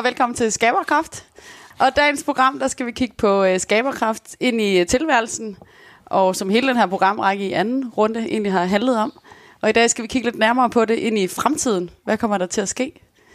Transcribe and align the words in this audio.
Og 0.00 0.04
velkommen 0.04 0.36
til 0.36 0.52
Skaberkraft. 0.52 1.24
Og 1.78 1.96
dagens 1.96 2.24
program, 2.24 2.58
der 2.58 2.68
skal 2.68 2.86
vi 2.86 2.92
kigge 2.92 3.14
på 3.18 3.44
uh, 3.44 3.58
skaberkraft 3.58 4.36
ind 4.40 4.60
i 4.60 4.80
uh, 4.80 4.86
tilværelsen, 4.86 5.56
og 6.06 6.36
som 6.36 6.50
hele 6.50 6.68
den 6.68 6.76
her 6.76 6.86
programrække 6.86 7.48
i 7.48 7.52
anden 7.52 7.88
runde 7.88 8.20
egentlig 8.20 8.52
har 8.52 8.64
handlet 8.64 8.98
om. 8.98 9.20
Og 9.60 9.68
i 9.68 9.72
dag 9.72 9.90
skal 9.90 10.02
vi 10.02 10.08
kigge 10.08 10.26
lidt 10.26 10.38
nærmere 10.38 10.70
på 10.70 10.84
det 10.84 10.94
ind 10.94 11.18
i 11.18 11.28
fremtiden. 11.28 11.90
Hvad 12.04 12.18
kommer 12.18 12.38
der 12.38 12.46
til 12.46 12.60
at 12.60 12.68
ske? 12.68 12.92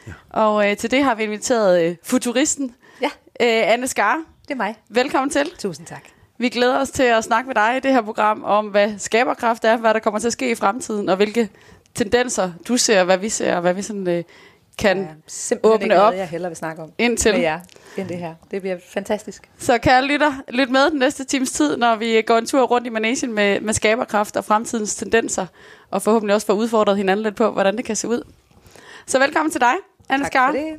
Ja. 0.07 0.13
Og 0.30 0.55
uh, 0.55 0.77
til 0.77 0.91
det 0.91 1.04
har 1.04 1.16
vi 1.16 1.23
inviteret 1.23 1.90
uh, 1.90 1.95
futuristen, 2.04 2.76
Ja, 3.02 3.07
uh, 3.07 3.73
Anne 3.73 3.88
Skar. 3.88 4.21
det 4.48 4.52
er 4.52 4.55
mig. 4.55 4.76
Velkommen 4.90 5.29
til. 5.29 5.52
Tusind 5.59 5.88
tak. 5.88 6.04
Vi 6.38 6.49
glæder 6.49 6.79
os 6.79 6.90
til 6.90 7.04
at 7.04 7.23
snakke 7.23 7.48
med 7.48 7.55
dig 7.55 7.77
i 7.77 7.79
det 7.79 7.91
her 7.91 8.02
program 8.02 8.43
om, 8.43 8.68
hvad 8.68 8.93
skaberkraft 8.98 9.66
er, 9.66 9.77
hvad 9.77 9.93
der 9.93 9.99
kommer 9.99 10.20
til 10.20 10.27
at 10.27 10.34
ske 10.34 10.52
i 10.52 10.55
fremtiden, 10.55 11.09
og 11.09 11.16
hvilke 11.16 11.49
tendenser 11.95 12.52
du 12.68 12.77
ser, 12.77 13.04
hvad 13.04 13.18
vi 13.18 13.29
ser, 13.29 13.55
og 13.55 13.62
hvad 13.62 13.73
vi 13.73 13.82
sådan, 13.82 14.07
øh, 14.07 14.23
kan 14.77 14.97
Ja, 15.52 15.55
åbne 15.63 15.75
ikke 15.85 15.88
noget, 15.95 16.03
op 16.03 16.13
jeg 16.13 16.27
hellere 16.27 16.49
vil 16.49 16.57
snakke 16.57 16.81
om 16.84 16.91
indtil. 16.97 17.34
med 17.34 17.41
jer, 17.41 17.59
end 17.97 18.07
det 18.09 18.17
her. 18.17 18.35
Det 18.52 18.61
bliver 18.61 18.77
fantastisk. 18.93 19.49
Så 19.59 19.77
kære 19.77 20.05
lytter, 20.05 20.34
lyt 20.49 20.70
med 20.70 20.90
den 20.91 20.99
næste 20.99 21.23
times 21.23 21.51
tid, 21.51 21.77
når 21.77 21.95
vi 21.95 22.21
går 22.21 22.37
en 22.37 22.45
tur 22.45 22.62
rundt 22.63 22.87
i 22.87 22.90
Manesien 22.90 23.34
med, 23.34 23.59
med 23.62 23.73
skaberkraft 23.73 24.35
og 24.37 24.45
fremtidens 24.45 24.95
tendenser, 24.95 25.45
og 25.91 26.01
forhåbentlig 26.01 26.35
også 26.35 26.48
får 26.48 26.54
udfordret 26.54 26.98
hinanden 26.98 27.23
lidt 27.23 27.35
på, 27.35 27.51
hvordan 27.51 27.77
det 27.77 27.85
kan 27.85 27.95
se 27.95 28.07
ud. 28.07 28.21
Så 29.07 29.20
velkommen 29.20 29.51
til 29.51 29.62
dig, 29.62 29.73
Anne 30.09 30.23
Tak 30.26 30.32
Skar. 30.32 30.48
for 30.51 30.57
det. 30.57 30.73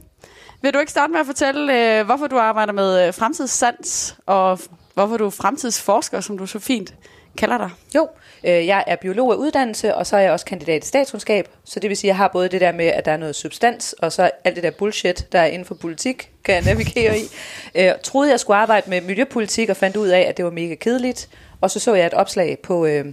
Vil 0.62 0.74
du 0.74 0.78
ikke 0.78 0.92
starte 0.92 1.12
med 1.12 1.20
at 1.20 1.26
fortælle, 1.26 1.98
øh, 1.98 2.06
hvorfor 2.06 2.26
du 2.26 2.38
arbejder 2.38 2.72
med 2.72 3.06
øh, 3.08 3.14
fremtidssans, 3.14 4.16
og 4.26 4.58
hvorfor 4.94 5.16
du 5.16 5.26
er 5.26 5.30
fremtidsforsker, 5.30 6.20
som 6.20 6.38
du 6.38 6.46
så 6.46 6.58
fint 6.58 6.94
kalder 7.36 7.58
dig? 7.58 7.70
Jo, 7.94 8.08
øh, 8.44 8.66
jeg 8.66 8.84
er 8.86 8.96
biolog 8.96 9.32
af 9.32 9.36
uddannelse, 9.36 9.94
og 9.94 10.06
så 10.06 10.16
er 10.16 10.20
jeg 10.20 10.32
også 10.32 10.46
kandidat 10.46 10.84
i 10.84 10.86
statskundskab. 10.86 11.48
Så 11.64 11.80
det 11.80 11.88
vil 11.88 11.96
sige, 11.96 12.08
at 12.08 12.12
jeg 12.12 12.16
har 12.16 12.28
både 12.28 12.48
det 12.48 12.60
der 12.60 12.72
med, 12.72 12.86
at 12.86 13.04
der 13.04 13.12
er 13.12 13.16
noget 13.16 13.36
substans, 13.36 13.92
og 13.92 14.12
så 14.12 14.30
alt 14.44 14.56
det 14.56 14.62
der 14.62 14.70
bullshit, 14.70 15.32
der 15.32 15.40
er 15.40 15.46
inden 15.46 15.64
for 15.64 15.74
politik, 15.74 16.30
kan 16.44 16.54
jeg 16.54 16.64
navigere 16.64 17.18
i. 17.18 17.22
Øh, 17.74 17.92
troede, 18.02 18.30
jeg 18.30 18.40
skulle 18.40 18.56
arbejde 18.56 18.90
med 18.90 19.00
miljøpolitik, 19.00 19.68
og 19.68 19.76
fandt 19.76 19.96
ud 19.96 20.08
af, 20.08 20.20
at 20.20 20.36
det 20.36 20.44
var 20.44 20.50
mega 20.50 20.74
kedeligt. 20.74 21.28
Og 21.60 21.70
så 21.70 21.80
så 21.80 21.94
jeg 21.94 22.06
et 22.06 22.14
opslag 22.14 22.58
på... 22.62 22.86
Øh, 22.86 23.04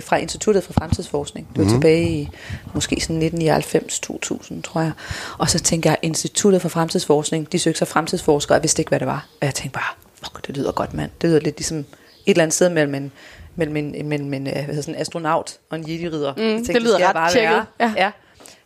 fra 0.00 0.16
Instituttet 0.16 0.64
for 0.64 0.72
Fremtidsforskning. 0.72 1.48
Det 1.48 1.58
var 1.58 1.64
mm-hmm. 1.64 1.80
tilbage 1.80 2.10
i 2.10 2.28
måske 2.74 3.00
sådan 3.00 3.22
1999-2000, 3.22 4.62
tror 4.62 4.80
jeg. 4.80 4.92
Og 5.38 5.50
så 5.50 5.58
tænkte 5.58 5.88
jeg, 5.88 5.98
Instituttet 6.02 6.62
for 6.62 6.68
Fremtidsforskning, 6.68 7.52
de 7.52 7.58
søgte 7.58 7.78
sig 7.78 7.88
fremtidsforskere, 7.88 8.54
jeg 8.54 8.62
vidste 8.62 8.80
ikke, 8.80 8.88
hvad 8.88 9.00
det 9.00 9.06
var. 9.06 9.26
Og 9.40 9.46
jeg 9.46 9.54
tænkte 9.54 9.74
bare, 9.74 9.94
fuck, 10.22 10.46
det 10.46 10.56
lyder 10.56 10.72
godt, 10.72 10.94
mand. 10.94 11.10
Det 11.20 11.30
lyder 11.30 11.40
lidt 11.40 11.56
ligesom 11.56 11.78
et 11.78 11.86
eller 12.26 12.42
andet 12.42 12.54
sted 12.54 12.68
mellem 12.68 12.94
en, 12.94 13.12
mellem 13.56 13.76
en, 13.76 14.08
mellem 14.08 14.34
en, 14.34 14.46
øh, 14.46 14.52
hvad 14.52 14.62
hedder 14.64 14.82
sådan, 14.82 15.00
astronaut 15.00 15.56
og 15.70 15.78
en 15.78 15.84
jedi-ridder. 15.88 16.34
Mm, 16.36 16.42
Jeg 16.42 16.52
tænkte, 16.54 16.72
det 16.72 16.82
lyder 16.82 17.06
ret 17.08 17.14
bare 17.14 17.30
tjekket. 17.32 17.50
være. 17.50 17.66
Ja. 17.96 18.10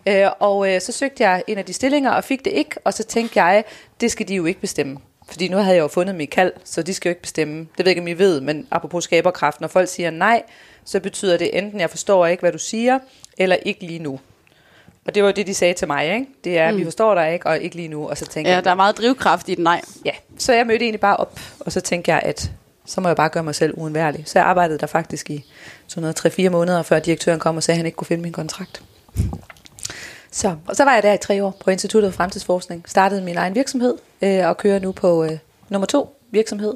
ja. 0.06 0.25
Øh, 0.27 0.31
og 0.41 0.75
øh, 0.75 0.81
så 0.81 0.92
søgte 0.92 1.25
jeg 1.25 1.45
en 1.47 1.59
af 1.59 1.65
de 1.65 1.73
stillinger, 1.73 2.11
og 2.11 2.25
fik 2.25 2.45
det 2.45 2.53
ikke. 2.53 2.77
Og 2.84 2.95
så 2.95 3.03
tænkte 3.05 3.42
jeg, 3.42 3.64
det 4.01 4.11
skal 4.11 4.29
de 4.29 4.34
jo 4.34 4.45
ikke 4.45 4.61
bestemme. 4.61 4.98
Fordi 5.29 5.48
nu 5.48 5.57
havde 5.57 5.77
jeg 5.77 5.83
jo 5.83 5.89
fundet 5.89 6.14
mit 6.14 6.31
kald, 6.31 6.53
så 6.64 6.83
de 6.83 6.95
skal 6.95 7.09
jo 7.09 7.11
ikke 7.11 7.23
bestemme. 7.23 7.59
Det 7.59 7.69
ved 7.79 7.84
jeg 7.84 7.89
ikke, 7.89 8.01
om 8.01 8.09
I 8.09 8.12
ved, 8.12 8.41
men 8.41 8.67
apropos 8.70 9.05
skaberkraft, 9.05 9.61
når 9.61 9.69
folk 9.69 9.89
siger 9.89 10.11
nej, 10.11 10.42
så 10.85 11.01
betyder 11.01 11.36
det 11.36 11.58
enten, 11.58 11.80
jeg 11.80 11.91
forstår 11.91 12.27
ikke, 12.27 12.41
hvad 12.41 12.52
du 12.52 12.58
siger, 12.58 12.98
eller 13.39 13.57
ikke 13.57 13.86
lige 13.86 13.98
nu. 13.98 14.20
Og 15.07 15.14
det 15.14 15.23
var 15.23 15.29
jo 15.29 15.33
det, 15.36 15.46
de 15.46 15.55
sagde 15.55 15.75
til 15.75 15.86
mig, 15.86 16.14
ikke? 16.14 16.27
Det 16.45 16.58
er, 16.58 16.70
mm. 16.73 16.79
vi 16.79 16.85
forstår 16.85 17.14
dig 17.14 17.33
ikke, 17.33 17.46
og 17.46 17.58
ikke 17.58 17.77
lige 17.77 17.89
nu. 17.89 18.08
Og 18.08 18.19
så 18.19 18.27
tænkte 18.27 18.51
Ja, 18.51 18.55
jeg, 18.57 18.64
der 18.64 18.70
er 18.70 18.75
meget 18.75 18.98
drivkraft 18.98 19.48
i 19.48 19.55
den 19.55 19.64
nej. 19.64 19.80
Ja, 20.05 20.11
så 20.39 20.52
jeg 20.52 20.67
mødte 20.67 20.85
egentlig 20.85 21.01
bare 21.01 21.17
op, 21.17 21.41
og 21.61 21.73
så 21.73 21.80
tænkte 21.80 22.11
jeg, 22.11 22.20
at 22.25 22.51
så 22.86 23.01
må 23.01 23.08
jeg 23.08 23.17
bare 23.17 23.29
gøre 23.29 23.42
mig 23.42 23.55
selv 23.55 23.74
uundværlig. 23.77 24.23
Så 24.27 24.39
jeg 24.39 24.47
arbejdede 24.47 24.79
der 24.79 24.86
faktisk 24.86 25.30
i 25.30 25.45
sådan 25.86 26.02
noget 26.02 26.39
3-4 26.39 26.48
måneder, 26.48 26.83
før 26.83 26.98
direktøren 26.98 27.41
kom 27.41 27.57
og 27.57 27.63
sagde, 27.63 27.77
at 27.77 27.79
han 27.79 27.86
ikke 27.86 27.97
kunne 27.97 28.07
finde 28.07 28.23
min 28.23 28.33
kontrakt. 28.33 28.83
Så, 30.30 30.57
og 30.67 30.77
så 30.77 30.85
var 30.85 30.95
jeg 30.95 31.02
der 31.02 31.13
i 31.13 31.19
tre 31.19 31.45
år 31.45 31.57
på 31.64 31.70
Instituttet 31.70 32.13
for 32.13 32.17
Fremtidsforskning. 32.17 32.85
Startede 32.86 33.23
min 33.23 33.36
egen 33.36 33.55
virksomhed 33.55 33.95
øh, 34.23 34.48
og 34.48 34.57
kører 34.57 34.79
nu 34.79 34.92
på 34.92 35.25
øh, 35.25 35.39
nummer 35.69 35.86
to 35.86 36.20
virksomhed. 36.30 36.75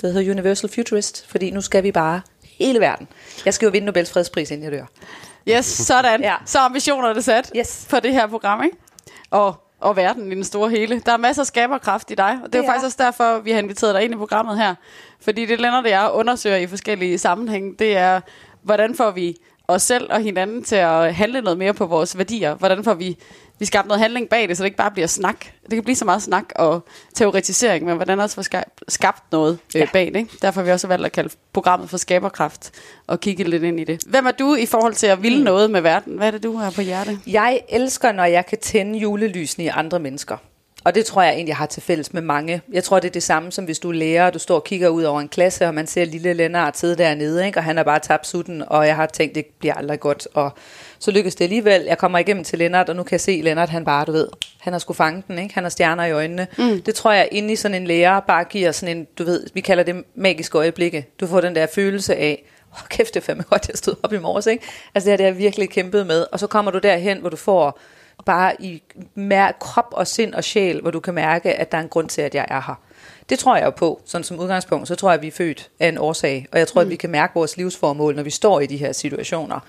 Det 0.00 0.12
hedder 0.12 0.30
Universal 0.32 0.70
Futurist, 0.74 1.26
fordi 1.28 1.50
nu 1.50 1.60
skal 1.60 1.82
vi 1.82 1.92
bare 1.92 2.20
hele 2.58 2.80
verden. 2.80 3.08
Jeg 3.44 3.54
skal 3.54 3.66
jo 3.66 3.70
vinde 3.70 3.86
Nobels 3.86 4.10
fredspris, 4.12 4.50
inden 4.50 4.64
jeg 4.64 4.72
dør. 4.72 4.86
Yes, 5.48 5.66
sådan. 5.66 6.20
ja. 6.22 6.34
Så 6.46 6.58
er 6.58 6.62
ambitionerne 6.62 7.22
sat 7.22 7.50
Yes. 7.56 7.86
for 7.88 8.00
det 8.00 8.12
her 8.12 8.26
program, 8.26 8.62
ikke? 8.64 8.76
Og, 9.30 9.54
og 9.80 9.96
verden 9.96 10.32
i 10.32 10.34
den 10.34 10.44
store 10.44 10.70
hele. 10.70 11.00
Der 11.06 11.12
er 11.12 11.16
masser 11.16 11.42
af 11.42 11.46
skaberkraft 11.46 12.10
i 12.10 12.14
dig, 12.14 12.38
og 12.44 12.52
det 12.52 12.54
er 12.54 12.58
jo 12.58 12.62
Det 12.62 12.68
er 12.68 12.72
faktisk 12.72 12.84
også 12.84 12.96
derfor, 13.00 13.38
vi 13.38 13.50
har 13.52 13.58
inviteret 13.58 13.94
dig 13.94 14.04
ind 14.04 14.14
i 14.14 14.16
programmet 14.16 14.56
her. 14.58 14.74
Fordi 15.26 15.46
det 15.46 15.60
Lennart 15.60 15.84
og 15.84 15.90
jeg 15.90 16.10
undersøger 16.12 16.56
i 16.56 16.66
forskellige 16.66 17.18
sammenhænge, 17.18 17.74
det 17.78 17.96
er, 17.96 18.20
hvordan 18.62 18.94
får 18.94 19.10
vi 19.10 19.36
os 19.68 19.82
selv 19.82 20.12
og 20.12 20.20
hinanden 20.20 20.64
til 20.64 20.76
at 20.76 21.14
handle 21.14 21.40
noget 21.40 21.58
mere 21.58 21.74
på 21.74 21.86
vores 21.86 22.18
værdier? 22.18 22.54
Hvordan 22.54 22.84
får 22.84 22.94
vi, 22.94 23.16
vi 23.58 23.64
skabt 23.64 23.88
noget 23.88 24.00
handling 24.00 24.28
bag 24.28 24.48
det, 24.48 24.56
så 24.56 24.62
det 24.62 24.66
ikke 24.66 24.76
bare 24.76 24.90
bliver 24.90 25.06
snak? 25.06 25.44
Det 25.62 25.70
kan 25.70 25.82
blive 25.82 25.96
så 25.96 26.04
meget 26.04 26.22
snak 26.22 26.44
og 26.56 26.86
teoretisering, 27.14 27.86
men 27.86 27.96
hvordan 27.96 28.20
også 28.20 28.34
få 28.34 28.42
skabt, 28.88 29.32
noget 29.32 29.58
øh, 29.76 29.80
Ja. 29.80 29.86
bag 29.92 30.06
det. 30.06 30.16
Ikke? 30.16 30.30
Derfor 30.42 30.60
har 30.60 30.66
vi 30.66 30.72
også 30.72 30.86
valgt 30.88 31.06
at 31.06 31.12
kalde 31.12 31.30
programmet 31.52 31.90
for 31.90 31.96
skaberkraft 31.96 32.70
og 33.06 33.20
kigge 33.20 33.44
lidt 33.44 33.62
ind 33.62 33.80
i 33.80 33.84
det. 33.84 34.02
Hvem 34.06 34.26
er 34.26 34.30
du 34.30 34.54
i 34.54 34.66
forhold 34.66 34.94
til 34.94 35.06
at 35.06 35.22
ville 35.22 35.44
noget 35.44 35.70
med 35.70 35.80
verden? 35.80 36.16
Hvad 36.16 36.26
er 36.26 36.30
det, 36.30 36.42
du 36.42 36.56
har 36.56 36.70
på 36.70 36.80
hjerte? 36.80 37.18
Jeg 37.26 37.60
elsker, 37.68 38.12
når 38.12 38.24
jeg 38.24 38.46
kan 38.46 38.58
tænde 38.58 38.98
julelysene 38.98 39.64
i 39.64 39.68
andre 39.68 39.98
mennesker. 39.98 40.36
Og 40.86 40.94
det 40.94 41.06
tror 41.06 41.22
jeg 41.22 41.32
egentlig, 41.32 41.48
jeg 41.48 41.56
har 41.56 41.66
til 41.66 41.82
fælles 41.82 42.12
med 42.12 42.22
mange. 42.22 42.62
Jeg 42.72 42.84
tror, 42.84 43.00
det 43.00 43.08
er 43.08 43.12
det 43.12 43.22
samme, 43.22 43.52
som 43.52 43.64
hvis 43.64 43.78
du 43.78 43.88
er 43.88 43.92
lærer, 43.92 44.26
og 44.26 44.34
du 44.34 44.38
står 44.38 44.54
og 44.54 44.64
kigger 44.64 44.88
ud 44.88 45.02
over 45.02 45.20
en 45.20 45.28
klasse, 45.28 45.66
og 45.66 45.74
man 45.74 45.86
ser 45.86 46.04
lille 46.04 46.32
Lennart 46.32 46.78
sidde 46.78 46.96
dernede, 46.96 47.46
ikke? 47.46 47.58
og 47.58 47.64
han 47.64 47.76
har 47.76 47.84
bare 47.84 47.98
tabt 47.98 48.26
sutten, 48.26 48.62
og 48.66 48.86
jeg 48.86 48.96
har 48.96 49.06
tænkt, 49.06 49.34
det 49.34 49.46
bliver 49.58 49.74
aldrig 49.74 50.00
godt. 50.00 50.28
Og 50.34 50.50
så 50.98 51.10
lykkes 51.10 51.34
det 51.34 51.44
alligevel. 51.44 51.82
Jeg 51.82 51.98
kommer 51.98 52.18
igennem 52.18 52.44
til 52.44 52.58
Lennart, 52.58 52.88
og 52.88 52.96
nu 52.96 53.02
kan 53.02 53.12
jeg 53.12 53.20
se 53.20 53.40
Lennart, 53.44 53.68
han 53.68 53.84
bare, 53.84 54.04
du 54.04 54.12
ved, 54.12 54.28
han 54.60 54.72
har 54.72 54.80
sgu 54.80 54.92
fanget 54.92 55.26
den, 55.28 55.38
ikke? 55.38 55.54
Han 55.54 55.62
har 55.62 55.70
stjerner 55.70 56.04
i 56.04 56.12
øjnene. 56.12 56.46
Mm. 56.58 56.82
Det 56.82 56.94
tror 56.94 57.12
jeg, 57.12 57.28
inde 57.32 57.52
i 57.52 57.56
sådan 57.56 57.74
en 57.74 57.86
lærer, 57.86 58.20
bare 58.20 58.44
giver 58.44 58.72
sådan 58.72 58.96
en, 58.96 59.06
du 59.18 59.24
ved, 59.24 59.46
vi 59.54 59.60
kalder 59.60 59.82
det 59.82 60.04
magiske 60.14 60.58
øjeblikke. 60.58 61.06
Du 61.20 61.26
får 61.26 61.40
den 61.40 61.54
der 61.54 61.66
følelse 61.66 62.16
af, 62.16 62.44
åh 62.72 62.82
oh, 62.82 62.88
kæft, 62.88 63.14
det 63.14 63.20
er 63.20 63.24
fandme 63.24 63.44
godt, 63.50 63.68
jeg 63.68 63.76
stod 63.76 63.94
op 64.02 64.12
i 64.12 64.18
morges, 64.18 64.46
ikke? 64.46 64.64
Altså 64.94 65.06
det 65.06 65.12
her, 65.12 65.16
det 65.16 65.24
har 65.24 65.32
jeg 65.32 65.38
virkelig 65.38 65.70
kæmpet 65.70 66.06
med. 66.06 66.26
Og 66.32 66.40
så 66.40 66.46
kommer 66.46 66.70
du 66.70 66.78
derhen, 66.78 67.18
hvor 67.18 67.28
du 67.28 67.36
får 67.36 67.80
bare 68.24 68.62
i 68.62 68.82
mær- 69.14 69.58
krop 69.60 69.88
og 69.90 70.06
sind 70.06 70.34
og 70.34 70.44
sjæl, 70.44 70.80
hvor 70.80 70.90
du 70.90 71.00
kan 71.00 71.14
mærke, 71.14 71.52
at 71.52 71.72
der 71.72 71.78
er 71.78 71.82
en 71.82 71.88
grund 71.88 72.08
til, 72.08 72.22
at 72.22 72.34
jeg 72.34 72.46
er 72.48 72.60
her. 72.60 72.80
Det 73.28 73.38
tror 73.38 73.56
jeg 73.56 73.64
jo 73.64 73.70
på, 73.70 74.00
sådan 74.04 74.24
som 74.24 74.40
udgangspunkt, 74.40 74.88
så 74.88 74.94
tror 74.94 75.10
jeg, 75.10 75.14
at 75.14 75.22
vi 75.22 75.26
er 75.26 75.32
født 75.32 75.70
af 75.80 75.88
en 75.88 75.98
årsag, 75.98 76.46
og 76.52 76.58
jeg 76.58 76.68
tror, 76.68 76.80
mm. 76.80 76.86
at 76.86 76.90
vi 76.90 76.96
kan 76.96 77.10
mærke 77.10 77.34
vores 77.34 77.56
livsformål, 77.56 78.14
når 78.14 78.22
vi 78.22 78.30
står 78.30 78.60
i 78.60 78.66
de 78.66 78.76
her 78.76 78.92
situationer, 78.92 79.60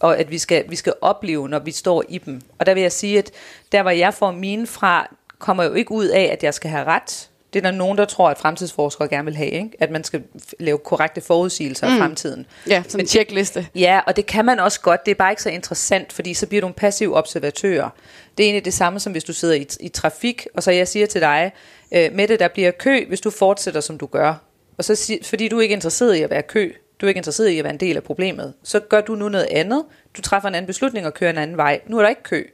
og 0.00 0.18
at 0.18 0.30
vi 0.30 0.38
skal, 0.38 0.64
vi 0.68 0.76
skal 0.76 0.94
opleve, 1.00 1.48
når 1.48 1.58
vi 1.58 1.70
står 1.70 2.04
i 2.08 2.18
dem. 2.18 2.40
Og 2.58 2.66
der 2.66 2.74
vil 2.74 2.80
jeg 2.80 2.92
sige, 2.92 3.18
at 3.18 3.30
der, 3.72 3.82
hvor 3.82 3.90
jeg 3.90 4.14
får 4.14 4.30
mine 4.30 4.66
fra, 4.66 5.14
kommer 5.38 5.64
jo 5.64 5.72
ikke 5.72 5.92
ud 5.92 6.06
af, 6.06 6.30
at 6.32 6.42
jeg 6.42 6.54
skal 6.54 6.70
have 6.70 6.84
ret. 6.84 7.28
Det 7.52 7.58
er 7.58 7.70
der 7.70 7.76
nogen, 7.76 7.98
der 7.98 8.04
tror, 8.04 8.28
at 8.28 8.38
fremtidsforskere 8.38 9.08
gerne 9.08 9.24
vil 9.24 9.36
have, 9.36 9.50
ikke? 9.50 9.70
at 9.80 9.90
man 9.90 10.04
skal 10.04 10.22
lave 10.60 10.78
korrekte 10.78 11.20
forudsigelser 11.20 11.86
af 11.86 11.98
fremtiden. 11.98 12.46
Ja, 12.68 12.82
sådan 12.88 13.00
en 13.00 13.06
tjekliste. 13.06 13.66
Ja, 13.74 14.00
og 14.06 14.16
det 14.16 14.26
kan 14.26 14.44
man 14.44 14.60
også 14.60 14.80
godt. 14.80 15.04
Det 15.04 15.10
er 15.10 15.14
bare 15.14 15.32
ikke 15.32 15.42
så 15.42 15.50
interessant, 15.50 16.12
fordi 16.12 16.34
så 16.34 16.46
bliver 16.46 16.60
du 16.60 16.66
en 16.66 16.72
passiv 16.72 17.14
observatør. 17.14 17.94
Det 18.38 18.44
er 18.44 18.46
egentlig 18.46 18.64
det 18.64 18.74
samme, 18.74 19.00
som 19.00 19.12
hvis 19.12 19.24
du 19.24 19.32
sidder 19.32 19.54
i, 19.54 19.66
i 19.80 19.88
trafik, 19.88 20.46
og 20.54 20.62
så 20.62 20.70
jeg 20.70 20.88
siger 20.88 21.06
til 21.06 21.20
dig, 21.20 21.52
øh, 21.94 22.12
Mette, 22.12 22.36
der 22.36 22.48
bliver 22.48 22.70
kø, 22.70 23.04
hvis 23.08 23.20
du 23.20 23.30
fortsætter, 23.30 23.80
som 23.80 23.98
du 23.98 24.06
gør. 24.06 24.34
Og 24.78 24.84
så 24.84 25.18
fordi 25.22 25.48
du 25.48 25.58
er 25.58 25.62
ikke 25.62 25.72
interesseret 25.72 26.14
i 26.14 26.22
at 26.22 26.30
være 26.30 26.42
kø, 26.42 26.72
du 27.00 27.06
er 27.06 27.08
ikke 27.08 27.18
interesseret 27.18 27.48
i 27.48 27.58
at 27.58 27.64
være 27.64 27.72
en 27.72 27.80
del 27.80 27.96
af 27.96 28.02
problemet, 28.02 28.54
så 28.62 28.80
gør 28.80 29.00
du 29.00 29.14
nu 29.14 29.28
noget 29.28 29.48
andet. 29.50 29.84
Du 30.16 30.22
træffer 30.22 30.48
en 30.48 30.54
anden 30.54 30.66
beslutning 30.66 31.06
og 31.06 31.14
kører 31.14 31.30
en 31.30 31.38
anden 31.38 31.56
vej. 31.56 31.80
Nu 31.86 31.98
er 31.98 32.02
der 32.02 32.08
ikke 32.08 32.22
kø. 32.22 32.44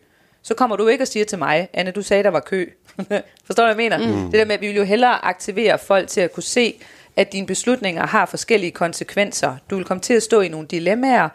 Så 0.42 0.54
kommer 0.54 0.76
du 0.76 0.88
ikke 0.88 1.04
og 1.04 1.08
siger 1.08 1.24
til 1.24 1.38
mig, 1.38 1.68
Anne, 1.72 1.90
du 1.90 2.02
sagde, 2.02 2.22
der 2.22 2.30
var 2.30 2.40
kø. 2.40 2.66
Forstår 3.46 3.66
du, 3.66 3.74
hvad 3.74 3.84
jeg 3.84 3.90
mener? 3.98 4.22
Mm. 4.22 4.30
Det 4.30 4.32
der 4.38 4.44
med, 4.44 4.54
at 4.54 4.60
vi 4.60 4.66
vil 4.66 4.76
jo 4.76 4.84
hellere 4.84 5.24
aktivere 5.24 5.78
folk 5.78 6.08
til 6.08 6.20
at 6.20 6.32
kunne 6.32 6.42
se, 6.42 6.80
at 7.16 7.32
dine 7.32 7.46
beslutninger 7.46 8.06
har 8.06 8.26
forskellige 8.26 8.70
konsekvenser. 8.70 9.56
Du 9.70 9.76
vil 9.76 9.84
komme 9.84 10.00
til 10.00 10.14
at 10.14 10.22
stå 10.22 10.40
i 10.40 10.48
nogle 10.48 10.66
dilemmaer, 10.66 11.28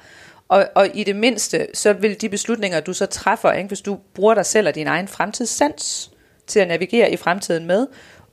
og, 0.50 0.68
og 0.76 0.88
i 0.94 1.04
det 1.04 1.16
mindste, 1.16 1.68
så 1.74 1.94
vil 1.94 2.22
de 2.22 2.30
beslutninger, 2.30 2.80
du 2.80 2.94
så 2.94 3.06
træffer, 3.06 3.52
ikke, 3.52 3.68
hvis 3.68 3.82
du 3.82 4.00
bruger 4.16 4.34
dig 4.34 4.46
selv 4.46 4.68
og 4.68 4.76
din 4.76 4.88
egen 4.88 5.08
fremtidssans 5.08 6.12
til 6.48 6.60
at 6.60 6.68
navigere 6.68 7.12
i 7.12 7.18
fremtiden 7.18 7.66
med, 7.66 7.88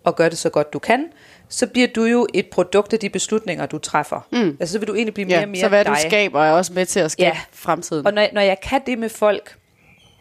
og 0.04 0.16
gøre 0.16 0.30
det 0.30 0.38
så 0.38 0.50
godt 0.50 0.72
du 0.72 0.78
kan, 0.78 1.06
så 1.48 1.66
bliver 1.66 1.88
du 1.88 2.04
jo 2.04 2.26
et 2.34 2.46
produkt 2.46 2.92
af 2.92 2.98
de 2.98 3.10
beslutninger, 3.10 3.66
du 3.66 3.78
træffer. 3.78 4.26
Mm. 4.32 4.56
Altså 4.60 4.72
så 4.72 4.78
vil 4.78 4.88
du 4.88 4.94
egentlig 4.94 5.14
blive 5.14 5.26
mere 5.26 5.36
Ja, 5.38 5.42
og 5.42 5.48
mere 5.48 5.60
så 5.60 5.68
hvad 5.68 5.84
dig. 5.84 5.92
du 5.94 6.00
skaber 6.08 6.44
er 6.44 6.52
også 6.52 6.72
med 6.72 6.86
til 6.86 7.00
at 7.00 7.10
skabe 7.10 7.26
Ja. 7.36 7.40
fremtiden. 7.52 8.06
Og 8.06 8.14
når, 8.14 8.28
når 8.32 8.40
jeg 8.40 8.60
kan 8.62 8.80
det 8.86 8.98
med 8.98 9.08
folk, 9.08 9.56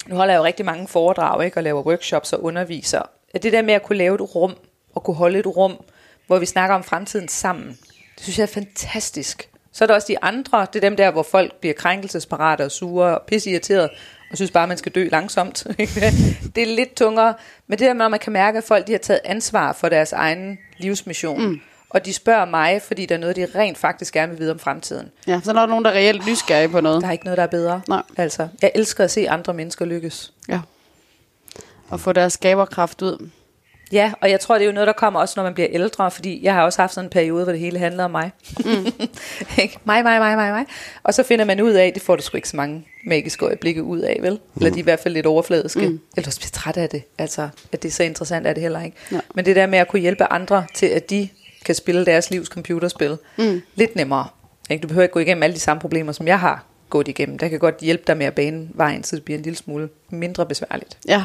nu 0.08 0.16
holder 0.16 0.34
jeg 0.34 0.40
jo 0.40 0.44
rigtig 0.44 0.66
mange 0.66 0.88
foredrag, 0.88 1.46
ikke, 1.46 1.58
og 1.58 1.64
laver 1.64 1.84
workshops 1.84 2.34
og 2.34 2.44
underviser, 2.44 3.02
at 3.34 3.44
det 3.44 3.54
der 3.54 3.62
med 3.62 3.74
at 3.74 3.84
kunne 3.84 3.98
lave 3.98 4.16
et 4.16 4.36
rum, 4.36 4.56
og 4.96 5.04
kunne 5.04 5.16
holde 5.16 5.40
et 5.40 5.48
rum, 5.48 5.84
hvor 6.28 6.40
vi 6.40 6.46
snakker 6.46 6.76
om 6.76 6.84
fremtiden 6.84 7.28
sammen, 7.28 7.78
det 8.16 8.24
synes 8.24 8.38
jeg 8.38 8.44
er 8.44 8.48
fantastisk. 8.48 9.50
Så 9.72 9.84
er 9.84 9.88
der 9.88 9.96
også 9.96 10.08
de 10.08 10.24
andre, 10.24 10.68
det 10.74 10.76
er 10.76 10.90
dem 10.90 10.96
der, 10.96 11.12
hvor 11.12 11.24
folk 11.24 11.56
bliver 11.60 11.74
krænkelsesparate 11.74 12.62
og 12.62 12.72
sure 12.72 13.20
og 13.20 13.26
pisseirriterede, 13.28 13.90
og 14.32 14.38
synes 14.38 14.52
bare, 14.52 14.64
at 14.64 14.70
man 14.70 14.78
skal 14.78 14.92
dø 14.92 15.10
langsomt. 15.12 15.68
det 16.56 16.64
er 16.64 16.76
lidt 16.76 16.96
tungere. 16.96 17.34
Men 17.68 17.80
det 17.80 17.88
der 17.88 17.94
med, 17.94 18.06
at 18.06 18.12
man 18.12 18.20
kan 18.20 18.34
mærke, 18.34 18.58
at 18.58 18.64
folk 18.64 18.88
de 18.88 18.92
har 18.92 19.00
taget 19.00 19.20
ansvar 19.26 19.74
for 19.74 19.90
deres 19.90 20.14
egen 20.14 20.58
livsmission, 20.78 21.42
mm 21.42 21.62
og 21.90 22.06
de 22.06 22.14
spørger 22.14 22.46
mig, 22.46 22.82
fordi 22.82 23.06
der 23.06 23.16
er 23.16 23.20
noget, 23.20 23.36
de 23.36 23.48
rent 23.56 23.78
faktisk 23.78 24.14
gerne 24.14 24.32
vil 24.32 24.40
vide 24.40 24.52
om 24.52 24.60
fremtiden. 24.60 25.12
Ja, 25.28 25.42
så 25.44 25.52
er 25.52 25.56
der 25.56 25.66
nogen, 25.66 25.86
der 25.86 25.92
er 25.92 25.96
reelt 25.96 26.26
nysgerrige 26.28 26.70
på 26.70 26.82
noget. 26.82 27.02
Der 27.02 27.08
er 27.08 27.12
ikke 27.12 27.26
noget, 27.26 27.38
der 27.38 27.44
er 27.44 27.48
bedre. 27.48 27.82
Nej. 27.88 28.02
Altså, 28.18 28.48
jeg 28.62 28.72
elsker 28.76 29.04
at 29.04 29.12
se 29.12 29.30
andre 29.30 29.54
mennesker 29.54 29.86
lykkes. 29.86 30.34
Ja. 30.50 30.60
Og 31.90 32.00
få 32.00 32.14
deres 32.14 32.34
skaberkraft 32.34 33.02
ud. 33.02 33.30
Ja, 33.92 34.14
og 34.22 34.30
jeg 34.30 34.40
tror, 34.40 34.56
det 34.56 34.62
er 34.62 34.66
jo 34.66 34.72
noget, 34.72 34.88
der 34.88 34.94
kommer 34.94 35.20
også, 35.20 35.34
når 35.38 35.44
man 35.44 35.54
bliver 35.54 35.68
ældre, 35.72 36.12
fordi 36.12 36.44
jeg 36.44 36.54
har 36.54 36.64
også 36.64 36.82
haft 36.82 36.94
sådan 36.94 37.06
en 37.06 37.10
periode, 37.10 37.44
hvor 37.44 37.52
det 37.52 37.62
hele 37.62 37.80
handler 37.80 38.04
om 38.04 38.12
mig. 38.12 38.32
Mm. 38.58 38.66
mig, 39.86 40.04
mig, 40.04 40.20
mig, 40.20 40.36
mig, 40.36 40.52
mig. 40.52 40.66
Og 41.04 41.14
så 41.14 41.24
finder 41.24 41.46
man 41.46 41.62
ud 41.62 41.72
af, 41.72 41.94
det 41.94 42.02
får 42.02 42.16
du 42.16 42.22
sgu 42.22 42.38
ikke 42.38 42.50
så 42.50 42.58
mange 42.58 42.86
magiske 43.06 43.46
øjeblikke 43.46 43.84
ud 43.84 44.00
af, 44.00 44.18
vel? 44.22 44.34
Mm. 44.34 44.40
Eller 44.56 44.70
de 44.70 44.76
er 44.76 44.80
i 44.80 44.84
hvert 44.84 45.00
fald 45.00 45.14
lidt 45.14 45.26
overfladiske. 45.26 45.90
Mm. 45.90 46.00
Eller 46.18 46.32
du 46.32 46.38
bliver 46.38 46.52
træt 46.54 46.78
af 46.78 46.90
det. 46.90 47.04
Altså, 47.18 47.50
at 47.72 47.84
det 47.84 47.90
er 47.90 47.94
så 47.94 48.04
interessant 48.04 48.48
er 48.48 48.54
det 48.54 48.62
heller 48.62 48.84
ikke. 48.84 48.98
Ja. 49.12 49.20
Men 49.36 49.46
det 49.46 49.56
der 49.56 49.66
med 49.66 49.80
at 49.80 49.88
kunne 49.88 50.02
hjælpe 50.02 50.24
andre 50.32 50.66
til, 50.74 50.86
at 50.86 51.10
de 51.10 51.30
kan 51.70 51.76
spille 51.76 52.06
deres 52.06 52.30
livs 52.30 52.48
computerspil, 52.48 53.18
mm. 53.38 53.62
lidt 53.76 53.96
nemmere. 53.96 54.28
Ikke? 54.70 54.82
Du 54.82 54.88
behøver 54.88 55.04
ikke 55.04 55.14
gå 55.14 55.20
igennem 55.20 55.44
alle 55.44 55.54
de 55.54 55.60
samme 55.60 55.82
problemer, 55.82 56.12
som 56.12 56.28
jeg 56.28 56.40
har 56.40 56.64
gået 56.90 57.08
igennem. 57.08 57.38
Der 57.38 57.48
kan 57.48 57.60
godt 57.60 57.78
hjælpe 57.82 58.04
dig 58.08 58.18
med 58.18 58.26
at 58.26 58.34
bane 58.34 58.70
vejen, 58.74 59.04
så 59.04 59.16
det 59.16 59.24
bliver 59.24 59.38
en 59.38 59.44
lille 59.44 59.58
smule 59.58 59.90
mindre 60.10 60.46
besværligt. 60.46 60.98
Ja, 61.08 61.24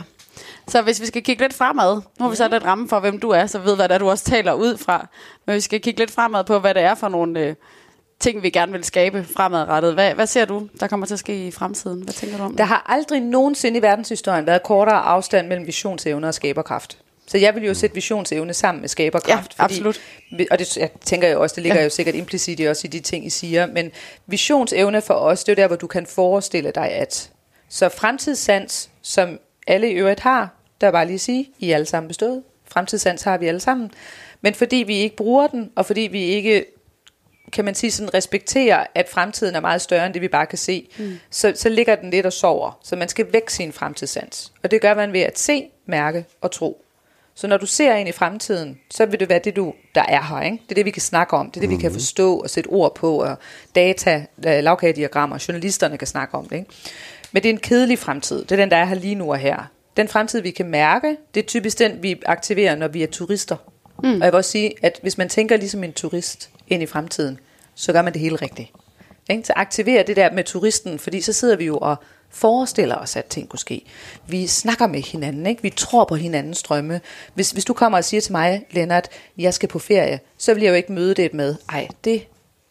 så 0.68 0.82
hvis 0.82 1.00
vi 1.00 1.06
skal 1.06 1.22
kigge 1.22 1.42
lidt 1.42 1.54
fremad, 1.54 1.94
nu 1.94 2.24
har 2.24 2.30
vi 2.30 2.36
sat 2.36 2.50
lidt 2.50 2.64
ramme 2.64 2.88
for, 2.88 3.00
hvem 3.00 3.20
du 3.20 3.30
er, 3.30 3.46
så 3.46 3.58
ved 3.58 3.76
hvad 3.76 3.88
det 3.88 3.94
er, 3.94 3.98
du 3.98 4.10
også 4.10 4.24
taler 4.24 4.52
ud 4.52 4.76
fra. 4.76 5.08
Men 5.46 5.54
vi 5.54 5.60
skal 5.60 5.80
kigge 5.80 6.00
lidt 6.00 6.10
fremad 6.10 6.44
på, 6.44 6.58
hvad 6.58 6.74
det 6.74 6.82
er 6.82 6.94
for 6.94 7.08
nogle 7.08 7.40
øh, 7.40 7.54
ting, 8.20 8.42
vi 8.42 8.50
gerne 8.50 8.72
vil 8.72 8.84
skabe 8.84 9.26
fremadrettet. 9.36 9.94
Hvad, 9.94 10.14
hvad 10.14 10.26
ser 10.26 10.44
du, 10.44 10.68
der 10.80 10.86
kommer 10.86 11.06
til 11.06 11.14
at 11.14 11.18
ske 11.18 11.46
i 11.46 11.50
fremtiden? 11.50 12.02
Hvad 12.02 12.14
tænker 12.14 12.36
du 12.36 12.42
om 12.42 12.56
Der 12.56 12.64
har 12.64 12.86
aldrig 12.86 13.20
nogensinde 13.20 13.78
i 13.78 13.82
verdenshistorien 13.82 14.46
været 14.46 14.62
kortere 14.62 15.00
afstand 15.00 15.48
mellem 15.48 15.66
visionsevne 15.66 16.28
og 16.28 16.34
skaberkraft. 16.34 16.98
Så 17.26 17.38
jeg 17.38 17.54
vil 17.54 17.64
jo 17.64 17.74
sætte 17.74 17.94
visionsevne 17.94 18.54
sammen 18.54 18.80
med 18.80 18.88
skaberkraft. 18.88 19.54
Ja, 19.58 19.64
absolut. 19.64 20.00
Fordi, 20.30 20.46
og 20.50 20.58
det 20.58 20.76
jeg 20.76 20.90
tænker 21.04 21.28
jeg 21.28 21.36
også, 21.36 21.54
det 21.54 21.62
ligger 21.62 21.78
ja. 21.78 21.84
jo 21.84 21.90
sikkert 21.90 22.14
implicit 22.14 22.60
i 22.60 22.64
også 22.64 22.86
i 22.86 22.90
de 22.90 23.00
ting, 23.00 23.26
I 23.26 23.30
siger. 23.30 23.66
Men 23.66 23.90
visionsevne 24.26 25.02
for 25.02 25.14
os, 25.14 25.44
det 25.44 25.52
er 25.52 25.56
der, 25.56 25.66
hvor 25.66 25.76
du 25.76 25.86
kan 25.86 26.06
forestille 26.06 26.72
dig 26.74 26.90
at. 26.90 27.30
Så 27.68 27.88
fremtidssans, 27.88 28.90
som 29.02 29.38
alle 29.66 29.90
i 29.90 29.92
øvrigt 29.92 30.20
har, 30.20 30.54
der 30.80 30.86
er 30.86 30.90
bare 30.90 31.06
lige 31.06 31.14
at 31.14 31.20
sige, 31.20 31.50
I 31.58 31.70
er 31.70 31.74
alle 31.74 31.86
sammen 31.86 32.08
bestået. 32.08 32.42
Fremtidssans 32.64 33.22
har 33.22 33.38
vi 33.38 33.46
alle 33.46 33.60
sammen. 33.60 33.90
Men 34.40 34.54
fordi 34.54 34.76
vi 34.76 34.96
ikke 34.96 35.16
bruger 35.16 35.46
den, 35.46 35.70
og 35.76 35.86
fordi 35.86 36.00
vi 36.00 36.22
ikke 36.22 36.64
kan 37.52 37.64
man 37.64 37.74
sige 37.74 37.90
sådan 37.90 38.14
respekterer, 38.14 38.86
at 38.94 39.08
fremtiden 39.08 39.54
er 39.54 39.60
meget 39.60 39.80
større 39.80 40.06
end 40.06 40.14
det, 40.14 40.22
vi 40.22 40.28
bare 40.28 40.46
kan 40.46 40.58
se, 40.58 40.88
mm. 40.98 41.18
så, 41.30 41.52
så 41.56 41.68
ligger 41.68 41.94
den 41.96 42.10
lidt 42.10 42.26
og 42.26 42.32
sover. 42.32 42.78
Så 42.82 42.96
man 42.96 43.08
skal 43.08 43.32
vække 43.32 43.52
sin 43.52 43.72
fremtidssans. 43.72 44.52
Og 44.62 44.70
det 44.70 44.80
gør 44.80 44.94
man 44.94 45.12
ved 45.12 45.20
at 45.20 45.38
se, 45.38 45.70
mærke 45.86 46.24
og 46.40 46.50
tro. 46.50 46.83
Så 47.36 47.46
når 47.46 47.56
du 47.56 47.66
ser 47.66 47.94
ind 47.94 48.08
i 48.08 48.12
fremtiden, 48.12 48.80
så 48.90 49.06
vil 49.06 49.20
det 49.20 49.28
være 49.28 49.38
det, 49.38 49.56
du, 49.56 49.74
der 49.94 50.02
er 50.02 50.22
her. 50.22 50.40
Ikke? 50.40 50.58
Det 50.62 50.70
er 50.70 50.74
det, 50.74 50.84
vi 50.84 50.90
kan 50.90 51.02
snakke 51.02 51.36
om. 51.36 51.50
Det 51.50 51.56
er 51.56 51.60
det, 51.60 51.70
vi 51.70 51.76
kan 51.76 51.90
mm. 51.90 51.94
forstå 51.94 52.38
og 52.38 52.50
sætte 52.50 52.68
ord 52.68 52.94
på. 52.94 53.22
Og 53.22 53.38
data, 53.74 54.26
lavkagediagrammer, 54.38 55.44
journalisterne 55.48 55.98
kan 55.98 56.06
snakke 56.06 56.34
om 56.34 56.48
det. 56.48 56.56
Ikke? 56.56 56.70
Men 57.32 57.42
det 57.42 57.48
er 57.48 57.52
en 57.52 57.60
kedelig 57.60 57.98
fremtid. 57.98 58.38
Det 58.44 58.52
er 58.52 58.56
den, 58.56 58.70
der 58.70 58.76
er 58.76 58.84
her 58.84 58.94
lige 58.94 59.14
nu 59.14 59.30
og 59.30 59.38
her. 59.38 59.70
Den 59.96 60.08
fremtid, 60.08 60.40
vi 60.40 60.50
kan 60.50 60.66
mærke, 60.66 61.16
det 61.34 61.42
er 61.42 61.46
typisk 61.46 61.78
den, 61.78 62.02
vi 62.02 62.22
aktiverer, 62.26 62.74
når 62.76 62.88
vi 62.88 63.02
er 63.02 63.06
turister. 63.06 63.56
Mm. 64.02 64.12
Og 64.14 64.20
jeg 64.20 64.32
vil 64.32 64.34
også 64.34 64.50
sige, 64.50 64.74
at 64.82 64.98
hvis 65.02 65.18
man 65.18 65.28
tænker 65.28 65.56
ligesom 65.56 65.84
en 65.84 65.92
turist 65.92 66.50
ind 66.68 66.82
i 66.82 66.86
fremtiden, 66.86 67.38
så 67.74 67.92
gør 67.92 68.02
man 68.02 68.12
det 68.12 68.20
hele 68.20 68.36
rigtigt. 68.36 68.70
Ikke? 69.30 69.44
Så 69.44 69.52
aktiverer 69.56 70.02
det 70.02 70.16
der 70.16 70.32
med 70.32 70.44
turisten, 70.44 70.98
fordi 70.98 71.20
så 71.20 71.32
sidder 71.32 71.56
vi 71.56 71.64
jo 71.64 71.78
og 71.78 71.96
forestiller 72.34 72.96
os, 72.96 73.16
at 73.16 73.24
ting 73.24 73.48
kunne 73.48 73.58
ske. 73.58 73.84
Vi 74.26 74.46
snakker 74.46 74.86
med 74.86 75.02
hinanden, 75.02 75.46
ikke? 75.46 75.62
vi 75.62 75.70
tror 75.70 76.04
på 76.04 76.14
hinandens 76.14 76.62
drømme. 76.62 77.00
Hvis, 77.34 77.50
hvis 77.50 77.64
du 77.64 77.72
kommer 77.72 77.98
og 77.98 78.04
siger 78.04 78.20
til 78.20 78.32
mig, 78.32 78.66
Lennart, 78.70 79.08
jeg 79.38 79.54
skal 79.54 79.68
på 79.68 79.78
ferie, 79.78 80.20
så 80.38 80.54
vil 80.54 80.62
jeg 80.62 80.70
jo 80.70 80.74
ikke 80.74 80.92
møde 80.92 81.14
det 81.14 81.34
med, 81.34 81.56
ej, 81.68 81.88
det 82.04 82.26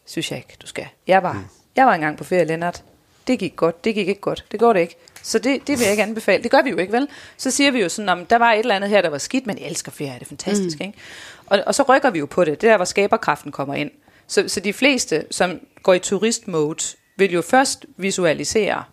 synes 0.06 0.30
jeg 0.30 0.38
ikke, 0.38 0.56
du 0.62 0.66
skal. 0.66 0.86
Jeg 1.06 1.22
var, 1.22 1.32
mm. 1.32 1.44
jeg 1.76 1.86
var 1.86 1.94
engang 1.94 2.18
på 2.18 2.24
ferie, 2.24 2.44
Lennart 2.44 2.82
det 3.26 3.38
gik 3.38 3.56
godt, 3.56 3.84
det 3.84 3.94
gik 3.94 4.08
ikke 4.08 4.20
godt, 4.20 4.44
det 4.52 4.60
går 4.60 4.72
det 4.72 4.80
ikke. 4.80 4.96
Så 5.22 5.38
det, 5.38 5.66
det 5.66 5.78
vil 5.78 5.82
jeg 5.82 5.90
ikke 5.90 6.02
anbefale. 6.02 6.42
Det 6.42 6.50
gør 6.50 6.62
vi 6.62 6.70
jo 6.70 6.76
ikke, 6.76 6.92
vel? 6.92 7.08
Så 7.36 7.50
siger 7.50 7.70
vi 7.70 7.80
jo 7.80 7.88
sådan, 7.88 8.08
om 8.08 8.26
der 8.26 8.36
var 8.36 8.52
et 8.52 8.58
eller 8.58 8.74
andet 8.74 8.90
her, 8.90 9.02
der 9.02 9.08
var 9.08 9.18
skidt, 9.18 9.46
men 9.46 9.58
jeg 9.58 9.66
elsker 9.66 9.92
ferie, 9.92 10.14
det 10.14 10.22
er 10.22 10.26
fantastisk, 10.26 10.78
mm. 10.78 10.86
ikke? 10.86 10.98
Og, 11.46 11.62
og 11.66 11.74
så 11.74 11.82
rykker 11.82 12.10
vi 12.10 12.18
jo 12.18 12.26
på 12.26 12.44
det. 12.44 12.60
Det 12.60 12.66
er 12.66 12.72
der, 12.72 12.76
hvor 12.76 12.84
skaberkraften 12.84 13.52
kommer 13.52 13.74
ind. 13.74 13.90
Så, 14.26 14.48
så 14.48 14.60
de 14.60 14.72
fleste, 14.72 15.24
som 15.30 15.60
går 15.82 15.94
i 15.94 15.98
turistmode, 15.98 16.84
vil 17.16 17.32
jo 17.32 17.42
først 17.42 17.86
visualisere 17.96 18.84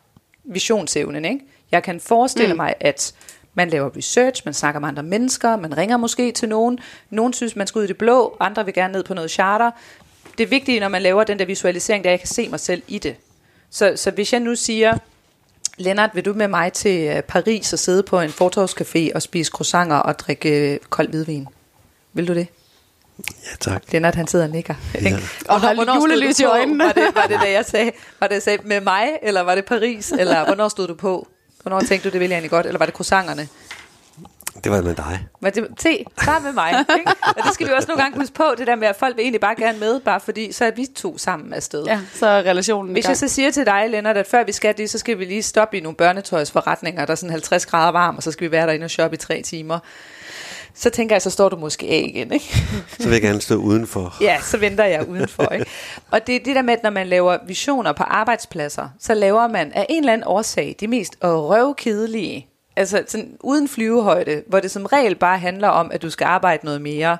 visionsevnen, 0.44 1.26
ikke? 1.26 1.40
Jeg 1.72 1.84
kan 1.84 2.00
forestille 2.00 2.54
mm. 2.54 2.58
mig, 2.58 2.74
at 2.80 3.14
man 3.54 3.70
laver 3.70 3.98
research, 3.98 4.42
man 4.46 4.54
snakker 4.54 4.80
med 4.80 4.88
andre 4.88 5.04
mennesker, 5.04 5.56
man 5.56 5.78
ringer 5.78 5.98
måske 5.98 6.32
til 6.32 6.50
nogen. 6.50 6.80
Nogen 7.10 7.34
synes, 7.34 7.56
man 7.56 7.68
skal 7.68 7.80
ud 7.80 7.84
i 7.84 7.88
det 7.88 7.98
blå, 7.98 8.38
andre 8.40 8.66
vil 8.66 8.74
gerne 8.74 8.94
ned 8.94 9.04
på 9.04 9.14
noget 9.14 9.32
charter. 9.32 9.72
Det 10.38 10.52
vigtige, 10.52 10.80
når 10.80 10.88
man 10.88 11.02
laver 11.02 11.24
den 11.24 11.40
der 11.40 11.46
visualisering, 11.46 12.04
det 12.04 12.10
er, 12.10 12.14
at 12.14 12.20
jeg 12.20 12.20
kan 12.20 12.28
se 12.28 12.50
mig 12.50 12.60
selv 12.60 12.84
i 12.88 13.00
det. 13.00 13.16
Så, 13.70 13.94
så 13.96 14.12
hvis 14.12 14.34
jeg 14.34 14.40
nu 14.40 14.56
siger, 14.56 14.98
Lennart, 15.78 16.10
vil 16.14 16.26
du 16.26 16.34
med 16.34 16.48
mig 16.48 16.74
til 16.74 17.08
øh, 17.08 17.22
Paris 17.22 17.74
og 17.74 17.80
sidde 17.80 18.04
på 18.04 18.20
en 18.20 18.30
fortorvscafé 18.30 19.16
og 19.16 19.22
spise 19.22 19.52
croissanter 19.52 19.96
og 19.96 20.20
drikke 20.20 20.74
øh, 20.74 20.80
kold 20.90 21.08
hvidvin? 21.08 21.48
Vil 22.14 22.28
du 22.28 22.34
det? 22.34 22.48
Ja, 23.30 23.56
tak. 23.60 23.84
Lennart, 23.92 24.16
han 24.16 24.28
sidder 24.28 24.46
og 24.46 24.52
nikker. 24.52 24.76
Ja. 25.02 25.18
og 25.50 25.62
holder 25.62 25.96
julelys 25.96 26.40
i 26.40 26.44
øjnene. 26.44 26.84
Var 26.84 26.92
det, 26.92 27.16
var 27.16 27.26
det, 27.28 27.40
da 27.42 27.52
jeg 27.52 27.66
sagde, 27.66 27.92
var 28.20 28.28
det, 28.28 28.34
jeg 28.34 28.44
sagde 28.44 28.60
med 28.64 28.82
mig, 28.82 29.10
eller 29.22 29.42
var 29.42 29.56
det 29.56 29.66
Paris, 29.66 30.12
eller 30.12 30.46
hvornår 30.46 30.70
stod 30.70 30.88
du 30.88 30.96
på? 30.96 31.28
Hvornår 31.62 31.80
tænkte 31.80 32.10
du, 32.10 32.14
det 32.14 32.20
ville 32.20 32.32
jeg 32.32 32.38
egentlig 32.38 32.52
godt, 32.52 32.66
eller 32.66 32.80
var 32.80 32.86
det 32.86 32.96
croissanterne? 32.96 33.48
Det 34.64 34.72
var 34.72 34.82
med 34.82 34.96
dig. 34.96 35.28
Men 35.40 35.54
det, 35.54 35.68
se, 35.80 36.06
bare 36.26 36.42
med 36.42 36.54
mig. 36.54 36.86
Ikke? 36.98 37.12
Og 37.22 37.44
det 37.44 37.54
skal 37.54 37.68
vi 37.68 37.72
også 37.72 37.88
nogle 37.88 38.04
gange 38.04 38.20
huske 38.20 38.34
på, 38.34 38.44
det 38.58 38.68
der 38.68 38.76
med, 38.76 38.88
at 38.88 38.96
folk 38.96 39.16
vil 39.16 39.24
egentlig 39.24 39.42
bare 39.42 39.56
gerne 39.56 39.80
med, 39.80 40.00
bare 40.00 40.20
fordi, 40.20 40.52
så 40.52 40.66
er 40.66 40.72
vi 40.72 40.88
to 40.96 41.18
sammen 41.18 41.54
afsted. 41.54 41.84
Ja, 41.86 42.00
så 42.14 42.28
er 42.28 42.38
relationen 42.38 42.94
Hvis 42.94 43.08
jeg 43.08 43.18
så 43.18 43.28
siger 43.28 43.52
til 43.52 43.66
dig, 43.66 43.90
Lennart, 43.90 44.18
at 44.18 44.28
før 44.28 44.44
vi 44.44 44.52
skal 44.52 44.78
det, 44.78 44.90
så 44.90 44.98
skal 44.98 45.20
vi 45.20 45.26
lige 45.26 45.44
stoppe 45.44 45.78
i 45.78 45.80
nogle 45.80 45.96
børnetøjsforretninger, 45.96 47.06
der 47.06 47.12
er 47.12 47.16
sådan 47.16 47.32
50 47.32 47.66
grader 47.66 47.92
varm, 47.92 48.18
og 48.18 48.24
så 48.24 48.32
skal 48.32 48.48
vi 48.48 48.52
være 48.52 48.68
derinde 48.68 48.84
og 48.84 48.90
shoppe 48.90 49.16
i 49.16 49.18
tre 49.18 49.42
timer. 49.42 49.80
Så 50.74 50.90
tænker 50.90 51.16
jeg, 51.16 51.22
så 51.22 51.30
står 51.30 51.50
du 51.50 51.56
måske 51.56 51.88
af 51.88 52.12
igen, 52.16 52.34
ikke? 52.34 52.64
Så 53.00 53.04
vil 53.04 53.12
jeg 53.12 53.22
gerne 53.22 53.42
stå 53.42 53.56
udenfor. 53.56 54.16
ja, 54.22 54.42
så 54.42 54.58
venter 54.58 54.86
jeg 54.86 55.10
udenfor, 55.10 55.48
ikke? 55.54 55.66
Og 56.12 56.28
det 56.28 56.36
er 56.36 56.40
det 56.40 56.56
der 56.56 56.62
med, 56.62 56.74
at 56.74 56.84
når 56.84 56.90
man 56.90 57.08
laver 57.08 57.38
visioner 57.48 57.94
på 57.94 58.04
arbejdspladser, 58.04 58.90
så 59.00 59.14
laver 59.14 59.48
man 59.48 59.72
af 59.74 59.86
en 59.90 60.00
eller 60.04 60.14
anden 60.14 60.28
årsag 60.28 60.76
de 60.80 60.88
mest 60.88 61.18
røvkedelige 61.24 62.48
altså 62.76 63.04
sådan 63.08 63.38
uden 63.40 63.68
flyvehøjde, 63.68 64.44
hvor 64.48 64.60
det 64.60 64.72
som 64.72 64.86
regel 64.86 65.16
bare 65.16 65.40
handler 65.40 65.68
om, 65.68 65.92
at 65.94 66.02
du 66.02 66.10
skal 66.10 66.26
arbejde 66.26 66.66
noget 66.66 66.82
mere, 66.82 67.18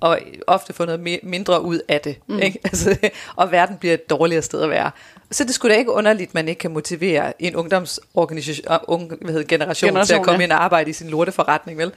og 0.00 0.18
ofte 0.46 0.72
få 0.72 0.84
noget 0.84 1.20
mindre 1.22 1.62
ud 1.62 1.80
af 1.88 2.00
det. 2.00 2.18
Mm. 2.26 2.38
Ikke? 2.38 2.58
Altså, 2.64 3.10
og 3.36 3.52
verden 3.52 3.76
bliver 3.76 3.94
et 3.94 4.10
dårligere 4.10 4.42
sted 4.42 4.62
at 4.62 4.70
være. 4.70 4.90
Så 5.30 5.44
det 5.44 5.54
skulle 5.54 5.74
da 5.74 5.78
ikke 5.78 5.92
underligt, 5.92 6.28
at 6.28 6.34
man 6.34 6.48
ikke 6.48 6.58
kan 6.58 6.70
motivere 6.70 7.42
en 7.42 7.56
ungdomsorganisation, 7.56 8.72
uh, 8.72 8.78
unge, 8.88 9.16
hvad 9.20 9.32
hedder, 9.32 9.46
generation, 9.46 9.88
generation 9.88 10.06
til 10.06 10.14
at 10.14 10.22
komme 10.22 10.38
ja. 10.38 10.44
ind 10.44 10.52
og 10.52 10.64
arbejde 10.64 10.90
i 10.90 10.92
sin 10.92 11.08
lorteforretning, 11.10 11.78
vel? 11.78 11.92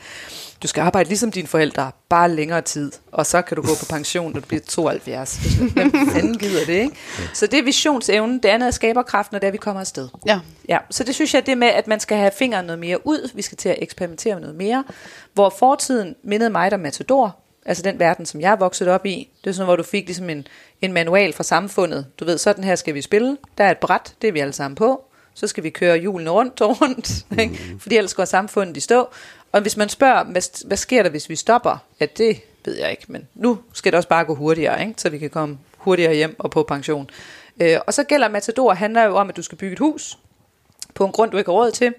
Du 0.63 0.68
skal 0.68 0.82
arbejde 0.82 1.10
ligesom 1.10 1.32
dine 1.32 1.48
forældre, 1.48 1.91
bare 2.10 2.29
længere 2.32 2.62
tid, 2.62 2.91
og 3.12 3.25
så 3.25 3.41
kan 3.41 3.56
du 3.56 3.62
gå 3.62 3.75
på 3.79 3.86
pension, 3.89 4.34
når 4.34 4.39
du 4.39 4.46
bliver 4.46 4.62
72. 4.62 5.39
Hvem 5.74 5.91
fanden 6.13 6.38
gider 6.38 6.65
det, 6.65 6.74
ikke? 6.74 6.96
Så 7.34 7.48
det 7.48 7.60
er 7.60 7.63
visionsevnen, 7.63 8.39
det 8.44 8.50
andet 8.50 8.68
er 8.68 8.72
skaberkraften, 8.72 9.36
og 9.36 9.41
det 9.41 9.48
er, 9.48 9.51
vi 9.51 9.58
kommer 9.58 9.82
afsted. 9.82 10.10
Ja. 10.25 10.39
ja. 10.70 10.77
Så 10.89 11.03
det 11.03 11.15
synes 11.15 11.34
jeg, 11.34 11.46
det 11.46 11.58
med, 11.58 11.68
at 11.68 11.88
man 11.88 12.00
skal 12.00 12.18
have 12.18 12.32
fingeren 12.38 12.65
noget 12.65 12.79
mere 12.79 13.08
ud, 13.08 13.32
vi 13.34 13.41
skal 13.41 13.58
til 13.58 13.70
at 13.70 13.75
eksperimentere 13.82 14.34
med 14.34 14.41
noget 14.41 14.56
mere, 14.56 14.84
hvor 15.34 15.50
fortiden 15.60 16.15
mindede 16.24 16.50
mig 16.50 16.72
der 16.72 16.77
Matador, 16.77 17.39
altså 17.70 17.84
den 17.84 18.00
verden, 18.00 18.26
som 18.26 18.42
jeg 18.42 18.52
er 18.52 18.56
vokset 18.56 18.88
op 18.88 19.06
i. 19.06 19.30
Det 19.44 19.50
er 19.50 19.54
sådan, 19.54 19.66
hvor 19.66 19.76
du 19.76 19.84
fik 19.84 20.06
ligesom 20.06 20.30
en, 20.30 20.48
en 20.82 20.94
manual 20.94 21.34
fra 21.34 21.44
samfundet. 21.44 22.06
Du 22.20 22.26
ved, 22.26 22.38
sådan 22.38 22.64
her 22.64 22.76
skal 22.76 22.94
vi 22.94 23.02
spille. 23.02 23.38
Der 23.58 23.64
er 23.64 23.72
et 23.72 23.78
bræt, 23.78 24.14
det 24.22 24.28
er 24.28 24.32
vi 24.32 24.40
alle 24.40 24.54
sammen 24.54 24.76
på. 24.76 25.04
Så 25.34 25.48
skal 25.48 25.64
vi 25.64 25.70
køre 25.70 25.98
julen 25.98 26.30
rundt 26.30 26.62
og 26.62 26.82
rundt, 26.82 27.12
ikke? 27.42 27.60
fordi 27.80 27.98
ellers 27.98 28.14
går 28.14 28.26
samfundet 28.26 28.78
i 28.78 28.80
stå. 28.80 29.10
Og 29.52 29.62
hvis 29.62 29.78
man 29.78 29.90
spørger, 29.90 30.24
hvad, 30.24 30.68
hvad 30.68 30.78
sker 30.78 31.04
der, 31.04 31.10
hvis 31.10 31.30
vi 31.30 31.36
stopper? 31.36 31.78
Ja, 32.00 32.06
det 32.18 32.42
ved 32.66 32.78
jeg 32.78 32.92
ikke, 32.92 33.06
men 33.08 33.28
nu 33.36 33.60
skal 33.74 33.92
det 33.92 33.98
også 33.98 34.10
bare 34.10 34.26
gå 34.26 34.36
hurtigere, 34.36 34.82
ikke? 34.82 34.94
så 34.98 35.10
vi 35.10 35.18
kan 35.18 35.30
komme 35.30 35.58
hurtigere 35.78 36.16
hjem 36.16 36.36
og 36.40 36.52
på 36.52 36.64
pension. 36.64 37.10
Øh, 37.60 37.78
og 37.88 37.94
så 37.94 38.04
gælder 38.04 38.30
Matador, 38.30 38.74
handler 38.74 39.04
jo 39.04 39.16
om, 39.16 39.30
at 39.30 39.38
du 39.38 39.42
skal 39.42 39.58
bygge 39.58 39.74
et 39.74 39.80
hus 39.80 40.18
på 40.94 41.06
en 41.06 41.12
grund, 41.12 41.32
du 41.32 41.38
ikke 41.38 41.52
har 41.52 41.58
råd 41.58 41.72
til 41.72 41.94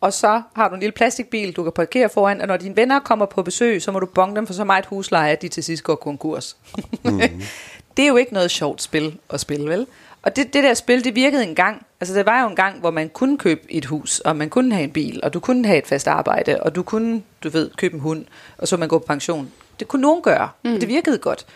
og 0.00 0.12
så 0.12 0.42
har 0.56 0.68
du 0.68 0.74
en 0.74 0.80
lille 0.80 0.92
plastikbil, 0.92 1.52
du 1.52 1.62
kan 1.62 1.72
parkere 1.72 2.08
foran, 2.08 2.40
og 2.40 2.46
når 2.46 2.56
dine 2.56 2.76
venner 2.76 2.98
kommer 2.98 3.26
på 3.26 3.42
besøg, 3.42 3.82
så 3.82 3.92
må 3.92 4.00
du 4.00 4.06
bonge 4.06 4.36
dem 4.36 4.46
for 4.46 4.54
så 4.54 4.64
meget 4.64 4.86
husleje, 4.86 5.32
at 5.32 5.42
de 5.42 5.48
til 5.48 5.64
sidst 5.64 5.84
går 5.84 5.94
konkurs. 5.94 6.56
Mm. 7.04 7.20
det 7.96 8.02
er 8.02 8.08
jo 8.08 8.16
ikke 8.16 8.32
noget 8.32 8.50
sjovt 8.50 8.82
spil 8.82 9.18
at 9.30 9.40
spille, 9.40 9.70
vel? 9.70 9.86
Og 10.22 10.36
det, 10.36 10.52
det 10.52 10.64
der 10.64 10.74
spil, 10.74 11.04
det 11.04 11.14
virkede 11.14 11.44
en 11.44 11.54
gang. 11.54 11.86
Altså, 12.00 12.14
det 12.14 12.26
var 12.26 12.42
jo 12.42 12.48
en 12.48 12.56
gang, 12.56 12.80
hvor 12.80 12.90
man 12.90 13.08
kunne 13.08 13.38
købe 13.38 13.60
et 13.68 13.84
hus, 13.84 14.20
og 14.20 14.36
man 14.36 14.50
kunne 14.50 14.74
have 14.74 14.84
en 14.84 14.92
bil, 14.92 15.20
og 15.22 15.34
du 15.34 15.40
kunne 15.40 15.66
have 15.66 15.78
et 15.78 15.86
fast 15.86 16.08
arbejde, 16.08 16.62
og 16.62 16.74
du 16.74 16.82
kunne, 16.82 17.22
du 17.44 17.48
ved, 17.48 17.70
købe 17.76 17.94
en 17.94 18.00
hund, 18.00 18.24
og 18.58 18.68
så 18.68 18.76
man 18.76 18.88
gå 18.88 18.98
på 18.98 19.04
pension. 19.06 19.52
Det 19.80 19.88
kunne 19.88 20.02
nogen 20.02 20.22
gøre, 20.22 20.48
mm. 20.64 20.80
det 20.80 20.88
virkede 20.88 21.18
godt. 21.18 21.46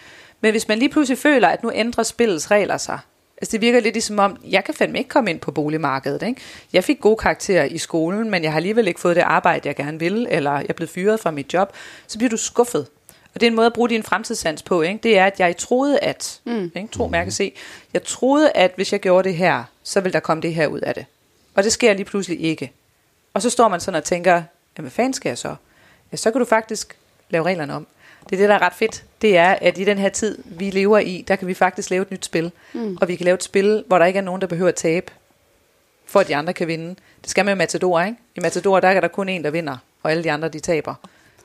Men 0.41 0.51
hvis 0.51 0.69
man 0.69 0.79
lige 0.79 0.89
pludselig 0.89 1.19
føler, 1.19 1.49
at 1.49 1.63
nu 1.63 1.73
ændrer 1.75 2.05
spillets 2.05 2.51
regler 2.51 2.77
sig, 2.77 2.99
Altså 3.41 3.53
det 3.53 3.61
virker 3.61 3.81
lidt 3.81 3.95
ligesom 3.95 4.19
om, 4.19 4.37
jeg 4.45 4.65
kan 4.65 4.75
fandme 4.75 4.99
ikke 4.99 5.09
komme 5.09 5.31
ind 5.31 5.41
på 5.41 5.53
boligmarkedet. 5.53 6.23
Ikke? 6.23 6.41
Jeg 6.73 6.85
fik 6.85 7.01
gode 7.01 7.17
karakterer 7.17 7.65
i 7.65 7.79
skolen, 7.79 8.31
men 8.31 8.43
jeg 8.43 8.53
har 8.53 8.57
alligevel 8.57 8.89
ikke 8.89 9.01
fået 9.01 9.17
det 9.17 9.23
arbejde, 9.23 9.69
jeg 9.69 9.77
gerne 9.77 9.99
vil, 9.99 10.27
eller 10.31 10.53
jeg 10.53 10.67
er 10.69 10.73
blevet 10.73 10.91
fyret 10.91 11.21
fra 11.21 11.31
mit 11.31 11.55
job. 11.55 11.73
Så 12.07 12.19
bliver 12.19 12.31
du 12.31 12.37
skuffet. 12.37 12.87
Og 13.35 13.41
det 13.41 13.43
er 13.43 13.51
en 13.51 13.57
måde 13.57 13.67
at 13.67 13.73
bruge 13.73 13.89
din 13.89 14.03
fremtidssans 14.03 14.63
på. 14.63 14.83
Ikke? 14.83 15.01
Det 15.03 15.19
er, 15.19 15.27
at 15.27 15.41
jeg 15.41 15.57
troede, 15.57 15.99
at... 15.99 16.41
Mm. 16.45 16.73
Ikke? 16.77 16.89
Tro, 16.93 17.09
mærke, 17.09 17.31
se. 17.31 17.53
Jeg 17.93 18.03
troede, 18.03 18.53
at 18.55 18.73
hvis 18.77 18.93
jeg 18.93 19.01
gjorde 19.01 19.29
det 19.29 19.37
her, 19.37 19.65
så 19.83 20.01
vil 20.01 20.13
der 20.13 20.21
komme 20.21 20.43
det 20.43 20.55
her 20.55 20.67
ud 20.67 20.81
af 20.81 20.95
det. 20.95 21.07
Og 21.55 21.65
det 21.65 21.73
sker 21.73 21.93
lige 21.93 22.05
pludselig 22.05 22.41
ikke. 22.41 22.73
Og 23.35 23.43
så 23.43 23.51
står 23.51 23.69
man 23.69 23.81
sådan 23.81 23.99
og 23.99 24.05
tænker, 24.05 24.33
jamen 24.33 24.47
hvad 24.77 24.91
fanden 24.91 25.13
skal 25.13 25.31
jeg 25.31 25.39
så? 25.39 25.55
Ja, 26.13 26.17
så 26.17 26.31
kan 26.31 26.39
du 26.39 26.45
faktisk 26.45 26.97
lave 27.31 27.45
reglerne 27.45 27.75
om. 27.75 27.87
Det 28.31 28.37
er 28.37 28.41
det, 28.41 28.49
der 28.49 28.55
er 28.55 28.63
ret 28.63 28.73
fedt. 28.73 29.05
Det 29.23 29.37
er, 29.37 29.51
at 29.61 29.79
i 29.79 29.85
den 29.85 29.99
her 29.99 30.09
tid, 30.09 30.39
vi 30.45 30.71
lever 30.71 30.99
i, 30.99 31.25
der 31.29 31.37
kan 31.37 31.49
vi 31.49 31.55
faktisk 31.55 31.91
lave 31.91 32.03
et 32.03 32.11
nyt 32.11 32.25
spil. 32.25 32.53
Mm. 32.73 32.99
Og 33.01 33.09
vi 33.09 33.17
kan 33.17 33.25
lave 33.25 33.35
et 33.35 33.43
spil, 33.43 33.85
hvor 33.87 33.99
der 33.99 34.07
ikke 34.07 34.17
er 34.17 34.23
nogen, 34.23 34.41
der 34.41 34.47
behøver 34.47 34.69
at 34.69 34.75
tabe, 34.75 35.13
for 36.07 36.21
at 36.21 36.29
de 36.29 36.37
andre 36.37 36.53
kan 36.53 36.69
vinde. 36.69 36.89
Det 37.23 37.31
skal 37.31 37.45
man 37.45 37.57
i 37.57 37.59
Matador, 37.59 38.01
ikke? 38.01 38.17
I 38.37 38.41
Matador, 38.41 38.81
der 38.81 38.89
er 38.89 39.01
der 39.01 39.09
kun 39.09 39.29
en, 39.29 39.45
der 39.45 39.51
vinder, 39.51 39.77
og 40.03 40.11
alle 40.11 40.25
de 40.25 40.31
andre, 40.33 40.49
de 40.49 40.61
taber. 40.61 40.95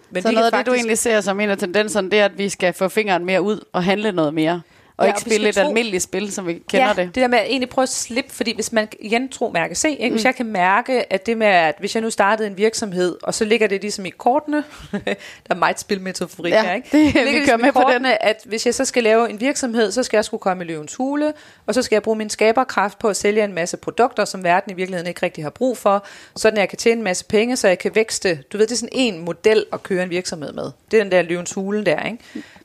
Men 0.10 0.24
så 0.24 0.32
noget 0.32 0.46
af 0.46 0.51
faktisk... 0.51 0.65
det, 0.65 0.72
du 0.72 0.75
egentlig 0.75 0.98
ser 0.98 1.22
som 1.22 1.39
en 1.39 1.50
af 1.50 1.58
tendenserne, 1.58 2.12
det 2.12 2.20
er, 2.20 2.25
at 2.25 2.38
vi 2.38 2.50
skal 2.50 2.74
få 2.74 2.89
fingeren 2.89 3.25
mere 3.25 3.42
ud 3.42 3.65
og 3.72 3.84
handle 3.84 4.12
noget 4.12 4.34
mere. 4.34 4.62
Og 4.98 5.06
ja, 5.06 5.10
ikke 5.10 5.18
og 5.18 5.22
spille 5.22 5.50
et 5.50 5.56
tro... 5.56 5.62
almindeligt 5.62 6.04
spil, 6.04 6.32
som 6.32 6.48
vi 6.48 6.54
kender 6.54 6.88
ja, 6.88 6.94
det. 6.94 7.08
det 7.08 7.16
der 7.16 7.28
med 7.28 7.40
at 7.40 7.46
egentlig 7.46 7.70
prøve 7.70 7.84
at 7.84 7.90
slippe, 7.90 8.34
fordi 8.34 8.56
hvis 8.56 8.72
man 8.72 8.88
igen 9.00 9.30
tro 9.30 9.52
mærke 9.54 9.75
se, 9.75 9.90
ikke? 9.90 10.06
Mm. 10.06 10.14
hvis 10.14 10.25
jeg 10.25 10.36
kan 10.36 10.46
mærke, 10.46 11.14
at 11.14 11.25
det 11.25 11.38
med, 11.38 11.48
at 11.48 11.75
hvis 11.80 11.96
jeg 11.96 12.02
nu 12.02 12.10
startede 12.10 12.48
en 12.48 12.58
virksomhed, 12.58 13.18
og 13.24 13.34
så 13.34 13.46
ligger 13.46 13.68
det 13.68 13.82
ligesom 13.82 14.06
i 14.06 14.10
kortene, 14.10 14.64
der 14.92 15.16
er 15.50 15.56
meget 15.56 15.80
spilmetaforik 15.80 16.54
ja, 16.54 16.64
her, 16.64 16.74
ikke? 16.74 16.88
Det, 16.92 17.14
det 17.14 17.25
vi 17.25 17.30
ligesom 17.30 17.60
med 17.60 17.72
kortene, 17.72 18.00
på 18.00 18.04
den. 18.04 18.18
at 18.22 18.42
hvis 18.46 18.66
jeg 18.66 18.75
så 18.75 18.86
skal 18.86 19.04
lave 19.04 19.30
en 19.30 19.40
virksomhed, 19.40 19.92
så 19.92 20.04
skal 20.04 20.18
jeg 20.18 20.25
skulle 20.25 20.42
komme 20.42 20.64
i 20.64 20.68
løvens 20.68 20.96
hule, 20.96 21.34
og 21.66 21.74
så 21.74 21.82
skal 21.82 21.96
jeg 21.96 22.04
bruge 22.04 22.18
min 22.18 22.30
skaberkraft 22.30 23.00
på 23.00 23.08
at 23.08 23.18
sælge 23.18 23.44
en 23.44 23.54
masse 23.54 23.78
produkter, 23.78 24.25
som 24.25 24.44
verden 24.44 24.72
i 24.72 24.75
virkeligheden 24.75 25.08
ikke 25.08 25.24
rigtig 25.24 25.44
har 25.44 25.50
brug 25.50 25.78
for, 25.78 26.06
sådan 26.36 26.58
at 26.58 26.62
jeg 26.62 26.70
kan 26.70 26.78
tjene 26.78 26.98
en 27.00 27.04
masse 27.04 27.25
penge, 27.25 27.56
så 27.56 27.68
jeg 27.68 27.80
kan 27.80 27.96
vækste. 27.96 28.40
Du 28.54 28.58
ved, 28.58 28.68
det 28.68 28.74
er 28.74 28.78
sådan 28.78 28.90
en 28.92 29.25
model 29.25 29.66
at 29.74 29.84
køre 29.84 30.04
en 30.04 30.10
virksomhed 30.10 30.54
med. 30.54 30.72
Det 30.92 31.00
er 31.00 31.04
den 31.04 31.12
der 31.12 31.22
løvens 31.22 31.54
hule 31.54 31.86
der, 31.86 32.04
ikke? 32.04 32.18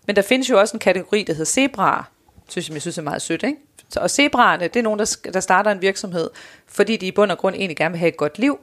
Men 0.06 0.16
der 0.16 0.22
findes 0.22 0.50
jo 0.50 0.60
også 0.60 0.76
en 0.76 0.80
kategori, 0.80 1.22
der 1.22 1.32
hedder 1.32 1.44
zebra, 1.44 2.04
synes 2.50 2.68
jeg, 2.68 2.74
jeg 2.74 2.82
synes 2.82 2.98
er 2.98 3.02
meget 3.02 3.22
sødt. 3.22 3.42
Ikke? 3.42 3.56
Så, 3.88 4.00
og 4.00 4.10
zebraerne, 4.10 4.64
det 4.64 4.76
er 4.76 4.82
nogen, 4.82 4.98
der, 4.98 5.16
der 5.32 5.40
starter 5.40 5.70
en 5.70 5.82
virksomhed, 5.82 6.30
fordi 6.66 6.96
de 6.96 7.06
i 7.06 7.12
bund 7.12 7.30
og 7.30 7.38
grund 7.38 7.54
egentlig 7.54 7.76
gerne 7.76 7.92
vil 7.92 7.98
have 7.98 8.08
et 8.08 8.16
godt 8.16 8.38
liv. 8.38 8.58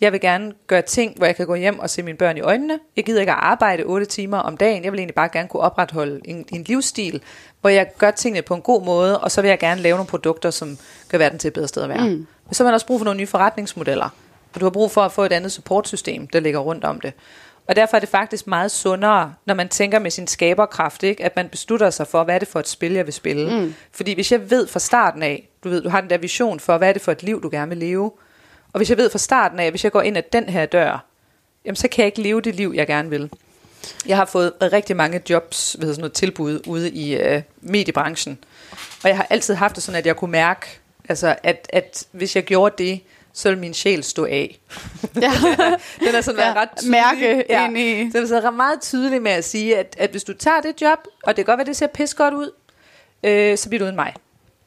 Jeg 0.00 0.12
vil 0.12 0.20
gerne 0.20 0.52
gøre 0.66 0.82
ting, 0.82 1.16
hvor 1.16 1.26
jeg 1.26 1.36
kan 1.36 1.46
gå 1.46 1.54
hjem 1.54 1.78
og 1.78 1.90
se 1.90 2.02
mine 2.02 2.18
børn 2.18 2.36
i 2.36 2.40
øjnene. 2.40 2.78
Jeg 2.96 3.04
gider 3.04 3.20
ikke 3.20 3.32
at 3.32 3.38
arbejde 3.40 3.82
8 3.82 4.06
timer 4.06 4.38
om 4.38 4.56
dagen. 4.56 4.84
Jeg 4.84 4.92
vil 4.92 4.98
egentlig 4.98 5.14
bare 5.14 5.28
gerne 5.28 5.48
kunne 5.48 5.62
opretholde 5.62 6.20
en, 6.24 6.44
en 6.52 6.62
livsstil, 6.62 7.22
hvor 7.60 7.70
jeg 7.70 7.86
gør 7.98 8.10
tingene 8.10 8.42
på 8.42 8.54
en 8.54 8.62
god 8.62 8.84
måde, 8.84 9.20
og 9.20 9.30
så 9.30 9.40
vil 9.42 9.48
jeg 9.48 9.58
gerne 9.58 9.80
lave 9.80 9.96
nogle 9.96 10.08
produkter, 10.08 10.50
som 10.50 10.78
gør 11.08 11.18
verden 11.18 11.38
til 11.38 11.48
et 11.48 11.54
bedre 11.54 11.68
sted 11.68 11.82
at 11.82 11.88
være. 11.88 12.08
Mm. 12.08 12.26
Men 12.46 12.54
så 12.54 12.62
har 12.62 12.68
man 12.68 12.74
også 12.74 12.86
brug 12.86 13.00
for 13.00 13.04
nogle 13.04 13.18
nye 13.18 13.26
forretningsmodeller. 13.26 14.08
Og 14.54 14.60
du 14.60 14.64
har 14.64 14.70
brug 14.70 14.90
for 14.90 15.00
at 15.00 15.12
få 15.12 15.24
et 15.24 15.32
andet 15.32 15.52
supportsystem, 15.52 16.26
der 16.26 16.40
ligger 16.40 16.60
rundt 16.60 16.84
om 16.84 17.00
det. 17.00 17.12
Og 17.66 17.76
derfor 17.76 17.96
er 17.96 18.00
det 18.00 18.08
faktisk 18.08 18.46
meget 18.46 18.70
sundere, 18.70 19.34
når 19.46 19.54
man 19.54 19.68
tænker 19.68 19.98
med 19.98 20.10
sin 20.10 20.26
skaberkraft, 20.26 21.02
ikke? 21.02 21.24
at 21.24 21.36
man 21.36 21.48
beslutter 21.48 21.90
sig 21.90 22.06
for, 22.06 22.24
hvad 22.24 22.34
er 22.34 22.38
det 22.38 22.48
for 22.48 22.60
et 22.60 22.68
spil, 22.68 22.92
jeg 22.92 23.06
vil 23.06 23.14
spille. 23.14 23.60
Mm. 23.60 23.74
Fordi 23.92 24.14
hvis 24.14 24.32
jeg 24.32 24.50
ved 24.50 24.66
fra 24.66 24.80
starten 24.80 25.22
af, 25.22 25.48
du 25.64 25.68
ved, 25.68 25.82
du 25.82 25.88
har 25.88 26.00
den 26.00 26.10
der 26.10 26.18
vision 26.18 26.60
for, 26.60 26.78
hvad 26.78 26.88
er 26.88 26.92
det 26.92 27.02
for 27.02 27.12
et 27.12 27.22
liv, 27.22 27.42
du 27.42 27.48
gerne 27.52 27.68
vil 27.68 27.78
leve. 27.78 28.12
Og 28.72 28.78
hvis 28.78 28.90
jeg 28.90 28.98
ved 28.98 29.10
fra 29.10 29.18
starten 29.18 29.58
af, 29.58 29.70
hvis 29.70 29.84
jeg 29.84 29.92
går 29.92 30.02
ind 30.02 30.16
ad 30.16 30.22
den 30.32 30.48
her 30.48 30.66
dør, 30.66 31.04
jamen 31.64 31.76
så 31.76 31.88
kan 31.88 32.02
jeg 32.02 32.06
ikke 32.06 32.22
leve 32.22 32.40
det 32.40 32.54
liv, 32.54 32.72
jeg 32.74 32.86
gerne 32.86 33.10
vil. 33.10 33.30
Jeg 34.06 34.16
har 34.16 34.24
fået 34.24 34.52
rigtig 34.62 34.96
mange 34.96 35.22
jobs, 35.30 35.76
ved 35.78 35.88
sådan 35.88 36.00
noget 36.00 36.12
tilbud 36.12 36.60
ude 36.66 36.90
i 36.90 37.16
øh, 37.16 37.42
mediebranchen. 37.60 38.38
Og 39.02 39.08
jeg 39.08 39.16
har 39.16 39.26
altid 39.30 39.54
haft 39.54 39.74
det 39.74 39.82
sådan, 39.82 39.98
at 39.98 40.06
jeg 40.06 40.16
kunne 40.16 40.32
mærke, 40.32 40.66
altså, 41.08 41.36
at, 41.42 41.66
at 41.72 42.06
hvis 42.12 42.36
jeg 42.36 42.44
gjorde 42.44 42.74
det, 42.84 43.00
så 43.32 43.48
vil 43.48 43.58
min 43.58 43.74
sjæl 43.74 44.04
stå 44.04 44.24
af. 44.24 44.58
Ja. 45.22 45.32
den 46.00 46.14
er 46.14 46.20
sådan 46.20 46.40
ja, 46.40 46.52
ret 46.52 46.68
tydelig. 46.76 46.90
Mærke 46.90 47.44
ja. 47.48 47.64
ind 47.64 47.78
i. 47.78 48.10
Den 48.10 48.22
er 48.22 48.26
sådan 48.26 48.54
meget 48.54 48.80
tydelig 48.80 49.22
med 49.22 49.32
at 49.32 49.44
sige, 49.44 49.78
at, 49.78 49.96
at 49.98 50.10
hvis 50.10 50.24
du 50.24 50.32
tager 50.32 50.60
det 50.60 50.82
job, 50.82 50.98
og 51.22 51.36
det 51.36 51.44
kan 51.44 51.44
godt 51.44 51.58
være, 51.58 51.66
det 51.66 51.76
ser 51.76 51.86
pis 51.86 52.14
godt 52.14 52.34
ud, 52.34 52.50
øh, 53.22 53.58
så 53.58 53.68
bliver 53.68 53.78
du 53.78 53.84
uden 53.84 53.96
mig. 53.96 54.14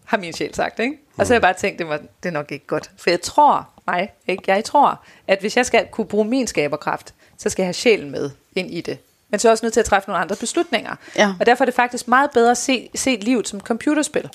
Har 0.05 0.17
min 0.17 0.33
sjæl 0.33 0.53
sagt, 0.53 0.79
ikke? 0.79 0.91
Mm. 0.91 1.19
Og 1.19 1.27
så 1.27 1.33
har 1.33 1.35
jeg 1.35 1.41
bare 1.41 1.53
tænkt, 1.53 1.79
det, 1.79 1.87
var, 1.87 1.97
det 1.97 2.29
er 2.29 2.33
nok 2.33 2.51
ikke 2.51 2.67
godt. 2.67 2.91
For 2.97 3.09
jeg 3.09 3.21
tror, 3.21 3.69
mig, 3.87 4.09
ikke? 4.27 4.43
Jeg 4.47 4.63
tror, 4.63 5.05
at 5.27 5.39
hvis 5.39 5.57
jeg 5.57 5.65
skal 5.65 5.87
kunne 5.91 6.07
bruge 6.07 6.25
min 6.25 6.47
skaberkraft, 6.47 7.13
så 7.37 7.49
skal 7.49 7.63
jeg 7.63 7.67
have 7.67 7.73
sjælen 7.73 8.11
med 8.11 8.29
ind 8.55 8.71
i 8.71 8.81
det. 8.81 8.97
Men 9.29 9.39
så 9.39 9.47
er 9.47 9.49
jeg 9.49 9.51
også 9.51 9.65
nødt 9.65 9.73
til 9.73 9.79
at 9.79 9.85
træffe 9.85 10.09
nogle 10.09 10.21
andre 10.21 10.35
beslutninger. 10.35 10.95
Ja. 11.15 11.33
Og 11.39 11.45
derfor 11.45 11.63
er 11.63 11.65
det 11.65 11.75
faktisk 11.75 12.07
meget 12.07 12.31
bedre 12.31 12.51
at 12.51 12.57
se, 12.57 12.89
se 12.95 13.15
livet 13.21 13.47
som 13.47 13.59
computerspil. 13.61 14.29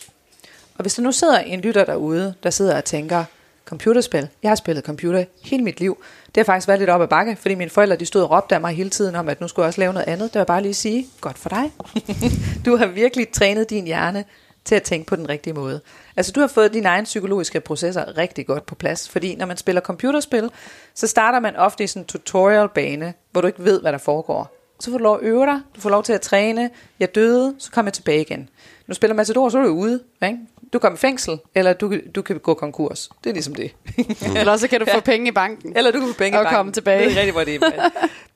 Og 0.75 0.83
hvis 0.83 0.95
der 0.95 1.03
nu 1.03 1.13
sidder 1.13 1.39
en 1.39 1.61
lytter 1.61 1.85
derude, 1.85 2.35
der 2.43 2.51
sidder 2.51 2.77
og 2.77 2.85
tænker, 2.85 3.25
computerspil. 3.71 4.29
Jeg 4.43 4.51
har 4.51 4.55
spillet 4.55 4.85
computer 4.85 5.25
hele 5.45 5.65
mit 5.65 5.81
liv. 5.81 6.03
Det 6.27 6.37
har 6.37 6.45
faktisk 6.45 6.69
været 6.69 6.81
lidt 6.81 6.91
op 6.91 7.03
ad 7.03 7.09
bakke, 7.09 7.37
fordi 7.37 7.55
mine 7.55 7.71
forældre 7.71 7.97
de 7.97 8.07
stod 8.07 8.23
og 8.23 8.31
råbte 8.31 8.55
af 8.55 8.61
mig 8.61 8.75
hele 8.75 8.91
tiden 8.91 9.15
om, 9.17 9.29
at 9.29 9.41
nu 9.41 9.49
skulle 9.49 9.65
jeg 9.65 9.69
også 9.69 9.81
lave 9.81 9.93
noget 9.93 10.09
andet. 10.09 10.33
Det 10.33 10.39
var 10.39 10.45
bare 10.45 10.63
lige 10.63 10.71
at 10.71 10.77
sige, 10.77 11.07
godt 11.21 11.39
for 11.39 11.49
dig. 11.49 11.73
du 12.67 12.77
har 12.77 12.87
virkelig 12.87 13.29
trænet 13.29 13.71
din 13.71 13.85
hjerne 13.85 14.25
til 14.65 14.75
at 14.75 14.83
tænke 14.83 15.07
på 15.07 15.17
den 15.17 15.29
rigtige 15.29 15.55
måde. 15.55 15.81
Altså 16.17 16.33
du 16.33 16.41
har 16.41 16.47
fået 16.47 16.73
dine 16.73 16.89
egne 16.89 17.05
psykologiske 17.05 17.61
processer 17.61 18.19
rigtig 18.19 18.47
godt 18.47 18.67
på 18.67 18.75
plads, 18.75 19.09
fordi 19.09 19.35
når 19.35 19.47
man 19.47 19.57
spiller 19.57 19.81
computerspil, 19.81 20.51
så 20.95 21.07
starter 21.07 21.41
man 21.41 21.57
ofte 21.57 21.85
i 21.85 21.87
sådan 21.87 22.03
en 22.03 22.07
tutorial-bane, 22.07 23.15
hvor 23.33 23.41
du 23.41 23.47
ikke 23.47 23.65
ved, 23.65 23.81
hvad 23.81 23.93
der 23.93 23.99
foregår. 23.99 24.57
Så 24.81 24.91
får 24.91 24.99
du 24.99 25.05
lov 25.05 25.17
at 25.17 25.23
øve 25.23 25.47
dig, 25.47 25.61
du 25.77 25.81
får 25.81 25.91
lov 25.91 26.03
til 26.03 26.13
at 26.13 26.21
træne, 26.21 26.71
jeg 27.01 27.15
døde, 27.15 27.55
så 27.59 27.71
kommer 27.71 27.89
jeg 27.89 27.95
tilbage 27.95 28.21
igen. 28.21 28.49
Nu 28.87 28.95
spiller 28.95 29.15
Matador, 29.15 29.49
så 29.49 29.59
er 29.59 29.63
du 29.63 29.69
ude. 29.69 30.01
Ikke? 30.23 30.39
Du 30.73 30.79
kommer 30.79 30.97
i 30.97 31.01
fængsel, 31.01 31.39
eller 31.55 31.73
du, 31.73 31.95
du 32.15 32.23
kan 32.23 32.39
gå 32.39 32.55
konkurs. 32.55 33.11
Det 33.25 33.31
er 33.31 33.35
ligesom 33.35 33.55
det. 33.55 33.75
Mm. 33.99 34.37
eller 34.37 34.57
så 34.57 34.69
kan 34.69 34.81
du 34.81 34.87
få 34.95 35.01
penge 35.01 35.29
i 35.29 35.33
banken. 35.33 35.77
Eller 35.77 35.91
du 35.91 35.99
kan 35.99 36.09
få 36.09 36.15
penge 36.15 36.39
og 36.39 36.43
i 36.43 36.45
banken. 36.45 36.57
komme 36.57 36.73
tilbage. 36.73 37.05
Det 37.05 37.13
er 37.13 37.17
rigtig, 37.17 37.33
hvor 37.33 37.45
det 37.45 37.55
er. 37.55 37.91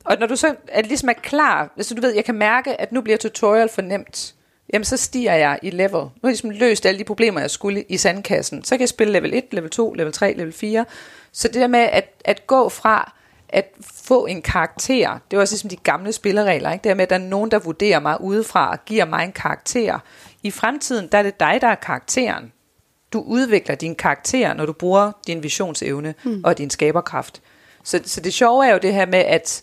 og 0.05 0.17
når 0.21 0.27
du 0.27 0.37
så 0.37 0.55
er, 0.69 0.83
ligesom 0.83 1.09
er 1.09 1.13
klar, 1.13 1.73
altså 1.77 1.95
du 1.95 2.01
ved, 2.01 2.15
jeg 2.15 2.25
kan 2.25 2.35
mærke, 2.35 2.81
at 2.81 2.93
nu 2.93 3.01
bliver 3.01 3.17
tutorial 3.17 3.69
for 3.69 3.83
nemt, 3.83 4.35
jamen 4.73 4.85
så 4.85 4.97
stiger 4.97 5.35
jeg 5.35 5.59
i 5.63 5.71
level. 5.71 5.93
Nu 5.93 5.99
har 5.99 6.11
jeg 6.23 6.31
ligesom 6.31 6.51
løst 6.51 6.87
alle 6.87 6.99
de 6.99 7.05
problemer, 7.05 7.41
jeg 7.41 7.51
skulle 7.51 7.85
i 7.89 7.97
sandkassen. 7.97 8.65
Så 8.65 8.75
kan 8.75 8.81
jeg 8.81 8.89
spille 8.89 9.13
level 9.13 9.35
1, 9.35 9.45
level 9.51 9.71
2, 9.71 9.93
level 9.93 10.13
3, 10.13 10.35
level 10.37 10.53
4. 10.53 10.85
Så 11.33 11.49
det 11.49 11.55
der 11.55 11.67
med 11.67 11.81
at, 11.81 12.09
at 12.25 12.47
gå 12.47 12.69
fra 12.69 13.13
at 13.49 13.71
få 13.95 14.27
en 14.27 14.43
karakter, 14.43 15.19
det 15.31 15.37
var 15.37 15.43
også 15.43 15.55
ligesom 15.55 15.71
de 15.71 15.77
gamle 15.77 16.13
spilleregler, 16.13 16.73
ikke? 16.73 16.83
det 16.83 16.89
der 16.89 16.95
med, 16.95 17.03
at 17.03 17.11
der 17.11 17.17
er 17.17 17.21
nogen, 17.21 17.51
der 17.51 17.59
vurderer 17.59 18.01
mig 18.01 18.21
udefra 18.21 18.71
og 18.71 18.79
giver 18.87 19.05
mig 19.05 19.25
en 19.25 19.33
karakter. 19.33 19.99
I 20.45 20.51
fremtiden, 20.51 21.09
der 21.13 21.19
er 21.19 21.23
det 21.23 21.41
dig, 21.41 21.59
der 21.61 21.69
er 21.69 21.75
karakteren. 21.75 22.53
Du 23.13 23.21
udvikler 23.21 23.75
din 23.75 23.95
karakter, 23.95 24.55
når 24.55 24.67
du 24.67 24.73
bruger 24.73 25.13
din 25.27 25.43
visionsevne 25.43 26.15
mm. 26.25 26.41
og 26.45 26.59
din 26.59 26.71
skaberkraft. 26.71 27.43
Så, 27.85 28.01
så 28.05 28.21
det 28.21 28.33
sjove 28.35 28.67
er 28.67 28.73
jo 28.73 28.79
det 28.83 28.95
her 28.95 29.07
med, 29.07 29.19
at 29.19 29.63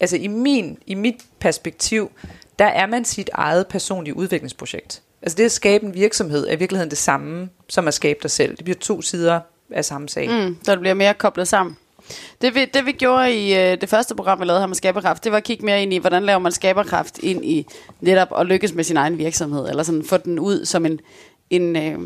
altså 0.00 0.16
i, 0.16 0.26
min, 0.26 0.78
i 0.86 0.94
mit 0.94 1.14
perspektiv, 1.40 2.10
der 2.58 2.64
er 2.64 2.86
man 2.86 3.04
sit 3.04 3.30
eget 3.32 3.66
personlige 3.66 4.16
udviklingsprojekt. 4.16 5.02
Altså 5.22 5.36
det 5.36 5.44
at 5.44 5.52
skabe 5.52 5.86
en 5.86 5.94
virksomhed 5.94 6.46
er 6.46 6.52
i 6.52 6.56
virkeligheden 6.56 6.90
det 6.90 6.98
samme, 6.98 7.48
som 7.68 7.88
at 7.88 7.94
skabe 7.94 8.18
dig 8.22 8.30
selv. 8.30 8.56
Det 8.56 8.64
bliver 8.64 8.78
to 8.78 9.02
sider 9.02 9.40
af 9.70 9.84
samme 9.84 10.08
sag. 10.08 10.28
Mm, 10.28 10.56
så 10.62 10.72
det 10.72 10.80
bliver 10.80 10.94
mere 10.94 11.14
koblet 11.14 11.48
sammen. 11.48 11.76
Det 12.40 12.54
vi, 12.54 12.64
det 12.64 12.86
vi 12.86 12.92
gjorde 12.92 13.34
i 13.34 13.54
øh, 13.54 13.80
det 13.80 13.88
første 13.88 14.14
program, 14.14 14.40
vi 14.40 14.44
lavede 14.44 14.60
her 14.60 14.66
med 14.66 14.76
skaberkraft, 14.76 15.24
det 15.24 15.32
var 15.32 15.38
at 15.38 15.44
kigge 15.44 15.64
mere 15.64 15.82
ind 15.82 15.92
i, 15.92 15.98
hvordan 15.98 16.24
laver 16.24 16.38
man 16.38 16.52
skaberkraft 16.52 17.18
ind 17.18 17.44
i 17.44 17.66
netop 18.00 18.28
at 18.40 18.46
lykkes 18.46 18.74
med 18.74 18.84
sin 18.84 18.96
egen 18.96 19.18
virksomhed, 19.18 19.68
eller 19.68 19.82
sådan 19.82 20.04
få 20.04 20.16
den 20.16 20.38
ud 20.38 20.64
som 20.64 20.86
en, 20.86 21.00
en 21.50 21.76
øh, 21.76 21.98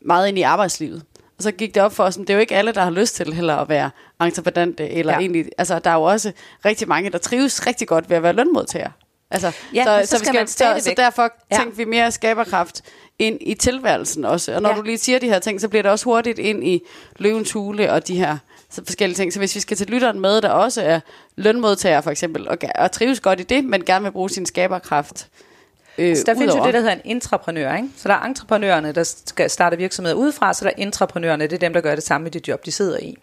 meget 0.00 0.28
ind 0.28 0.38
i 0.38 0.42
arbejdslivet. 0.42 1.02
Og 1.36 1.42
så 1.42 1.50
gik 1.50 1.74
det 1.74 1.82
op 1.82 1.92
for 1.92 2.04
os, 2.04 2.16
at 2.16 2.20
det 2.20 2.30
er 2.30 2.34
jo 2.34 2.40
ikke 2.40 2.56
alle, 2.56 2.72
der 2.72 2.82
har 2.82 2.90
lyst 2.90 3.16
til 3.16 3.32
heller 3.32 3.56
at 3.56 3.68
være 3.68 3.90
entreprenante, 4.20 4.90
eller 4.90 5.12
ja. 5.12 5.18
egentlig, 5.18 5.46
altså 5.58 5.78
der 5.78 5.90
er 5.90 5.94
jo 5.94 6.02
også 6.02 6.32
rigtig 6.64 6.88
mange, 6.88 7.10
der 7.10 7.18
trives 7.18 7.66
rigtig 7.66 7.88
godt 7.88 8.10
ved 8.10 8.16
at 8.16 8.22
være 8.22 8.32
lønmodtager. 8.32 8.90
Altså, 9.30 9.52
ja, 9.74 9.84
så, 9.84 10.00
så, 10.06 10.18
så, 10.18 10.24
skal 10.24 10.48
skal, 10.48 10.48
så, 10.48 10.84
så 10.84 10.94
derfor 10.96 11.30
ja. 11.50 11.56
tænkte 11.56 11.76
vi 11.76 11.84
mere 11.84 12.12
skaberkraft 12.12 12.82
ind 13.18 13.38
i 13.40 13.54
tilværelsen 13.54 14.24
også. 14.24 14.54
Og 14.54 14.62
når 14.62 14.70
ja. 14.70 14.76
du 14.76 14.82
lige 14.82 14.98
siger 14.98 15.18
de 15.18 15.28
her 15.28 15.38
ting, 15.38 15.60
så 15.60 15.68
bliver 15.68 15.82
det 15.82 15.90
også 15.90 16.04
hurtigt 16.04 16.38
ind 16.38 16.64
i 16.64 16.82
løvens 17.16 17.52
hule 17.52 17.92
og 17.92 18.08
de 18.08 18.16
her 18.16 18.38
så 18.74 18.82
forskellige 18.84 19.16
ting. 19.16 19.32
Så 19.32 19.38
hvis 19.38 19.54
vi 19.54 19.60
skal 19.60 19.76
til 19.76 19.86
lytteren 19.86 20.20
med, 20.20 20.42
der 20.42 20.48
også 20.48 20.82
er 20.82 21.00
lønmodtager 21.36 22.00
for 22.00 22.10
eksempel, 22.10 22.48
og, 22.48 22.58
og 22.74 22.92
trives 22.92 23.20
godt 23.20 23.40
i 23.40 23.42
det, 23.42 23.64
men 23.64 23.84
gerne 23.84 24.02
vil 24.02 24.12
bruge 24.12 24.30
sin 24.30 24.46
skaberkraft, 24.46 25.28
Øh, 25.98 26.16
så 26.16 26.22
der 26.26 26.34
findes 26.34 26.54
jo 26.54 26.64
det, 26.64 26.74
der 26.74 26.80
hedder 26.80 26.94
en 26.94 27.00
intraprenør. 27.04 27.76
Ikke? 27.76 27.88
Så 27.96 28.08
der 28.08 28.14
er 28.14 28.22
entreprenørerne, 28.22 28.92
der 28.92 29.02
skal 29.26 29.50
starte 29.50 29.76
virksomheder 29.76 30.16
udefra, 30.16 30.54
så 30.54 30.64
der 30.64 30.70
er 30.70 30.74
intraprenørerne, 30.76 31.44
det 31.44 31.52
er 31.52 31.58
dem, 31.58 31.72
der 31.72 31.80
gør 31.80 31.94
det 31.94 32.04
samme 32.04 32.26
i 32.26 32.30
det 32.30 32.48
job, 32.48 32.66
de 32.66 32.72
sidder 32.72 32.98
i. 32.98 33.16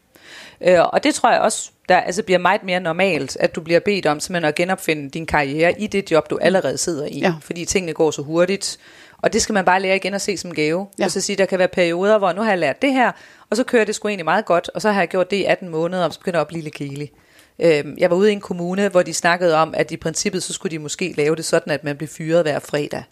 Øh, 0.62 0.80
og 0.94 1.04
det 1.04 1.16
tror 1.16 1.32
jeg 1.32 1.42
også, 1.42 1.72
der 1.90 1.98
altså 1.98 2.24
bliver 2.24 2.40
meget 2.40 2.64
mere 2.64 2.80
normalt, 2.80 3.38
at 3.40 3.56
du 3.56 3.62
bliver 3.62 3.80
bedt 3.80 4.06
om 4.06 4.20
simpelthen 4.20 4.48
at 4.48 4.56
genopfinde 4.56 5.10
din 5.10 5.26
karriere 5.26 5.82
i 5.82 5.88
det 5.88 6.12
job, 6.12 6.30
du 6.30 6.38
allerede 6.42 6.78
sidder 6.78 7.06
i. 7.06 7.20
Ja. 7.20 7.34
Fordi 7.42 7.66
tingene 7.66 7.94
går 7.94 8.12
så 8.12 8.22
hurtigt. 8.22 8.80
Og 9.22 9.34
det 9.34 9.42
skal 9.42 9.54
man 9.54 9.66
bare 9.66 9.82
lære 9.82 9.96
igen 9.96 10.14
at 10.14 10.22
se 10.22 10.38
som 10.38 10.54
gave. 10.54 10.88
Ja. 11.00 11.06
Og 11.06 11.12
så 11.12 11.22
sige, 11.22 11.36
der 11.36 11.46
kan 11.46 11.60
være 11.60 11.68
perioder, 11.68 12.18
hvor 12.18 12.34
nu 12.34 12.42
har 12.42 12.50
jeg 12.50 12.60
lært 12.60 12.82
det 12.82 12.94
her, 12.94 13.12
og 13.50 13.58
så 13.58 13.64
kører 13.64 13.86
det 13.86 13.96
sgu 13.96 14.08
egentlig 14.08 14.26
meget 14.26 14.46
godt, 14.46 14.70
og 14.76 14.82
så 14.82 14.92
har 14.92 15.02
jeg 15.02 15.08
gjort 15.08 15.32
det 15.32 15.38
i 15.38 15.44
18 15.44 15.70
måneder, 15.70 16.06
og 16.06 16.14
så 16.14 16.20
begynder 16.20 16.38
jeg 16.38 16.42
at 16.42 16.48
blive 16.48 16.64
lidt 16.64 16.74
kælig. 16.74 17.12
Øhm, 17.60 17.96
jeg 17.98 18.10
var 18.10 18.16
ude 18.16 18.30
i 18.30 18.34
en 18.34 18.42
kommune, 18.42 18.90
hvor 18.90 19.04
de 19.04 19.14
snakkede 19.14 19.56
om, 19.56 19.74
at 19.78 19.92
i 19.92 19.98
princippet, 19.98 20.44
så 20.44 20.54
skulle 20.54 20.72
de 20.72 20.80
måske 20.80 21.14
lave 21.18 21.36
det 21.36 21.46
sådan, 21.46 21.74
at 21.74 21.84
man 21.84 21.98
blev 21.98 22.10
fyret 22.10 22.42
hver 22.42 22.60
fredag. 22.60 23.04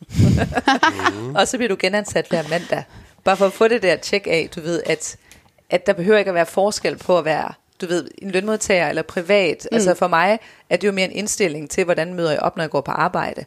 mm. 0.00 1.34
og 1.38 1.48
så 1.48 1.56
bliver 1.56 1.68
du 1.68 1.76
genansat 1.78 2.26
hver 2.28 2.42
mandag. 2.50 2.82
Bare 3.24 3.36
for 3.36 3.46
at 3.46 3.52
få 3.52 3.68
det 3.68 3.82
der 3.82 3.96
tjek 3.96 4.26
af, 4.26 4.48
du 4.54 4.60
ved, 4.60 4.82
at, 4.86 5.16
at 5.70 5.86
der 5.86 5.92
behøver 5.92 6.18
ikke 6.18 6.28
at 6.28 6.34
være 6.34 6.46
forskel 6.46 6.96
på 6.96 7.18
at 7.18 7.24
være 7.24 7.52
du 7.80 7.86
ved, 7.86 8.08
en 8.18 8.30
lønmodtager 8.30 8.88
eller 8.88 9.02
privat. 9.02 9.68
Mm. 9.70 9.74
Altså 9.74 9.94
for 9.94 10.08
mig 10.08 10.38
er 10.70 10.76
det 10.76 10.86
jo 10.86 10.92
mere 10.92 11.04
en 11.04 11.12
indstilling 11.12 11.70
til, 11.70 11.84
hvordan 11.84 12.14
møder 12.14 12.30
jeg 12.30 12.40
op, 12.40 12.56
når 12.56 12.62
jeg 12.62 12.70
går 12.70 12.80
på 12.80 12.90
arbejde. 12.90 13.44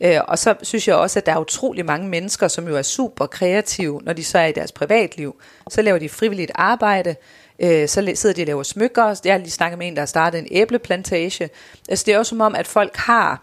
Øh, 0.00 0.20
og 0.28 0.38
så 0.38 0.54
synes 0.62 0.88
jeg 0.88 0.96
også, 0.96 1.18
at 1.18 1.26
der 1.26 1.32
er 1.32 1.38
utrolig 1.38 1.84
mange 1.84 2.08
mennesker, 2.08 2.48
som 2.48 2.68
jo 2.68 2.76
er 2.76 2.82
super 2.82 3.26
kreative, 3.26 4.00
når 4.04 4.12
de 4.12 4.24
så 4.24 4.38
er 4.38 4.46
i 4.46 4.52
deres 4.52 4.72
privatliv. 4.72 5.36
Så 5.70 5.82
laver 5.82 5.98
de 5.98 6.08
frivilligt 6.08 6.52
arbejde, 6.54 7.14
Øh, 7.58 7.88
så 7.88 8.12
sidder 8.14 8.34
de 8.34 8.42
og 8.42 8.46
laver 8.46 8.62
smykker. 8.62 9.20
Jeg 9.24 9.34
har 9.34 9.38
lige 9.38 9.50
snakket 9.50 9.78
med 9.78 9.86
en, 9.86 9.94
der 9.94 10.00
har 10.00 10.06
startet 10.06 10.38
en 10.38 10.46
æbleplantage. 10.50 11.50
Altså 11.88 12.04
det 12.06 12.14
er 12.14 12.18
jo 12.18 12.24
som 12.24 12.40
om, 12.40 12.54
at 12.54 12.66
folk 12.66 12.96
har 12.96 13.42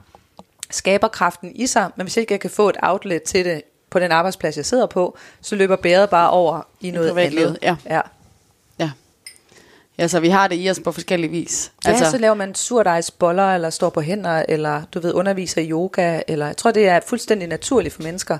skaberkraften 0.71 1.51
i 1.55 1.67
sig, 1.67 1.89
men 1.95 2.05
hvis 2.05 2.17
ikke 2.17 2.33
jeg 2.33 2.39
kan 2.39 2.49
få 2.49 2.69
et 2.69 2.77
outlet 2.83 3.23
til 3.23 3.45
det 3.45 3.61
på 3.89 3.99
den 3.99 4.11
arbejdsplads, 4.11 4.57
jeg 4.57 4.65
sidder 4.65 4.85
på, 4.85 5.17
så 5.41 5.55
løber 5.55 5.75
bæret 5.75 6.09
bare 6.09 6.29
over 6.29 6.67
i 6.81 6.91
noget 6.91 7.17
andet. 7.17 7.57
ja. 7.61 7.75
Ja. 7.89 8.01
Ja, 10.01 10.07
så 10.07 10.19
vi 10.19 10.29
har 10.29 10.47
det 10.47 10.55
i 10.55 10.69
os 10.69 10.79
på 10.79 10.91
forskellige 10.91 11.31
vis. 11.31 11.71
Ja, 11.85 11.89
altså, 11.89 12.11
så 12.11 12.17
laver 12.17 12.33
man 12.35 12.55
surdejsboller, 12.55 13.55
eller 13.55 13.69
står 13.69 13.89
på 13.89 14.01
hænder, 14.01 14.45
eller 14.49 14.81
du 14.93 14.99
ved, 14.99 15.13
underviser 15.13 15.61
i 15.61 15.69
yoga, 15.71 16.21
eller 16.27 16.45
jeg 16.45 16.57
tror, 16.57 16.71
det 16.71 16.87
er 16.87 16.99
fuldstændig 17.07 17.47
naturligt 17.47 17.93
for 17.95 18.03
mennesker 18.03 18.37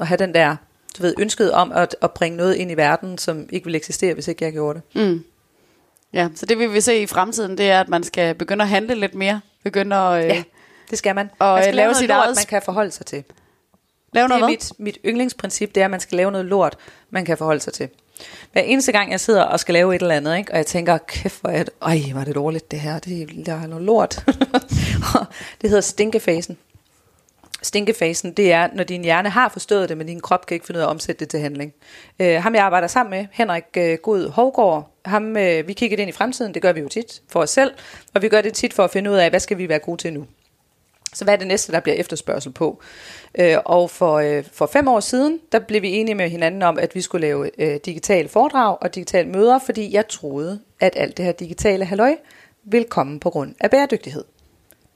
at 0.00 0.06
have 0.06 0.18
den 0.18 0.34
der, 0.34 0.56
du 0.98 1.02
ved, 1.02 1.14
ønsket 1.18 1.52
om 1.52 1.72
at, 1.72 1.96
at 2.02 2.10
bringe 2.10 2.36
noget 2.36 2.54
ind 2.54 2.70
i 2.70 2.74
verden, 2.74 3.18
som 3.18 3.48
ikke 3.50 3.64
ville 3.64 3.76
eksistere, 3.76 4.14
hvis 4.14 4.28
ikke 4.28 4.44
jeg 4.44 4.52
gjorde 4.52 4.80
det. 4.94 5.02
Mm. 5.02 5.24
Ja, 6.12 6.28
så 6.34 6.46
det 6.46 6.58
vi 6.58 6.66
vil 6.66 6.82
se 6.82 7.02
i 7.02 7.06
fremtiden, 7.06 7.58
det 7.58 7.70
er, 7.70 7.80
at 7.80 7.88
man 7.88 8.02
skal 8.02 8.34
begynde 8.34 8.62
at 8.62 8.68
handle 8.68 8.94
lidt 8.94 9.14
mere. 9.14 9.40
Begynde 9.64 9.96
at 9.96 10.24
øh, 10.24 10.30
Ja, 10.30 10.42
det 10.90 10.98
skal 10.98 11.14
man. 11.14 11.30
Og, 11.38 11.54
man 11.54 11.62
skal 11.62 11.72
øh, 11.72 11.76
lave 11.76 11.76
lave 11.76 11.86
noget 11.86 11.96
sit 11.96 12.08
lort, 12.08 12.18
eget 12.18 12.36
man 12.36 12.44
kan 12.48 12.62
forholde 12.62 12.90
sig 12.90 13.06
til. 13.06 13.24
lave 14.12 14.22
Det 14.22 14.28
noget 14.28 14.42
er 14.42 14.46
hvad? 14.46 14.48
mit, 14.48 14.72
mit 14.78 14.98
yndlingsprincip, 15.04 15.74
det 15.74 15.80
er, 15.80 15.84
at 15.84 15.90
man 15.90 16.00
skal 16.00 16.16
lave 16.16 16.30
noget 16.30 16.46
lort, 16.46 16.76
man 17.10 17.24
kan 17.24 17.38
forholde 17.38 17.60
sig 17.60 17.72
til. 17.72 17.88
Hver 18.52 18.62
eneste 18.62 18.92
gang, 18.92 19.10
jeg 19.10 19.20
sidder 19.20 19.42
og 19.42 19.60
skal 19.60 19.72
lave 19.72 19.94
et 19.94 20.02
eller 20.02 20.14
andet, 20.14 20.36
ikke, 20.36 20.52
og 20.52 20.56
jeg 20.56 20.66
tænker, 20.66 20.98
kæft, 20.98 21.40
hvor 21.40 21.50
er 21.50 21.62
det, 21.62 21.74
ej, 21.82 22.00
var 22.14 22.24
det 22.24 22.34
dårligt 22.34 22.70
det 22.70 22.80
her, 22.80 22.98
det 22.98 23.46
der 23.46 23.54
er 23.54 23.66
noget 23.66 23.84
lort. 23.84 24.24
det 25.62 25.70
hedder 25.70 25.80
stinkefasen. 25.80 26.58
Stinkefasen, 27.62 28.32
det 28.32 28.52
er, 28.52 28.68
når 28.74 28.84
din 28.84 29.04
hjerne 29.04 29.30
har 29.30 29.48
forstået 29.48 29.88
det, 29.88 29.98
men 29.98 30.06
din 30.06 30.20
krop 30.20 30.46
kan 30.46 30.54
ikke 30.54 30.66
finde 30.66 30.78
ud 30.78 30.82
af 30.82 30.86
at 30.86 30.90
omsætte 30.90 31.20
det 31.20 31.28
til 31.28 31.40
handling. 31.40 31.74
Øh, 32.20 32.42
ham 32.42 32.54
jeg 32.54 32.64
arbejder 32.64 32.88
sammen 32.88 33.10
med, 33.10 33.26
Henrik 33.32 33.64
øh, 33.76 33.98
God 33.98 34.30
Hovgaard, 34.30 34.90
ham, 35.04 35.36
øh, 35.36 35.68
vi 35.68 35.72
kigger 35.72 35.96
ind 35.98 36.08
i 36.08 36.12
fremtiden, 36.12 36.54
det 36.54 36.62
gør 36.62 36.72
vi 36.72 36.80
jo 36.80 36.88
tit 36.88 37.22
for 37.28 37.40
os 37.40 37.50
selv, 37.50 37.72
og 38.14 38.22
vi 38.22 38.28
gør 38.28 38.40
det 38.40 38.54
tit 38.54 38.74
for 38.74 38.84
at 38.84 38.90
finde 38.90 39.10
ud 39.10 39.16
af, 39.16 39.30
hvad 39.30 39.40
skal 39.40 39.58
vi 39.58 39.68
være 39.68 39.78
gode 39.78 40.00
til 40.00 40.12
nu. 40.12 40.26
Så 41.14 41.24
hvad 41.24 41.34
er 41.34 41.38
det 41.38 41.46
næste, 41.46 41.72
der 41.72 41.80
bliver 41.80 41.96
efterspørgsel 41.96 42.52
på? 42.52 42.82
Øh, 43.38 43.56
og 43.64 43.90
for, 43.90 44.14
øh, 44.14 44.44
for 44.52 44.66
fem 44.66 44.88
år 44.88 45.00
siden, 45.00 45.40
der 45.52 45.58
blev 45.58 45.82
vi 45.82 45.90
enige 45.90 46.14
med 46.14 46.30
hinanden 46.30 46.62
om, 46.62 46.78
at 46.78 46.94
vi 46.94 47.00
skulle 47.00 47.26
lave 47.26 47.50
øh, 47.58 47.80
digitale 47.84 48.28
foredrag 48.28 48.76
og 48.80 48.94
digitale 48.94 49.28
møder, 49.28 49.58
fordi 49.58 49.94
jeg 49.94 50.08
troede, 50.08 50.60
at 50.80 50.92
alt 50.96 51.16
det 51.16 51.24
her 51.24 51.32
digitale 51.32 51.84
halløj 51.84 52.16
ville 52.64 52.86
komme 52.88 53.20
på 53.20 53.30
grund 53.30 53.54
af 53.60 53.70
bæredygtighed. 53.70 54.24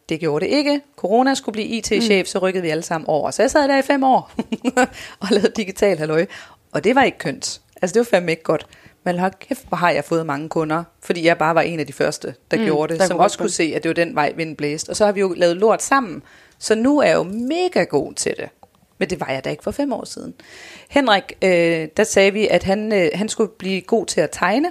Det 0.08 0.20
gjorde 0.20 0.44
det 0.44 0.52
ikke. 0.52 0.80
Corona 0.96 1.34
skulle 1.34 1.52
blive 1.52 1.66
IT-chef, 1.66 2.26
så 2.26 2.38
rykkede 2.38 2.62
vi 2.62 2.68
alle 2.68 2.82
sammen 2.82 3.08
over. 3.08 3.30
Så 3.30 3.42
jeg 3.42 3.50
sad 3.50 3.68
der 3.68 3.78
i 3.78 3.82
fem 3.82 4.02
år 4.04 4.32
og 5.20 5.28
lavede 5.30 5.52
digital 5.56 5.98
halløj. 5.98 6.26
Og 6.72 6.84
det 6.84 6.94
var 6.94 7.02
ikke 7.02 7.18
kønt. 7.18 7.60
Altså 7.82 7.94
det 7.94 8.00
var 8.00 8.04
fandme 8.04 8.30
ikke 8.30 8.42
godt. 8.42 8.66
Men 9.08 9.18
hold 9.18 9.32
kæft, 9.40 9.68
hvor 9.68 9.76
har 9.76 9.90
jeg 9.90 10.04
fået 10.04 10.26
mange 10.26 10.48
kunder, 10.48 10.84
fordi 11.00 11.24
jeg 11.24 11.38
bare 11.38 11.54
var 11.54 11.60
en 11.60 11.80
af 11.80 11.86
de 11.86 11.92
første, 11.92 12.34
der 12.50 12.56
Mm, 12.56 12.64
gjorde 12.64 12.92
det, 12.92 13.00
der 13.00 13.06
som 13.06 13.16
kunne 13.16 13.24
også 13.24 13.38
kunne 13.38 13.50
se, 13.50 13.72
at 13.76 13.82
det 13.82 13.88
var 13.88 13.94
den 13.94 14.14
vej, 14.14 14.32
vinden 14.36 14.56
blæste. 14.56 14.90
Og 14.90 14.96
så 14.96 15.04
har 15.04 15.12
vi 15.12 15.20
jo 15.20 15.34
lavet 15.36 15.56
lort 15.56 15.82
sammen, 15.82 16.22
så 16.58 16.74
nu 16.74 16.98
er 17.00 17.06
jeg 17.06 17.14
jo 17.16 17.22
mega 17.22 17.82
god 17.84 18.12
til 18.14 18.34
det. 18.36 18.49
Men 18.99 19.10
det 19.10 19.21
var 19.21 19.28
jeg 19.30 19.44
da 19.44 19.50
ikke 19.50 19.62
for 19.62 19.71
fem 19.71 19.92
år 19.92 20.04
siden. 20.04 20.34
Henrik, 20.88 21.23
øh, 21.42 21.88
der 21.97 22.04
sagde 22.04 22.32
vi, 22.32 22.49
at 22.49 22.62
han, 22.62 22.92
øh, 22.92 23.08
han 23.14 23.28
skulle 23.28 23.50
blive 23.58 23.80
god 23.80 24.06
til 24.06 24.21
at 24.21 24.30
tegne. 24.32 24.71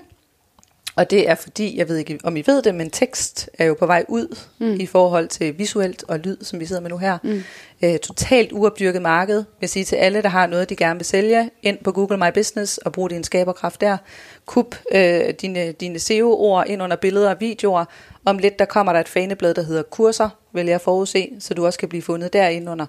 Og 0.97 1.11
det 1.11 1.29
er 1.29 1.35
fordi, 1.35 1.77
jeg 1.77 1.89
ved 1.89 1.97
ikke 1.97 2.19
om 2.23 2.37
I 2.37 2.43
ved 2.45 2.61
det, 2.61 2.75
men 2.75 2.89
tekst 2.89 3.49
er 3.53 3.65
jo 3.65 3.73
på 3.73 3.85
vej 3.85 4.05
ud 4.07 4.37
mm. 4.59 4.73
i 4.73 4.85
forhold 4.85 5.27
til 5.27 5.57
visuelt 5.57 6.03
og 6.07 6.19
lyd, 6.19 6.37
som 6.41 6.59
vi 6.59 6.65
sidder 6.65 6.81
med 6.81 6.89
nu 6.89 6.97
her. 6.97 7.17
Mm. 7.23 7.43
Øh, 7.83 7.99
totalt 7.99 8.51
uopdyrket 8.51 9.01
marked, 9.01 9.35
vil 9.35 9.45
jeg 9.61 9.69
sige 9.69 9.85
til 9.85 9.95
alle, 9.95 10.21
der 10.21 10.29
har 10.29 10.47
noget, 10.47 10.69
de 10.69 10.75
gerne 10.75 10.99
vil 10.99 11.05
sælge, 11.05 11.49
ind 11.63 11.77
på 11.83 11.91
Google 11.91 12.17
My 12.17 12.33
Business 12.33 12.77
og 12.77 12.91
brug 12.91 13.09
din 13.09 13.23
skaberkraft 13.23 13.81
der. 13.81 13.97
Kup 14.45 14.75
øh, 14.91 15.29
dine, 15.41 15.71
dine 15.71 15.99
SEO-ord 15.99 16.67
ind 16.67 16.83
under 16.83 16.95
billeder 16.95 17.29
og 17.29 17.37
videoer. 17.39 17.85
Om 18.25 18.37
lidt, 18.37 18.59
der 18.59 18.65
kommer 18.65 18.93
der 18.93 18.99
et 18.99 19.09
faneblad, 19.09 19.53
der 19.53 19.61
hedder 19.61 19.83
kurser, 19.83 20.29
vil 20.53 20.65
jeg 20.65 20.81
forudse, 20.81 21.29
så 21.39 21.53
du 21.53 21.65
også 21.65 21.79
kan 21.79 21.89
blive 21.89 22.01
fundet 22.01 22.33
derinde 22.33 22.71
under. 22.71 22.85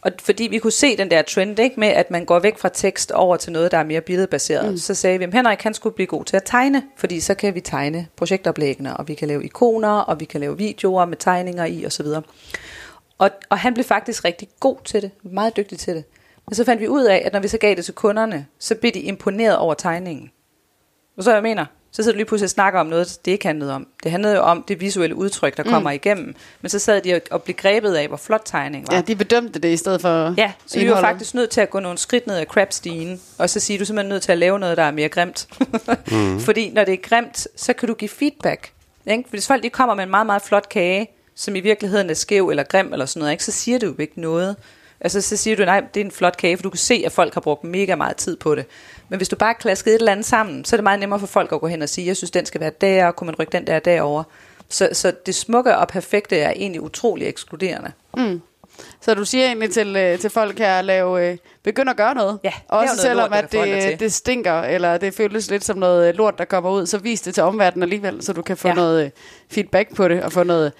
Og 0.00 0.12
fordi 0.22 0.44
vi 0.44 0.58
kunne 0.58 0.72
se 0.72 0.96
den 0.96 1.10
der 1.10 1.22
trend 1.22 1.58
ikke, 1.58 1.80
med, 1.80 1.88
at 1.88 2.10
man 2.10 2.24
går 2.24 2.38
væk 2.38 2.58
fra 2.58 2.68
tekst 2.68 3.12
over 3.12 3.36
til 3.36 3.52
noget, 3.52 3.72
der 3.72 3.78
er 3.78 3.84
mere 3.84 4.00
billedbaseret, 4.00 4.70
mm. 4.70 4.76
så 4.76 4.94
sagde 4.94 5.18
vi, 5.18 5.24
at 5.24 5.34
Henrik 5.34 5.62
han 5.62 5.74
skulle 5.74 5.94
blive 5.94 6.06
god 6.06 6.24
til 6.24 6.36
at 6.36 6.42
tegne, 6.44 6.82
fordi 6.96 7.20
så 7.20 7.34
kan 7.34 7.54
vi 7.54 7.60
tegne 7.60 8.06
projektoplæggene, 8.16 8.96
og 8.96 9.08
vi 9.08 9.14
kan 9.14 9.28
lave 9.28 9.44
ikoner, 9.44 9.88
og 9.88 10.20
vi 10.20 10.24
kan 10.24 10.40
lave 10.40 10.58
videoer 10.58 11.04
med 11.04 11.16
tegninger 11.16 11.64
i 11.64 11.86
osv. 11.86 12.06
Og, 13.18 13.30
og 13.48 13.58
han 13.58 13.74
blev 13.74 13.84
faktisk 13.84 14.24
rigtig 14.24 14.48
god 14.60 14.76
til 14.84 15.02
det, 15.02 15.10
meget 15.22 15.56
dygtig 15.56 15.78
til 15.78 15.94
det. 15.94 16.04
Men 16.46 16.54
så 16.54 16.64
fandt 16.64 16.82
vi 16.82 16.88
ud 16.88 17.04
af, 17.04 17.22
at 17.24 17.32
når 17.32 17.40
vi 17.40 17.48
så 17.48 17.58
gav 17.58 17.74
det 17.74 17.84
til 17.84 17.94
kunderne, 17.94 18.46
så 18.58 18.74
blev 18.74 18.92
de 18.92 19.00
imponeret 19.00 19.56
over 19.56 19.74
tegningen. 19.74 20.30
Og 21.16 21.24
så 21.24 21.32
jeg 21.32 21.42
mener, 21.42 21.66
så 21.90 22.02
sidder 22.02 22.12
du 22.12 22.16
lige 22.16 22.26
pludselig 22.26 22.46
og 22.46 22.50
snakker 22.50 22.80
om 22.80 22.86
noget, 22.86 23.18
det 23.24 23.30
ikke 23.30 23.46
handlede 23.46 23.74
om. 23.74 23.86
Det 24.02 24.10
handlede 24.10 24.34
jo 24.34 24.40
om 24.40 24.64
det 24.68 24.80
visuelle 24.80 25.16
udtryk, 25.16 25.56
der 25.56 25.62
kommer 25.62 25.90
mm. 25.90 25.94
igennem. 25.94 26.34
Men 26.60 26.68
så 26.68 26.78
sad 26.78 27.00
de 27.00 27.20
og- 27.30 27.42
blev 27.42 27.56
grebet 27.56 27.94
af, 27.94 28.08
hvor 28.08 28.16
flot 28.16 28.42
tegningen 28.44 28.88
var. 28.90 28.96
Ja, 28.96 29.00
de 29.00 29.16
bedømte 29.16 29.58
det 29.58 29.68
i 29.68 29.76
stedet 29.76 30.00
for 30.00 30.34
Ja, 30.38 30.52
så 30.66 30.74
vi 30.78 30.80
var 30.80 30.82
indholdet. 30.84 31.08
faktisk 31.08 31.34
nødt 31.34 31.50
til 31.50 31.60
at 31.60 31.70
gå 31.70 31.80
nogle 31.80 31.98
skridt 31.98 32.26
ned 32.26 32.36
ad 32.36 32.46
crabstigen, 32.46 33.20
og 33.38 33.50
så 33.50 33.60
sige, 33.60 33.78
du 33.78 33.82
er 33.82 33.86
simpelthen 33.86 34.08
nødt 34.08 34.22
til 34.22 34.32
at 34.32 34.38
lave 34.38 34.58
noget, 34.58 34.76
der 34.76 34.82
er 34.82 34.90
mere 34.90 35.08
grimt. 35.08 35.48
mm. 36.12 36.40
Fordi 36.40 36.70
når 36.70 36.84
det 36.84 36.94
er 36.94 36.98
grimt, 37.02 37.48
så 37.56 37.72
kan 37.72 37.88
du 37.88 37.94
give 37.94 38.08
feedback. 38.08 38.70
Ikke? 39.06 39.24
Hvis 39.30 39.46
folk 39.46 39.62
de 39.62 39.70
kommer 39.70 39.94
med 39.94 40.04
en 40.04 40.10
meget, 40.10 40.26
meget 40.26 40.42
flot 40.42 40.68
kage, 40.68 41.10
som 41.34 41.56
i 41.56 41.60
virkeligheden 41.60 42.10
er 42.10 42.14
skæv 42.14 42.48
eller 42.48 42.62
grim 42.62 42.92
eller 42.92 43.06
sådan 43.06 43.20
noget, 43.20 43.32
ikke? 43.32 43.44
så 43.44 43.52
siger 43.52 43.78
du 43.78 43.86
jo 43.86 43.94
ikke 43.98 44.20
noget. 44.20 44.56
Altså, 45.00 45.20
så 45.20 45.36
siger 45.36 45.56
du, 45.56 45.64
nej, 45.64 45.82
det 45.94 46.00
er 46.00 46.04
en 46.04 46.10
flot 46.10 46.36
kage, 46.36 46.56
for 46.56 46.62
du 46.62 46.70
kan 46.70 46.78
se, 46.78 47.02
at 47.06 47.12
folk 47.12 47.34
har 47.34 47.40
brugt 47.40 47.64
mega 47.64 47.94
meget 47.94 48.16
tid 48.16 48.36
på 48.36 48.54
det. 48.54 48.64
Men 49.08 49.16
hvis 49.16 49.28
du 49.28 49.36
bare 49.36 49.54
klasker 49.54 49.90
et 49.90 49.94
eller 49.94 50.12
andet 50.12 50.26
sammen, 50.26 50.64
så 50.64 50.76
er 50.76 50.78
det 50.78 50.82
meget 50.84 51.00
nemmere 51.00 51.20
for 51.20 51.26
folk 51.26 51.52
at 51.52 51.60
gå 51.60 51.66
hen 51.66 51.82
og 51.82 51.88
sige, 51.88 52.06
jeg 52.06 52.16
synes, 52.16 52.30
den 52.30 52.46
skal 52.46 52.60
være 52.60 52.72
der, 52.80 53.06
og 53.06 53.16
kunne 53.16 53.26
man 53.26 53.34
rykke 53.38 53.52
den 53.52 53.66
der 53.66 53.78
derover. 53.78 54.22
Så, 54.68 54.88
så 54.92 55.12
det 55.26 55.34
smukke 55.34 55.76
og 55.76 55.88
perfekte 55.88 56.38
er 56.38 56.50
egentlig 56.56 56.80
utrolig 56.82 57.26
ekskluderende. 57.28 57.92
Så 59.00 59.14
du 59.14 59.24
siger 59.24 59.46
egentlig 59.46 59.70
til, 59.72 59.96
øh, 59.96 60.18
til 60.18 60.30
folk 60.30 60.58
her, 60.58 60.82
lave, 60.82 61.30
øh, 61.30 61.36
begynd 61.62 61.90
at 61.90 61.96
gøre 61.96 62.14
noget. 62.14 62.38
Ja, 62.44 62.52
Også 62.68 62.86
noget 62.86 63.00
selvom 63.00 63.30
lort, 63.30 63.44
at 63.44 63.52
det, 63.52 64.00
det 64.00 64.12
stinker, 64.12 64.60
eller 64.60 64.96
det 64.98 65.14
føles 65.14 65.50
lidt 65.50 65.64
som 65.64 65.78
noget 65.78 66.14
lort, 66.14 66.38
der 66.38 66.44
kommer 66.44 66.70
ud, 66.70 66.86
så 66.86 66.98
vis 66.98 67.20
det 67.20 67.34
til 67.34 67.42
omverdenen 67.42 67.82
alligevel, 67.82 68.22
så 68.22 68.32
du 68.32 68.42
kan 68.42 68.56
få 68.56 68.68
Ja. 68.68 68.74
noget 68.74 69.04
øh, 69.04 69.10
feedback 69.50 69.94
på 69.94 70.08
det, 70.08 70.22
og 70.22 70.32
få 70.32 70.42
noget, 70.42 70.72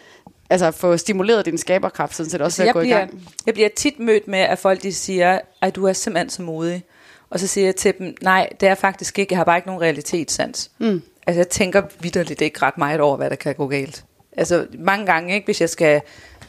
altså 0.51 0.71
få 0.71 0.97
stimuleret 0.97 1.45
din 1.47 1.59
skaberkraft, 1.59 2.15
sådan 2.17 2.31
set 2.31 2.41
også 2.41 2.63
Altså, 2.63 2.63
at 2.63 2.67
jeg, 2.67 2.75
gå 2.75 2.81
i 2.81 2.85
bliver, 2.85 2.99
gang. 2.99 3.29
jeg 3.47 3.55
bliver 3.55 3.69
tit 3.77 3.99
mødt 4.01 4.29
med, 4.29 4.39
at 4.39 4.59
folk 4.59 4.83
de 4.83 4.93
siger, 4.95 5.39
ej, 5.63 5.71
du 5.71 5.87
er 5.87 5.93
simpelthen 5.93 6.31
så 6.31 6.43
modig. 6.43 6.85
Og 7.31 7.41
så 7.41 7.47
siger 7.47 7.65
jeg 7.65 7.77
til 7.77 7.95
dem, 7.99 8.15
nej, 8.23 8.49
det 8.61 8.69
er 8.69 8.75
faktisk 8.75 9.19
ikke. 9.19 9.33
Jeg 9.33 9.39
har 9.39 9.45
bare 9.45 9.59
ikke 9.59 9.69
nogen 9.69 9.83
realitetssans. 9.83 10.71
Mm. 10.79 11.03
Altså, 11.27 11.39
jeg 11.39 11.49
tænker 11.49 11.83
vidderligt 12.01 12.41
ikke 12.41 12.63
ret 12.63 12.79
meget 12.79 13.01
over, 13.01 13.17
hvad 13.17 13.31
der 13.31 13.37
kan 13.37 13.55
gå 13.55 13.67
galt. 13.67 14.05
Altså, 14.37 14.67
mange 14.79 15.07
gange, 15.07 15.35
ikke, 15.35 15.45
hvis 15.45 15.61
jeg 15.61 15.71
skal 15.71 16.01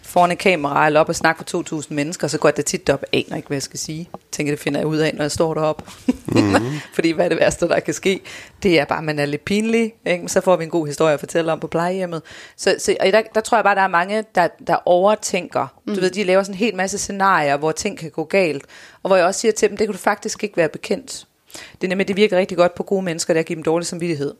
foran 0.09 0.31
et 0.31 0.37
kamera 0.37 0.85
eller 0.85 0.99
op 0.99 1.09
og 1.09 1.15
snakke 1.15 1.43
for 1.47 1.77
2.000 1.81 1.93
mennesker, 1.93 2.27
så 2.27 2.37
går 2.37 2.51
det 2.51 2.65
tit 2.65 2.89
op, 2.89 3.03
aner 3.13 3.35
ikke, 3.35 3.47
hvad 3.47 3.55
jeg 3.55 3.63
skal 3.63 3.79
sige. 3.79 4.09
Jeg 4.13 4.19
tænker, 4.31 4.51
det 4.51 4.59
finder 4.59 4.79
jeg 4.79 4.87
ud 4.87 4.97
af, 4.97 5.13
når 5.15 5.23
jeg 5.23 5.31
står 5.31 5.53
deroppe. 5.53 5.83
Mm. 6.25 6.55
Fordi 6.95 7.11
hvad 7.11 7.25
er 7.25 7.29
det 7.29 7.39
værste, 7.39 7.67
der 7.67 7.79
kan 7.79 7.93
ske? 7.93 8.21
Det 8.63 8.79
er 8.79 8.85
bare, 8.85 8.97
at 8.97 9.03
man 9.03 9.19
er 9.19 9.25
lidt 9.25 9.45
pinlig. 9.45 9.93
Ikke? 10.05 10.27
Så 10.27 10.41
får 10.41 10.55
vi 10.55 10.63
en 10.63 10.69
god 10.69 10.87
historie 10.87 11.13
at 11.13 11.19
fortælle 11.19 11.51
om 11.51 11.59
på 11.59 11.67
plejehjemmet. 11.67 12.21
Så, 12.57 12.75
så 12.79 12.95
og 12.99 13.05
der, 13.05 13.21
der 13.35 13.41
tror 13.41 13.57
jeg 13.57 13.63
bare, 13.63 13.75
der 13.75 13.81
er 13.81 13.87
mange, 13.87 14.23
der, 14.35 14.47
der 14.67 14.77
overtænker. 14.85 15.67
Mm. 15.85 15.95
Du 15.95 16.01
ved, 16.01 16.09
de 16.09 16.23
laver 16.23 16.43
sådan 16.43 16.55
en 16.55 16.59
hel 16.59 16.75
masse 16.75 16.97
scenarier, 16.97 17.57
hvor 17.57 17.71
ting 17.71 17.97
kan 17.97 18.11
gå 18.11 18.23
galt. 18.23 18.63
Og 19.03 19.09
hvor 19.09 19.15
jeg 19.15 19.25
også 19.25 19.39
siger 19.39 19.51
til 19.51 19.69
dem, 19.69 19.77
det 19.77 19.87
kan 19.87 19.93
du 19.93 19.99
faktisk 19.99 20.43
ikke 20.43 20.57
være 20.57 20.69
bekendt. 20.69 21.25
Det 21.53 21.83
er 21.83 21.87
nemlig, 21.87 22.07
det 22.07 22.15
virker 22.15 22.37
rigtig 22.37 22.57
godt 22.57 22.75
på 22.75 22.83
gode 22.83 23.01
mennesker, 23.01 23.33
der 23.33 23.41
giver 23.43 23.55
dem 23.55 23.63
dårlig 23.63 23.87
samvittighed. 23.87 24.33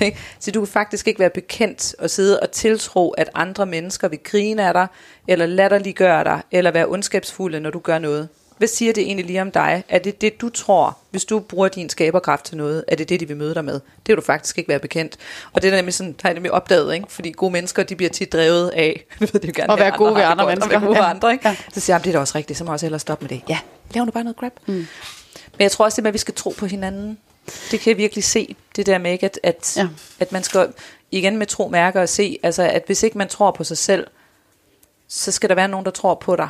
Så 0.40 0.50
du 0.50 0.60
kan 0.60 0.66
faktisk 0.68 1.08
ikke 1.08 1.20
være 1.20 1.30
bekendt 1.30 1.94
og 1.98 2.10
sidde 2.10 2.40
og 2.40 2.50
tiltro, 2.50 3.10
at 3.10 3.30
andre 3.34 3.66
mennesker 3.66 4.08
vil 4.08 4.18
grine 4.24 4.66
af 4.68 4.72
dig, 4.74 4.86
eller 5.28 5.46
latterliggøre 5.46 6.24
dig, 6.24 6.42
eller 6.52 6.70
være 6.70 6.86
ondskabsfulde, 6.86 7.60
når 7.60 7.70
du 7.70 7.78
gør 7.78 7.98
noget. 7.98 8.28
Hvad 8.58 8.68
siger 8.68 8.92
det 8.92 9.02
egentlig 9.02 9.26
lige 9.26 9.42
om 9.42 9.50
dig? 9.50 9.84
Er 9.88 9.98
det 9.98 10.20
det, 10.20 10.40
du 10.40 10.48
tror, 10.48 10.98
hvis 11.10 11.24
du 11.24 11.38
bruger 11.40 11.68
din 11.68 11.88
skaberkraft 11.88 12.44
til 12.44 12.56
noget? 12.56 12.84
Er 12.88 12.96
det 12.96 13.08
det, 13.08 13.20
de 13.20 13.28
vil 13.28 13.36
møde 13.36 13.54
dig 13.54 13.64
med? 13.64 13.74
Det 13.74 14.08
vil 14.08 14.16
du 14.16 14.22
faktisk 14.22 14.58
ikke 14.58 14.68
være 14.68 14.78
bekendt. 14.78 15.16
Og 15.52 15.62
det 15.62 15.72
er 15.72 15.76
nemlig 15.76 15.94
sådan, 15.94 16.14
har 16.22 16.28
jeg 16.28 16.34
nemlig 16.34 16.52
opdaget, 16.52 16.94
ikke? 16.94 17.06
fordi 17.08 17.30
gode 17.30 17.52
mennesker, 17.52 17.82
de 17.82 17.96
bliver 17.96 18.10
tit 18.10 18.32
drevet 18.32 18.68
af, 18.68 19.04
ved, 19.20 19.28
de 19.28 19.40
vil 19.46 19.54
gerne 19.54 19.72
At 19.72 19.78
være 19.78 19.90
gode 19.96 20.10
ved 20.14 20.20
det 20.20 20.26
andre 20.26 20.44
godt, 20.44 20.52
og 20.52 20.58
mennesker. 20.68 20.78
være 20.78 20.86
gode 20.88 20.98
Ja. 20.98 21.10
andre, 21.10 21.32
ikke? 21.32 21.48
Ja. 21.48 21.56
Så 21.72 21.80
siger 21.80 21.94
jeg, 21.94 21.98
"Jamen, 22.00 22.04
det 22.04 22.10
er 22.10 22.12
da 22.12 22.18
også 22.20 22.38
rigtigt, 22.38 22.58
så 22.58 22.64
må 22.64 22.70
jeg 22.70 22.72
også 22.74 22.86
hellere 22.86 22.98
stoppe 23.00 23.24
med 23.24 23.28
det. 23.28 23.42
Ja, 23.48 23.58
lav 23.94 24.04
nu 24.04 24.10
bare 24.10 24.24
noget 24.24 24.36
crap. 24.38 24.52
Mm. 24.66 24.86
Men 25.60 25.62
jeg 25.62 25.72
tror 25.72 25.84
også, 25.84 25.96
det 25.96 26.02
med, 26.02 26.10
at 26.10 26.14
vi 26.14 26.18
skal 26.18 26.34
tro 26.34 26.54
på 26.58 26.66
hinanden. 26.66 27.18
Det 27.70 27.80
kan 27.80 27.90
jeg 27.90 27.96
virkelig 27.96 28.24
se, 28.24 28.56
det 28.76 28.86
der 28.86 28.98
med, 28.98 29.22
at, 29.22 29.40
at, 29.42 29.76
ja. 29.76 29.88
At 30.20 30.32
man 30.32 30.42
skal 30.42 30.72
igen 31.10 31.36
med 31.36 31.46
tro 31.46 31.68
mærker 31.68 32.00
og 32.00 32.08
se, 32.08 32.38
altså 32.42 32.62
at 32.62 32.82
hvis 32.86 33.02
ikke 33.02 33.18
man 33.18 33.28
tror 33.28 33.50
på 33.50 33.64
sig 33.64 33.78
selv, 33.78 34.06
så 35.08 35.32
skal 35.32 35.48
der 35.48 35.54
være 35.54 35.68
nogen, 35.68 35.84
der 35.84 35.90
tror 35.90 36.14
på 36.14 36.36
dig. 36.36 36.48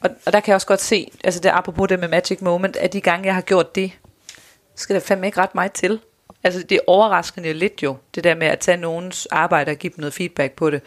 Og, 0.00 0.10
og 0.26 0.32
der 0.32 0.40
kan 0.40 0.48
jeg 0.50 0.54
også 0.54 0.66
godt 0.66 0.80
se, 0.80 1.12
altså 1.24 1.40
det 1.40 1.48
apropos 1.48 1.88
det 1.88 2.00
med 2.00 2.08
Magic 2.08 2.40
Moment, 2.40 2.76
at 2.76 2.92
de 2.92 3.00
gange, 3.00 3.26
jeg 3.26 3.34
har 3.34 3.42
gjort 3.42 3.74
det, 3.74 3.92
så 4.76 4.82
skal 4.82 4.94
der 4.94 5.00
fandme 5.00 5.26
ikke 5.26 5.40
ret 5.40 5.54
meget 5.54 5.72
til. 5.72 6.00
Altså 6.44 6.62
det 6.62 6.74
er 6.76 6.80
overraskende 6.86 7.52
lidt 7.52 7.82
jo, 7.82 7.96
det 8.14 8.24
der 8.24 8.34
med 8.34 8.46
at 8.46 8.58
tage 8.58 8.76
nogens 8.76 9.26
arbejde 9.26 9.70
og 9.70 9.76
give 9.76 9.92
dem 9.96 10.00
noget 10.00 10.14
feedback 10.14 10.52
på 10.52 10.70
det. 10.70 10.82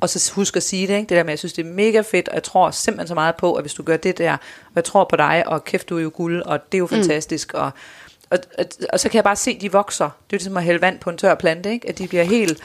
Og 0.00 0.08
så 0.08 0.32
husk 0.34 0.56
at 0.56 0.62
sige 0.62 0.86
det, 0.86 0.94
ikke? 0.94 1.08
det 1.08 1.16
der 1.16 1.22
med, 1.22 1.28
at 1.28 1.30
jeg 1.30 1.38
synes, 1.38 1.52
det 1.52 1.66
er 1.66 1.70
mega 1.70 2.00
fedt, 2.00 2.28
og 2.28 2.34
jeg 2.34 2.42
tror 2.42 2.70
simpelthen 2.70 3.08
så 3.08 3.14
meget 3.14 3.36
på, 3.36 3.54
at 3.54 3.62
hvis 3.62 3.74
du 3.74 3.82
gør 3.82 3.96
det 3.96 4.18
der, 4.18 4.32
og 4.32 4.72
jeg 4.74 4.84
tror 4.84 5.06
på 5.10 5.16
dig, 5.16 5.42
og 5.46 5.64
kæft, 5.64 5.88
du 5.88 5.98
er 5.98 6.02
jo 6.02 6.10
guld, 6.14 6.42
og 6.42 6.72
det 6.72 6.78
er 6.78 6.80
jo 6.80 6.86
fantastisk, 6.86 7.54
og, 7.54 7.70
og, 8.30 8.38
og, 8.58 8.64
og 8.92 9.00
så 9.00 9.08
kan 9.08 9.16
jeg 9.16 9.24
bare 9.24 9.36
se, 9.36 9.50
at 9.50 9.60
de 9.60 9.72
vokser. 9.72 10.04
Det 10.04 10.12
er 10.12 10.16
jo 10.32 10.36
ligesom 10.36 10.56
at 10.56 10.64
hælde 10.64 10.80
vand 10.80 10.98
på 10.98 11.10
en 11.10 11.18
tør 11.18 11.34
plante, 11.34 11.70
ikke? 11.70 11.88
At 11.88 11.98
de 11.98 12.08
bliver 12.08 12.24
helt... 12.24 12.60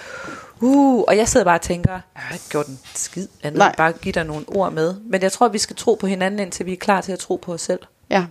Uh, 0.61 1.03
og 1.07 1.17
jeg 1.17 1.27
sidder 1.27 1.43
bare 1.43 1.57
og 1.57 1.61
tænker, 1.61 1.91
jeg 1.91 2.01
har 2.13 2.33
ikke 2.33 2.49
gjort 2.49 2.67
en 2.67 2.79
skid 2.93 3.27
andet, 3.43 3.57
Nej. 3.57 3.75
bare 3.77 3.91
give 3.91 4.11
dig 4.11 4.23
nogle 4.23 4.45
ord 4.47 4.73
med. 4.73 4.95
Men 5.05 5.21
jeg 5.21 5.31
tror, 5.31 5.47
vi 5.47 5.57
skal 5.57 5.75
tro 5.75 5.93
på 5.93 6.07
hinanden, 6.07 6.39
indtil 6.39 6.65
vi 6.65 6.73
er 6.73 6.77
klar 6.77 7.01
til 7.01 7.11
at 7.11 7.19
tro 7.19 7.35
på 7.35 7.53
os 7.53 7.61
selv. 7.61 7.79
Ja, 8.09 8.25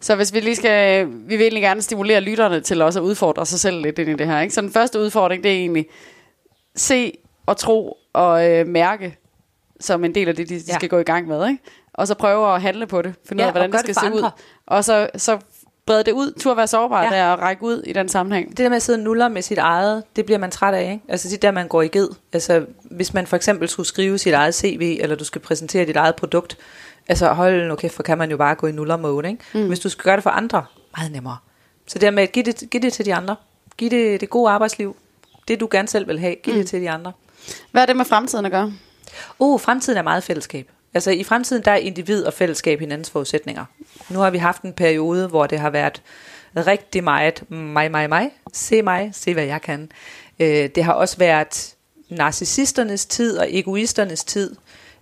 så 0.00 0.14
hvis 0.14 0.34
vi 0.34 0.40
lige 0.40 0.56
skal, 0.56 1.06
vi 1.06 1.36
vil 1.36 1.40
egentlig 1.40 1.62
gerne 1.62 1.82
stimulere 1.82 2.20
lytterne 2.20 2.60
til 2.60 2.82
også 2.82 3.00
at 3.00 3.04
udfordre 3.04 3.46
sig 3.46 3.60
selv 3.60 3.82
lidt 3.82 3.98
ind 3.98 4.08
i 4.08 4.14
det 4.14 4.26
her. 4.26 4.40
Ikke? 4.40 4.54
Så 4.54 4.60
den 4.60 4.72
første 4.72 5.00
udfordring, 5.00 5.44
det 5.44 5.50
er 5.50 5.56
egentlig 5.56 5.86
se 6.76 7.18
og 7.46 7.56
tro 7.56 7.96
og 8.12 8.50
øh, 8.50 8.66
mærke 8.66 9.16
som 9.80 10.04
en 10.04 10.14
del 10.14 10.28
af 10.28 10.36
det, 10.36 10.48
de, 10.48 10.54
de 10.54 10.64
Ja. 10.68 10.74
skal 10.74 10.88
gå 10.88 10.98
i 10.98 11.02
gang 11.02 11.28
med. 11.28 11.48
Ikke? 11.48 11.62
Og 11.94 12.06
så 12.06 12.14
prøve 12.14 12.54
at 12.54 12.62
handle 12.62 12.86
på 12.86 13.02
det, 13.02 13.14
finde 13.28 13.40
ud 13.40 13.44
Ja, 13.44 13.46
af, 13.46 13.52
hvordan 13.52 13.72
det 13.72 13.78
skal 13.80 13.88
det 13.94 14.00
se 14.00 14.06
for 14.06 14.12
ud. 14.14 14.18
andre. 14.18 14.30
Og 14.66 14.84
så, 14.84 15.08
så 15.16 15.38
brede 15.86 16.04
det 16.04 16.12
ud, 16.12 16.32
tur 16.40 16.50
at 16.50 16.56
være 16.56 16.66
sårbar 16.66 17.02
Ja. 17.04 17.10
der 17.10 17.26
og 17.26 17.38
række 17.38 17.62
ud 17.62 17.82
i 17.82 17.92
den 17.92 18.08
sammenhæng. 18.08 18.48
Det 18.48 18.58
der 18.58 18.68
med 18.68 18.76
at 18.76 18.82
sidde 18.82 19.02
nuller 19.02 19.28
med 19.28 19.42
sit 19.42 19.58
eget, 19.58 20.02
det 20.16 20.24
bliver 20.24 20.38
man 20.38 20.50
træt 20.50 20.74
af, 20.74 20.92
ikke? 20.92 21.04
Altså 21.08 21.28
det 21.28 21.34
er 21.34 21.40
der, 21.40 21.50
man 21.50 21.68
går 21.68 21.82
i 21.82 21.88
ged. 21.88 22.08
Altså 22.32 22.66
hvis 22.82 23.14
man 23.14 23.26
for 23.26 23.36
eksempel 23.36 23.68
skulle 23.68 23.86
skrive 23.86 24.18
sit 24.18 24.32
eget 24.34 24.54
CV, 24.54 24.98
eller 25.00 25.16
du 25.16 25.24
skal 25.24 25.40
præsentere 25.40 25.86
dit 25.86 25.96
eget 25.96 26.16
produkt, 26.16 26.56
altså 27.08 27.32
hold 27.32 27.68
nu 27.68 27.74
kæft, 27.74 27.94
for 27.94 28.02
kan 28.02 28.18
man 28.18 28.30
jo 28.30 28.36
bare 28.36 28.54
gå 28.54 28.66
i 28.66 28.72
nuller 28.72 28.96
mode, 28.96 29.28
ikke? 29.28 29.44
Mm. 29.54 29.66
Hvis 29.66 29.80
du 29.80 29.88
skal 29.88 30.02
gøre 30.04 30.16
det 30.16 30.22
for 30.22 30.30
andre, 30.30 30.64
meget 30.96 31.12
nemmere. 31.12 31.36
Så 31.86 31.94
det 31.94 32.00
der 32.02 32.10
med 32.10 32.22
at 32.22 32.32
give 32.32 32.44
det, 32.44 32.70
give 32.70 32.82
det 32.82 32.92
til 32.92 33.04
de 33.04 33.14
andre. 33.14 33.36
Giv 33.76 33.90
det 33.90 34.20
det 34.20 34.30
gode 34.30 34.50
arbejdsliv. 34.50 34.96
Det 35.48 35.60
du 35.60 35.68
gerne 35.70 35.88
selv 35.88 36.08
vil 36.08 36.18
have, 36.18 36.34
giv 36.42 36.54
mm. 36.54 36.58
det 36.60 36.68
til 36.68 36.80
de 36.80 36.90
andre. 36.90 37.12
Hvad 37.70 37.82
er 37.82 37.86
det 37.86 37.96
med 37.96 38.04
fremtiden 38.04 38.44
at 38.44 38.52
gøre? 38.52 38.72
Uh, 39.38 39.60
fremtiden 39.60 39.98
er 39.98 40.02
meget 40.02 40.22
fællesskab. 40.22 40.70
Altså 40.94 41.10
i 41.10 41.24
fremtiden, 41.24 41.64
der 41.64 41.70
er 41.70 41.76
individ 41.76 42.24
og 42.24 42.32
fællesskab 42.32 42.80
hinandens 42.80 43.10
forudsætninger. 43.10 43.64
Nu 44.08 44.18
har 44.18 44.30
vi 44.30 44.38
haft 44.38 44.62
en 44.62 44.72
periode, 44.72 45.28
hvor 45.28 45.46
det 45.46 45.58
har 45.58 45.70
været 45.70 46.02
rigtig 46.56 47.04
meget 47.04 47.50
mig, 47.50 47.90
mig, 47.90 48.08
mig. 48.08 48.30
Se 48.52 48.82
mig, 48.82 49.10
se 49.12 49.34
hvad 49.34 49.44
jeg 49.44 49.62
kan. 49.62 49.90
Øh, 50.40 50.68
det 50.74 50.84
har 50.84 50.92
også 50.92 51.16
været 51.16 51.74
narcissisternes 52.08 53.06
tid 53.06 53.38
og 53.38 53.46
egoisternes 53.50 54.24
tid. 54.24 54.56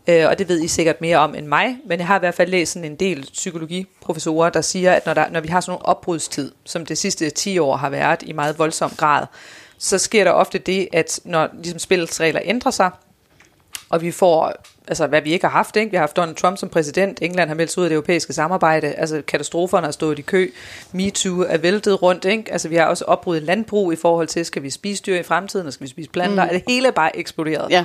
Øh, 0.09 0.27
og 0.29 0.39
det 0.39 0.49
ved 0.49 0.61
I 0.61 0.69
sikkert 0.69 1.01
mere 1.01 1.17
om 1.17 1.35
end 1.35 1.47
mig, 1.47 1.79
men 1.87 1.99
jeg 1.99 2.07
har 2.07 2.17
i 2.17 2.19
hvert 2.19 2.35
fald 2.35 2.51
læst 2.51 2.73
sådan 2.73 2.91
en 2.91 2.97
del 2.97 3.29
psykologiprofessorer, 3.33 4.51
der 4.51 4.61
siger, 4.61 4.93
at 4.93 5.07
når, 5.07 5.15
der, 5.15 5.31
når 5.31 5.41
vi 5.41 5.49
har 5.49 5.61
sådan 5.61 5.71
nogle 5.73 5.87
opbrudstid, 5.87 6.53
som 6.65 6.87
det 6.87 6.99
sidste 6.99 7.31
10 7.31 7.59
år 7.59 7.77
har 7.77 7.91
været 7.91 8.23
i 8.23 8.33
meget 8.33 8.59
voldsom 8.59 8.91
grad, 8.91 9.27
så 9.79 9.99
sker 9.99 10.25
der 10.25 10.31
ofte 10.31 10.59
det, 10.59 10.89
at 10.93 11.21
når 11.25 11.49
ligesom 11.63 11.79
spillets 11.79 12.21
regler 12.21 12.41
ændrer 12.45 12.71
sig, 12.71 12.91
og 13.91 14.03
vi 14.03 14.11
får, 14.11 14.53
altså 14.89 15.07
hvad 15.07 15.23
vi 15.23 15.33
ikke 15.33 15.45
har 15.47 15.51
haft, 15.53 15.77
ikke? 15.77 15.91
vi 15.91 15.97
har 15.97 16.03
haft 16.03 16.17
Donald 16.17 16.37
Trump 16.37 16.59
som 16.59 16.69
præsident, 16.69 17.19
England 17.23 17.49
har 17.49 17.55
meldt 17.55 17.73
sig 17.73 17.81
ud 17.81 17.85
af 17.85 17.89
det 17.91 17.95
europæiske 17.95 18.33
samarbejde, 18.33 18.87
altså 18.93 19.23
katastroferne 19.27 19.87
har 19.87 19.93
stået 19.93 20.19
i 20.19 20.23
kø, 20.23 20.51
MeToo 20.93 21.41
er 21.41 21.57
væltet 21.59 22.03
rundt, 22.03 22.25
ikke? 22.25 22.53
altså 22.53 22.69
vi 22.69 22.77
har 22.77 22.85
også 22.85 23.05
opbrud 23.05 23.37
i 23.37 23.41
landbrug 23.41 23.93
i 23.93 23.97
forhold 23.97 24.27
til, 24.29 24.45
skal 24.45 24.63
vi 24.63 24.71
spise 24.71 25.03
dyr 25.07 25.17
i 25.17 25.23
fremtiden, 25.23 25.67
og 25.67 25.73
skal 25.73 25.85
vi 25.85 25.91
spise 25.91 26.11
planter, 26.11 26.45
mm. 26.45 26.51
det 26.51 26.63
hele 26.69 26.89
er 26.89 26.93
bare 26.93 27.17
eksploderet. 27.17 27.71
Ja, 27.71 27.85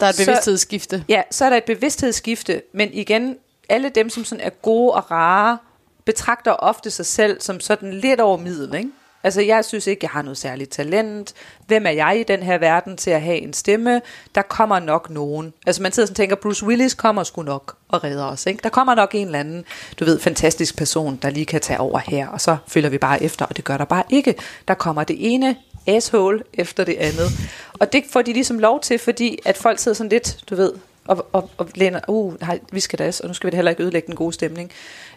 der 0.00 0.06
er 0.06 0.10
et 0.10 0.16
Så- 0.16 0.24
bevidsthedsskifte. 0.24 1.04
Ja, 1.08 1.22
så 1.30 1.44
er 1.44 1.50
der 1.50 1.56
et 1.56 1.64
bevidsthedsskifte, 1.64 2.62
men 2.72 2.92
igen, 2.92 3.36
alle 3.68 3.88
dem, 3.88 4.10
som 4.10 4.24
sådan 4.24 4.44
er 4.44 4.50
gode 4.50 4.92
og 4.92 5.10
rare, 5.10 5.58
betragter 6.04 6.52
ofte 6.52 6.90
sig 6.90 7.06
selv 7.06 7.40
som 7.40 7.60
sådan 7.60 7.94
lidt 7.94 8.20
over 8.20 8.36
middel, 8.38 8.74
ikke? 8.74 8.90
Altså, 9.24 9.40
jeg 9.40 9.64
synes 9.64 9.86
ikke, 9.86 9.98
jeg 10.02 10.10
har 10.10 10.22
noget 10.22 10.38
særligt 10.38 10.70
talent. 10.70 11.34
Hvem 11.66 11.86
er 11.86 11.90
jeg 11.90 12.20
i 12.20 12.22
den 12.22 12.42
her 12.42 12.58
verden 12.58 12.96
til 12.96 13.10
at 13.10 13.22
have 13.22 13.38
en 13.38 13.52
stemme? 13.52 14.00
Der 14.34 14.42
kommer 14.42 14.78
nok 14.78 15.10
nogen. 15.10 15.52
Altså, 15.66 15.82
man 15.82 15.92
sidder 15.92 16.06
sådan 16.06 16.12
og 16.12 16.16
tænker, 16.16 16.36
Bruce 16.36 16.66
Willis 16.66 16.94
kommer 16.94 17.22
sgu 17.22 17.42
nok 17.42 17.76
og 17.88 18.04
redder 18.04 18.24
os, 18.24 18.46
ikke? 18.46 18.60
Der 18.62 18.68
kommer 18.68 18.94
nok 18.94 19.14
en 19.14 19.26
eller 19.26 19.40
anden, 19.40 19.64
du 20.00 20.04
ved, 20.04 20.20
fantastisk 20.20 20.76
person, 20.76 21.18
der 21.22 21.30
lige 21.30 21.46
kan 21.46 21.60
tage 21.60 21.80
over 21.80 21.98
her, 21.98 22.28
og 22.28 22.40
så 22.40 22.56
følger 22.66 22.90
vi 22.90 22.98
bare 22.98 23.22
efter, 23.22 23.46
og 23.46 23.56
det 23.56 23.64
gør 23.64 23.76
der 23.76 23.84
bare 23.84 24.04
ikke. 24.10 24.34
Der 24.68 24.74
kommer 24.74 25.04
det 25.04 25.16
ene 25.34 25.56
asshole 25.86 26.42
efter 26.54 26.84
det 26.84 26.96
andet. 26.98 27.30
Og 27.72 27.92
det 27.92 28.04
får 28.10 28.22
de 28.22 28.32
ligesom 28.32 28.58
lov 28.58 28.80
til, 28.80 28.98
fordi 28.98 29.38
at 29.44 29.56
folk 29.56 29.78
sidder 29.78 29.96
sådan 29.96 30.10
lidt, 30.10 30.38
du 30.50 30.54
ved, 30.54 30.72
og, 31.08 31.26
og, 31.32 31.50
og 31.56 31.68
læner, 31.74 32.00
uh, 32.08 32.40
nej, 32.40 32.60
vi 32.72 32.80
skal 32.80 32.98
das, 32.98 33.20
og 33.20 33.28
nu 33.28 33.34
skal 33.34 33.46
vi 33.46 33.50
da 33.50 33.56
heller 33.56 33.70
ikke 33.70 33.82
ødelægge 33.82 34.06
den 34.06 34.16
gode 34.16 34.32
stemning. 34.32 34.70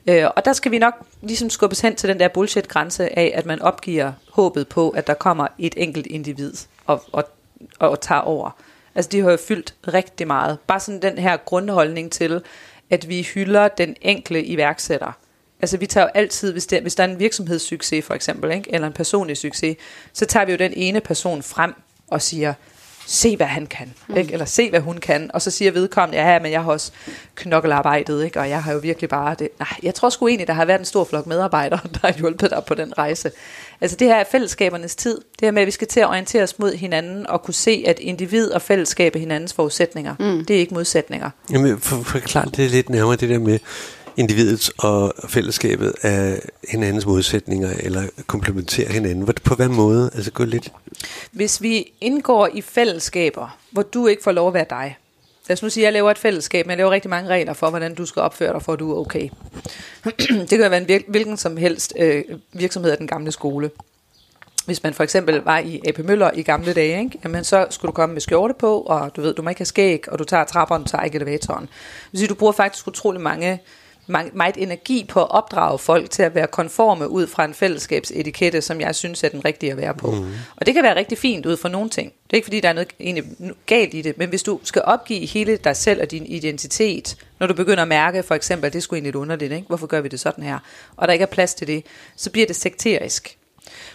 Øh, 0.07 0.25
og 0.35 0.45
der 0.45 0.53
skal 0.53 0.71
vi 0.71 0.79
nok 0.79 0.93
ligesom 1.21 1.49
skubbes 1.49 1.79
hen 1.79 1.95
til 1.95 2.09
den 2.09 2.19
der 2.19 2.27
bullshit-grænse 2.27 3.19
af, 3.19 3.31
at 3.35 3.45
man 3.45 3.61
opgiver 3.61 4.11
håbet 4.31 4.67
på, 4.67 4.89
at 4.89 5.07
der 5.07 5.13
kommer 5.13 5.47
et 5.59 5.73
enkelt 5.77 6.07
individ 6.07 6.53
og, 6.85 7.03
og, 7.11 7.23
og 7.79 8.01
tager 8.01 8.21
over. 8.21 8.51
Altså 8.95 9.09
de 9.09 9.21
har 9.21 9.31
jo 9.31 9.37
fyldt 9.47 9.73
rigtig 9.87 10.27
meget. 10.27 10.57
Bare 10.67 10.79
sådan 10.79 11.01
den 11.01 11.17
her 11.17 11.37
grundholdning 11.37 12.11
til, 12.11 12.41
at 12.89 13.09
vi 13.09 13.21
hylder 13.21 13.67
den 13.67 13.95
enkle 14.01 14.43
iværksætter. 14.43 15.11
Altså 15.61 15.77
vi 15.77 15.85
tager 15.85 16.05
jo 16.05 16.11
altid, 16.13 16.51
hvis, 16.51 16.65
det, 16.65 16.81
hvis 16.81 16.95
der 16.95 17.03
er 17.03 17.07
en 17.07 17.19
virksomhedssucces 17.19 18.05
for 18.05 18.13
eksempel, 18.13 18.51
ikke? 18.51 18.73
eller 18.73 18.87
en 18.87 18.93
personlig 18.93 19.37
succes, 19.37 19.77
så 20.13 20.25
tager 20.25 20.45
vi 20.45 20.51
jo 20.51 20.57
den 20.57 20.73
ene 20.75 21.01
person 21.01 21.43
frem 21.43 21.73
og 22.07 22.21
siger, 22.21 22.53
se 23.11 23.37
hvad 23.37 23.47
han 23.47 23.65
kan, 23.65 23.93
mm. 24.07 24.17
ikke? 24.17 24.33
eller 24.33 24.45
se 24.45 24.69
hvad 24.69 24.79
hun 24.79 24.97
kan, 24.97 25.31
og 25.33 25.41
så 25.41 25.51
siger 25.51 25.71
vedkommende, 25.71 26.23
ja, 26.23 26.39
men 26.39 26.51
jeg 26.51 26.63
har 26.63 26.71
også 26.71 26.91
knokkelarbejdet, 27.35 28.23
ikke? 28.23 28.39
og 28.39 28.49
jeg 28.49 28.63
har 28.63 28.73
jo 28.73 28.79
virkelig 28.79 29.09
bare 29.09 29.35
det. 29.39 29.49
Nej, 29.59 29.67
jeg 29.83 29.95
tror 29.95 30.09
sgu 30.09 30.27
egentlig, 30.27 30.47
der 30.47 30.53
har 30.53 30.65
været 30.65 30.79
en 30.79 30.85
stor 30.85 31.03
flok 31.03 31.27
medarbejdere, 31.27 31.79
der 31.93 31.99
har 32.01 32.13
hjulpet 32.13 32.49
dig 32.49 32.63
på 32.67 32.73
den 32.73 32.97
rejse. 32.97 33.31
Altså 33.81 33.97
det 33.97 34.07
her 34.07 34.15
er 34.15 34.23
fællesskabernes 34.31 34.95
tid, 34.95 35.15
det 35.15 35.41
her 35.41 35.51
med, 35.51 35.61
at 35.61 35.65
vi 35.65 35.71
skal 35.71 35.87
til 35.87 35.99
at 35.99 36.07
orientere 36.07 36.43
os 36.43 36.59
mod 36.59 36.73
hinanden, 36.73 37.27
og 37.27 37.41
kunne 37.41 37.53
se, 37.53 37.83
at 37.87 37.99
individ 37.99 38.51
og 38.51 38.61
fællesskab 38.61 39.15
er 39.15 39.19
hinandens 39.19 39.53
forudsætninger. 39.53 40.15
Mm. 40.19 40.45
Det 40.45 40.55
er 40.55 40.59
ikke 40.59 40.73
modsætninger. 40.73 41.29
Jamen, 41.51 41.79
for, 41.79 42.03
forklar 42.03 42.45
det 42.45 42.71
lidt 42.71 42.89
nærmere, 42.89 43.15
det 43.15 43.29
der 43.29 43.39
med 43.39 43.59
individet 44.21 44.71
og 44.77 45.13
fællesskabet 45.27 45.93
af 46.01 46.41
hinandens 46.69 47.05
modsætninger, 47.05 47.69
eller 47.79 48.03
komplementerer 48.27 48.91
hinanden. 48.91 49.33
På 49.43 49.55
hvad 49.55 49.69
måde? 49.69 50.11
Altså 50.15 50.31
gå 50.31 50.43
lidt... 50.43 50.71
Hvis 51.31 51.61
vi 51.61 51.93
indgår 52.01 52.49
i 52.53 52.61
fællesskaber, 52.61 53.57
hvor 53.71 53.81
du 53.81 54.07
ikke 54.07 54.23
får 54.23 54.31
lov 54.31 54.47
at 54.47 54.53
være 54.53 54.65
dig. 54.69 54.97
Lad 55.47 55.57
os 55.57 55.63
nu 55.63 55.69
sige, 55.69 55.83
at 55.83 55.85
jeg 55.85 55.93
laver 55.93 56.11
et 56.11 56.17
fællesskab, 56.17 56.65
men 56.65 56.69
jeg 56.69 56.77
laver 56.77 56.91
rigtig 56.91 57.09
mange 57.09 57.29
regler 57.29 57.53
for, 57.53 57.69
hvordan 57.69 57.95
du 57.95 58.05
skal 58.05 58.21
opføre 58.21 58.53
dig, 58.53 58.61
for 58.61 58.73
at 58.73 58.79
du 58.79 58.91
er 58.91 58.99
okay. 58.99 59.29
det 60.49 60.49
kan 60.49 60.71
være 60.71 60.77
en 60.77 60.89
vir- 60.89 61.11
hvilken 61.11 61.37
som 61.37 61.57
helst 61.57 61.93
øh, 61.99 62.23
virksomhed 62.53 62.91
af 62.91 62.97
den 62.97 63.07
gamle 63.07 63.31
skole. 63.31 63.71
Hvis 64.65 64.83
man 64.83 64.93
for 64.93 65.03
eksempel 65.03 65.41
var 65.41 65.59
i 65.59 65.81
AP 65.87 65.99
Møller 65.99 66.31
i 66.33 66.41
gamle 66.41 66.73
dage, 66.73 66.99
ikke? 66.99 67.19
Jamen, 67.23 67.43
så 67.43 67.67
skulle 67.69 67.89
du 67.89 67.93
komme 67.93 68.13
med 68.13 68.21
skjorte 68.21 68.53
på, 68.53 68.81
og 68.81 69.15
du 69.15 69.21
ved, 69.21 69.33
du 69.33 69.41
må 69.41 69.49
ikke 69.49 69.59
have 69.59 69.65
skæg, 69.65 70.09
og 70.11 70.19
du 70.19 70.23
tager 70.23 70.43
trapperen, 70.43 70.83
du 70.83 70.89
tager 70.89 71.03
ikke 71.03 71.15
elevatoren. 71.15 71.61
Det 71.61 72.11
vil 72.11 72.19
sige, 72.19 72.27
du 72.27 72.35
bruger 72.35 72.53
faktisk 72.53 72.87
utrolig 72.87 73.21
mange, 73.21 73.59
meget 74.07 74.57
energi 74.57 75.05
på 75.09 75.21
at 75.21 75.31
opdrage 75.31 75.79
folk 75.79 76.09
til 76.09 76.23
at 76.23 76.35
være 76.35 76.47
konforme 76.47 77.09
ud 77.09 77.27
fra 77.27 77.45
en 77.45 77.53
fællesskabsetikette, 77.53 78.61
som 78.61 78.81
jeg 78.81 78.95
synes 78.95 79.23
er 79.23 79.29
den 79.29 79.45
rigtige 79.45 79.71
at 79.71 79.77
være 79.77 79.93
på. 79.93 80.11
Mm. 80.11 80.33
Og 80.55 80.65
det 80.65 80.73
kan 80.73 80.83
være 80.83 80.95
rigtig 80.95 81.17
fint 81.17 81.45
ud 81.45 81.57
fra 81.57 81.69
nogle 81.69 81.89
ting. 81.89 82.11
Det 82.11 82.33
er 82.33 82.35
ikke 82.35 82.45
fordi, 82.45 82.59
der 82.59 82.69
er 82.69 82.73
noget 82.73 82.89
egentlig 82.99 83.23
galt 83.65 83.93
i 83.93 84.01
det, 84.01 84.17
men 84.17 84.29
hvis 84.29 84.43
du 84.43 84.59
skal 84.63 84.81
opgive 84.85 85.25
hele 85.25 85.57
dig 85.57 85.75
selv 85.75 86.01
og 86.01 86.11
din 86.11 86.25
identitet, 86.25 87.17
når 87.39 87.47
du 87.47 87.53
begynder 87.53 87.81
at 87.81 87.87
mærke 87.87 88.23
for 88.23 88.35
eksempel, 88.35 88.67
at 88.67 88.73
det 88.73 88.83
skulle 88.83 88.97
egentlig 88.97 89.07
lidt 89.07 89.21
underligt, 89.21 89.51
ikke? 89.51 89.67
hvorfor 89.67 89.87
gør 89.87 90.01
vi 90.01 90.07
det 90.07 90.19
sådan 90.19 90.43
her, 90.43 90.59
og 90.97 91.07
der 91.07 91.13
ikke 91.13 91.23
er 91.23 91.27
plads 91.27 91.53
til 91.53 91.67
det, 91.67 91.85
så 92.15 92.31
bliver 92.31 92.47
det 92.47 92.55
sekterisk. 92.55 93.37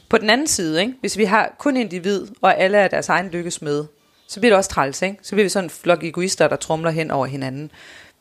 På 0.09 0.19
den 0.19 0.31
anden 0.31 0.47
side, 0.47 0.81
ikke? 0.81 0.95
hvis 1.01 1.19
vi 1.19 1.25
har 1.25 1.55
kun 1.59 1.77
individ, 1.77 2.27
og 2.41 2.59
alle 2.59 2.79
er 2.79 2.89
deres 2.89 3.09
egen 3.09 3.29
lykkes 3.29 3.63
med, 3.63 3.85
så 4.29 4.41
bliver 4.41 4.51
det 4.51 4.57
også 4.57 4.71
træls. 4.71 5.03
Ikke? 5.03 5.17
Så 5.23 5.31
bliver 5.31 5.45
vi 5.45 5.49
sådan 5.49 5.67
en 5.67 5.71
flok 5.71 6.05
egoister, 6.05 6.49
der 6.49 6.57
trumler 6.57 6.91
hen 6.91 7.11
over 7.11 7.27
hinanden. 7.27 7.71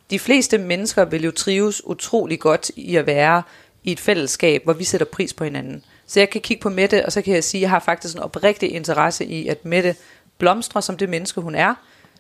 De 0.10 0.20
fleste 0.20 0.58
mennesker 0.58 1.06
vil 1.06 1.24
jo 1.24 1.32
trives 1.32 1.86
utrolig 1.86 2.40
godt 2.40 2.72
i 2.76 2.96
at 2.96 3.08
være 3.08 3.44
i 3.84 3.92
et 3.92 4.00
fællesskab, 4.00 4.64
hvor 4.64 4.74
vi 4.74 4.84
sætter 4.84 5.08
pris 5.08 5.34
på 5.34 5.44
hinanden. 5.44 5.84
Så 6.08 6.20
jeg 6.20 6.30
kan 6.30 6.42
kigge 6.42 6.62
på 6.62 6.70
Mette, 6.70 7.06
og 7.06 7.12
så 7.12 7.22
kan 7.22 7.34
jeg 7.34 7.44
sige, 7.44 7.60
at 7.60 7.62
jeg 7.62 7.70
har 7.70 7.80
faktisk 7.80 8.16
en 8.16 8.22
oprigtig 8.22 8.72
interesse 8.72 9.26
i, 9.26 9.48
at 9.48 9.66
Mette 9.66 9.96
blomstrer 10.38 10.82
som 10.82 10.98
det 10.98 11.10
menneske, 11.10 11.42
hun 11.42 11.56
er. 11.56 11.74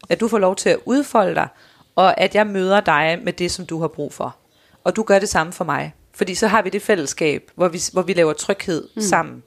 At 0.09 0.19
du 0.19 0.27
får 0.27 0.39
lov 0.39 0.55
til 0.55 0.69
at 0.69 0.79
udfolde 0.85 1.35
dig, 1.35 1.47
og 1.95 2.19
at 2.19 2.35
jeg 2.35 2.47
møder 2.47 2.79
dig 2.79 3.19
med 3.23 3.33
det, 3.33 3.51
som 3.51 3.65
du 3.65 3.79
har 3.79 3.87
brug 3.87 4.13
for. 4.13 4.35
Og 4.83 4.95
du 4.95 5.03
gør 5.03 5.19
det 5.19 5.29
samme 5.29 5.53
for 5.53 5.63
mig. 5.63 5.93
Fordi 6.13 6.35
så 6.35 6.47
har 6.47 6.61
vi 6.61 6.69
det 6.69 6.81
fællesskab, 6.81 7.51
hvor 7.55 7.67
vi, 7.67 7.81
hvor 7.93 8.01
vi 8.01 8.13
laver 8.13 8.33
tryghed 8.33 8.87
mm. 8.95 9.01
sammen. 9.01 9.43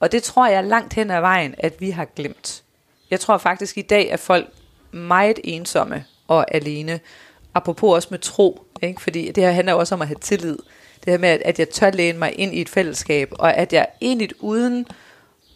Og 0.00 0.12
det 0.12 0.22
tror 0.22 0.46
jeg 0.46 0.64
langt 0.64 0.94
hen 0.94 1.10
ad 1.10 1.20
vejen, 1.20 1.54
at 1.58 1.80
vi 1.80 1.90
har 1.90 2.04
glemt. 2.04 2.62
Jeg 3.10 3.20
tror 3.20 3.38
faktisk 3.38 3.78
i 3.78 3.82
dag, 3.82 4.12
at 4.12 4.20
folk 4.20 4.46
meget 4.92 5.38
ensomme 5.44 6.04
og 6.28 6.54
alene. 6.54 7.00
Apropos 7.54 7.94
også 7.94 8.08
med 8.10 8.18
tro, 8.18 8.66
ikke? 8.82 9.02
fordi 9.02 9.32
det 9.32 9.44
her 9.44 9.50
handler 9.50 9.74
også 9.74 9.94
om 9.94 10.02
at 10.02 10.08
have 10.08 10.18
tillid. 10.20 10.58
Det 11.04 11.10
her 11.12 11.18
med, 11.18 11.28
at, 11.28 11.42
at 11.44 11.58
jeg 11.58 11.68
tør 11.68 11.90
læne 11.90 12.18
mig 12.18 12.38
ind 12.38 12.54
i 12.54 12.60
et 12.60 12.68
fællesskab, 12.68 13.32
og 13.38 13.54
at 13.54 13.72
jeg 13.72 13.86
egentlig 14.00 14.30
uden 14.40 14.86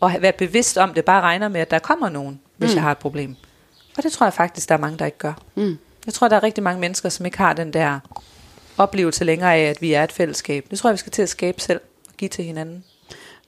at 0.02 0.22
være 0.22 0.32
bevidst 0.32 0.78
om 0.78 0.94
det, 0.94 1.04
bare 1.04 1.20
regner 1.20 1.48
med, 1.48 1.60
at 1.60 1.70
der 1.70 1.78
kommer 1.78 2.08
nogen, 2.08 2.40
hvis 2.56 2.70
mm. 2.70 2.74
jeg 2.74 2.82
har 2.82 2.90
et 2.90 2.98
problem. 2.98 3.36
Og 3.96 4.02
det 4.02 4.12
tror 4.12 4.26
jeg 4.26 4.32
faktisk, 4.32 4.68
der 4.68 4.74
er 4.74 4.78
mange, 4.78 4.98
der 4.98 5.06
ikke 5.06 5.18
gør. 5.18 5.32
Mm. 5.54 5.78
Jeg 6.06 6.14
tror, 6.14 6.28
der 6.28 6.36
er 6.36 6.42
rigtig 6.42 6.64
mange 6.64 6.80
mennesker, 6.80 7.08
som 7.08 7.26
ikke 7.26 7.38
har 7.38 7.52
den 7.52 7.72
der 7.72 8.00
oplevelse 8.78 9.24
længere 9.24 9.54
af, 9.54 9.60
at 9.60 9.82
vi 9.82 9.92
er 9.92 10.04
et 10.04 10.12
fællesskab. 10.12 10.66
Det 10.70 10.78
tror 10.78 10.90
jeg, 10.90 10.92
vi 10.92 10.98
skal 10.98 11.12
til 11.12 11.22
at 11.22 11.28
skabe 11.28 11.60
selv 11.60 11.80
og 12.08 12.14
give 12.18 12.28
til 12.28 12.44
hinanden. 12.44 12.84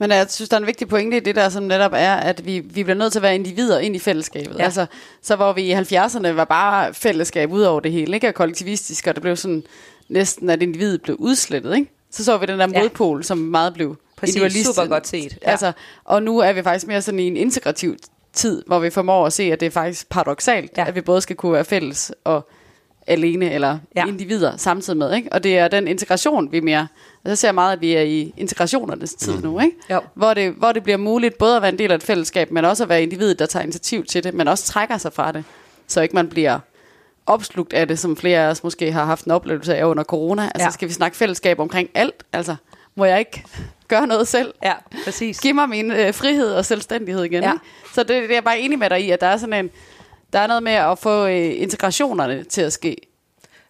Men 0.01 0.11
jeg 0.11 0.27
synes, 0.31 0.49
der 0.49 0.57
er 0.57 0.61
en 0.61 0.67
vigtig 0.67 0.89
pointe 0.89 1.17
i 1.17 1.21
det 1.21 1.37
der, 1.37 1.49
som 1.49 1.63
netop 1.63 1.93
er, 1.95 2.15
at 2.15 2.47
vi, 2.47 2.59
vi 2.59 2.83
bliver 2.83 2.97
nødt 2.97 3.13
til 3.13 3.19
at 3.19 3.23
være 3.23 3.35
individer 3.35 3.79
ind 3.79 3.97
i 3.97 3.99
fællesskabet. 3.99 4.59
Ja. 4.59 4.65
Altså, 4.65 4.87
så 5.23 5.37
hvor 5.37 5.53
vi 5.53 5.63
i 5.63 5.75
70'erne 5.75 6.29
var 6.29 6.45
bare 6.45 6.95
fællesskab 6.95 7.53
ud 7.53 7.63
over 7.63 7.81
det 7.81 7.93
hele, 7.93 8.15
ikke? 8.15 8.29
Og 8.29 8.35
kollektivistisk, 8.35 9.07
og 9.07 9.15
det 9.15 9.23
blev 9.23 9.37
sådan 9.37 9.63
næsten, 10.09 10.51
at 10.51 10.63
individet 10.63 11.03
blev 11.03 11.17
udslettet, 11.19 11.77
ikke? 11.77 11.91
Så 12.11 12.25
så 12.25 12.39
vi 12.39 12.47
den 12.47 12.59
der 12.59 12.69
Ja. 12.73 12.81
modpol, 12.83 13.25
som 13.25 13.39
meget 13.39 13.75
blev 13.75 13.97
Præcis, 14.17 14.67
super 14.67 14.87
godt 14.87 15.09
set. 15.09 15.39
Ja. 15.43 15.51
Altså, 15.51 15.73
og 16.05 16.23
nu 16.23 16.39
er 16.39 16.53
vi 16.53 16.63
faktisk 16.63 16.87
mere 16.87 17.03
sådan 17.03 17.21
i 17.21 17.27
en 17.27 17.37
integrativ 17.37 17.97
tid, 18.33 18.63
hvor 18.67 18.79
vi 18.79 18.91
formår 18.91 19.27
at 19.27 19.33
se, 19.33 19.43
at 19.43 19.61
det 19.61 19.67
er 19.67 19.71
faktisk 19.71 20.09
paradoxalt, 20.09 20.71
ja. 20.77 20.85
at 20.89 20.95
vi 20.95 21.01
både 21.01 21.21
skal 21.21 21.37
kunne 21.37 21.53
være 21.53 21.65
fælles 21.65 22.13
og 22.25 22.49
alene 23.11 23.53
eller 23.53 23.79
Ja. 23.97 24.07
individer 24.07 24.57
samtidig 24.57 24.97
med. 24.99 25.15
Ikke? 25.15 25.29
Og 25.33 25.45
det 25.45 25.59
er 25.59 25.69
den 25.69 25.89
integration, 25.89 26.53
vi 26.53 26.59
er 26.59 26.63
mere... 26.63 26.89
Og 27.25 27.31
så 27.31 27.37
ser 27.37 27.49
jeg 27.49 27.55
meget, 27.55 27.73
at 27.73 27.81
vi 27.81 27.93
er 27.93 28.01
i 28.03 28.35
integrationernes 28.37 29.15
tid 29.15 29.33
mm. 29.37 29.43
nu, 29.43 29.61
ikke? 29.61 29.77
Jo. 29.91 30.01
Hvor, 30.15 30.35
det, 30.35 30.53
hvor 30.53 30.73
det 30.73 30.83
bliver 30.83 30.97
muligt 30.97 31.39
både 31.39 31.57
at 31.57 31.63
være 31.63 31.73
en 31.73 31.79
del 31.79 31.91
af 31.91 31.95
et 31.95 32.03
fællesskab, 32.03 32.51
men 32.51 32.65
også 32.65 32.83
at 32.83 32.89
være 32.89 33.03
individet, 33.03 33.39
der 33.39 33.47
tager 33.47 33.63
initiativ 33.63 34.05
til 34.05 34.25
det, 34.25 34.35
men 34.35 34.49
også 34.49 34.65
trækker 34.65 34.99
sig 34.99 35.13
fra 35.13 35.33
det, 35.33 35.45
så 35.87 36.01
ikke 36.01 36.15
man 36.15 36.29
bliver 36.29 36.59
opslugt 37.27 37.73
af 37.73 37.89
det, 37.89 37.99
som 37.99 38.17
flere 38.17 38.41
af 38.47 38.51
os 38.51 38.65
måske 38.65 38.93
har 38.93 39.05
haft 39.05 39.25
en 39.25 39.31
oplevelse 39.33 39.77
af 39.77 39.85
under 39.85 40.05
corona. 40.05 40.43
Altså 40.55 40.67
Ja. 40.67 40.71
skal 40.71 40.89
vi 40.89 40.93
snakke 40.93 41.17
fællesskab 41.17 41.59
omkring 41.59 41.89
alt? 41.95 42.25
Altså, 42.33 42.57
må 42.95 43.05
jeg 43.05 43.19
ikke 43.19 43.45
gøre 43.89 44.07
noget 44.07 44.29
selv? 44.29 44.55
Ja, 44.63 44.73
præcis. 45.05 45.41
Giv 45.41 45.55
mig 45.55 45.69
min 45.69 45.91
øh, 45.91 46.15
frihed 46.15 46.53
og 46.53 46.65
selvstændighed 46.65 47.25
igen. 47.25 47.43
Ja. 47.43 47.49
Ja. 47.49 47.55
Så 47.95 48.01
det, 48.03 48.09
det 48.09 48.31
er 48.31 48.35
jeg 48.35 48.45
bare 48.45 48.61
enig 48.61 48.79
med 48.79 48.91
dig 48.91 49.05
i, 49.05 49.11
at 49.11 49.21
der 49.21 49.27
er 49.27 49.37
sådan 49.37 49.65
en, 49.65 49.71
der 50.33 50.39
er 50.39 50.47
noget 50.47 50.63
med 50.63 50.73
at 50.73 50.99
få 50.99 51.27
øh, 51.27 51.61
integrationerne 51.61 52.45
til 52.45 52.63
at 52.63 52.73
ske. 52.73 52.97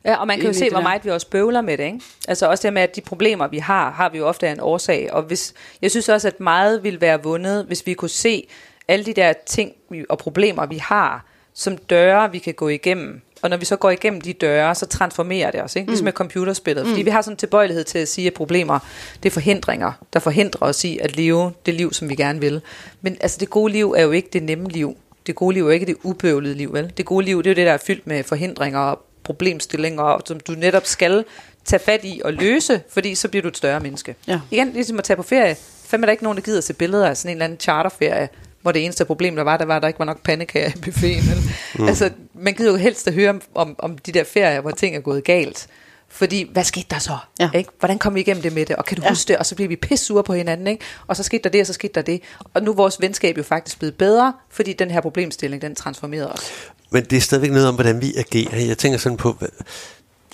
Ja, 0.05 0.17
og 0.17 0.27
man 0.27 0.39
kan 0.39 0.47
jo 0.47 0.53
se, 0.53 0.71
hvor 0.71 0.81
meget 0.81 1.05
vi 1.05 1.11
også 1.11 1.27
bøvler 1.27 1.61
med 1.61 1.79
det, 1.79 1.85
ikke? 1.85 2.01
Altså 2.29 2.47
også 2.47 2.63
det 2.63 2.73
med, 2.73 2.83
at 2.83 2.97
de 2.97 3.01
problemer, 3.01 3.49
vi 3.49 3.59
har, 3.59 3.91
har 3.91 4.09
vi 4.09 4.19
jo 4.19 4.27
ofte 4.27 4.49
af 4.49 4.53
en 4.53 4.61
årsag. 4.61 5.13
Og 5.13 5.23
hvis, 5.23 5.55
jeg 5.83 5.91
synes 5.91 6.09
også, 6.09 6.29
at 6.29 6.41
meget 6.41 6.83
ville 6.83 7.01
være 7.01 7.23
vundet, 7.23 7.65
hvis 7.65 7.87
vi 7.87 7.95
kunne 7.95 8.09
se 8.09 8.49
alle 8.89 9.05
de 9.05 9.15
der 9.15 9.33
ting 9.47 9.73
og 10.09 10.19
problemer, 10.19 10.67
vi 10.67 10.79
har, 10.79 11.25
som 11.55 11.77
døre, 11.77 12.33
vi 12.33 12.39
kan 12.39 12.55
gå 12.55 12.69
igennem. 12.69 13.21
Og 13.43 13.51
når 13.51 13.57
vi 13.57 13.65
så 13.65 13.77
går 13.77 13.91
igennem 13.91 14.21
de 14.21 14.33
døre, 14.33 14.75
så 14.75 14.87
transformerer 14.87 15.51
det 15.51 15.63
os, 15.63 15.77
ikke? 15.77 15.89
Ligesom 15.91 16.05
med 16.05 16.13
computerspillet. 16.13 16.87
Fordi 16.87 17.03
vi 17.03 17.11
har 17.11 17.23
sådan 17.23 17.33
en 17.33 17.39
tilbøjelighed 17.39 17.85
til 17.85 17.99
at 17.99 18.09
sige, 18.09 18.27
at 18.27 18.35
problemer, 18.35 18.79
det 19.23 19.29
er 19.29 19.33
forhindringer, 19.33 19.93
der 20.13 20.21
forhindrer 20.21 20.69
os 20.69 20.85
i 20.85 20.99
at 20.99 21.17
leve 21.17 21.53
det 21.67 21.75
liv, 21.75 21.93
som 21.93 22.09
vi 22.09 22.15
gerne 22.15 22.41
vil. 22.41 22.61
Men 23.01 23.17
altså, 23.21 23.37
det 23.41 23.51
gode 23.51 23.73
liv 23.73 23.95
er 23.97 24.03
jo 24.03 24.11
ikke 24.11 24.29
det 24.33 24.43
nemme 24.43 24.69
liv. 24.69 24.97
Det 25.27 25.35
gode 25.35 25.55
liv 25.55 25.69
er 25.69 25.73
ikke 25.73 25.87
det 25.87 25.97
ubøvlede 26.03 26.55
liv, 26.55 26.73
vel? 26.73 26.93
Det 26.97 27.07
gode 27.07 27.25
liv, 27.27 27.39
det 27.39 27.47
er 27.47 27.51
jo 27.51 27.55
det, 27.55 27.67
der 27.67 27.73
er 27.73 27.79
fyldt 27.87 28.07
med 28.07 28.25
forhindringer 28.25 28.79
og 28.79 28.99
problemstillinger, 29.23 30.23
som 30.27 30.41
du 30.41 30.53
netop 30.53 30.87
skal 30.87 31.25
tage 31.65 31.81
fat 31.81 32.01
i 32.05 32.21
og 32.25 32.33
løse, 32.33 32.81
fordi 32.91 33.15
så 33.15 33.29
bliver 33.29 33.43
du 33.43 33.49
et 33.49 33.57
større 33.57 33.81
menneske. 33.81 34.15
Ja. 34.27 34.41
Igen, 34.51 34.73
ligesom 34.73 34.99
at 34.99 35.05
tage 35.05 35.17
på 35.17 35.23
ferie. 35.23 35.57
Fem 35.85 36.03
er 36.03 36.07
der 36.07 36.11
ikke 36.11 36.25
nogen, 36.25 36.37
der 36.37 36.43
gider 36.43 36.61
se 36.61 36.75
billeder 36.75 37.09
af 37.09 37.17
sådan 37.17 37.31
en 37.31 37.37
eller 37.37 37.45
anden 37.45 37.61
charterferie, 37.61 38.29
hvor 38.63 38.73
det 38.73 38.85
eneste 38.85 39.05
problem, 39.05 39.37
der 39.37 39.43
var, 39.43 39.57
der 39.57 39.65
var, 39.65 39.77
at 39.77 39.83
der 39.83 39.89
ikke 39.89 39.99
var 39.99 40.05
nok 40.05 40.23
pandekager 40.23 40.69
i 40.69 40.81
buffeten. 40.85 41.53
Mm. 41.79 41.89
Altså, 41.89 42.11
man 42.35 42.55
gider 42.55 42.71
jo 42.71 42.77
helst 42.77 43.09
at 43.09 43.15
høre 43.15 43.31
om, 43.31 43.43
om, 43.55 43.77
om 43.79 43.99
de 43.99 44.13
der 44.13 44.25
ferier, 44.25 44.61
hvor 44.61 44.71
ting 44.71 44.97
er 44.97 45.01
gået 45.01 45.25
galt. 45.25 45.69
Fordi, 46.11 46.51
hvad 46.53 46.65
skete 46.65 46.87
der 46.91 46.99
så? 46.99 47.17
Ja. 47.41 47.51
Ikke? 47.55 47.71
Hvordan 47.79 47.99
kom 47.99 48.15
vi 48.15 48.21
igennem 48.21 48.43
det 48.43 48.53
med 48.53 48.67
det? 48.67 48.77
Og 48.77 48.85
kan 48.85 48.97
du 48.97 49.03
ja. 49.03 49.09
Huske 49.09 49.29
det? 49.29 49.37
Og 49.37 49.47
så 49.47 49.55
bliver 49.55 49.69
vi 49.69 49.77
pisse 49.77 50.05
sure 50.05 50.25
på 50.25 50.35
hinanden. 50.35 50.67
Ikke? 50.67 50.85
Og 51.07 51.17
så 51.17 51.23
skete 51.23 51.43
der 51.43 51.51
det, 51.51 51.61
og 51.61 51.67
så 51.67 51.73
skete 51.73 51.93
der 51.95 52.03
det. 52.03 52.23
Og 52.55 52.63
nu 52.63 52.71
er 52.71 52.75
vores 52.75 53.01
venskab 53.01 53.39
jo 53.39 53.43
faktisk 53.43 53.79
blevet 53.79 53.95
bedre, 53.95 54.33
fordi 54.51 54.73
den 54.73 54.91
her 54.91 55.01
problemstilling, 55.01 55.63
den 55.63 55.75
transformerede 55.75 56.33
os. 56.33 56.51
Men 56.91 57.05
det 57.05 57.17
er 57.17 57.21
stadigvæk 57.21 57.51
noget 57.51 57.69
om, 57.69 57.75
hvordan 57.75 58.03
vi 58.03 58.15
agerer. 58.17 58.67
Jeg 58.67 58.79
tænker 58.79 58.99
sådan 58.99 59.19
på, 59.19 59.37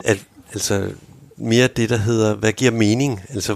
at, 0.05 0.19
altså 0.53 0.91
mere 1.37 1.69
det, 1.69 1.91
der 1.91 1.97
hedder, 1.97 2.35
hvad 2.35 2.53
giver 2.53 2.71
mening? 2.71 3.23
Altså, 3.29 3.53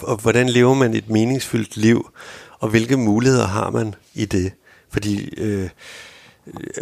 og 0.00 0.16
hvordan 0.16 0.48
lever 0.48 0.74
man 0.74 0.94
et 0.94 1.10
meningsfyldt 1.10 1.76
liv? 1.76 2.10
Og 2.58 2.68
hvilke 2.68 2.96
muligheder 2.96 3.46
har 3.46 3.70
man 3.70 3.94
i 4.14 4.24
det? 4.24 4.52
Fordi 4.90 5.34
øh, 5.36 5.68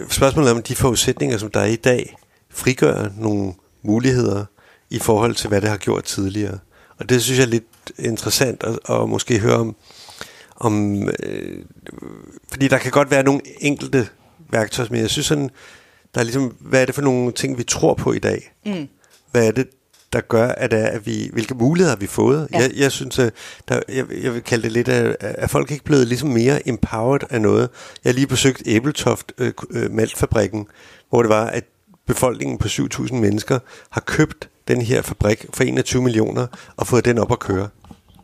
spørgsmålet 0.09 0.51
er, 0.51 0.55
om 0.55 0.63
de 0.63 0.77
forudsætninger, 0.77 1.39
som 1.39 1.51
der 1.51 1.61
er 1.61 1.67
i 1.67 1.77
dag, 1.77 2.17
frigør 2.51 3.09
nogle 3.17 3.53
muligheder 3.83 4.45
i 4.91 4.99
forhold 4.99 5.35
til, 5.35 5.49
hvad 5.49 5.61
det 5.61 5.69
har 5.69 5.77
gjort 5.77 6.05
tidligere. 6.05 6.59
Og 6.99 7.09
det 7.09 7.23
synes 7.23 7.39
jeg 7.39 7.45
er 7.45 7.51
lidt 7.51 7.65
interessant 7.99 8.63
at, 8.63 8.79
at 8.97 9.09
måske 9.09 9.39
høre 9.39 9.57
om, 9.57 9.77
om 10.57 11.03
øh, 11.23 11.65
fordi 12.49 12.69
der 12.69 12.79
kan 12.79 12.91
godt 12.91 13.11
være 13.11 13.23
nogle 13.23 13.41
enkelte 13.61 14.09
værktøjer, 14.51 14.89
men 14.91 15.01
jeg 15.01 15.11
synes 15.11 15.27
sådan, 15.27 15.51
der 16.15 16.21
er 16.21 16.25
ligesom, 16.25 16.57
hvad 16.61 16.83
er 16.83 16.87
det 16.87 16.95
for 16.95 17.03
nogle 17.03 17.33
ting, 17.33 17.59
vi 17.59 17.65
tror 17.65 17.95
på 17.95 18.13
i 18.13 18.19
dag? 18.19 18.53
Mm. 18.67 18.89
Hvad 19.31 19.47
er 19.47 19.51
det, 19.51 19.69
der 20.13 20.21
gør, 20.21 20.49
at, 20.49 20.73
er, 20.73 20.87
at 20.87 21.07
vi, 21.07 21.31
hvilke 21.33 21.55
muligheder 21.55 21.91
har 21.91 22.01
vi 22.01 22.07
fået? 22.07 22.49
Ja. 22.53 22.59
Jeg, 22.59 22.71
jeg 22.77 22.93
synes, 22.93 23.19
at 23.19 23.33
der, 23.69 23.81
jeg, 23.89 24.07
jeg 24.23 24.35
vil 24.35 24.43
kalde 24.43 24.63
det 24.63 24.73
lidt, 24.73 24.89
at, 24.89 25.17
at 25.21 25.51
folk 25.51 25.71
ikke 25.71 25.85
blevet 25.85 26.09
ligesom 26.09 26.29
mere 26.29 26.69
empowered 26.69 27.21
af 27.31 27.41
noget. 27.41 27.69
Jeg 28.05 28.11
har 28.11 28.15
lige 28.15 28.27
besøgt 28.27 28.63
Æbeltoft 28.67 29.33
øh, 29.39 29.53
øh, 29.71 29.91
Maltfabrikken, 29.91 30.67
hvor 31.11 31.23
det 31.23 31.29
var, 31.29 31.47
at 31.47 31.65
befolkningen 32.09 32.59
på 32.59 32.69
7.000 32.69 33.15
mennesker 33.15 33.59
har 33.91 34.01
købt 34.01 34.49
den 34.69 34.83
her 34.83 35.03
fabrik 35.03 35.47
for 35.55 35.65
21 35.65 36.03
millioner 36.03 36.47
og 36.77 36.87
fået 36.87 37.05
den 37.05 37.19
op 37.19 37.33
at 37.33 37.39
køre. 37.39 37.69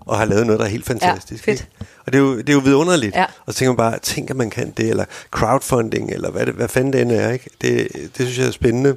Og 0.01 0.19
har 0.19 0.25
lavet 0.25 0.47
noget, 0.47 0.59
der 0.59 0.67
er 0.67 0.71
helt 0.71 0.87
fantastisk. 0.87 1.45
fedt. 1.45 1.61
ikke? 1.61 1.73
Og 2.07 2.13
det 2.13 2.19
er 2.19 2.23
jo, 2.23 2.39
det 2.39 2.49
er 2.49 2.53
jo 2.53 2.59
vidunderligt. 2.59 3.15
Ja. 3.15 3.25
Og 3.47 3.53
så 3.53 3.59
tænker 3.59 3.71
man 3.73 3.77
bare, 3.77 3.99
tænker 3.99 4.35
man 4.35 4.51
kan 4.51 4.71
det, 4.71 4.91
eller 4.91 5.05
crowdfunding, 5.31 6.11
eller 6.11 6.31
hvad, 6.31 6.47
det, 6.47 6.55
hvad 6.55 6.69
fanden 6.69 6.93
det 6.93 7.01
end 7.01 7.13
er. 7.13 7.31
Ikke? 7.31 7.51
Det, 7.61 7.89
det 7.93 8.27
synes 8.27 8.39
jeg 8.39 8.47
er 8.47 8.51
spændende. 8.51 8.97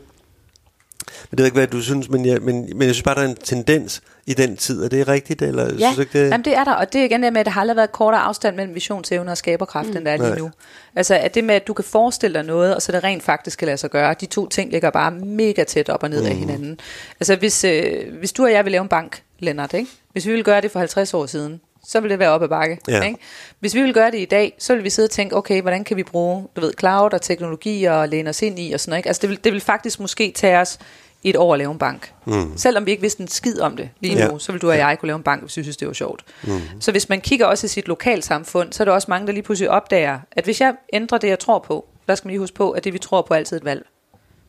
Men 1.31 1.37
det 1.37 1.39
ved 1.39 1.45
ikke, 1.45 1.57
hvad 1.57 1.67
du 1.67 1.81
synes, 1.81 2.09
men 2.09 2.25
jeg, 2.25 2.41
men, 2.41 2.55
men 2.55 2.81
jeg 2.81 2.95
synes 2.95 3.03
bare, 3.03 3.15
der 3.15 3.21
er 3.21 3.27
en 3.27 3.35
tendens 3.35 4.01
i 4.25 4.33
den 4.33 4.57
tid. 4.57 4.83
Er 4.83 4.89
det 4.89 5.07
rigtigt, 5.07 5.41
eller 5.41 5.63
Ja, 5.63 5.69
synes 5.69 5.95
du 5.95 6.01
ikke 6.01 6.23
det? 6.23 6.29
Jamen, 6.29 6.45
det 6.45 6.57
er 6.57 6.63
der, 6.63 6.73
og 6.73 6.93
det 6.93 7.01
er 7.01 7.05
igen 7.05 7.23
det 7.23 7.33
med, 7.33 7.39
at 7.39 7.45
der 7.45 7.51
har 7.51 7.61
aldrig 7.61 7.77
været 7.77 7.91
kortere 7.91 8.21
afstand 8.21 8.55
mellem 8.55 8.75
visionsevne 8.75 9.31
og 9.31 9.37
skaberkraft, 9.37 9.89
mm. 9.89 9.97
end 9.97 10.05
der 10.05 10.11
er 10.11 10.17
lige 10.17 10.29
Nej. 10.29 10.37
nu. 10.37 10.51
Altså, 10.95 11.15
at 11.15 11.35
det 11.35 11.43
med, 11.43 11.55
at 11.55 11.67
du 11.67 11.73
kan 11.73 11.85
forestille 11.85 12.33
dig 12.33 12.43
noget, 12.43 12.75
og 12.75 12.81
så 12.81 12.91
det 12.91 13.03
rent 13.03 13.23
faktisk 13.23 13.59
kan 13.59 13.65
lade 13.65 13.77
sig 13.77 13.89
gøre, 13.89 14.15
de 14.21 14.25
to 14.25 14.47
ting 14.47 14.71
ligger 14.71 14.89
bare 14.89 15.11
mega 15.11 15.63
tæt 15.63 15.89
op 15.89 16.03
og 16.03 16.09
ned 16.09 16.21
mm. 16.21 16.27
af 16.27 16.35
hinanden. 16.35 16.79
Altså, 17.19 17.35
hvis, 17.35 17.63
øh, 17.63 18.17
hvis 18.19 18.33
du 18.33 18.43
og 18.43 18.51
jeg 18.51 18.65
vil 18.65 18.71
lave 18.71 18.81
en 18.81 18.87
bank, 18.87 19.21
Lennart, 19.39 19.73
ikke? 19.73 19.89
hvis 20.11 20.25
vi 20.25 20.31
ville 20.31 20.43
gøre 20.43 20.61
det 20.61 20.71
for 20.71 20.79
50 20.79 21.13
år 21.13 21.25
siden, 21.25 21.61
så 21.85 21.99
ville 21.99 22.11
det 22.11 22.19
være 22.19 22.29
op 22.29 22.43
ad 22.43 22.47
bakke. 22.47 22.79
Ja. 22.87 23.03
Ikke? 23.03 23.19
Hvis 23.59 23.75
vi 23.75 23.81
vil 23.81 23.93
gøre 23.93 24.11
det 24.11 24.19
i 24.19 24.25
dag, 24.25 24.55
så 24.59 24.75
vil 24.75 24.83
vi 24.83 24.89
sidde 24.89 25.05
og 25.05 25.11
tænke, 25.11 25.35
okay, 25.35 25.61
hvordan 25.61 25.83
kan 25.83 25.97
vi 25.97 26.03
bruge 26.03 26.47
du 26.55 26.61
ved, 26.61 26.73
cloud 26.79 27.13
og 27.13 27.21
teknologi 27.21 27.83
og 27.83 28.09
læne 28.09 28.29
os 28.29 28.41
ind 28.41 28.59
i 28.59 28.71
og 28.71 28.79
sådan 28.79 28.91
noget. 28.91 28.99
Ikke? 28.99 29.07
Altså, 29.09 29.21
det 29.21 29.29
vil, 29.29 29.43
det 29.43 29.53
vil 29.53 29.61
faktisk 29.61 29.99
måske 29.99 30.31
tage 30.35 30.59
os 30.59 30.79
et 31.23 31.35
år 31.35 31.53
at 31.53 31.57
lave 31.57 31.71
en 31.71 31.77
bank. 31.77 32.13
Mm. 32.25 32.57
Selvom 32.57 32.85
vi 32.85 32.91
ikke 32.91 33.01
vidste 33.01 33.21
en 33.21 33.27
skid 33.27 33.59
om 33.59 33.77
det 33.77 33.89
lige 33.99 34.15
nu, 34.15 34.31
ja. 34.33 34.39
så 34.39 34.51
vil 34.51 34.61
du 34.61 34.69
og 34.69 34.77
jeg 34.77 34.99
kunne 34.99 35.07
lave 35.07 35.17
en 35.17 35.23
bank, 35.23 35.41
hvis 35.41 35.57
vi 35.57 35.63
synes, 35.63 35.77
det 35.77 35.87
var 35.87 35.93
sjovt. 35.93 36.23
Mm. 36.43 36.59
Så 36.79 36.91
hvis 36.91 37.09
man 37.09 37.21
kigger 37.21 37.45
også 37.45 37.65
i 37.65 37.67
sit 37.67 37.87
lokalsamfund, 37.87 38.73
så 38.73 38.83
er 38.83 38.85
der 38.85 38.91
også 38.91 39.05
mange, 39.09 39.27
der 39.27 39.33
lige 39.33 39.43
pludselig 39.43 39.69
opdager, 39.69 40.19
at 40.31 40.43
hvis 40.43 40.61
jeg 40.61 40.75
ændrer 40.93 41.17
det, 41.17 41.27
jeg 41.27 41.39
tror 41.39 41.59
på, 41.59 41.85
der 42.07 42.15
skal 42.15 42.27
man 42.27 42.31
lige 42.31 42.39
huske 42.39 42.55
på, 42.55 42.71
at 42.71 42.83
det, 42.83 42.93
vi 42.93 42.99
tror 42.99 43.21
på, 43.21 43.33
er 43.33 43.37
altid 43.37 43.57
et 43.57 43.65
valg. 43.65 43.85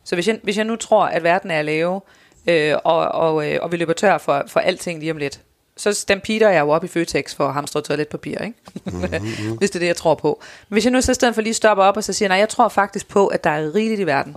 Så 0.03 0.15
hvis 0.15 0.27
jeg, 0.27 0.39
hvis 0.43 0.57
jeg 0.57 0.65
nu 0.65 0.75
tror, 0.75 1.05
at 1.05 1.23
verden 1.23 1.51
er 1.51 1.59
at 1.59 1.65
lave, 1.65 2.01
øh, 2.47 2.75
og, 2.83 3.07
og, 3.07 3.51
øh, 3.51 3.59
og 3.61 3.71
vi 3.71 3.77
løber 3.77 3.93
tør 3.93 4.17
for, 4.17 4.43
for 4.47 4.59
alting 4.59 4.99
lige 4.99 5.11
om 5.11 5.17
lidt, 5.17 5.41
så 5.79 5.93
stampeter 5.93 6.49
jeg 6.49 6.61
jo 6.61 6.69
op 6.69 6.83
i 6.83 6.87
Føtex 6.87 7.35
for 7.35 7.47
at 7.47 7.53
hamstre 7.53 7.81
toiletpapir, 7.81 8.37
ikke? 8.37 8.57
Mm-hmm. 8.85 9.57
hvis 9.57 9.69
det 9.69 9.75
er 9.75 9.79
det, 9.79 9.87
jeg 9.87 9.95
tror 9.95 10.15
på. 10.15 10.41
Men 10.69 10.75
hvis 10.75 10.85
jeg 10.85 10.91
nu 10.91 11.01
så 11.01 11.11
i 11.11 11.15
stedet 11.15 11.35
for 11.35 11.41
lige 11.41 11.53
stopper 11.53 11.83
op 11.83 11.97
og 11.97 12.03
så 12.03 12.13
siger, 12.13 12.29
nej, 12.29 12.37
jeg 12.37 12.49
tror 12.49 12.69
faktisk 12.69 13.07
på, 13.07 13.27
at 13.27 13.43
der 13.43 13.49
er 13.49 13.75
rigeligt 13.75 13.99
i 13.99 14.05
verden. 14.05 14.35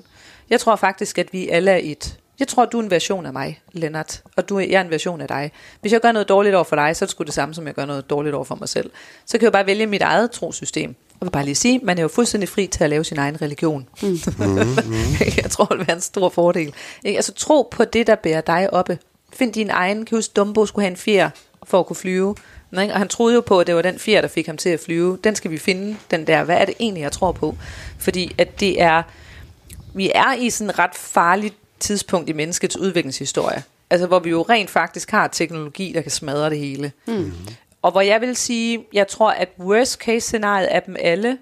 Jeg 0.50 0.60
tror 0.60 0.76
faktisk, 0.76 1.18
at 1.18 1.32
vi 1.32 1.48
alle 1.48 1.70
er 1.70 1.80
et. 1.82 2.18
Jeg 2.38 2.48
tror, 2.48 2.64
du 2.64 2.78
er 2.78 2.82
en 2.82 2.90
version 2.90 3.26
af 3.26 3.32
mig, 3.32 3.60
Lennart, 3.72 4.22
og 4.36 4.48
du 4.48 4.56
er, 4.56 4.60
jeg 4.60 4.72
er 4.72 4.80
en 4.80 4.90
version 4.90 5.20
af 5.20 5.28
dig. 5.28 5.52
Hvis 5.80 5.92
jeg 5.92 6.00
gør 6.00 6.12
noget 6.12 6.28
dårligt 6.28 6.54
over 6.54 6.64
for 6.64 6.76
dig, 6.76 6.96
så 6.96 7.04
er 7.04 7.06
det 7.06 7.10
sgu 7.10 7.24
det 7.24 7.34
samme, 7.34 7.54
som 7.54 7.66
jeg 7.66 7.74
gør 7.74 7.84
noget 7.84 8.10
dårligt 8.10 8.34
over 8.34 8.44
for 8.44 8.54
mig 8.54 8.68
selv. 8.68 8.90
Så 9.26 9.38
kan 9.38 9.44
jeg 9.44 9.52
bare 9.52 9.66
vælge 9.66 9.86
mit 9.86 10.02
eget 10.02 10.30
trosystem. 10.30 10.94
Og 11.20 11.26
vil 11.26 11.30
bare 11.30 11.44
lige 11.44 11.54
sige, 11.54 11.80
man 11.82 11.98
er 11.98 12.02
jo 12.02 12.08
fuldstændig 12.08 12.48
fri 12.48 12.66
til 12.66 12.84
at 12.84 12.90
lave 12.90 13.04
sin 13.04 13.18
egen 13.18 13.42
religion. 13.42 13.88
Mm. 14.02 14.08
jeg 15.42 15.50
tror, 15.50 15.64
det 15.64 15.78
vil 15.78 15.86
være 15.86 15.96
en 15.96 16.02
stor 16.02 16.28
fordel. 16.28 16.74
Altså 17.04 17.32
tro 17.32 17.68
på 17.70 17.84
det, 17.84 18.06
der 18.06 18.14
bærer 18.14 18.40
dig 18.40 18.72
oppe. 18.72 18.98
Find 19.32 19.52
din 19.52 19.70
egen. 19.70 20.04
Kan 20.04 20.18
huske, 20.18 20.32
Dumbo 20.32 20.66
skulle 20.66 20.84
have 20.84 20.90
en 20.90 20.96
fjer 20.96 21.30
for 21.64 21.80
at 21.80 21.86
kunne 21.86 21.96
flyve. 21.96 22.36
Ikke? 22.80 22.92
Og 22.92 22.98
han 22.98 23.08
troede 23.08 23.34
jo 23.34 23.40
på, 23.40 23.60
at 23.60 23.66
det 23.66 23.74
var 23.74 23.82
den 23.82 23.98
fjer, 23.98 24.20
der 24.20 24.28
fik 24.28 24.46
ham 24.46 24.56
til 24.56 24.68
at 24.68 24.80
flyve. 24.80 25.18
Den 25.24 25.34
skal 25.34 25.50
vi 25.50 25.58
finde, 25.58 25.96
den 26.10 26.26
der. 26.26 26.44
Hvad 26.44 26.56
er 26.56 26.64
det 26.64 26.74
egentlig, 26.80 27.00
jeg 27.00 27.12
tror 27.12 27.32
på? 27.32 27.56
Fordi 27.98 28.34
at 28.38 28.60
det 28.60 28.82
er, 28.82 29.02
vi 29.94 30.10
er 30.14 30.34
i 30.34 30.50
sådan 30.50 30.70
et 30.70 30.78
ret 30.78 30.94
farligt 30.94 31.54
tidspunkt 31.80 32.28
i 32.28 32.32
menneskets 32.32 32.76
udviklingshistorie. 32.76 33.62
Altså 33.90 34.06
hvor 34.06 34.18
vi 34.18 34.30
jo 34.30 34.42
rent 34.42 34.70
faktisk 34.70 35.10
har 35.10 35.28
teknologi, 35.28 35.92
der 35.94 36.02
kan 36.02 36.10
smadre 36.10 36.50
det 36.50 36.58
hele. 36.58 36.92
Mm. 37.06 37.32
Og 37.82 37.92
hvor 37.92 38.00
jeg 38.00 38.20
vil 38.20 38.36
sige, 38.36 38.84
jeg 38.92 39.08
tror, 39.08 39.30
at 39.30 39.48
worst 39.58 39.94
case 39.98 40.20
scenariet 40.20 40.66
af 40.66 40.82
dem 40.82 40.96
alle, 40.98 41.38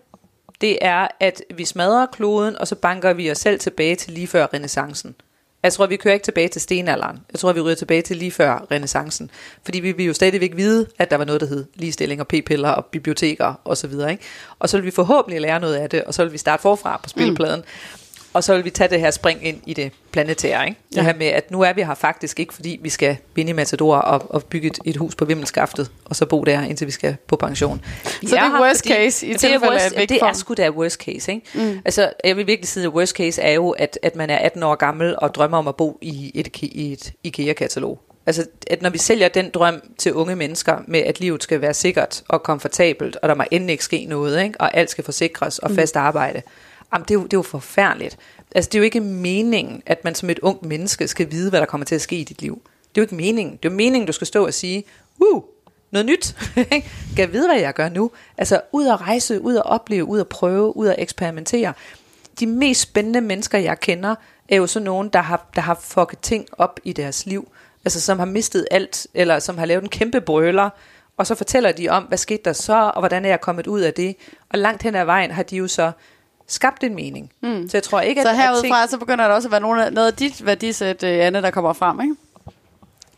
det 0.60 0.78
er, 0.80 1.08
at 1.20 1.42
vi 1.54 1.64
smadrer 1.64 2.06
kloden, 2.06 2.58
og 2.58 2.68
så 2.68 2.74
banker 2.74 3.12
vi 3.12 3.30
os 3.30 3.38
selv 3.38 3.60
tilbage 3.60 3.96
til 3.96 4.12
lige 4.12 4.26
før 4.26 4.46
renaissancen. 4.54 5.14
Jeg 5.62 5.72
tror, 5.72 5.86
vi 5.86 5.96
kører 5.96 6.14
ikke 6.14 6.24
tilbage 6.24 6.48
til 6.48 6.60
stenalderen. 6.60 7.18
Jeg 7.32 7.40
tror, 7.40 7.52
vi 7.52 7.60
ryger 7.60 7.74
tilbage 7.74 8.02
til 8.02 8.16
lige 8.16 8.30
før 8.30 8.66
renaissancen. 8.70 9.30
Fordi 9.64 9.80
vi 9.80 9.92
vil 9.92 10.06
jo 10.06 10.12
stadigvæk 10.12 10.56
vide, 10.56 10.86
at 10.98 11.10
der 11.10 11.16
var 11.16 11.24
noget, 11.24 11.40
der 11.40 11.46
hed 11.46 11.64
ligestilling 11.74 12.20
og 12.20 12.28
p-piller 12.28 12.68
og 12.68 12.84
biblioteker 12.84 13.46
osv. 13.46 13.56
Og, 13.64 13.76
så 13.76 13.86
videre, 13.86 14.10
ikke? 14.10 14.24
og 14.58 14.68
så 14.68 14.76
vil 14.76 14.86
vi 14.86 14.90
forhåbentlig 14.90 15.40
lære 15.40 15.60
noget 15.60 15.74
af 15.74 15.90
det, 15.90 16.04
og 16.04 16.14
så 16.14 16.24
vil 16.24 16.32
vi 16.32 16.38
starte 16.38 16.62
forfra 16.62 17.00
på 17.02 17.08
spilpladen. 17.08 17.60
Mm. 17.60 17.66
Og 18.32 18.44
så 18.44 18.54
vil 18.54 18.64
vi 18.64 18.70
tage 18.70 18.88
det 18.90 19.00
her 19.00 19.10
spring 19.10 19.46
ind 19.46 19.60
i 19.66 19.74
det 19.74 19.92
planetære. 20.12 20.68
Ikke? 20.68 20.80
Det 20.90 20.96
Ja. 20.96 21.02
her 21.02 21.14
med, 21.14 21.26
at 21.26 21.50
nu 21.50 21.60
er 21.60 21.72
vi 21.72 21.82
her 21.82 21.94
faktisk 21.94 22.40
ikke, 22.40 22.54
fordi 22.54 22.78
vi 22.82 22.88
skal 22.88 23.16
vinde 23.34 23.52
Matador 23.54 23.96
og, 23.96 24.26
og 24.30 24.44
bygge 24.44 24.66
et, 24.68 24.78
et 24.84 24.96
hus 24.96 25.14
på 25.14 25.24
Vimmelskaftet, 25.24 25.90
og 26.04 26.16
så 26.16 26.26
bo 26.26 26.44
der, 26.44 26.62
indtil 26.62 26.86
vi 26.86 26.92
skal 26.92 27.16
på 27.26 27.36
pension. 27.36 27.80
Vi 28.20 28.26
Så 28.26 28.34
det 28.36 28.42
er 28.42 28.48
her, 28.50 28.60
worst 28.60 28.84
case 28.84 29.26
i 29.26 29.28
det 29.28 29.34
er 29.34 29.38
tilfælde 29.38 29.66
af 29.66 29.70
worst, 29.70 29.96
væk 29.96 30.08
Det 30.08 30.22
er 30.22 30.32
sgu 30.32 30.54
da 30.54 30.70
worst 30.70 31.00
case. 31.00 31.32
Ikke? 31.32 31.46
Mm. 31.54 31.78
Altså, 31.84 32.12
jeg 32.24 32.36
vil 32.36 32.46
virkelig 32.46 32.68
sige, 32.68 32.84
at 32.84 32.90
worst 32.90 33.16
case 33.16 33.42
er 33.42 33.52
jo, 33.52 33.70
at, 33.70 33.98
at 34.02 34.16
man 34.16 34.30
er 34.30 34.36
18 34.38 34.62
år 34.62 34.74
gammel 34.74 35.14
og 35.18 35.34
drømmer 35.34 35.58
om 35.58 35.68
at 35.68 35.76
bo 35.76 35.98
i 36.00 36.32
et, 36.34 36.56
i 36.62 36.92
et 36.92 37.12
IKEA-katalog. 37.24 38.00
Altså, 38.26 38.46
at 38.66 38.82
når 38.82 38.90
vi 38.90 38.98
sælger 38.98 39.28
den 39.28 39.50
drøm 39.50 39.80
til 39.98 40.14
unge 40.14 40.36
mennesker 40.36 40.76
med, 40.88 41.00
at 41.00 41.20
livet 41.20 41.42
skal 41.42 41.60
være 41.60 41.74
sikkert 41.74 42.22
og 42.28 42.42
komfortabelt, 42.42 43.16
og 43.16 43.28
der 43.28 43.34
må 43.34 43.44
endelig 43.50 43.72
ikke 43.72 43.84
ske 43.84 44.04
noget, 44.08 44.42
ikke? 44.42 44.60
og 44.60 44.76
alt 44.76 44.90
skal 44.90 45.04
forsikres 45.04 45.58
og 45.58 45.70
fast 45.70 45.96
arbejde, 45.96 46.42
jamen, 46.92 47.04
det, 47.08 47.10
er 47.10 47.14
jo, 47.14 47.22
det 47.22 47.32
er 47.32 47.38
jo 47.38 47.42
forfærdeligt. 47.42 48.18
Altså, 48.54 48.68
det 48.68 48.74
er 48.74 48.78
jo 48.78 48.84
ikke 48.84 49.00
meningen, 49.00 49.82
at 49.86 50.04
man 50.04 50.14
som 50.14 50.30
et 50.30 50.38
ungt 50.38 50.64
menneske 50.64 51.08
skal 51.08 51.30
vide, 51.30 51.50
hvad 51.50 51.60
der 51.60 51.66
kommer 51.66 51.84
til 51.84 51.94
at 51.94 52.00
ske 52.00 52.16
i 52.16 52.24
dit 52.24 52.42
liv. 52.42 52.62
Det 52.64 53.00
er 53.00 53.02
jo 53.02 53.02
ikke 53.02 53.14
meningen. 53.14 53.56
Det 53.56 53.68
er 53.68 53.70
jo 53.72 53.76
meningen, 53.76 54.06
du 54.06 54.12
skal 54.12 54.26
stå 54.26 54.46
og 54.46 54.54
sige, 54.54 54.84
uh, 55.18 55.42
noget 55.90 56.06
nyt. 56.06 56.36
kan 57.16 57.18
jeg 57.18 57.32
vide, 57.32 57.48
hvad 57.48 57.60
jeg 57.60 57.74
gør 57.74 57.88
nu? 57.88 58.10
Altså, 58.38 58.60
ud 58.72 58.86
at 58.86 59.00
rejse, 59.00 59.40
ud 59.40 59.56
at 59.56 59.62
opleve, 59.64 60.04
ud 60.04 60.20
at 60.20 60.28
prøve, 60.28 60.76
ud 60.76 60.86
at 60.86 60.94
eksperimentere. 60.98 61.72
De 62.40 62.46
mest 62.46 62.80
spændende 62.80 63.20
mennesker, 63.20 63.58
jeg 63.58 63.80
kender, 63.80 64.14
er 64.48 64.56
jo 64.56 64.66
så 64.66 64.80
nogen, 64.80 65.08
der 65.08 65.20
har, 65.20 65.46
der 65.54 65.60
har 65.60 65.78
fucket 65.82 66.18
ting 66.18 66.46
op 66.52 66.80
i 66.84 66.92
deres 66.92 67.26
liv. 67.26 67.52
Altså, 67.84 68.00
som 68.00 68.18
har 68.18 68.26
mistet 68.26 68.66
alt, 68.70 69.06
eller 69.14 69.38
som 69.38 69.58
har 69.58 69.66
lavet 69.66 69.82
en 69.82 69.88
kæmpe 69.88 70.20
brøler, 70.20 70.70
og 71.16 71.26
så 71.26 71.34
fortæller 71.34 71.72
de 71.72 71.88
om, 71.88 72.02
hvad 72.02 72.18
skete 72.18 72.42
der 72.44 72.52
så, 72.52 72.92
og 72.94 73.00
hvordan 73.00 73.24
er 73.24 73.28
jeg 73.28 73.40
kommet 73.40 73.66
ud 73.66 73.80
af 73.80 73.94
det. 73.94 74.16
Og 74.50 74.58
langt 74.58 74.82
hen 74.82 74.94
ad 74.94 75.04
vejen 75.04 75.30
har 75.30 75.42
de 75.42 75.56
jo 75.56 75.68
så 75.68 75.92
skabt 76.52 76.84
en 76.84 76.94
mening. 76.94 77.32
Mm. 77.42 77.68
Så 77.68 77.76
jeg 77.76 77.82
tror 77.82 78.00
ikke, 78.00 78.20
at... 78.20 78.24
Så 78.26 78.30
at 78.30 78.36
herudfra, 78.36 78.86
så 78.86 78.98
begynder 78.98 79.28
der 79.28 79.34
også 79.34 79.48
at 79.48 79.52
være 79.52 79.60
nogle 79.60 79.86
af, 79.86 79.92
noget 79.92 80.06
af 80.06 80.14
dit 80.14 80.46
værdisæt, 80.46 81.02
øh, 81.02 81.26
Anne, 81.26 81.42
der 81.42 81.50
kommer 81.50 81.72
frem, 81.72 82.00
ikke? 82.00 82.14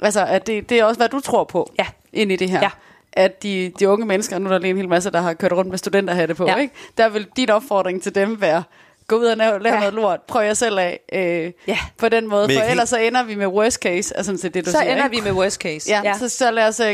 Altså, 0.00 0.24
at 0.26 0.46
det, 0.46 0.68
det 0.68 0.78
er 0.78 0.84
også, 0.84 0.98
hvad 0.98 1.08
du 1.08 1.20
tror 1.20 1.44
på 1.44 1.72
Ja. 1.78 1.86
ind 2.12 2.32
i 2.32 2.36
det 2.36 2.50
her. 2.50 2.60
Ja. 2.62 2.70
At 3.12 3.42
de, 3.42 3.72
de 3.78 3.88
unge 3.88 4.06
mennesker, 4.06 4.38
nu 4.38 4.46
er 4.48 4.52
der 4.52 4.58
lige 4.58 4.70
en 4.70 4.76
hel 4.76 4.88
masse, 4.88 5.10
der 5.10 5.20
har 5.20 5.34
kørt 5.34 5.52
rundt 5.52 5.70
med 5.70 5.78
studenterhatte 5.78 6.34
på, 6.34 6.46
Ja. 6.46 6.56
ikke? 6.56 6.74
Der 6.98 7.08
vil 7.08 7.26
din 7.36 7.50
opfordring 7.50 8.02
til 8.02 8.14
dem 8.14 8.40
være, 8.40 8.62
gå 9.06 9.16
ud 9.16 9.24
og 9.24 9.36
lave, 9.36 9.62
lave 9.62 9.74
Ja. 9.74 9.78
noget 9.80 9.94
lort, 9.94 10.20
prøv 10.22 10.42
jer 10.42 10.54
selv 10.54 10.78
af 10.78 11.00
øh, 11.12 11.52
Ja. 11.68 11.78
på 11.98 12.08
den 12.08 12.28
måde, 12.28 12.46
Men 12.48 12.56
for 12.56 12.64
ellers 12.64 12.88
så 12.88 12.96
ender 12.98 13.22
vi 13.22 13.34
med 13.34 13.46
worst 13.46 13.76
case, 13.82 14.16
altså 14.16 14.32
det, 14.32 14.54
det 14.54 14.66
du 14.66 14.70
så 14.70 14.78
siger, 14.78 14.92
ender 14.92 15.04
ikke? 15.04 15.16
vi 15.16 15.22
med 15.30 15.32
worst 15.32 15.60
case. 15.60 15.90
Ja, 15.90 16.00
ja. 16.04 16.18
Så, 16.18 16.28
så 16.28 16.50
lad 16.50 16.68
os 16.68 16.80
uh, 16.80 16.86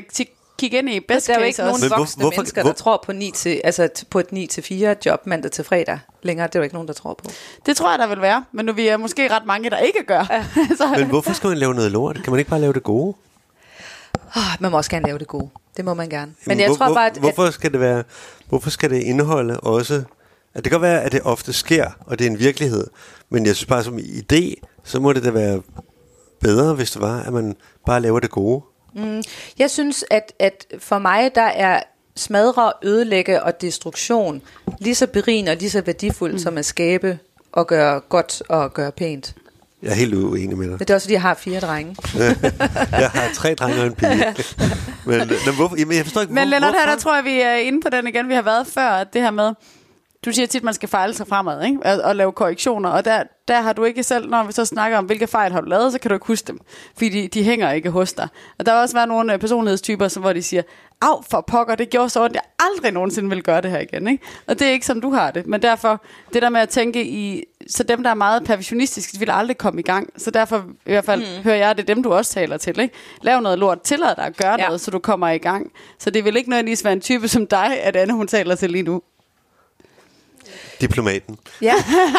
kigge 0.59 0.79
ind 0.79 0.91
i 0.91 1.01
best 1.01 1.27
der 1.27 1.33
er 1.33 1.39
jo 1.39 1.41
case 1.41 1.49
ikke 1.49 1.63
også. 1.63 1.63
nogen 1.71 1.81
Men 1.81 1.89
hvor- 1.89 1.97
voksne 1.99 2.21
hvorfor- 2.21 2.37
mennesker, 2.41 2.63
hvor- 2.63 2.71
der 2.71 2.77
tror 2.77 3.03
på, 3.07 3.13
9 3.13 3.31
til, 3.35 3.61
altså 3.65 3.89
på 4.11 4.19
et 4.19 4.33
9-4 4.33 4.97
job 5.07 5.27
mandag 5.27 5.51
til 5.51 5.65
fredag 5.65 5.99
længere. 6.23 6.47
Det 6.47 6.55
er 6.55 6.59
jo 6.59 6.63
ikke 6.63 6.75
nogen, 6.75 6.89
der 6.89 6.95
tror 6.95 7.15
på. 7.15 7.31
Det 7.67 7.77
tror 7.77 7.91
jeg, 7.91 7.99
der 7.99 8.07
vil 8.07 8.21
være, 8.21 8.45
men 8.53 8.67
nu 8.67 8.73
vi 8.73 8.89
er 8.89 8.97
måske 8.97 9.31
ret 9.31 9.47
mange, 9.47 9.71
der 9.71 9.79
ikke 9.79 10.05
gør. 10.07 10.27
Ja. 10.31 10.45
så, 10.79 10.95
Men 10.99 11.09
hvorfor 11.09 11.33
skal 11.33 11.49
man 11.49 11.59
lave 11.59 11.75
noget 11.75 11.93
lort? 11.93 12.23
Kan 12.25 12.31
man 12.33 12.39
ikke 12.39 12.51
bare 12.51 12.61
lave 12.61 12.73
det 12.73 12.83
gode? 12.83 13.15
Oh, 14.37 14.43
man 14.61 14.71
må 14.71 14.77
også 14.77 14.91
gerne 14.91 15.07
lave 15.07 15.19
det 15.19 15.27
gode. 15.27 15.49
Det 15.77 15.85
må 15.85 15.95
man 15.95 16.09
gerne. 16.09 16.27
Men 16.47 16.51
Jamen, 16.51 16.61
jeg 16.61 16.69
hvor- 16.69 16.87
tror 16.87 16.95
bare, 16.95 17.07
at, 17.07 17.17
Hvorfor 17.17 17.51
skal 17.51 17.73
det 17.73 17.81
være... 17.81 18.05
Hvorfor 18.49 18.71
skal 18.71 18.91
det 18.91 19.03
indeholde 19.03 19.61
også... 19.61 19.95
At 20.55 20.65
det 20.65 20.71
kan 20.71 20.81
godt 20.81 20.83
være, 20.83 21.03
at 21.03 21.13
det 21.13 21.21
ofte 21.25 21.53
sker, 21.53 21.91
og 22.07 22.19
det 22.19 22.27
er 22.27 22.31
en 22.31 22.39
virkelighed. 22.39 22.87
Men 23.31 23.47
jeg 23.47 23.57
synes 23.57 23.67
bare, 23.67 23.85
som 23.85 23.99
idé, 23.99 24.55
så 24.85 25.01
må 25.01 25.13
det 25.13 25.25
da 25.25 25.31
være 25.31 25.63
bedre, 26.41 26.75
hvis 26.75 26.91
det 26.91 27.03
var, 27.03 27.21
at 27.23 27.33
man 27.33 27.57
bare 27.87 28.01
laver 28.01 28.21
det 28.21 28.31
gode. 28.31 28.63
Jeg 29.59 29.71
synes, 29.71 30.05
at, 30.11 30.33
at 30.39 30.67
for 30.79 30.99
mig, 30.99 31.35
der 31.35 31.43
er 31.43 31.83
smadre, 32.17 32.73
ødelægge 32.83 33.43
og 33.43 33.61
destruktion 33.61 34.43
lige 34.79 34.95
så 34.95 35.07
berigende 35.07 35.53
og 35.53 35.57
lige 35.57 35.71
så 35.71 35.81
værdifuldt 35.81 36.35
mm. 36.35 36.39
som 36.39 36.59
at 36.59 36.65
skabe 36.65 37.19
og 37.53 37.67
gøre 37.67 38.01
godt 38.01 38.43
og 38.49 38.75
gøre 38.75 38.93
pænt. 38.93 39.35
Jeg 39.83 39.91
er 39.91 39.95
helt 39.95 40.15
uenig 40.15 40.59
med 40.59 40.67
dig. 40.67 40.73
Men 40.73 40.79
det 40.79 40.91
er 40.91 40.95
også, 40.95 41.05
fordi 41.05 41.13
jeg 41.13 41.23
har 41.23 41.35
fire 41.35 41.61
drenge. 41.61 41.97
Jeg 43.03 43.11
har 43.11 43.31
tre 43.35 43.55
drenge 43.55 43.81
og 43.81 43.87
en 43.87 43.95
pige. 43.95 44.35
men, 45.07 45.19
men 45.19 45.55
hvorfor, 45.57 45.77
jamen, 45.79 45.97
jeg 45.97 46.05
forstår 46.05 46.21
ikke, 46.21 46.33
Men 46.33 46.43
hvor, 46.43 46.51
Lennart, 46.51 46.75
her 46.75 46.87
der 46.87 46.97
tror 46.97 47.15
jeg, 47.15 47.25
vi 47.25 47.41
er 47.41 47.55
inde 47.55 47.81
på 47.81 47.89
den 47.91 48.07
igen, 48.07 48.29
vi 48.29 48.35
har 48.35 48.43
været 48.43 48.67
før, 48.67 48.89
at 48.89 49.13
det 49.13 49.23
her 49.23 49.31
med, 49.31 49.53
du 50.25 50.33
siger 50.33 50.47
tit, 50.47 50.61
at 50.61 50.65
man 50.65 50.75
skal 50.75 50.89
fejle 50.89 51.15
sig 51.15 51.27
fremad, 51.27 51.65
ikke? 51.65 51.79
Og, 51.85 52.01
og 52.05 52.17
lave 52.17 52.33
korrektioner, 52.33 52.89
og 52.91 53.05
der, 53.05 53.23
der 53.49 53.61
har 53.61 53.73
du 53.73 53.85
ikke 53.85 54.03
selv, 54.03 54.31
når 54.31 54.45
vi 54.45 54.53
så 54.53 54.65
snakker 54.65 54.99
om, 54.99 55.05
hvilke 55.05 55.27
fejl 55.27 55.53
har 55.53 55.61
du 55.61 55.69
lavet, 55.69 55.93
så 55.93 55.99
kan 55.99 56.09
du 56.09 56.15
ikke 56.15 56.27
huske 56.27 56.47
dem, 56.47 56.59
fordi 56.97 57.09
de, 57.09 57.29
de 57.29 57.43
hænger 57.45 57.73
ikke 57.73 57.91
hos 57.91 58.13
dig. 58.13 58.29
Og 58.59 58.67
der 58.67 58.73
har 58.73 58.81
også 58.81 58.95
været 58.97 59.09
nogle 59.09 59.33
øh, 59.33 59.39
personlighedstyper, 59.39 60.09
som, 60.09 60.23
hvor 60.23 60.33
de 60.33 60.43
siger, 60.43 60.63
af 61.03 61.25
for 61.31 61.41
pokker, 61.41 61.75
det 61.75 61.91
gjorde 61.91 62.09
så 62.09 62.25
ondt, 62.25 62.35
jeg 62.35 62.43
aldrig 62.59 62.93
nogensinde 62.93 63.29
vil 63.31 63.43
gøre 63.43 63.61
det 63.61 63.71
her 63.71 63.79
igen, 63.81 64.09
ikke? 64.09 64.25
Og 64.47 64.59
det 64.59 64.67
er 64.67 64.71
ikke 64.73 64.87
sådan, 64.87 65.03
du 65.03 65.11
har 65.11 65.31
det, 65.31 65.47
men 65.47 65.63
derfor, 65.63 66.03
det 66.33 66.43
der 66.43 66.49
med 66.49 66.61
at 66.61 66.69
tænke 66.69 67.05
i, 67.05 67.45
så 67.69 67.83
dem, 67.83 68.03
der 68.03 68.11
er 68.11 68.15
meget 68.15 68.45
perfektionistiske, 68.45 69.13
de 69.15 69.19
vil 69.19 69.31
aldrig 69.31 69.59
komme 69.59 69.81
i 69.81 69.85
gang, 69.85 70.09
så 70.17 70.31
derfor, 70.31 70.65
i 70.87 70.91
hvert 70.91 71.05
fald, 71.05 71.21
mm. 71.21 71.43
hører 71.45 71.57
jeg, 71.57 71.77
det 71.77 71.83
er 71.91 71.95
dem, 71.95 72.03
du 72.03 72.13
også 72.13 72.33
taler 72.33 72.57
til, 72.57 72.79
ikke? 72.81 72.95
Lav 73.23 73.41
noget 73.41 73.59
lort, 73.59 73.81
tillad 73.83 74.17
dig 74.17 74.25
at 74.25 74.37
gøre 74.37 74.57
Ja. 74.61 74.67
noget, 74.67 74.81
så 74.81 74.91
du 74.91 74.99
kommer 74.99 75.29
i 75.29 75.39
gang. 75.39 75.73
Så 75.99 76.11
det 76.11 76.25
vil 76.25 76.37
ikke 76.37 76.51
nødvendigvis 76.51 76.85
være 76.85 76.93
en 76.93 77.01
type 77.01 77.29
som 77.29 77.47
dig, 77.47 77.81
at 77.83 77.97
Anne, 77.97 78.13
hun 78.15 78.27
taler 78.27 78.55
til 78.55 78.71
lige 78.71 78.83
nu. 78.83 79.03
Diplomaten. 80.81 81.39
Ja, 81.63 81.75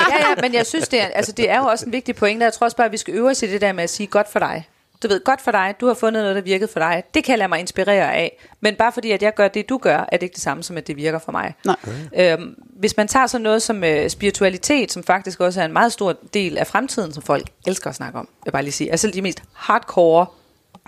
ja, 0.10 0.30
ja 0.30 0.42
men 0.42 0.54
jeg 0.54 0.66
synes, 0.66 0.88
det 0.88 1.02
er, 1.02 1.08
altså, 1.08 1.32
det 1.32 1.50
er 1.50 1.58
jo 1.58 1.66
også 1.66 1.86
en 1.86 1.92
vigtig 1.92 2.16
pointe. 2.16 2.44
Jeg 2.44 2.54
tror 2.54 2.66
også 2.66 2.78
bare, 2.78 2.86
at 2.86 2.92
vi 2.92 2.98
skal 2.98 3.14
øve 3.14 3.30
os 3.30 3.44
i 3.44 3.48
det 3.48 3.62
der 3.62 3.74
med 3.74 3.84
at 3.84 3.90
sige 3.90 4.08
godt 4.08 4.32
for 4.32 4.40
dig. 4.40 4.68
Du 5.04 5.08
ved, 5.08 5.24
godt 5.24 5.42
for 5.42 5.52
dig, 5.52 5.76
du 5.82 5.88
har 5.88 5.94
fundet 5.94 6.24
noget, 6.24 6.36
der 6.36 6.42
virkede 6.42 6.72
for 6.74 6.80
dig. 6.80 7.04
Det 7.14 7.24
kan 7.24 7.32
jeg 7.32 7.40
lade 7.40 7.50
mig 7.50 7.60
inspirere 7.60 8.14
af. 8.14 8.38
Men 8.62 8.76
bare 8.76 8.92
fordi, 8.92 9.12
at 9.12 9.22
jeg 9.22 9.36
gør 9.36 9.48
det, 9.48 9.70
du 9.70 9.78
gør, 9.78 9.98
er 9.98 10.18
det 10.18 10.24
ikke 10.24 10.34
det 10.34 10.44
samme 10.44 10.64
som, 10.64 10.78
at 10.78 10.88
det 10.88 10.98
virker 10.98 11.20
for 11.20 11.32
mig. 11.32 11.54
Nej. 11.66 11.76
Øhm, 12.16 12.56
hvis 12.60 12.98
man 12.98 13.08
tager 13.08 13.28
sådan 13.28 13.44
noget 13.44 13.62
som 13.62 13.84
øh, 13.84 14.10
spiritualitet, 14.10 14.92
som 14.92 15.04
faktisk 15.04 15.40
også 15.40 15.62
er 15.62 15.66
en 15.66 15.74
meget 15.74 15.94
stor 15.94 16.16
del 16.34 16.58
af 16.58 16.68
fremtiden, 16.68 17.14
som 17.14 17.24
folk 17.24 17.48
elsker 17.68 17.90
at 17.90 17.96
snakke 17.96 18.20
om, 18.20 18.26
vil 18.26 18.42
jeg 18.46 18.54
bare 18.54 18.64
lige 18.64 18.72
sige. 18.72 18.92
Altså 18.92 19.12
de 19.12 19.22
mest 19.22 19.44
hardcore 19.54 20.26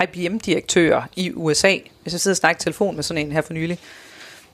IBM-direktører 0.03 1.03
i 1.15 1.31
USA. 1.35 1.77
Hvis 2.01 2.13
jeg 2.13 2.21
sidder 2.21 2.33
og 2.33 2.37
snakker 2.37 2.61
i 2.61 2.63
telefon 2.63 2.95
med 2.95 3.03
sådan 3.03 3.25
en 3.25 3.31
her 3.31 3.41
for 3.41 3.53
nylig, 3.53 3.79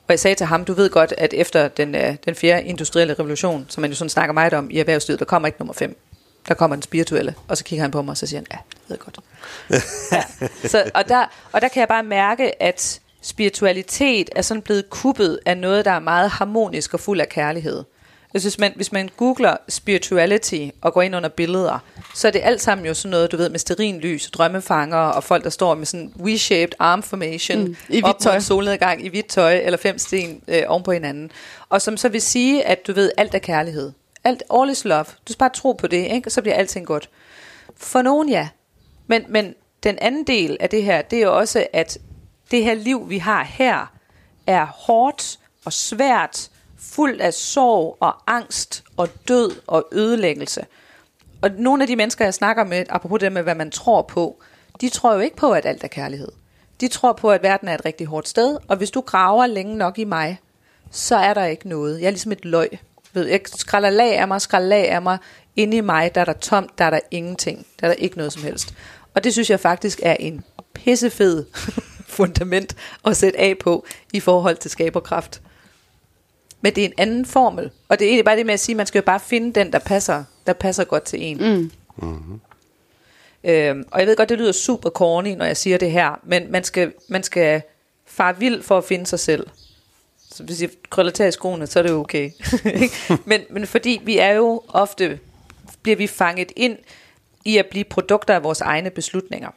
og 0.08 0.12
jeg 0.12 0.20
sagde 0.20 0.36
til 0.36 0.46
ham, 0.46 0.66
du 0.66 0.74
ved 0.74 0.90
godt, 0.90 1.14
at 1.18 1.34
efter 1.34 1.68
den, 1.68 1.96
øh, 1.96 2.16
den 2.26 2.36
fjerde 2.36 2.64
industrielle 2.64 3.14
revolution, 3.14 3.66
som 3.70 3.82
man 3.82 3.90
jo 3.90 3.96
sådan 3.96 4.10
snakker 4.10 4.34
meget 4.34 4.54
om 4.54 4.70
i 4.70 4.80
erhvervslivet, 4.80 5.20
der 5.20 5.26
kommer 5.26 5.48
ikke 5.48 5.60
nummer 5.60 5.74
fem. 5.74 5.98
Der 6.48 6.54
kommer 6.54 6.76
den 6.76 6.82
spirituelle. 6.82 7.36
Og 7.48 7.58
så 7.58 7.64
kigger 7.64 7.84
han 7.84 7.92
på 7.92 8.02
mig, 8.02 8.12
og 8.12 8.18
så 8.18 8.28
siger 8.28 8.40
han, 8.40 8.48
ja, 8.52 8.58
det 8.70 8.80
ved 8.88 8.98
jeg 8.98 9.00
godt. 9.00 9.20
ja. 10.12 10.68
så, 10.68 10.92
og, 10.94 11.10
der, 11.10 11.26
og 11.52 11.62
der 11.62 11.68
kan 11.68 11.80
jeg 11.80 11.88
bare 11.88 12.04
mærke, 12.04 12.64
at 12.64 13.00
spiritualitet 13.22 14.30
er 14.36 14.42
sådan 14.42 14.62
blevet 14.62 14.90
kuppet 14.90 15.40
af 15.46 15.58
noget, 15.58 15.86
der 15.86 15.92
er 15.92 16.00
meget 16.00 16.30
harmonisk 16.30 16.94
og 16.94 17.00
fuld 17.00 17.22
af 17.22 17.30
kærlighed. 17.30 17.84
Jeg 18.38 18.42
synes, 18.42 18.60
man, 18.60 18.74
hvis 18.76 18.92
man 18.92 19.10
googler 19.18 19.58
spirituality 19.70 20.68
og 20.82 20.94
går 20.94 21.02
ind 21.02 21.16
under 21.16 21.30
billeder, 21.30 21.80
så 22.16 22.28
er 22.28 22.32
det 22.32 22.42
alt 22.44 22.62
sammen 22.62 22.86
jo 22.88 22.94
sådan 22.94 23.12
noget, 23.12 23.32
du 23.32 23.38
ved, 23.38 23.50
med 23.50 23.60
sterinlys, 23.60 24.30
drømmefanger 24.32 24.98
og 24.98 25.24
folk, 25.24 25.44
der 25.44 25.50
står 25.50 25.76
med 25.76 25.86
sådan 25.86 26.14
V-shaped 26.16 26.76
arm 26.80 27.04
formation 27.04 27.64
Mm, 27.64 27.76
i 27.90 28.04
op 28.04 28.20
tøj. 28.20 28.40
solnedgang 28.40 29.06
i 29.06 29.10
hvidt 29.10 29.28
tøj, 29.28 29.58
eller 29.64 29.78
fem 29.78 29.98
sten 29.98 30.42
øh, 30.48 30.64
oven 30.68 30.84
på 30.84 30.92
hinanden. 30.92 31.32
Og 31.70 31.82
som 31.82 31.98
så 31.98 32.10
vil 32.10 32.22
sige, 32.22 32.64
at 32.66 32.88
du 32.88 32.94
ved, 32.94 33.12
alt 33.18 33.34
er 33.36 33.40
kærlighed. 33.40 33.92
Alt, 34.24 34.44
all 34.54 34.70
is 34.70 34.86
love. 34.86 35.04
Du 35.04 35.34
skal 35.34 35.38
bare 35.38 35.50
tro 35.54 35.72
på 35.74 35.88
det, 35.88 36.08
ikke? 36.12 36.30
så 36.30 36.42
bliver 36.42 36.56
alting 36.56 36.86
godt. 36.86 37.10
For 37.78 38.02
nogen 38.02 38.30
ja. 38.30 38.48
Men, 39.08 39.24
men 39.30 39.56
den 39.84 39.98
anden 40.02 40.24
del 40.24 40.58
af 40.60 40.70
det 40.70 40.84
her, 40.84 41.02
det 41.02 41.20
er 41.20 41.24
jo 41.24 41.38
også, 41.38 41.68
at 41.74 41.98
det 42.52 42.64
her 42.64 42.74
liv, 42.74 43.10
vi 43.10 43.18
har 43.18 43.44
her, 43.44 43.92
er 44.48 44.66
hårdt 44.66 45.40
og 45.66 45.74
svært, 45.74 46.50
fuld 46.80 47.22
af 47.22 47.34
sorg 47.34 47.98
og 48.00 48.16
angst 48.28 48.84
og 48.98 49.10
død 49.28 49.52
og 49.68 49.88
ødelæggelse. 49.92 50.66
Og 51.42 51.52
nogle 51.52 51.84
af 51.84 51.88
de 51.88 51.96
mennesker, 51.96 52.26
jeg 52.26 52.34
snakker 52.34 52.64
med, 52.64 52.86
apropos 52.90 53.20
det 53.20 53.32
med, 53.32 53.44
hvad 53.44 53.56
man 53.56 53.72
tror 53.72 54.02
på, 54.02 54.42
de 54.82 54.90
tror 54.90 55.14
jo 55.14 55.20
ikke 55.20 55.36
på, 55.36 55.52
at 55.52 55.66
alt 55.66 55.84
er 55.84 55.88
kærlighed. 55.88 56.32
De 56.82 56.88
tror 56.88 57.14
på, 57.14 57.32
at 57.32 57.44
verden 57.44 57.68
er 57.68 57.74
et 57.74 57.86
rigtig 57.86 58.08
hårdt 58.08 58.28
sted, 58.28 58.58
og 58.68 58.78
hvis 58.78 58.92
du 58.92 59.02
graver 59.02 59.48
længe 59.48 59.76
nok 59.76 60.00
i 60.00 60.04
mig, 60.04 60.40
så 60.92 61.16
er 61.16 61.34
der 61.34 61.46
ikke 61.46 61.70
noget. 61.70 62.00
Jeg 62.00 62.08
er 62.08 62.12
ligesom 62.12 62.32
et 62.32 62.46
løg. 62.46 62.80
Ved, 63.14 63.26
jeg 63.26 63.42
skralder 63.46 63.90
lag 63.90 64.18
af 64.18 64.28
mig, 64.28 64.42
skralder 64.42 64.68
lag 64.68 64.90
af 64.90 65.02
mig. 65.02 65.18
Inde 65.56 65.78
i 65.78 65.82
mig, 65.82 66.16
der 66.16 66.22
er 66.22 66.26
der 66.26 66.34
tomt, 66.34 66.78
der 66.78 66.86
er 66.86 66.90
der 66.90 67.00
ingenting. 67.12 67.66
Der 67.80 67.88
er 67.88 67.92
der 67.92 67.96
ikke 67.96 68.18
noget 68.18 68.34
som 68.34 68.44
helst. 68.44 68.74
Og 69.14 69.24
det 69.24 69.34
synes 69.34 69.50
jeg 69.50 69.60
faktisk 69.60 70.00
er 70.04 70.16
en 70.20 70.44
pissefed 70.74 71.46
fundament 72.18 72.76
at 73.06 73.18
sætte 73.18 73.40
af 73.40 73.58
på 73.58 73.86
i 74.14 74.20
forhold 74.20 74.58
til 74.58 74.72
skaberkraft. 74.72 75.42
Men 76.62 76.76
det 76.76 76.82
er 76.82 76.86
en 76.86 76.94
anden 76.98 77.26
formel. 77.26 77.72
Og 77.90 78.00
det 78.00 78.06
er 78.06 78.10
egentlig 78.10 78.26
bare 78.26 78.38
det 78.38 78.46
med 78.46 78.54
at 78.54 78.60
sige, 78.60 78.74
at 78.74 78.78
man 78.78 78.86
skal 78.86 79.00
jo 79.00 79.06
bare 79.06 79.20
finde 79.20 79.54
den, 79.54 79.74
der 79.74 79.80
passer, 79.80 80.24
der 80.48 80.54
passer 80.54 80.84
godt 80.84 81.04
til 81.04 81.20
en. 81.22 81.72
Mm. 82.02 82.40
Øhm, 83.44 83.84
og 83.92 84.00
jeg 84.00 84.08
ved 84.08 84.16
godt, 84.16 84.30
det 84.30 84.38
lyder 84.38 84.52
super 84.52 84.90
corny, 84.90 85.36
når 85.36 85.46
jeg 85.46 85.58
siger 85.58 85.78
det 85.78 85.92
her, 85.92 86.20
men 86.24 86.52
man 86.52 86.64
skal, 86.64 86.94
man 87.10 87.24
skal 87.24 87.62
fare 88.06 88.40
vild 88.40 88.64
for 88.64 88.78
at 88.78 88.84
finde 88.84 89.06
sig 89.06 89.20
selv. 89.20 89.48
Så 90.32 90.44
hvis 90.44 90.62
jeg 90.62 90.70
krøller 90.90 91.12
til 91.12 91.28
i 91.28 91.32
skoene, 91.32 91.68
så 91.68 91.80
er 91.80 91.84
det 91.84 91.90
jo 91.90 92.00
okay. 92.00 92.32
men, 93.26 93.42
men 93.50 93.68
fordi 93.68 94.02
vi 94.04 94.18
er 94.18 94.32
jo 94.32 94.62
ofte, 94.68 95.20
bliver 95.82 95.96
vi 95.96 96.08
fanget 96.08 96.52
ind 96.56 96.78
i 97.46 97.58
at 97.58 97.66
blive 97.66 97.84
produkter 97.84 98.36
af 98.36 98.44
vores 98.44 98.62
egne 98.62 98.90
beslutninger. 98.90 99.50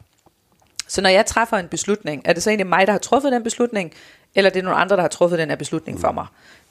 Så 0.89 1.01
når 1.01 1.11
jeg 1.11 1.27
træffer 1.27 1.57
en 1.57 1.69
beslutning, 1.69 2.23
er 2.25 2.33
det 2.33 2.43
så 2.43 2.51
egentlig 2.51 2.67
mig, 2.67 2.87
der 2.87 2.93
har 2.93 2.99
truffet 2.99 3.33
den 3.33 3.43
beslutning, 3.43 3.93
eller 4.35 4.51
er 4.51 4.53
det 4.53 4.65
nogle 4.65 4.79
andre, 4.79 4.97
der 4.97 5.03
har 5.03 5.09
truffet 5.09 5.39
den 5.39 5.49
her 5.49 5.57
beslutning 5.57 6.01
for 6.01 6.13
mig? 6.13 6.27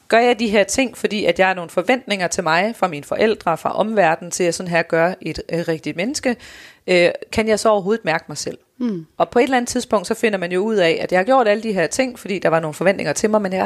Gør 0.10 0.20
jeg 0.20 0.39
de 0.39 0.47
her 0.47 0.64
ting, 0.64 0.97
fordi 0.97 1.26
at 1.26 1.39
jeg 1.39 1.47
har 1.47 1.53
nogle 1.53 1.70
forventninger 1.70 2.28
til 2.28 2.43
mig, 2.43 2.76
fra 2.76 2.88
mine 2.88 3.03
forældre, 3.03 3.57
fra 3.57 3.76
omverdenen, 3.76 4.32
til 4.32 4.43
at 4.43 4.55
sådan 4.55 4.70
her 4.70 4.82
gøre 4.82 5.16
et 5.22 5.41
øh, 5.49 5.60
rigtigt 5.68 5.97
menneske, 5.97 6.36
øh, 6.88 7.10
kan 7.32 7.47
jeg 7.47 7.60
så 7.60 7.70
overhovedet 7.70 8.05
mærke 8.05 8.26
mig 8.28 8.38
selv? 8.38 8.57
Mm. 8.78 9.05
Og 9.18 9.30
på 9.30 9.39
et 9.39 9.43
eller 9.43 9.57
andet 9.57 9.70
tidspunkt, 9.70 10.07
så 10.07 10.14
finder 10.14 10.39
man 10.39 10.51
jo 10.51 10.60
ud 10.60 10.76
af, 10.76 10.99
at 11.01 11.12
jeg 11.12 11.20
har 11.20 11.24
gjort 11.24 11.47
alle 11.47 11.64
de 11.64 11.74
her 11.74 11.88
ting, 11.88 12.20
fordi 12.20 12.39
der 12.39 12.49
var 12.49 12.60
nogle 12.60 12.74
forventninger 12.74 13.14
til 13.14 13.30
mig, 13.30 13.41
men 13.41 13.53
jeg 13.53 13.66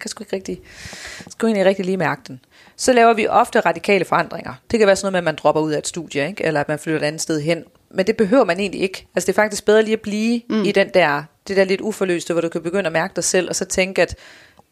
kan 0.00 0.08
sgu 0.08 0.22
ikke 0.22 0.36
rigtig, 0.36 0.60
sgu 1.30 1.46
egentlig 1.46 1.66
rigtig 1.66 1.84
lige 1.84 1.96
mærke 1.96 2.22
den. 2.28 2.40
Så 2.76 2.92
laver 2.92 3.14
vi 3.14 3.26
ofte 3.26 3.60
radikale 3.60 4.04
forandringer. 4.04 4.52
Det 4.70 4.78
kan 4.78 4.86
være 4.86 4.96
sådan 4.96 5.12
noget 5.12 5.12
med, 5.12 5.30
at 5.30 5.34
man 5.34 5.36
dropper 5.42 5.62
ud 5.62 5.72
af 5.72 5.78
et 5.78 5.86
studie, 5.86 6.28
ikke? 6.28 6.44
eller 6.44 6.60
at 6.60 6.68
man 6.68 6.78
flytter 6.78 7.00
et 7.00 7.04
andet 7.04 7.20
sted 7.20 7.40
hen, 7.40 7.64
men 7.90 8.06
det 8.06 8.16
behøver 8.16 8.44
man 8.44 8.60
egentlig 8.60 8.80
ikke. 8.80 9.06
Altså 9.14 9.26
det 9.26 9.32
er 9.32 9.42
faktisk 9.42 9.64
bedre 9.64 9.82
lige 9.82 9.92
at 9.92 10.00
blive 10.00 10.40
mm. 10.50 10.64
i 10.64 10.72
den 10.72 10.88
der, 10.94 11.22
det 11.48 11.56
der 11.56 11.64
lidt 11.64 11.80
uforløste, 11.80 12.32
hvor 12.32 12.40
du 12.40 12.48
kan 12.48 12.62
begynde 12.62 12.86
at 12.86 12.92
mærke 12.92 13.12
dig 13.16 13.24
selv, 13.24 13.48
og 13.48 13.56
så 13.56 13.64
tænke, 13.64 14.02
at 14.02 14.16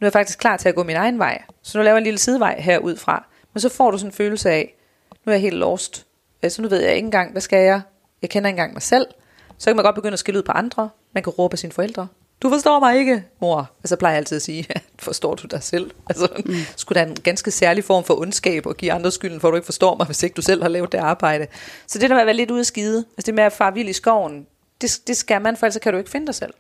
nu 0.01 0.05
er 0.05 0.07
jeg 0.07 0.13
faktisk 0.13 0.39
klar 0.39 0.57
til 0.57 0.69
at 0.69 0.75
gå 0.75 0.83
min 0.83 0.97
egen 0.97 1.19
vej. 1.19 1.43
Så 1.63 1.79
nu 1.79 1.85
laver 1.85 1.95
jeg 1.95 1.99
en 1.99 2.05
lille 2.05 2.19
sidevej 2.19 2.61
herudfra. 2.61 3.27
Men 3.55 3.61
så 3.61 3.69
får 3.69 3.91
du 3.91 3.99
sådan 3.99 4.09
en 4.09 4.13
følelse 4.13 4.51
af, 4.51 4.75
nu 5.27 5.31
er 5.31 5.35
jeg 5.35 5.41
helt 5.41 5.57
lost. 5.57 6.07
Så 6.49 6.63
nu 6.63 6.69
ved 6.69 6.81
jeg 6.81 6.95
ikke 6.95 7.07
engang, 7.07 7.33
hvad 7.33 7.41
skal 7.41 7.65
jeg? 7.65 7.81
Jeg 8.23 8.31
kender 8.31 8.49
ikke 8.49 8.55
engang 8.55 8.73
mig 8.73 8.83
selv. 8.83 9.07
Så 9.59 9.71
kan 9.71 9.77
man 9.77 9.85
godt 9.85 9.95
begynde 9.95 10.13
at 10.13 10.19
skille 10.19 10.39
ud 10.39 10.43
på 10.43 10.53
andre. 10.53 10.89
Man 11.13 11.23
kan 11.23 11.33
råbe 11.33 11.55
af 11.55 11.59
sine 11.59 11.73
forældre. 11.73 12.09
Du 12.43 12.51
forstår 12.51 12.81
mig 12.81 12.99
ikke, 12.99 13.25
mor. 13.41 13.71
Altså 13.85 13.97
plejer 13.97 14.15
jeg 14.15 14.19
altid 14.19 14.37
at 14.37 14.43
sige, 14.43 14.67
forstår 14.99 15.35
du 15.35 15.47
dig 15.47 15.63
selv? 15.63 15.91
Altså, 16.09 16.29
mm. 16.47 16.55
skulle 16.77 17.01
der 17.01 17.07
en 17.07 17.15
ganske 17.15 17.51
særlig 17.51 17.85
form 17.85 18.05
for 18.05 18.21
ondskab 18.21 18.67
og 18.67 18.77
give 18.77 18.93
andre 18.93 19.11
skylden 19.11 19.41
for, 19.41 19.49
at 19.49 19.53
du 19.53 19.57
ikke 19.57 19.65
forstår 19.65 19.97
mig, 19.97 20.07
hvis 20.07 20.23
ikke 20.23 20.35
du 20.35 20.43
selv 20.43 20.63
har 20.63 20.69
lavet 20.69 20.93
det 20.93 20.99
arbejde. 20.99 21.47
Så 21.87 21.99
det 21.99 22.11
der 22.11 22.17
med 22.17 22.21
at 22.21 22.27
være 22.27 22.37
lidt 22.37 22.51
ude 22.51 22.61
af 22.61 22.67
skide, 22.67 22.99
altså 22.99 23.27
det 23.27 23.35
med 23.35 23.45
at 23.45 23.53
fare 23.53 23.75
vild 23.75 23.89
i 23.89 23.93
skoven, 23.93 24.47
det, 24.81 25.01
det 25.07 25.17
skal 25.17 25.43
man, 25.43 25.57
for 25.57 25.67
ellers 25.67 25.79
kan 25.83 25.93
du 25.93 25.99
ikke 25.99 26.11
finde 26.11 26.27
dig 26.27 26.35
selv. 26.35 26.55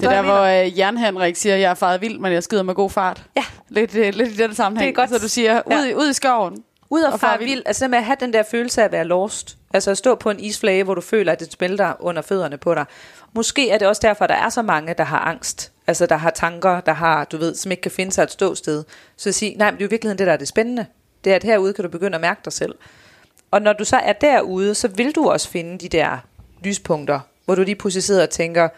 Det 0.00 0.16
er 0.16 0.22
der, 0.22 0.22
hvor 0.22 0.66
uh, 0.66 0.78
Jan 0.78 0.96
Henrik 0.96 1.36
siger, 1.36 1.54
at 1.54 1.60
jeg 1.60 1.70
er 1.70 1.74
faret 1.74 2.00
vild, 2.00 2.18
men 2.18 2.32
jeg 2.32 2.42
skider 2.42 2.62
med 2.62 2.74
god 2.74 2.90
fart. 2.90 3.22
Ja. 3.36 3.44
Lidt, 3.68 3.94
uh, 3.94 4.00
lidt 4.00 4.28
i 4.28 4.36
den 4.36 4.54
sammenhæng. 4.54 4.96
Det 4.96 5.02
er 5.02 5.06
godt. 5.06 5.20
Så 5.20 5.24
du 5.24 5.28
siger, 5.28 5.62
ud, 5.66 5.86
ja. 5.86 5.94
ud 5.94 6.10
i 6.10 6.12
skoven. 6.12 6.62
Ud 6.90 7.02
og, 7.02 7.12
og 7.12 7.20
fare 7.20 7.38
vild. 7.38 7.62
Altså 7.66 7.88
med 7.88 7.98
at 7.98 8.04
have 8.04 8.16
den 8.20 8.32
der 8.32 8.42
følelse 8.50 8.80
af 8.80 8.84
at 8.84 8.92
være 8.92 9.04
lost. 9.04 9.56
Altså 9.74 9.90
at 9.90 9.98
stå 9.98 10.14
på 10.14 10.30
en 10.30 10.40
isflage, 10.40 10.84
hvor 10.84 10.94
du 10.94 11.00
føler, 11.00 11.32
at 11.32 11.40
det 11.40 11.52
smelter 11.52 11.92
under 12.00 12.22
fødderne 12.22 12.58
på 12.58 12.74
dig. 12.74 12.84
Måske 13.32 13.70
er 13.70 13.78
det 13.78 13.88
også 13.88 14.00
derfor, 14.04 14.24
at 14.24 14.28
der 14.28 14.36
er 14.36 14.48
så 14.48 14.62
mange, 14.62 14.94
der 14.98 15.04
har 15.04 15.18
angst. 15.18 15.72
Altså 15.86 16.06
der 16.06 16.16
har 16.16 16.30
tanker, 16.30 16.80
der 16.80 16.92
har, 16.92 17.24
du 17.24 17.36
ved, 17.36 17.54
som 17.54 17.70
ikke 17.70 17.80
kan 17.80 17.90
finde 17.90 18.12
sig 18.12 18.22
et 18.22 18.30
ståsted. 18.30 18.84
Så 19.16 19.28
at 19.28 19.34
sige, 19.34 19.54
nej, 19.54 19.70
men 19.70 19.78
det 19.78 19.82
er 19.82 19.86
jo 19.86 19.90
virkeligheden 19.90 20.18
det, 20.18 20.26
der 20.26 20.32
er 20.32 20.36
det 20.36 20.48
spændende. 20.48 20.86
Det 21.24 21.32
er, 21.32 21.36
at 21.36 21.44
herude 21.44 21.72
kan 21.72 21.84
du 21.84 21.90
begynde 21.90 22.14
at 22.14 22.20
mærke 22.20 22.40
dig 22.44 22.52
selv. 22.52 22.74
Og 23.50 23.62
når 23.62 23.72
du 23.72 23.84
så 23.84 23.96
er 23.96 24.12
derude, 24.12 24.74
så 24.74 24.88
vil 24.88 25.14
du 25.14 25.30
også 25.30 25.48
finde 25.48 25.78
de 25.78 25.88
der 25.88 26.18
lyspunkter, 26.64 27.20
hvor 27.44 27.54
du 27.54 27.62
lige 27.62 27.74
pludselig 27.74 28.02
sidder 28.02 28.22
og 28.22 28.30
tænker, 28.30 28.68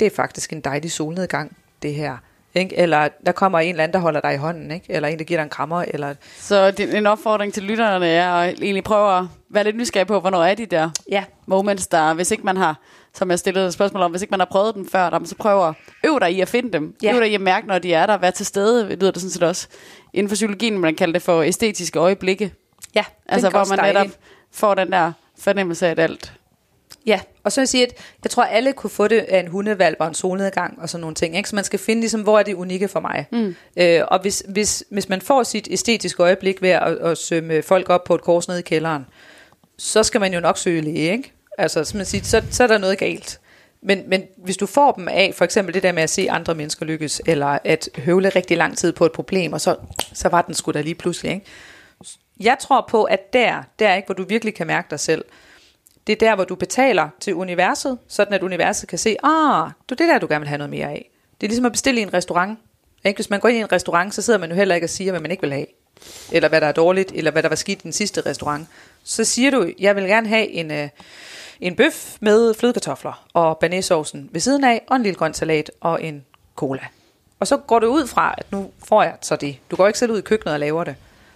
det 0.00 0.06
er 0.06 0.10
faktisk 0.16 0.52
en 0.52 0.60
dejlig 0.60 0.92
solnedgang, 0.92 1.56
det 1.82 1.94
her. 1.94 2.16
Ikke? 2.54 2.78
Eller 2.78 3.08
der 3.26 3.32
kommer 3.32 3.58
en 3.58 3.70
eller 3.70 3.84
anden, 3.84 3.92
der 3.92 3.98
holder 3.98 4.20
dig 4.20 4.34
i 4.34 4.36
hånden, 4.36 4.70
ikke? 4.70 4.86
eller 4.88 5.08
en, 5.08 5.18
der 5.18 5.24
giver 5.24 5.38
dig 5.38 5.44
en 5.44 5.50
krammer. 5.50 5.82
Eller... 5.82 6.14
Så 6.38 6.70
det, 6.70 6.94
en 6.94 7.06
opfordring 7.06 7.54
til 7.54 7.62
lytterne 7.62 8.06
er 8.06 8.32
at 8.32 8.60
egentlig 8.62 8.84
prøve 8.84 9.18
at 9.18 9.24
være 9.50 9.64
lidt 9.64 9.76
nysgerrig 9.76 10.06
på, 10.06 10.20
hvornår 10.20 10.44
er 10.44 10.54
de 10.54 10.66
der 10.66 10.90
ja. 11.10 11.24
moments, 11.46 11.86
der, 11.86 12.14
hvis 12.14 12.30
ikke 12.30 12.44
man 12.44 12.56
har, 12.56 12.80
som 13.14 13.30
jeg 13.30 13.38
stillede 13.38 13.66
et 13.66 13.72
spørgsmål 13.72 14.02
om, 14.02 14.10
hvis 14.10 14.22
ikke 14.22 14.30
man 14.30 14.40
har 14.40 14.48
prøvet 14.50 14.74
dem 14.74 14.88
før, 14.88 15.20
så 15.24 15.34
prøv 15.34 15.68
at 15.68 15.74
øve 16.04 16.20
dig 16.20 16.32
i 16.32 16.40
at 16.40 16.48
finde 16.48 16.72
dem. 16.72 16.96
Ja. 17.02 17.14
Øv 17.14 17.20
dig 17.20 17.30
i 17.30 17.34
at 17.34 17.40
mærke, 17.40 17.66
når 17.66 17.78
de 17.78 17.94
er 17.94 18.06
der, 18.06 18.18
være 18.18 18.30
til 18.30 18.46
stede, 18.46 18.96
lyder 18.96 19.10
det 19.10 19.20
sådan 19.20 19.30
set 19.30 19.42
også. 19.42 19.68
Inden 20.12 20.28
for 20.28 20.34
psykologien, 20.34 20.78
man 20.78 20.94
kalder 20.94 21.12
det 21.12 21.22
for 21.22 21.42
æstetiske 21.42 21.98
øjeblikke. 21.98 22.52
Ja, 22.94 23.04
altså 23.26 23.50
hvor 23.50 23.76
man 23.76 23.94
netop 23.94 24.06
får 24.52 24.74
den 24.74 24.92
der 24.92 25.12
fornemmelse 25.38 25.86
af, 25.86 25.90
at 25.90 25.98
alt 25.98 26.32
Ja, 27.06 27.20
og 27.44 27.52
så 27.52 27.60
vil 27.60 27.62
jeg 27.62 27.68
sige, 27.68 27.86
at 27.86 27.92
jeg 28.24 28.30
tror, 28.30 28.42
at 28.42 28.56
alle 28.56 28.72
kunne 28.72 28.90
få 28.90 29.08
det 29.08 29.18
af 29.20 29.40
en 29.40 29.48
hundevalg 29.48 29.96
og 30.00 30.08
en 30.08 30.14
solnedgang 30.14 30.82
og 30.82 30.88
sådan 30.88 31.00
nogle 31.00 31.14
ting. 31.14 31.36
Ikke? 31.36 31.48
Så 31.48 31.56
man 31.56 31.64
skal 31.64 31.78
finde, 31.78 32.00
ligesom, 32.00 32.22
hvor 32.22 32.38
er 32.38 32.42
det 32.42 32.54
unikke 32.54 32.88
for 32.88 33.00
mig. 33.00 33.26
Mm. 33.32 33.54
Øh, 33.76 34.02
og 34.08 34.20
hvis, 34.20 34.42
hvis, 34.48 34.84
hvis 34.90 35.08
man 35.08 35.20
får 35.20 35.42
sit 35.42 35.68
æstetiske 35.70 36.22
øjeblik 36.22 36.62
ved 36.62 36.70
at, 36.70 36.82
at 36.82 37.18
sømme 37.18 37.62
folk 37.62 37.90
op 37.90 38.04
på 38.04 38.14
et 38.14 38.22
kors 38.22 38.48
nede 38.48 38.58
i 38.58 38.62
kælderen, 38.62 39.06
så 39.78 40.02
skal 40.02 40.20
man 40.20 40.34
jo 40.34 40.40
nok 40.40 40.58
søge 40.58 40.80
læge, 40.80 41.12
ikke? 41.12 41.32
Altså, 41.58 41.84
så, 41.84 41.96
man 41.96 42.06
siger, 42.06 42.24
så, 42.24 42.42
så 42.50 42.62
er 42.62 42.66
der 42.66 42.78
noget 42.78 42.98
galt. 42.98 43.40
Men, 43.82 44.02
men 44.06 44.22
hvis 44.36 44.56
du 44.56 44.66
får 44.66 44.92
dem 44.92 45.08
af, 45.08 45.32
for 45.34 45.44
eksempel 45.44 45.74
det 45.74 45.82
der 45.82 45.92
med 45.92 46.02
at 46.02 46.10
se 46.10 46.30
andre 46.30 46.54
mennesker 46.54 46.86
lykkes, 46.86 47.22
eller 47.26 47.58
at 47.64 47.88
høvle 47.96 48.28
rigtig 48.28 48.56
lang 48.56 48.76
tid 48.76 48.92
på 48.92 49.06
et 49.06 49.12
problem, 49.12 49.52
og 49.52 49.60
så, 49.60 49.76
så 50.12 50.28
var 50.28 50.42
den 50.42 50.54
sgu 50.54 50.72
da 50.72 50.80
lige 50.80 50.94
pludselig, 50.94 51.32
ikke? 51.32 51.46
Jeg 52.40 52.56
tror 52.60 52.86
på, 52.90 53.04
at 53.04 53.32
der, 53.32 53.62
der 53.78 53.94
ikke, 53.94 54.06
hvor 54.06 54.14
du 54.14 54.24
virkelig 54.24 54.54
kan 54.54 54.66
mærke 54.66 54.86
dig 54.90 55.00
selv, 55.00 55.24
det 56.06 56.12
er 56.12 56.16
der, 56.16 56.34
hvor 56.34 56.44
du 56.44 56.54
betaler 56.54 57.08
til 57.20 57.34
universet, 57.34 57.98
sådan 58.08 58.32
at 58.32 58.42
universet 58.42 58.88
kan 58.88 58.98
se, 58.98 59.16
ah, 59.24 59.70
du 59.90 59.94
det 59.94 60.08
der, 60.08 60.18
du 60.18 60.26
gerne 60.26 60.40
vil 60.40 60.48
have 60.48 60.58
noget 60.58 60.70
mere 60.70 60.86
af. 60.86 61.10
Det 61.40 61.46
er 61.46 61.48
ligesom 61.48 61.66
at 61.66 61.72
bestille 61.72 62.00
i 62.00 62.02
en 62.02 62.14
restaurant. 62.14 62.58
Ikke? 63.04 63.18
Hvis 63.18 63.30
man 63.30 63.40
går 63.40 63.48
ind 63.48 63.58
i 63.58 63.60
en 63.60 63.72
restaurant, 63.72 64.14
så 64.14 64.22
sidder 64.22 64.38
man 64.38 64.50
jo 64.50 64.56
heller 64.56 64.74
ikke 64.74 64.84
og 64.84 64.90
siger, 64.90 65.12
hvad 65.12 65.20
man 65.20 65.30
ikke 65.30 65.40
vil 65.40 65.52
have. 65.52 65.66
Eller 66.32 66.48
hvad 66.48 66.60
der 66.60 66.66
er 66.66 66.72
dårligt, 66.72 67.12
eller 67.14 67.30
hvad 67.30 67.42
der 67.42 67.48
var 67.48 67.56
skidt 67.56 67.78
i 67.78 67.82
den 67.82 67.92
sidste 67.92 68.20
restaurant. 68.20 68.68
Så 69.04 69.24
siger 69.24 69.50
du, 69.50 69.70
jeg 69.78 69.96
vil 69.96 70.04
gerne 70.04 70.28
have 70.28 70.48
en, 70.48 70.70
øh, 70.70 70.88
en 71.60 71.76
bøf 71.76 72.16
med 72.20 72.54
flødekartofler 72.54 73.26
og 73.32 73.58
banæsaucen 73.58 74.28
ved 74.32 74.40
siden 74.40 74.64
af, 74.64 74.82
og 74.88 74.96
en 74.96 75.02
lille 75.02 75.18
grøn 75.18 75.34
salat 75.34 75.70
og 75.80 76.02
en 76.02 76.24
cola. 76.56 76.82
Og 77.40 77.46
så 77.46 77.56
går 77.56 77.78
du 77.78 77.86
ud 77.86 78.06
fra, 78.06 78.34
at 78.38 78.52
nu 78.52 78.70
får 78.84 79.02
jeg 79.02 79.16
så 79.20 79.36
det. 79.36 79.58
Du 79.70 79.76
går 79.76 79.86
ikke 79.86 79.98
selv 79.98 80.12
ud 80.12 80.18
i 80.18 80.22
køkkenet 80.22 80.52
og 80.52 80.60
laver 80.60 80.84
det. 80.84 80.94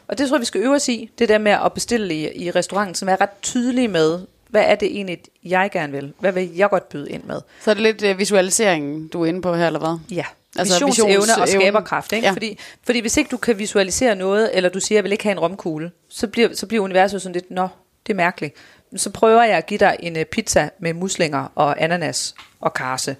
Og 0.08 0.18
det 0.18 0.28
tror 0.28 0.36
jeg, 0.36 0.40
vi 0.40 0.46
skal 0.46 0.60
øve 0.60 0.74
os 0.74 0.88
i, 0.88 1.10
det 1.18 1.28
der 1.28 1.38
med 1.38 1.52
at 1.52 1.72
bestille 1.72 2.14
i, 2.14 2.44
i 2.44 2.50
restauranten, 2.50 2.94
som 2.94 3.08
er 3.08 3.20
ret 3.20 3.30
tydelig 3.42 3.90
med, 3.90 4.20
hvad 4.51 4.62
er 4.64 4.74
det 4.74 4.88
egentlig, 4.96 5.18
jeg 5.44 5.70
gerne 5.72 5.92
vil? 5.92 6.12
Hvad 6.18 6.32
vil 6.32 6.57
jeg 6.57 6.70
godt 6.70 6.88
byde 6.88 7.11
ind 7.11 7.24
med? 7.24 7.40
Så 7.61 7.70
er 7.70 7.74
det 7.74 7.82
lidt 7.82 8.03
uh, 8.03 8.18
visualiseringen, 8.18 9.09
du 9.09 9.22
er 9.22 9.26
inde 9.26 9.42
på 9.42 9.55
her, 9.55 9.66
eller 9.66 9.80
hvad? 9.80 9.98
Ja, 10.16 10.24
altså, 10.59 10.86
visionsevne 10.86 11.42
og 11.42 11.48
skaberkraft. 11.48 12.12
Ikke? 12.12 12.26
Ja. 12.26 12.32
Fordi, 12.32 12.59
fordi 12.82 13.01
hvis 13.01 13.16
ikke 13.16 13.28
du 13.28 13.36
kan 13.36 13.59
visualisere 13.59 14.14
noget, 14.14 14.51
eller 14.53 14.70
du 14.70 14.80
siger, 14.80 14.96
jeg 14.96 15.05
vil 15.05 15.12
ikke 15.12 15.24
have 15.24 15.32
en 15.32 15.40
romkugle, 15.40 15.90
så 16.09 16.26
bliver, 16.26 16.48
så 16.55 16.66
bliver 16.66 16.84
universet 16.84 17.22
sådan 17.22 17.32
lidt, 17.32 17.51
nå, 17.51 17.68
det 18.07 18.12
er 18.12 18.16
mærkeligt. 18.16 18.55
Så 18.96 19.11
prøver 19.11 19.42
jeg 19.42 19.57
at 19.57 19.66
give 19.66 19.78
dig 19.78 19.96
en 20.01 20.16
uh, 20.16 20.22
pizza 20.22 20.68
med 20.78 20.94
muslinger 20.94 21.53
og 21.55 21.82
ananas 21.82 22.34
og 22.61 22.74
karse 22.74 23.16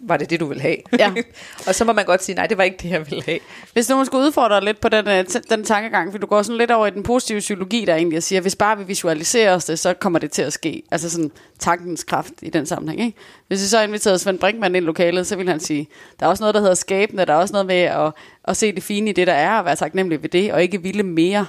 var 0.00 0.16
det 0.16 0.30
det, 0.30 0.40
du 0.40 0.46
ville 0.46 0.62
have? 0.62 0.76
Ja. 0.98 1.12
og 1.68 1.74
så 1.74 1.84
må 1.84 1.92
man 1.92 2.04
godt 2.04 2.24
sige, 2.24 2.36
nej, 2.36 2.46
det 2.46 2.58
var 2.58 2.64
ikke 2.64 2.76
det, 2.82 2.90
jeg 2.90 3.10
ville 3.10 3.22
have. 3.26 3.38
Hvis 3.72 3.88
nogen 3.88 4.06
skulle 4.06 4.26
udfordre 4.26 4.64
lidt 4.64 4.80
på 4.80 4.88
den, 4.88 5.08
øh, 5.08 5.24
den 5.50 5.64
tankegang, 5.64 6.12
for 6.12 6.18
du 6.18 6.26
går 6.26 6.42
sådan 6.42 6.58
lidt 6.58 6.70
over 6.70 6.86
i 6.86 6.90
den 6.90 7.02
positive 7.02 7.38
psykologi, 7.38 7.84
der 7.84 7.94
egentlig 7.94 8.22
siger, 8.22 8.40
hvis 8.40 8.56
bare 8.56 8.78
vi 8.78 8.84
visualiserer 8.84 9.54
os 9.54 9.64
det, 9.64 9.78
så 9.78 9.94
kommer 9.94 10.18
det 10.18 10.30
til 10.30 10.42
at 10.42 10.52
ske. 10.52 10.82
Altså 10.90 11.10
sådan 11.10 11.30
tankens 11.58 12.04
kraft 12.04 12.32
i 12.42 12.50
den 12.50 12.66
sammenhæng. 12.66 13.00
Ikke? 13.00 13.18
Hvis 13.48 13.62
vi 13.62 13.66
så 13.66 13.82
inviterede 13.82 14.18
Svend 14.18 14.38
Brinkmann 14.38 14.74
ind 14.74 14.84
i 14.84 14.86
lokalet, 14.86 15.26
så 15.26 15.36
ville 15.36 15.50
han 15.50 15.60
sige, 15.60 15.88
der 16.20 16.26
er 16.26 16.30
også 16.30 16.42
noget, 16.42 16.54
der 16.54 16.60
hedder 16.60 16.74
skabende, 16.74 17.26
der 17.26 17.32
er 17.32 17.38
også 17.38 17.52
noget 17.52 17.66
med 17.66 17.80
at, 17.80 18.12
at 18.44 18.56
se 18.56 18.74
det 18.74 18.82
fine 18.82 19.10
i 19.10 19.12
det, 19.12 19.26
der 19.26 19.32
er, 19.32 19.58
og 19.58 19.64
være 19.64 19.76
taknemmelig 19.76 20.22
ved 20.22 20.28
det, 20.28 20.52
og 20.52 20.62
ikke 20.62 20.82
ville 20.82 21.02
mere 21.02 21.46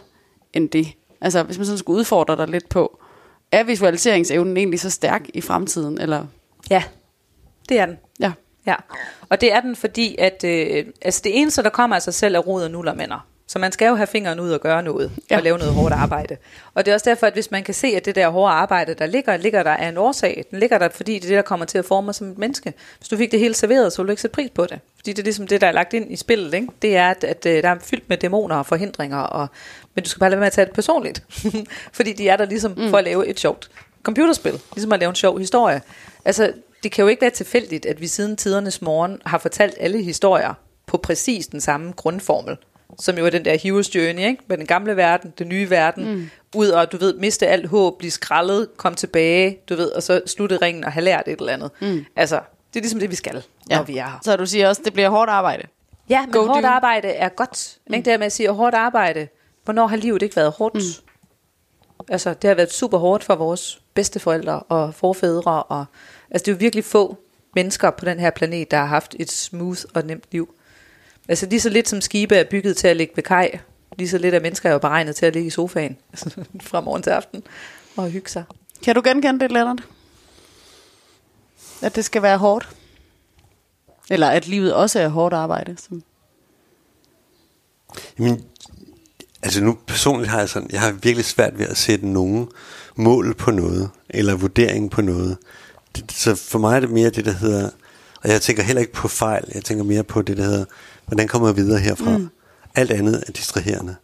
end 0.54 0.70
det. 0.70 0.88
Altså 1.22 1.44
hvis 1.44 1.58
man 1.58 1.66
sådan 1.66 1.78
skulle 1.78 2.00
udfordre 2.00 2.36
dig 2.38 2.48
lidt 2.48 2.70
på, 2.70 3.00
er 3.52 3.64
visualiseringsevnen 3.64 4.58
egentlig 4.58 4.80
så 4.80 4.90
stærk 4.90 5.22
i 5.34 5.42
fremtiden? 5.42 6.02
Eller? 6.02 6.26
Ja, 6.70 6.84
det 7.70 7.80
er 7.80 7.86
den. 7.86 7.98
Ja. 8.68 8.76
Og 9.30 9.42
det 9.42 9.54
er 9.54 9.62
den, 9.62 9.76
fordi 9.76 10.16
at 10.20 10.44
øh, 10.44 10.86
altså 11.02 11.22
det 11.24 11.40
eneste, 11.40 11.64
der 11.64 11.70
kommer 11.70 11.96
af 11.96 12.02
sig 12.02 12.14
selv, 12.14 12.36
er 12.36 12.40
rod 12.40 12.64
og 12.64 12.72
nuller 12.72 12.94
mænder. 12.94 13.28
Så 13.50 13.60
man 13.60 13.72
skal 13.72 13.88
jo 13.88 13.96
have 13.96 14.08
fingeren 14.08 14.40
ud 14.40 14.52
og 14.52 14.62
gøre 14.62 14.84
noget, 14.84 15.12
ja. 15.32 15.38
og 15.38 15.44
lave 15.44 15.58
noget 15.58 15.74
hårdt 15.74 15.94
arbejde. 15.94 16.38
Og 16.74 16.86
det 16.86 16.92
er 16.92 16.96
også 16.96 17.10
derfor, 17.10 17.28
at 17.28 17.34
hvis 17.34 17.52
man 17.52 17.64
kan 17.64 17.74
se, 17.74 17.88
at 17.88 18.06
det 18.06 18.16
der 18.16 18.30
hårde 18.30 18.54
arbejde, 18.54 18.94
der 18.94 19.06
ligger, 19.06 19.38
ligger 19.38 19.64
der 19.64 19.72
af 19.72 19.90
en 19.90 19.98
årsag. 19.98 20.46
Den 20.52 20.60
ligger 20.60 20.78
der, 20.78 20.90
fordi 20.90 21.14
det 21.14 21.24
er 21.24 21.28
det, 21.28 21.36
der 21.36 21.42
kommer 21.42 21.66
til 21.66 21.78
at 21.78 21.86
forme 21.86 22.14
som 22.14 22.32
et 22.32 22.38
menneske. 22.38 22.74
Hvis 22.98 23.10
du 23.10 23.18
fik 23.18 23.32
det 23.32 23.40
hele 23.40 23.54
serveret, 23.54 23.94
så 23.94 24.02
ville 24.02 24.08
du 24.08 24.12
ikke 24.12 24.22
sætte 24.22 24.36
pris 24.36 24.50
på 24.50 24.66
det. 24.66 24.80
Fordi 24.98 25.14
det 25.14 25.20
er 25.20 25.24
ligesom 25.24 25.48
det, 25.48 25.62
der 25.62 25.68
er 25.68 25.72
lagt 25.72 25.94
ind 25.94 26.12
i 26.12 26.16
spillet. 26.16 26.54
Ikke? 26.54 26.68
Det 26.82 26.98
er, 26.98 27.10
at, 27.10 27.24
at, 27.24 27.46
at 27.46 27.64
der 27.64 27.70
er 27.70 27.80
fyldt 27.80 28.10
med 28.10 28.18
dæmoner 28.18 28.56
og 28.56 28.66
forhindringer, 28.66 29.18
og, 29.18 29.48
men 29.96 30.04
du 30.04 30.10
skal 30.10 30.20
bare 30.20 30.30
lade 30.30 30.40
være 30.40 30.44
med 30.44 30.48
at 30.48 30.54
tage 30.54 30.66
det 30.66 30.74
personligt. 30.74 31.24
fordi 31.98 32.14
de 32.14 32.30
er 32.30 32.38
der 32.38 32.46
ligesom 32.46 32.74
mm. 32.78 32.90
for 32.90 32.98
at 32.98 33.04
lave 33.04 33.28
et 33.28 33.40
sjovt 33.40 33.70
computerspil. 34.04 34.62
Ligesom 34.76 34.92
at 34.92 35.00
lave 35.00 35.10
en 35.10 35.16
sjov 35.16 35.40
historie. 35.40 35.82
Altså, 36.26 36.54
det 36.84 36.92
kan 36.92 37.02
jo 37.02 37.08
ikke 37.08 37.22
være 37.22 37.32
tilfældigt, 37.32 37.86
at 37.86 38.02
vi 38.02 38.08
siden 38.08 38.38
tidernes 38.38 38.82
morgen 38.82 39.22
har 39.26 39.38
fortalt 39.38 39.76
alle 39.80 40.04
historier 40.04 40.54
på 40.86 40.98
præcis 40.98 41.48
den 41.48 41.62
samme 41.62 41.92
grundformel, 41.92 42.58
som 43.00 43.18
jo 43.18 43.26
er 43.26 43.30
den 43.30 43.46
der 43.46 43.54
hero's 43.54 43.96
journey, 43.96 44.26
ikke? 44.26 44.44
med 44.48 44.58
den 44.58 44.66
gamle 44.66 44.96
verden, 44.98 45.34
den 45.38 45.50
nye 45.50 45.70
verden, 45.70 46.14
mm. 46.14 46.30
ud 46.56 46.68
og, 46.68 46.92
du 46.92 46.98
ved, 46.98 47.14
miste 47.14 47.48
alt 47.48 47.68
håb, 47.68 47.98
blive 47.98 48.12
skrællet, 48.12 48.70
kom 48.78 48.96
tilbage, 48.96 49.58
du 49.70 49.76
ved, 49.76 49.92
og 49.92 50.04
så 50.04 50.22
slutte 50.26 50.58
ringen 50.58 50.84
og 50.84 50.92
have 50.92 51.04
lært 51.04 51.28
et 51.28 51.40
eller 51.40 51.54
andet. 51.54 51.72
Mm. 51.82 52.06
Altså, 52.16 52.36
det 52.74 52.80
er 52.80 52.84
ligesom 52.84 53.00
det, 53.00 53.12
vi 53.12 53.16
skal, 53.16 53.44
ja. 53.70 53.76
når 53.76 53.84
vi 53.84 53.98
er 53.98 54.06
her. 54.06 54.20
Så 54.24 54.36
du 54.36 54.46
siger 54.46 54.68
også, 54.68 54.82
det 54.86 54.94
bliver 54.94 55.10
hårdt 55.10 55.30
arbejde? 55.30 55.64
Ja, 56.10 56.22
men 56.22 56.32
Go 56.32 56.46
hårdt 56.46 56.64
do. 56.64 56.68
arbejde 56.68 57.08
er 57.08 57.30
godt. 57.30 57.78
Mm. 57.88 57.94
Ikke? 57.94 58.06
Det 58.06 58.14
er 58.14 58.18
med 58.18 58.26
at 58.26 58.32
sige, 58.32 58.50
hårdt 58.50 58.76
arbejde, 58.76 59.28
hvornår 59.64 59.88
har 59.88 59.98
livet 59.98 60.22
ikke 60.22 60.36
været 60.36 60.52
hårdt? 60.52 60.76
Mm. 60.76 60.82
Altså, 62.10 62.34
det 62.34 62.48
har 62.48 62.56
været 62.56 62.74
super 62.74 62.98
hårdt 62.98 63.24
for 63.24 63.36
vores 63.36 63.82
bedsteforældre 63.94 64.60
og 64.60 64.94
forfædre 64.94 65.64
og 65.64 65.86
Altså 66.32 66.46
det 66.46 66.48
er 66.48 66.56
jo 66.56 66.60
virkelig 66.60 66.86
få 66.86 67.18
mennesker 67.56 67.90
på 67.90 68.06
den 68.06 68.20
her 68.20 68.30
planet, 68.30 68.72
der 68.72 68.78
har 68.78 68.86
haft 68.86 69.16
et 69.20 69.32
smooth 69.32 69.82
og 69.94 70.06
nemt 70.06 70.24
liv. 70.32 70.56
Altså 71.28 71.46
lige 71.46 71.60
så 71.60 71.70
lidt 71.70 71.90
som 71.90 72.02
skibe 72.02 72.36
er 72.36 72.44
bygget 72.44 72.78
til 72.78 72.88
at 72.88 72.98
ligge 72.98 73.14
ved 73.16 73.24
kaj, 73.24 73.60
lige 73.98 74.10
så 74.10 74.18
lidt 74.18 74.36
af 74.36 74.42
mennesker 74.42 74.70
er 74.70 74.74
jo 74.74 74.80
beregnet 74.80 75.16
til 75.16 75.26
at 75.26 75.34
ligge 75.34 75.48
i 75.48 75.50
sofaen 75.50 75.98
fra 76.62 76.82
morgen 76.82 77.04
til 77.04 77.10
aften 77.10 77.44
og 77.96 78.10
hygge 78.10 78.30
sig. 78.30 78.44
Kan 78.84 78.96
du 78.96 79.02
genkende 79.04 79.40
det, 79.40 79.52
Lennart? 79.52 79.84
At 81.82 81.96
det 81.96 82.06
skal 82.06 82.22
være 82.22 82.38
hårdt? 82.38 82.70
Eller 84.10 84.30
at 84.30 84.48
livet 84.48 84.74
også 84.74 85.00
er 85.00 85.08
hårdt 85.08 85.34
arbejde? 85.34 85.78
Som 85.78 86.04
Jamen, 88.20 88.44
altså 89.44 89.64
nu 89.64 89.78
personligt 89.88 90.30
har 90.30 90.40
jeg 90.40 90.50
sådan, 90.50 90.70
jeg 90.72 90.82
har 90.82 90.92
virkelig 90.92 91.26
svært 91.26 91.60
ved 91.60 91.68
at 91.68 91.78
sætte 91.78 92.08
nogen 92.08 92.48
mål 92.96 93.36
på 93.36 93.52
noget, 93.52 93.90
eller 94.10 94.36
vurdering 94.36 94.92
på 94.92 95.02
noget 95.02 95.38
så 96.10 96.36
for 96.36 96.60
mig 96.60 96.76
er 96.76 96.80
det 96.80 96.90
mere 96.90 97.10
det, 97.10 97.26
der 97.26 97.32
hedder, 97.32 97.70
og 98.24 98.30
jeg 98.30 98.42
tænker 98.42 98.64
heller 98.64 98.82
ikke 98.82 98.94
på 98.94 99.08
fejl, 99.08 99.44
jeg 99.54 99.64
tænker 99.64 99.84
mere 99.84 100.04
på 100.04 100.22
det, 100.22 100.38
der 100.38 100.44
hedder, 100.44 100.66
hvordan 101.06 101.28
kommer 101.28 101.48
jeg 101.48 101.56
videre 101.56 101.80
herfra? 101.80 102.18
Mm. 102.18 102.30
Alt 102.76 102.92
andet 102.92 103.24
er 103.28 103.32
distraherende. 103.32 103.96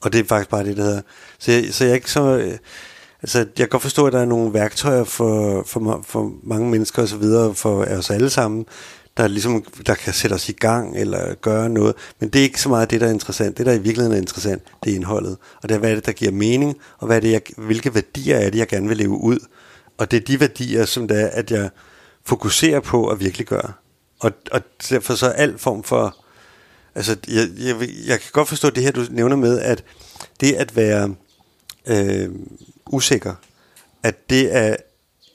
Og 0.00 0.12
det 0.12 0.20
er 0.20 0.24
faktisk 0.24 0.50
bare 0.50 0.64
det, 0.64 0.76
der 0.76 0.82
hedder, 0.82 1.02
så 1.38 1.52
jeg, 1.52 1.74
så 1.74 1.84
jeg 1.84 1.90
er 1.90 1.94
ikke 1.94 2.10
så, 2.10 2.36
øh, 2.36 2.58
Altså, 3.22 3.38
jeg 3.38 3.46
kan 3.56 3.68
godt 3.68 3.82
forstå, 3.82 4.06
at 4.06 4.12
der 4.12 4.20
er 4.20 4.24
nogle 4.24 4.54
værktøjer 4.54 5.04
for, 5.04 5.62
for, 5.66 6.04
for 6.06 6.32
mange 6.42 6.70
mennesker 6.70 7.02
og 7.02 7.08
så 7.08 7.16
videre, 7.16 7.54
for 7.54 7.84
os 7.84 8.10
alle 8.10 8.30
sammen, 8.30 8.66
der, 9.16 9.28
ligesom, 9.28 9.64
der 9.86 9.94
kan 9.94 10.12
sætte 10.12 10.34
os 10.34 10.48
i 10.48 10.52
gang 10.52 10.96
eller 10.96 11.34
gøre 11.34 11.68
noget. 11.68 11.94
Men 12.20 12.28
det 12.28 12.38
er 12.38 12.42
ikke 12.42 12.60
så 12.60 12.68
meget 12.68 12.90
det, 12.90 13.00
der 13.00 13.06
er 13.06 13.10
interessant. 13.10 13.58
Det, 13.58 13.66
der 13.66 13.72
i 13.72 13.78
virkeligheden 13.78 14.12
er 14.12 14.20
interessant, 14.20 14.62
det 14.84 14.90
er 14.90 14.96
indholdet. 14.96 15.36
Og 15.62 15.68
det 15.68 15.74
er, 15.74 15.78
hvad 15.78 15.90
er 15.90 15.94
det, 15.94 16.06
der 16.06 16.12
giver 16.12 16.32
mening, 16.32 16.76
og 16.98 17.06
hvad 17.06 17.16
er 17.16 17.20
det, 17.20 17.32
jeg, 17.32 17.40
hvilke 17.56 17.94
værdier 17.94 18.36
er 18.36 18.50
det, 18.50 18.58
jeg 18.58 18.68
gerne 18.68 18.88
vil 18.88 18.96
leve 18.96 19.20
ud. 19.20 19.38
Og 19.98 20.10
det 20.10 20.16
er 20.16 20.20
de 20.20 20.40
værdier, 20.40 20.84
som 20.84 21.08
det 21.08 21.22
er, 21.22 21.26
at 21.26 21.50
jeg 21.50 21.70
fokuserer 22.24 22.80
på 22.80 23.08
at 23.08 23.20
virkelig 23.20 23.46
gøre. 23.46 23.72
Og, 24.20 24.32
og 24.50 24.62
derfor 24.90 25.14
så 25.14 25.28
al 25.28 25.58
form 25.58 25.82
for... 25.82 26.16
Altså, 26.94 27.16
jeg, 27.28 27.48
jeg, 27.58 27.88
jeg 28.06 28.20
kan 28.20 28.30
godt 28.32 28.48
forstå 28.48 28.70
det 28.70 28.82
her, 28.82 28.90
du 28.90 29.06
nævner 29.10 29.36
med, 29.36 29.58
at 29.58 29.84
det 30.40 30.52
at 30.52 30.76
være 30.76 31.14
øh, 31.86 32.30
usikker, 32.86 33.34
at 34.02 34.30
det 34.30 34.56
er 34.56 34.76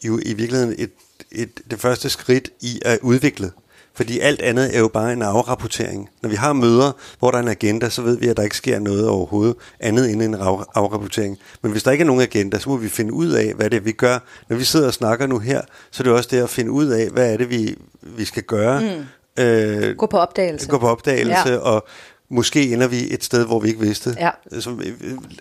jo 0.03 0.19
i 0.25 0.33
virkeligheden 0.33 0.75
et, 0.77 0.91
et, 1.31 1.61
det 1.71 1.79
første 1.79 2.09
skridt 2.09 2.49
i 2.61 2.81
at 2.85 2.99
udvikle. 3.01 3.51
Fordi 3.97 4.19
alt 4.19 4.41
andet 4.41 4.75
er 4.75 4.79
jo 4.79 4.87
bare 4.87 5.13
en 5.13 5.21
afrapportering. 5.21 6.09
Når 6.21 6.29
vi 6.29 6.35
har 6.35 6.53
møder, 6.53 6.91
hvor 7.19 7.31
der 7.31 7.37
er 7.37 7.41
en 7.41 7.47
agenda, 7.47 7.89
så 7.89 8.01
ved 8.01 8.17
vi, 8.17 8.27
at 8.27 8.37
der 8.37 8.43
ikke 8.43 8.57
sker 8.57 8.79
noget 8.79 9.07
overhovedet 9.07 9.55
andet 9.79 10.11
end 10.11 10.21
en 10.21 10.35
afrapportering. 10.75 11.37
Men 11.61 11.71
hvis 11.71 11.83
der 11.83 11.91
ikke 11.91 12.01
er 12.01 12.05
nogen 12.05 12.21
agenda, 12.21 12.59
så 12.59 12.69
må 12.69 12.77
vi 12.77 12.89
finde 12.89 13.13
ud 13.13 13.31
af, 13.31 13.53
hvad 13.53 13.69
det 13.69 13.77
er, 13.77 13.81
vi 13.81 13.91
gør. 13.91 14.19
Når 14.49 14.57
vi 14.57 14.63
sidder 14.63 14.87
og 14.87 14.93
snakker 14.93 15.27
nu 15.27 15.39
her, 15.39 15.61
så 15.91 16.03
er 16.03 16.03
det 16.03 16.13
også 16.13 16.29
det 16.31 16.43
at 16.43 16.49
finde 16.49 16.71
ud 16.71 16.85
af, 16.87 17.09
hvad 17.09 17.33
er 17.33 17.37
det, 17.37 17.49
vi, 17.49 17.75
vi 18.01 18.25
skal 18.25 18.43
gøre. 18.43 18.81
Mm. 18.81 19.43
Øh, 19.43 19.95
gå 19.95 20.05
på 20.05 20.17
opdagelse. 20.17 20.67
Gå 20.67 20.77
på 20.77 20.87
opdagelse, 20.87 21.49
ja. 21.49 21.57
og 21.57 21.87
måske 22.29 22.73
ender 22.73 22.87
vi 22.87 23.13
et 23.13 23.23
sted, 23.23 23.45
hvor 23.45 23.59
vi 23.59 23.67
ikke 23.67 23.81
vidste. 23.81 24.15
Ja. 24.19 24.29
Så 24.59 24.75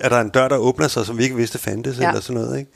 er 0.00 0.08
der 0.08 0.20
en 0.20 0.28
dør, 0.28 0.48
der 0.48 0.56
åbner 0.56 0.88
sig, 0.88 1.06
som 1.06 1.18
vi 1.18 1.22
ikke 1.22 1.36
vidste 1.36 1.58
fandtes, 1.58 1.98
ja. 1.98 2.08
eller 2.08 2.20
sådan 2.20 2.42
noget, 2.42 2.58
ikke? 2.58 2.70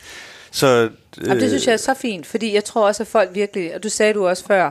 Så, 0.50 0.66
øh, 0.66 0.90
Jamen, 1.26 1.40
det 1.40 1.50
synes 1.50 1.66
jeg 1.66 1.72
er 1.72 1.76
så 1.76 1.94
fint, 1.94 2.26
fordi 2.26 2.54
jeg 2.54 2.64
tror 2.64 2.86
også, 2.86 3.02
at 3.02 3.06
folk 3.06 3.30
virkelig, 3.34 3.74
og 3.74 3.82
du 3.82 3.88
sagde 3.88 4.14
du 4.14 4.28
også 4.28 4.44
før, 4.46 4.70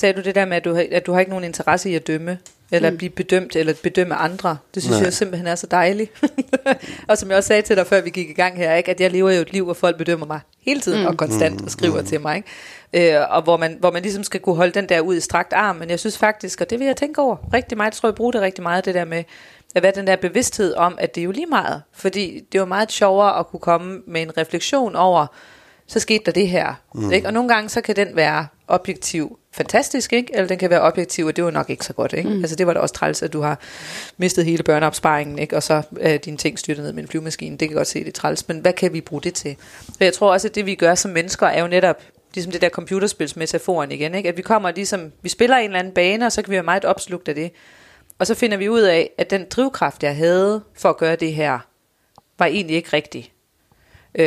sagde 0.00 0.12
du 0.12 0.20
det 0.20 0.34
der 0.34 0.44
med, 0.44 0.56
at 0.56 0.64
du, 0.64 0.74
har, 0.74 0.86
at 0.90 1.06
du 1.06 1.12
har 1.12 1.20
ikke 1.20 1.30
nogen 1.30 1.44
interesse 1.44 1.90
i 1.90 1.94
at 1.94 2.06
dømme, 2.06 2.38
eller 2.72 2.90
mm. 2.90 2.96
blive 2.96 3.10
bedømt, 3.10 3.56
eller 3.56 3.74
bedømme 3.82 4.14
andre. 4.14 4.56
Det 4.74 4.82
synes 4.82 4.96
Nej. 4.96 5.04
jeg 5.04 5.12
simpelthen 5.12 5.46
er 5.46 5.54
så 5.54 5.66
dejligt. 5.66 6.12
og 7.08 7.18
som 7.18 7.28
jeg 7.28 7.36
også 7.36 7.48
sagde 7.48 7.62
til 7.62 7.76
dig, 7.76 7.86
før 7.86 8.00
vi 8.00 8.10
gik 8.10 8.30
i 8.30 8.32
gang 8.32 8.56
her, 8.56 8.74
ikke, 8.74 8.90
at 8.90 9.00
jeg 9.00 9.10
lever 9.10 9.30
jo 9.30 9.40
et 9.40 9.52
liv, 9.52 9.64
hvor 9.64 9.74
folk 9.74 9.98
bedømmer 9.98 10.26
mig 10.26 10.40
hele 10.60 10.80
tiden, 10.80 11.00
mm. 11.00 11.06
og 11.06 11.16
konstant, 11.16 11.60
mm. 11.60 11.64
og 11.64 11.70
skriver 11.70 12.00
mm. 12.00 12.06
til 12.06 12.20
mig. 12.20 12.36
Ikke? 12.92 13.14
Øh, 13.14 13.26
og 13.30 13.42
hvor 13.42 13.56
man, 13.56 13.76
hvor 13.80 13.90
man 13.90 14.02
ligesom 14.02 14.24
skal 14.24 14.40
kunne 14.40 14.56
holde 14.56 14.72
den 14.72 14.88
der 14.88 15.00
ud 15.00 15.16
i 15.16 15.20
strakt 15.20 15.52
arm. 15.52 15.76
Men 15.76 15.90
jeg 15.90 16.00
synes 16.00 16.18
faktisk, 16.18 16.60
og 16.60 16.70
det 16.70 16.78
vil 16.78 16.86
jeg 16.86 16.96
tænke 16.96 17.22
over 17.22 17.36
rigtig 17.54 17.76
meget, 17.76 17.90
jeg 17.90 17.96
tror 17.96 18.08
jeg 18.08 18.14
bruger 18.14 18.32
det 18.32 18.40
rigtig 18.40 18.62
meget, 18.62 18.84
det 18.84 18.94
der 18.94 19.04
med, 19.04 19.24
at 19.74 19.82
være 19.82 19.92
den 19.94 20.06
der 20.06 20.16
bevidsthed 20.16 20.74
om, 20.74 20.98
at 21.00 21.14
det 21.14 21.20
er 21.20 21.24
jo 21.24 21.30
lige 21.30 21.46
meget. 21.46 21.82
Fordi 21.92 22.40
det 22.52 22.58
er 22.58 22.62
jo 22.62 22.66
meget 22.66 22.92
sjovere 22.92 23.38
at 23.38 23.46
kunne 23.46 23.60
komme 23.60 24.00
med 24.06 24.22
en 24.22 24.38
refleksion 24.38 24.96
over, 24.96 25.26
så 25.88 26.00
skete 26.00 26.24
der 26.26 26.32
det 26.32 26.48
her. 26.48 26.74
Mm. 26.94 27.12
Ikke? 27.12 27.26
Og 27.26 27.32
nogle 27.32 27.48
gange 27.48 27.68
så 27.68 27.80
kan 27.80 27.96
den 27.96 28.16
være 28.16 28.46
objektiv 28.68 29.38
fantastisk, 29.52 30.12
ikke? 30.12 30.34
eller 30.34 30.48
den 30.48 30.58
kan 30.58 30.70
være 30.70 30.80
objektiv, 30.80 31.26
og 31.26 31.36
det 31.36 31.44
var 31.44 31.50
nok 31.50 31.70
ikke 31.70 31.84
så 31.84 31.92
godt. 31.92 32.12
Ikke? 32.12 32.28
Mm. 32.28 32.38
Altså 32.38 32.56
det 32.56 32.66
var 32.66 32.72
da 32.72 32.80
også 32.80 32.94
træls, 32.94 33.22
at 33.22 33.32
du 33.32 33.40
har 33.40 33.60
mistet 34.16 34.44
hele 34.44 34.62
børneopsparingen, 34.62 35.38
ikke? 35.38 35.56
og 35.56 35.62
så 35.62 35.82
er 36.00 36.16
dine 36.16 36.36
ting 36.36 36.58
styrtet 36.58 36.84
ned 36.84 36.92
med 36.92 37.02
en 37.02 37.08
flyvemaskine. 37.08 37.56
Det 37.56 37.68
kan 37.68 37.76
godt 37.76 37.88
se, 37.88 37.98
det 37.98 38.08
er 38.08 38.12
træls, 38.12 38.48
men 38.48 38.58
hvad 38.58 38.72
kan 38.72 38.92
vi 38.92 39.00
bruge 39.00 39.22
det 39.22 39.34
til? 39.34 39.56
For 39.96 40.04
jeg 40.04 40.12
tror 40.12 40.32
også, 40.32 40.48
at 40.48 40.54
det 40.54 40.66
vi 40.66 40.74
gør 40.74 40.94
som 40.94 41.10
mennesker, 41.10 41.46
er 41.46 41.60
jo 41.60 41.68
netop 41.68 42.02
ligesom 42.34 42.52
det 42.52 42.60
der 42.60 42.68
computerspilsmetaforen 42.68 43.92
igen, 43.92 44.14
ikke? 44.14 44.28
at 44.28 44.36
vi 44.36 44.42
kommer 44.42 44.70
ligesom, 44.70 45.12
vi 45.22 45.28
spiller 45.28 45.56
en 45.56 45.64
eller 45.64 45.78
anden 45.78 45.94
bane, 45.94 46.26
og 46.26 46.32
så 46.32 46.42
kan 46.42 46.50
vi 46.50 46.54
være 46.54 46.62
meget 46.62 46.84
opslugt 46.84 47.28
af 47.28 47.34
det. 47.34 47.52
Og 48.18 48.26
så 48.26 48.34
finder 48.34 48.56
vi 48.56 48.68
ud 48.68 48.80
af, 48.80 49.10
at 49.18 49.30
den 49.30 49.46
drivkraft, 49.50 50.02
jeg 50.02 50.16
havde 50.16 50.62
for 50.74 50.88
at 50.88 50.96
gøre 50.96 51.16
det 51.16 51.34
her, 51.34 51.58
var 52.38 52.46
egentlig 52.46 52.76
ikke 52.76 52.88
rigtig. 52.92 53.32
Øh, 54.14 54.26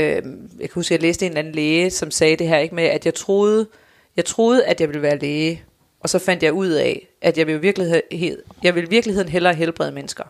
jeg 0.60 0.70
kan 0.70 0.70
huske, 0.76 0.94
at 0.94 1.00
jeg 1.00 1.08
læste 1.08 1.26
en 1.26 1.32
eller 1.32 1.40
anden 1.40 1.56
læge, 1.56 1.90
som 1.90 2.12
sagde 2.12 2.36
det 2.36 2.48
her, 2.48 2.58
ikke 2.58 2.76
med, 2.76 2.84
at 2.84 3.06
jeg 3.06 3.14
troede, 3.14 3.68
jeg 4.16 4.26
troede, 4.26 4.66
at 4.66 4.82
jeg 4.82 4.90
ville 4.90 5.02
være 5.02 5.18
læge, 5.18 5.64
og 6.00 6.10
så 6.10 6.20
fandt 6.20 6.44
jeg 6.44 6.54
ud 6.54 6.70
af, 6.70 7.08
at 7.22 7.38
jeg 7.38 7.48
ville, 7.48 7.62
virkelighed, 7.62 8.02
jeg 8.64 8.76
ville 8.76 8.90
virkeligheden 8.90 9.30
hellere 9.30 9.54
helbrede 9.54 9.92
mennesker. 9.92 10.24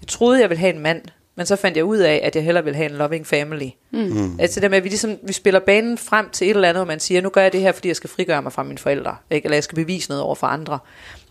Jeg 0.00 0.08
troede, 0.08 0.40
jeg 0.40 0.50
ville 0.50 0.60
have 0.60 0.74
en 0.74 0.80
mand, 0.80 1.02
men 1.36 1.46
så 1.46 1.56
fandt 1.56 1.76
jeg 1.76 1.84
ud 1.84 1.98
af, 1.98 2.20
at 2.22 2.36
jeg 2.36 2.44
hellere 2.44 2.64
ville 2.64 2.76
have 2.76 2.90
en 2.90 2.96
loving 2.96 3.26
family. 3.26 3.68
Mm. 3.90 3.98
Mm. 3.98 4.40
Altså 4.40 4.60
det 4.60 4.70
med, 4.70 4.78
at 4.78 4.84
vi, 4.84 4.88
ligesom, 4.88 5.18
vi 5.22 5.32
spiller 5.32 5.60
banen 5.60 5.98
frem 5.98 6.30
til 6.30 6.46
et 6.46 6.54
eller 6.54 6.68
andet, 6.68 6.78
hvor 6.78 6.92
man 6.92 7.00
siger, 7.00 7.20
nu 7.20 7.28
gør 7.28 7.42
jeg 7.42 7.52
det 7.52 7.60
her, 7.60 7.72
fordi 7.72 7.88
jeg 7.88 7.96
skal 7.96 8.10
frigøre 8.10 8.42
mig 8.42 8.52
fra 8.52 8.62
mine 8.62 8.78
forældre, 8.78 9.16
ikke? 9.30 9.46
eller 9.46 9.56
jeg 9.56 9.64
skal 9.64 9.76
bevise 9.76 10.10
noget 10.10 10.22
over 10.22 10.34
for 10.34 10.46
andre. 10.46 10.78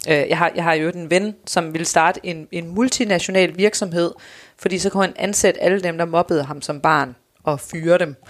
Uh, 0.08 0.14
jeg, 0.14 0.38
har, 0.38 0.52
jeg 0.56 0.64
har 0.64 0.74
jo 0.74 0.90
en 0.90 1.10
ven, 1.10 1.36
som 1.48 1.74
ville 1.74 1.86
starte 1.86 2.20
en, 2.24 2.48
en 2.52 2.68
multinational 2.76 3.58
virksomhed, 3.58 4.12
fordi 4.58 4.80
så 4.80 4.90
kunne 4.90 5.04
han 5.04 5.14
ansætte 5.16 5.62
alle 5.62 5.80
dem, 5.80 5.98
der 5.98 6.06
mobbede 6.06 6.44
ham 6.44 6.62
som 6.62 6.82
barn 6.82 7.16
og 7.44 7.60
fyre 7.60 7.98
dem. 7.98 8.16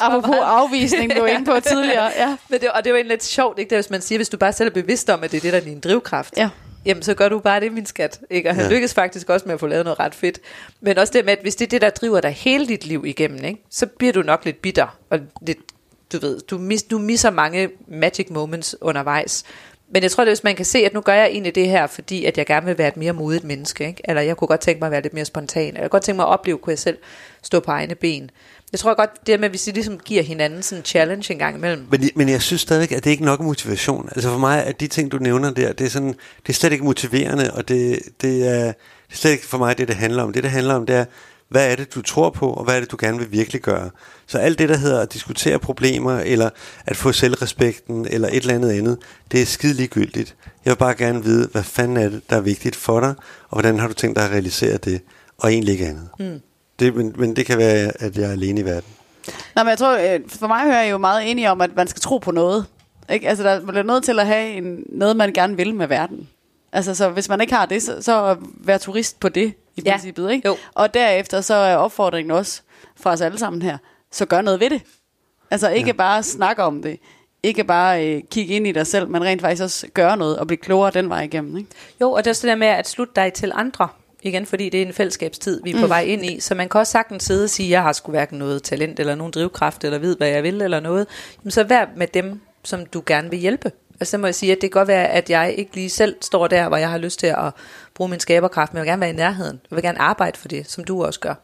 Apropos 0.00 0.30
meget... 0.30 0.42
afvisning, 0.44 1.14
du 1.16 1.20
var 1.20 1.26
inde 1.26 1.44
på 1.44 1.60
tidligere. 1.60 2.10
Ja. 2.16 2.36
Men 2.50 2.60
det, 2.60 2.70
og 2.70 2.84
det 2.84 2.92
var 2.92 2.96
egentlig 2.96 3.14
lidt 3.14 3.24
sjovt, 3.24 3.58
ikke? 3.58 3.70
Det, 3.70 3.76
hvis 3.76 3.90
man 3.90 4.00
siger, 4.00 4.18
hvis 4.18 4.28
du 4.28 4.36
bare 4.36 4.52
selv 4.52 4.68
er 4.68 4.72
bevidst 4.72 5.10
om, 5.10 5.24
at 5.24 5.30
det 5.30 5.36
er 5.36 5.40
det, 5.40 5.52
der 5.52 5.58
er 5.58 5.64
din 5.64 5.80
drivkraft. 5.80 6.34
Ja. 6.36 6.50
Jamen, 6.84 7.02
så 7.02 7.14
gør 7.14 7.28
du 7.28 7.38
bare 7.38 7.60
det, 7.60 7.72
min 7.72 7.86
skat. 7.86 8.20
Ikke? 8.30 8.48
Og 8.48 8.54
han 8.54 8.64
ja. 8.64 8.70
lykkes 8.70 8.94
faktisk 8.94 9.30
også 9.30 9.46
med 9.46 9.54
at 9.54 9.60
få 9.60 9.66
lavet 9.66 9.84
noget 9.84 10.00
ret 10.00 10.14
fedt. 10.14 10.38
Men 10.80 10.98
også 10.98 11.12
det 11.12 11.24
med, 11.24 11.32
at 11.32 11.38
hvis 11.42 11.56
det 11.56 11.66
er 11.66 11.68
det, 11.68 11.80
der 11.80 11.90
driver 11.90 12.20
dig 12.20 12.30
hele 12.30 12.68
dit 12.68 12.86
liv 12.86 13.04
igennem, 13.06 13.44
ikke? 13.44 13.62
så 13.70 13.86
bliver 13.86 14.12
du 14.12 14.22
nok 14.22 14.44
lidt 14.44 14.62
bitter. 14.62 14.98
Og 15.10 15.18
lidt, 15.42 15.58
du 16.12 16.18
ved, 16.18 16.40
du, 16.40 16.58
mis, 16.58 16.82
du 16.82 16.98
misser 16.98 17.30
mange 17.30 17.70
magic 17.88 18.26
moments 18.30 18.76
undervejs. 18.80 19.44
Men 19.92 20.02
jeg 20.02 20.10
tror, 20.10 20.24
det 20.24 20.30
hvis 20.30 20.44
man 20.44 20.56
kan 20.56 20.64
se, 20.64 20.78
at 20.78 20.94
nu 20.94 21.00
gør 21.00 21.14
jeg 21.14 21.26
egentlig 21.26 21.54
det 21.54 21.68
her, 21.68 21.86
fordi 21.86 22.24
at 22.24 22.38
jeg 22.38 22.46
gerne 22.46 22.66
vil 22.66 22.78
være 22.78 22.88
et 22.88 22.96
mere 22.96 23.12
modigt 23.12 23.44
menneske. 23.44 23.86
Ikke? 23.86 24.02
Eller 24.04 24.22
jeg 24.22 24.36
kunne 24.36 24.48
godt 24.48 24.60
tænke 24.60 24.78
mig 24.78 24.86
at 24.86 24.92
være 24.92 25.02
lidt 25.02 25.14
mere 25.14 25.24
spontan. 25.24 25.66
Eller 25.66 25.80
jeg 25.80 25.90
kunne 25.90 25.98
godt 25.98 26.02
tænke 26.02 26.16
mig 26.16 26.24
at 26.24 26.30
opleve, 26.30 26.58
kunne 26.58 26.70
jeg 26.70 26.78
selv 26.78 26.98
stå 27.42 27.60
på 27.60 27.70
egne 27.70 27.94
ben. 27.94 28.30
Jeg 28.72 28.80
tror 28.80 28.94
godt, 28.94 29.26
det 29.26 29.40
med, 29.40 29.48
hvis 29.48 29.66
vi 29.66 29.72
ligesom 29.72 29.98
giver 29.98 30.22
hinanden 30.22 30.62
sådan 30.62 30.80
en 30.80 30.84
challenge 30.84 31.32
en 31.32 31.38
gang 31.38 31.56
imellem. 31.56 31.86
Men, 31.90 32.10
men 32.14 32.28
jeg 32.28 32.42
synes 32.42 32.60
stadigvæk, 32.60 32.92
at 32.92 33.04
det 33.04 33.10
ikke 33.10 33.22
er 33.22 33.26
nok 33.26 33.40
motivation. 33.40 34.08
Altså 34.12 34.30
for 34.30 34.38
mig, 34.38 34.64
at 34.64 34.80
de 34.80 34.86
ting, 34.86 35.12
du 35.12 35.18
nævner 35.18 35.50
der, 35.50 35.72
det 35.72 35.84
er, 35.86 35.90
sådan, 35.90 36.14
det 36.42 36.48
er 36.48 36.52
slet 36.52 36.72
ikke 36.72 36.84
motiverende, 36.84 37.52
og 37.54 37.68
det, 37.68 37.98
det, 38.20 38.48
er, 38.48 38.64
det 38.64 38.74
er 39.12 39.16
slet 39.16 39.30
ikke 39.30 39.46
for 39.46 39.58
mig 39.58 39.78
det, 39.78 39.88
det 39.88 39.96
handler 39.96 40.22
om. 40.22 40.32
Det, 40.32 40.42
det 40.42 40.50
handler 40.50 40.74
om, 40.74 40.86
det 40.86 40.96
er, 40.96 41.04
hvad 41.50 41.72
er 41.72 41.76
det, 41.76 41.94
du 41.94 42.02
tror 42.02 42.30
på, 42.30 42.50
og 42.50 42.64
hvad 42.64 42.76
er 42.76 42.80
det, 42.80 42.90
du 42.90 42.96
gerne 43.00 43.18
vil 43.18 43.32
virkelig 43.32 43.62
gøre. 43.62 43.90
Så 44.26 44.38
alt 44.38 44.58
det, 44.58 44.68
der 44.68 44.76
hedder 44.76 45.00
at 45.00 45.12
diskutere 45.12 45.58
problemer, 45.58 46.20
eller 46.20 46.50
at 46.86 46.96
få 46.96 47.12
selvrespekten, 47.12 48.06
eller 48.10 48.28
et 48.28 48.36
eller 48.36 48.54
andet 48.54 48.70
andet, 48.70 48.98
det 49.32 49.42
er 49.42 49.46
skide 49.46 49.74
ligegyldigt. 49.74 50.36
Jeg 50.64 50.70
vil 50.70 50.76
bare 50.76 50.94
gerne 50.94 51.24
vide, 51.24 51.48
hvad 51.52 51.62
fanden 51.62 51.96
er 51.96 52.08
det, 52.08 52.22
der 52.30 52.36
er 52.36 52.40
vigtigt 52.40 52.76
for 52.76 53.00
dig, 53.00 53.14
og 53.48 53.60
hvordan 53.60 53.78
har 53.78 53.88
du 53.88 53.94
tænkt 53.94 54.16
dig 54.16 54.24
at 54.24 54.30
realisere 54.30 54.76
det, 54.76 55.00
og 55.38 55.52
egentlig 55.52 55.72
ikke 55.72 55.86
andet. 55.86 56.08
Mm. 56.18 56.40
Det, 56.78 56.94
men, 56.94 57.14
men 57.18 57.36
det 57.36 57.46
kan 57.46 57.58
være, 57.58 57.92
at 58.02 58.16
jeg 58.16 58.28
er 58.28 58.32
alene 58.32 58.60
i 58.60 58.64
verden. 58.64 58.90
Nej, 59.54 59.64
men 59.64 59.68
jeg 59.70 59.78
tror, 59.78 60.14
øh, 60.14 60.20
for 60.28 60.46
mig 60.46 60.64
hører 60.64 60.82
jeg 60.82 60.90
jo 60.90 60.98
meget 60.98 61.30
enig 61.30 61.50
om, 61.50 61.60
at 61.60 61.76
man 61.76 61.86
skal 61.86 62.00
tro 62.00 62.18
på 62.18 62.30
noget. 62.30 62.66
Ikke? 63.10 63.28
Altså, 63.28 63.44
der 63.44 63.60
bliver 63.60 63.82
nødt 63.82 64.04
til 64.04 64.18
at 64.20 64.26
have 64.26 64.50
en, 64.50 64.84
noget, 64.88 65.16
man 65.16 65.32
gerne 65.32 65.56
vil 65.56 65.74
med 65.74 65.86
verden. 65.86 66.28
Altså, 66.72 66.94
så 66.94 67.08
hvis 67.08 67.28
man 67.28 67.40
ikke 67.40 67.54
har 67.54 67.66
det, 67.66 67.82
så, 67.82 67.96
så 68.00 68.36
vær 68.42 68.78
turist 68.78 69.20
på 69.20 69.28
det, 69.28 69.54
i 69.80 69.88
ja. 69.88 69.92
princippet. 69.92 70.30
Ikke? 70.30 70.48
Jo. 70.48 70.56
Og 70.74 70.94
derefter 70.94 71.40
så 71.40 71.54
er 71.54 71.76
opfordringen 71.76 72.30
også 72.30 72.62
fra 73.00 73.12
os 73.12 73.20
alle 73.20 73.38
sammen 73.38 73.62
her, 73.62 73.78
så 74.12 74.26
gør 74.26 74.40
noget 74.40 74.60
ved 74.60 74.70
det. 74.70 74.82
Altså 75.50 75.68
ikke 75.68 75.86
ja. 75.86 75.92
bare 75.92 76.22
snakke 76.22 76.62
om 76.62 76.82
det, 76.82 76.98
ikke 77.42 77.64
bare 77.64 78.06
øh, 78.06 78.22
kigge 78.30 78.54
ind 78.54 78.66
i 78.66 78.72
dig 78.72 78.86
selv, 78.86 79.08
men 79.08 79.24
rent 79.24 79.42
faktisk 79.42 79.62
også 79.62 79.86
gøre 79.94 80.16
noget 80.16 80.38
og 80.38 80.46
blive 80.46 80.58
klogere 80.58 80.90
den 80.90 81.08
vej 81.08 81.22
igennem. 81.22 81.56
Ikke? 81.56 81.70
Jo, 82.00 82.12
og 82.12 82.24
det 82.24 82.26
er 82.26 82.32
også 82.32 82.46
det 82.46 82.50
der 82.50 82.56
med 82.56 82.66
at 82.66 82.88
slutte 82.88 83.12
dig 83.16 83.32
til 83.32 83.52
andre. 83.54 83.88
Igen, 84.22 84.46
fordi 84.46 84.68
det 84.68 84.82
er 84.82 84.86
en 84.86 84.92
fællesskabstid, 84.92 85.60
vi 85.64 85.70
er 85.70 85.74
på 85.74 85.86
mm. 85.86 85.88
vej 85.88 86.00
ind 86.00 86.24
i. 86.24 86.40
Så 86.40 86.54
man 86.54 86.68
kan 86.68 86.78
også 86.78 86.90
sagtens 86.90 87.22
sidde 87.22 87.44
og 87.44 87.50
sige, 87.50 87.70
jeg 87.70 87.82
har 87.82 87.92
sgu 87.92 88.10
hverken 88.10 88.38
noget 88.38 88.62
talent, 88.62 89.00
eller 89.00 89.14
nogen 89.14 89.32
drivkraft, 89.32 89.84
eller 89.84 89.98
ved, 89.98 90.16
hvad 90.16 90.28
jeg 90.28 90.42
vil, 90.42 90.62
eller 90.62 90.80
noget. 90.80 91.06
Jamen, 91.38 91.50
så 91.50 91.64
vær 91.64 91.86
med 91.96 92.06
dem, 92.06 92.40
som 92.64 92.86
du 92.86 93.02
gerne 93.06 93.30
vil 93.30 93.38
hjælpe. 93.38 93.72
Altså, 94.00 94.10
så 94.10 94.18
må 94.18 94.26
jeg 94.26 94.34
sige, 94.34 94.52
at 94.52 94.58
det 94.60 94.72
kan 94.72 94.80
godt 94.80 94.88
være, 94.88 95.08
at 95.08 95.30
jeg 95.30 95.54
ikke 95.58 95.74
lige 95.74 95.90
selv 95.90 96.16
står 96.20 96.46
der, 96.46 96.68
hvor 96.68 96.76
jeg 96.76 96.90
har 96.90 96.98
lyst 96.98 97.20
til 97.20 97.26
at 97.26 97.52
bruge 98.00 98.10
min 98.10 98.20
skaberkraft, 98.20 98.72
men 98.72 98.76
jeg 98.78 98.82
vil 98.82 98.88
gerne 98.90 99.00
være 99.00 99.10
i 99.10 99.16
nærheden. 99.16 99.60
Jeg 99.70 99.76
vil 99.76 99.82
gerne 99.82 99.98
arbejde 100.00 100.38
for 100.38 100.48
det, 100.48 100.70
som 100.70 100.84
du 100.84 101.04
også 101.04 101.20
gør. 101.20 101.34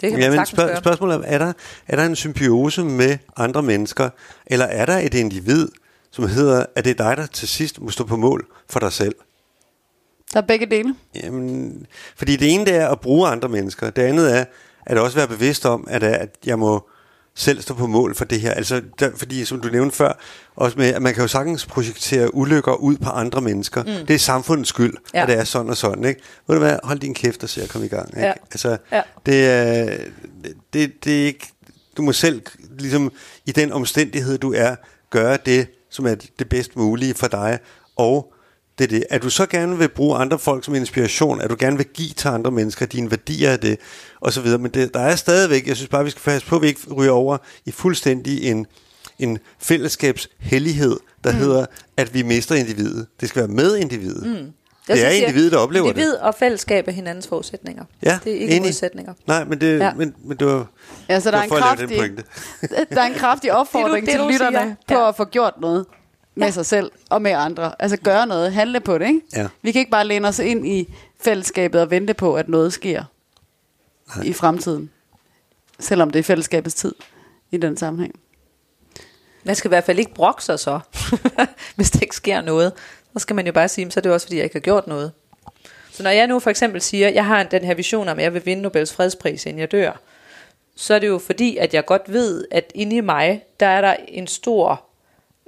Det 0.00 0.10
kan 0.10 0.20
ja, 0.20 0.30
men 0.30 0.46
spørg- 0.46 0.78
spørgsmålet 0.78 1.16
er, 1.16 1.22
er 1.22 1.38
der, 1.38 1.52
er 1.88 1.96
der 1.96 2.04
en 2.04 2.16
symbiose 2.16 2.84
med 2.84 3.18
andre 3.36 3.62
mennesker, 3.62 4.10
eller 4.46 4.66
er 4.66 4.86
der 4.86 4.98
et 4.98 5.14
individ, 5.14 5.68
som 6.10 6.28
hedder, 6.28 6.66
at 6.76 6.84
det 6.84 6.90
er 7.00 7.04
dig, 7.08 7.16
der 7.16 7.26
til 7.26 7.48
sidst 7.48 7.80
må 7.80 7.90
stå 7.90 8.04
på 8.04 8.16
mål 8.16 8.46
for 8.68 8.80
dig 8.80 8.92
selv? 8.92 9.14
Der 10.32 10.40
er 10.42 10.46
begge 10.46 10.66
dele. 10.66 10.94
Jamen, 11.22 11.86
fordi 12.16 12.36
det 12.36 12.54
ene 12.54 12.64
det 12.66 12.74
er 12.74 12.88
at 12.88 13.00
bruge 13.00 13.28
andre 13.28 13.48
mennesker. 13.48 13.90
Det 13.90 14.02
andet 14.02 14.36
er 14.38 14.44
at 14.86 14.98
også 14.98 15.16
være 15.16 15.28
bevidst 15.28 15.66
om, 15.66 15.86
at, 15.90 16.02
at 16.02 16.36
jeg 16.46 16.58
må 16.58 16.88
selv 17.40 17.62
stå 17.62 17.74
på 17.74 17.86
mål 17.86 18.14
for 18.14 18.24
det 18.24 18.40
her. 18.40 18.50
Altså, 18.50 18.82
der, 18.98 19.10
fordi 19.16 19.44
som 19.44 19.60
du 19.60 19.68
nævnte 19.68 19.96
før, 19.96 20.12
også 20.56 20.78
med, 20.78 20.94
at 20.94 21.02
man 21.02 21.14
kan 21.14 21.22
jo 21.22 21.28
sagtens 21.28 21.66
projektere 21.66 22.34
ulykker 22.34 22.72
ud 22.72 22.96
på 22.96 23.10
andre 23.10 23.40
mennesker. 23.40 23.82
Mm. 23.82 24.06
Det 24.06 24.14
er 24.14 24.18
samfundets 24.18 24.68
skyld, 24.68 24.94
ja. 25.14 25.22
at 25.22 25.28
det 25.28 25.38
er 25.38 25.44
sådan 25.44 25.70
og 25.70 25.76
sådan. 25.76 26.04
Ikke? 26.04 26.20
Ved 26.46 26.56
du 26.56 26.62
hvad, 26.62 26.78
hold 26.84 26.98
din 26.98 27.14
kæft 27.14 27.42
og 27.42 27.48
se 27.48 27.62
at 27.62 27.68
komme 27.68 27.86
i 27.86 27.90
gang. 27.90 28.08
Ikke? 28.08 28.26
Ja. 28.26 28.32
Altså, 28.50 28.76
ja. 28.92 29.02
Det, 29.26 29.46
er, 29.46 29.96
det, 30.72 31.04
det 31.04 31.22
er 31.22 31.26
ikke... 31.26 31.48
Du 31.96 32.02
må 32.02 32.12
selv, 32.12 32.42
ligesom 32.78 33.12
i 33.46 33.52
den 33.52 33.72
omstændighed, 33.72 34.38
du 34.38 34.52
er, 34.52 34.74
gøre 35.10 35.38
det, 35.46 35.66
som 35.90 36.06
er 36.06 36.14
det 36.38 36.48
bedst 36.48 36.76
mulige 36.76 37.14
for 37.14 37.26
dig, 37.26 37.58
og 37.96 38.32
Det 38.80 38.92
er 38.92 38.98
det. 38.98 39.04
At 39.10 39.22
du 39.22 39.30
så 39.30 39.46
gerne 39.46 39.78
vil 39.78 39.88
bruge 39.88 40.16
andre 40.16 40.38
folk 40.38 40.64
som 40.64 40.74
inspiration, 40.74 41.40
at 41.40 41.50
du 41.50 41.56
gerne 41.58 41.76
vil 41.76 41.86
give 41.86 42.08
til 42.08 42.28
andre 42.28 42.50
mennesker, 42.50 42.86
dine 42.86 43.10
værdier 43.10 43.50
af 43.50 43.58
det, 43.58 43.78
og 44.20 44.32
så 44.32 44.40
videre. 44.40 44.58
Men 44.58 44.70
det, 44.70 44.94
der 44.94 45.00
er 45.00 45.16
stadigvæk, 45.16 45.66
jeg 45.66 45.76
synes 45.76 45.88
bare, 45.88 46.04
vi 46.04 46.10
skal 46.10 46.22
passe 46.22 46.48
på, 46.48 46.56
at 46.56 46.62
vi 46.62 46.66
ikke 46.66 46.94
ryger 46.94 47.12
over 47.12 47.38
i 47.66 47.70
fuldstændig 47.70 48.50
en, 48.50 48.66
en 49.18 49.38
fællesskabshellighed, 49.58 50.96
der 51.24 51.32
mm. 51.32 51.38
hedder, 51.38 51.66
at 51.96 52.14
vi 52.14 52.22
mister 52.22 52.54
individet. 52.54 53.06
Det 53.20 53.28
skal 53.28 53.40
være 53.40 53.48
med 53.48 53.76
individet. 53.76 54.26
Mm. 54.26 54.52
Det 54.86 55.06
er 55.06 55.10
individet, 55.10 55.52
der 55.52 55.58
oplever 55.58 55.86
individ 55.86 56.02
det. 56.02 56.08
Individ 56.08 56.26
og 56.26 56.34
fællesskab 56.34 56.88
er 56.88 56.92
hinandens 56.92 57.26
forudsætninger. 57.26 57.84
Ja, 58.02 58.18
det 58.24 58.32
er 58.32 58.40
ikke 58.40 58.56
enig. 58.56 58.62
modsætninger. 58.68 59.14
Nej, 59.26 59.44
men 59.44 59.60
det, 59.60 59.78
ja. 59.78 59.94
men, 59.94 60.14
men 60.24 60.36
det 60.36 60.46
var, 60.46 60.66
ja, 61.08 61.20
så 61.20 61.30
der 61.30 61.38
er 61.38 61.42
en 61.42 61.50
kraftig, 61.50 61.88
der 62.90 63.00
er 63.00 63.06
en 63.06 63.14
kraftig 63.14 63.52
opfordring 63.52 64.06
det, 64.06 64.14
det, 64.14 64.20
til 64.20 64.32
lytterne 64.32 64.56
siger. 64.56 64.74
på 64.88 64.94
ja. 64.94 65.08
at 65.08 65.16
få 65.16 65.24
gjort 65.24 65.54
noget 65.60 65.86
med 66.34 66.46
ja. 66.46 66.50
sig 66.50 66.66
selv 66.66 66.92
og 67.10 67.22
med 67.22 67.30
andre. 67.30 67.74
Altså 67.78 67.96
gøre 67.96 68.26
noget, 68.26 68.52
handle 68.52 68.80
på 68.80 68.98
det, 68.98 69.06
ikke? 69.06 69.20
Ja. 69.36 69.48
Vi 69.62 69.72
kan 69.72 69.78
ikke 69.78 69.90
bare 69.90 70.06
læne 70.06 70.28
os 70.28 70.38
ind 70.38 70.66
i 70.66 70.94
fællesskabet 71.20 71.80
og 71.80 71.90
vente 71.90 72.14
på, 72.14 72.34
at 72.34 72.48
noget 72.48 72.72
sker 72.72 73.04
Nej. 74.16 74.24
i 74.24 74.32
fremtiden. 74.32 74.90
Selvom 75.78 76.10
det 76.10 76.18
er 76.18 76.22
fællesskabets 76.22 76.74
tid 76.74 76.94
i 77.50 77.56
den 77.56 77.76
sammenhæng. 77.76 78.14
Man 79.44 79.54
skal 79.54 79.68
i 79.68 79.72
hvert 79.72 79.84
fald 79.84 79.98
ikke 79.98 80.14
brokke 80.14 80.44
sig 80.44 80.58
så, 80.58 80.80
hvis 81.76 81.90
der 81.90 82.00
ikke 82.00 82.16
sker 82.16 82.40
noget. 82.40 82.72
Så 83.12 83.18
skal 83.18 83.36
man 83.36 83.46
jo 83.46 83.52
bare 83.52 83.68
sige, 83.68 83.90
så 83.90 84.00
er 84.00 84.02
det 84.02 84.12
også 84.12 84.26
fordi, 84.26 84.36
jeg 84.36 84.44
ikke 84.44 84.54
har 84.54 84.60
gjort 84.60 84.86
noget. 84.86 85.12
Så 85.90 86.02
når 86.02 86.10
jeg 86.10 86.26
nu 86.26 86.38
for 86.38 86.50
eksempel 86.50 86.80
siger, 86.80 87.08
at 87.08 87.14
jeg 87.14 87.26
har 87.26 87.42
den 87.42 87.64
her 87.64 87.74
vision 87.74 88.08
om, 88.08 88.18
at 88.18 88.24
jeg 88.24 88.34
vil 88.34 88.46
vinde 88.46 88.62
Nobels 88.62 88.92
fredspris, 88.92 89.46
inden 89.46 89.60
jeg 89.60 89.72
dør, 89.72 90.00
så 90.76 90.94
er 90.94 90.98
det 90.98 91.08
jo 91.08 91.18
fordi, 91.18 91.56
at 91.56 91.74
jeg 91.74 91.84
godt 91.84 92.12
ved, 92.12 92.44
at 92.50 92.72
inde 92.74 92.96
i 92.96 93.00
mig, 93.00 93.42
der 93.60 93.66
er 93.66 93.80
der 93.80 93.96
en 94.08 94.26
stor, 94.26 94.89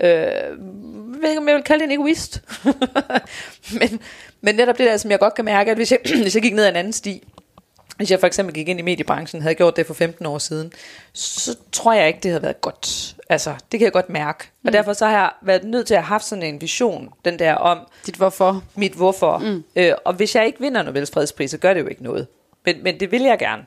øh, 0.02 0.08
jeg 1.22 1.54
vil 1.54 1.62
kalde 1.62 1.84
det 1.84 1.92
en 1.92 2.00
egoist. 2.00 2.42
men, 3.80 4.00
men 4.40 4.54
netop 4.54 4.78
det 4.78 4.86
der, 4.86 4.96
som 4.96 5.10
jeg 5.10 5.18
godt 5.18 5.34
kan 5.34 5.44
mærke, 5.44 5.70
at 5.70 5.76
hvis 5.76 5.92
jeg, 5.92 5.98
hvis 6.22 6.34
jeg 6.34 6.42
gik 6.42 6.54
ned 6.54 6.64
ad 6.64 6.68
en 6.68 6.76
anden 6.76 6.92
sti, 6.92 7.22
hvis 7.96 8.10
jeg 8.10 8.20
for 8.20 8.26
eksempel 8.26 8.54
gik 8.54 8.68
ind 8.68 8.78
i 8.78 8.82
mediebranchen, 8.82 9.42
havde 9.42 9.54
gjort 9.54 9.76
det 9.76 9.86
for 9.86 9.94
15 9.94 10.26
år 10.26 10.38
siden, 10.38 10.72
så 11.12 11.56
tror 11.72 11.92
jeg 11.92 12.08
ikke, 12.08 12.20
det 12.22 12.30
havde 12.30 12.42
været 12.42 12.60
godt. 12.60 13.16
Altså, 13.28 13.54
det 13.72 13.80
kan 13.80 13.84
jeg 13.84 13.92
godt 13.92 14.08
mærke. 14.08 14.44
Mm. 14.62 14.66
Og 14.66 14.72
derfor 14.72 14.92
så 14.92 15.06
har 15.06 15.12
jeg 15.12 15.30
været 15.42 15.64
nødt 15.64 15.86
til 15.86 15.94
at 15.94 16.00
have 16.00 16.08
haft 16.08 16.24
sådan 16.24 16.42
en 16.42 16.60
vision, 16.60 17.08
den 17.24 17.38
der 17.38 17.54
om... 17.54 17.78
Dit 18.06 18.14
hvorfor. 18.14 18.64
Mit 18.74 18.92
hvorfor. 18.92 19.38
Mm. 19.38 19.64
Øh, 19.76 19.92
og 20.04 20.14
hvis 20.14 20.34
jeg 20.34 20.46
ikke 20.46 20.60
vinder 20.60 20.82
Nobels 20.82 21.10
fredspris, 21.10 21.50
så 21.50 21.58
gør 21.58 21.74
det 21.74 21.80
jo 21.80 21.86
ikke 21.86 22.02
noget. 22.02 22.26
Men, 22.64 22.82
men 22.82 23.00
det 23.00 23.10
vil 23.10 23.22
jeg 23.22 23.38
gerne. 23.38 23.62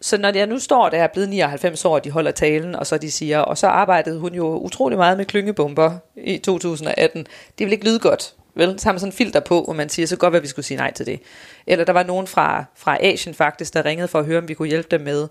Så 0.00 0.18
når 0.18 0.32
jeg 0.34 0.46
nu 0.46 0.58
står 0.58 0.88
der, 0.88 0.98
er 0.98 1.06
blevet 1.06 1.28
99 1.28 1.84
år, 1.84 1.98
de 1.98 2.10
holder 2.10 2.30
talen, 2.30 2.74
og 2.74 2.86
så 2.86 2.98
de 2.98 3.10
siger, 3.10 3.38
og 3.38 3.58
så 3.58 3.66
arbejdede 3.66 4.18
hun 4.18 4.34
jo 4.34 4.58
utrolig 4.58 4.98
meget 4.98 5.16
med 5.16 5.24
klyngebomber 5.24 5.98
i 6.16 6.38
2018. 6.38 7.26
Det 7.58 7.64
vil 7.64 7.72
ikke 7.72 7.84
lyde 7.84 7.98
godt. 7.98 8.34
Vel? 8.54 8.78
Så 8.78 8.88
har 8.88 8.92
man 8.92 9.00
sådan 9.00 9.12
en 9.12 9.16
filter 9.16 9.40
på, 9.40 9.62
hvor 9.64 9.72
man 9.72 9.88
siger, 9.88 10.06
så 10.06 10.16
godt 10.16 10.34
at 10.34 10.42
vi 10.42 10.48
skulle 10.48 10.66
sige 10.66 10.78
nej 10.78 10.92
til 10.92 11.06
det. 11.06 11.20
Eller 11.66 11.84
der 11.84 11.92
var 11.92 12.02
nogen 12.02 12.26
fra, 12.26 12.64
fra 12.76 12.98
Asien 13.00 13.34
faktisk, 13.34 13.74
der 13.74 13.84
ringede 13.84 14.08
for 14.08 14.18
at 14.18 14.24
høre, 14.24 14.38
om 14.38 14.48
vi 14.48 14.54
kunne 14.54 14.68
hjælpe 14.68 14.88
dem 14.90 15.00
med 15.00 15.28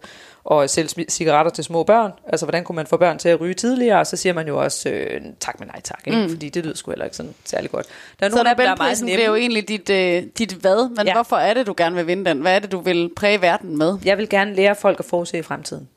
at 0.51 0.69
sælge 0.69 1.05
cigaretter 1.09 1.51
til 1.51 1.63
små 1.63 1.83
børn. 1.83 2.11
Altså, 2.27 2.45
hvordan 2.45 2.63
kunne 2.63 2.75
man 2.75 2.87
få 2.87 2.97
børn 2.97 3.19
til 3.19 3.29
at 3.29 3.39
ryge 3.39 3.53
tidligere? 3.53 3.99
Og 3.99 4.07
så 4.07 4.17
siger 4.17 4.33
man 4.33 4.47
jo 4.47 4.63
også, 4.63 4.89
øh, 4.89 5.21
tak 5.39 5.59
men 5.59 5.67
nej 5.67 5.81
tak, 5.81 6.01
ikke? 6.05 6.19
Mm. 6.19 6.29
fordi 6.29 6.49
det 6.49 6.65
lyder 6.65 6.75
sgu 6.75 6.91
heller 6.91 7.05
ikke 7.05 7.17
sådan 7.17 7.33
særlig 7.45 7.71
godt. 7.71 7.85
Der 8.19 8.25
er 8.25 8.29
så 8.29 8.35
nogle 8.35 8.49
af 8.49 8.55
dem, 8.55 8.63
der 8.63 8.71
er 8.71 8.75
meget 8.75 9.01
nemme. 9.01 9.15
det 9.15 9.23
er 9.23 9.29
jo 9.29 9.35
egentlig 9.35 9.67
dit, 9.67 9.89
øh, 9.89 10.23
dit 10.37 10.53
hvad, 10.53 10.89
men 10.89 11.07
ja. 11.07 11.13
hvorfor 11.13 11.35
er 11.35 11.53
det, 11.53 11.67
du 11.67 11.73
gerne 11.77 11.95
vil 11.95 12.07
vinde 12.07 12.25
den? 12.25 12.41
Hvad 12.41 12.55
er 12.55 12.59
det, 12.59 12.71
du 12.71 12.79
vil 12.79 13.09
præge 13.15 13.41
verden 13.41 13.77
med? 13.77 13.97
Jeg 14.05 14.17
vil 14.17 14.29
gerne 14.29 14.55
lære 14.55 14.75
folk 14.75 14.99
at 14.99 15.05
forudse 15.05 15.37
i 15.37 15.41
fremtiden. 15.41 15.89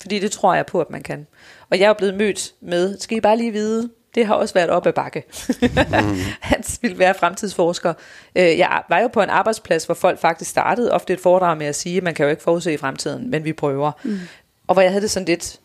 Fordi 0.00 0.18
det 0.18 0.30
tror 0.32 0.54
jeg 0.54 0.66
på, 0.66 0.80
at 0.80 0.90
man 0.90 1.02
kan. 1.02 1.26
Og 1.70 1.80
jeg 1.80 1.88
er 1.88 1.92
blevet 1.92 2.14
mødt 2.14 2.52
med, 2.60 2.98
skal 2.98 3.16
I 3.16 3.20
bare 3.20 3.36
lige 3.36 3.52
vide, 3.52 3.90
det 4.18 4.26
har 4.26 4.34
også 4.34 4.54
været 4.54 4.70
op 4.70 4.86
ad 4.86 4.92
bakke. 4.92 5.24
mm. 5.62 6.16
Han 6.40 6.64
ville 6.82 6.98
være 6.98 7.14
fremtidsforsker. 7.14 7.94
Øh, 8.36 8.58
jeg 8.58 8.82
var 8.88 8.98
jo 8.98 9.08
på 9.08 9.22
en 9.22 9.30
arbejdsplads, 9.30 9.84
hvor 9.84 9.94
folk 9.94 10.18
faktisk 10.18 10.50
startede 10.50 10.92
ofte 10.92 11.12
et 11.12 11.20
foredrag 11.20 11.58
med 11.58 11.66
at 11.66 11.76
sige, 11.76 11.96
at 11.96 12.02
man 12.02 12.14
kan 12.14 12.24
jo 12.24 12.30
ikke 12.30 12.42
forudse 12.42 12.72
i 12.72 12.76
fremtiden, 12.76 13.30
men 13.30 13.44
vi 13.44 13.52
prøver. 13.52 13.92
Mm. 14.02 14.18
Og 14.66 14.72
hvor 14.72 14.82
jeg 14.82 14.90
havde 14.90 15.02
det 15.02 15.10
sådan 15.10 15.26
lidt, 15.26 15.60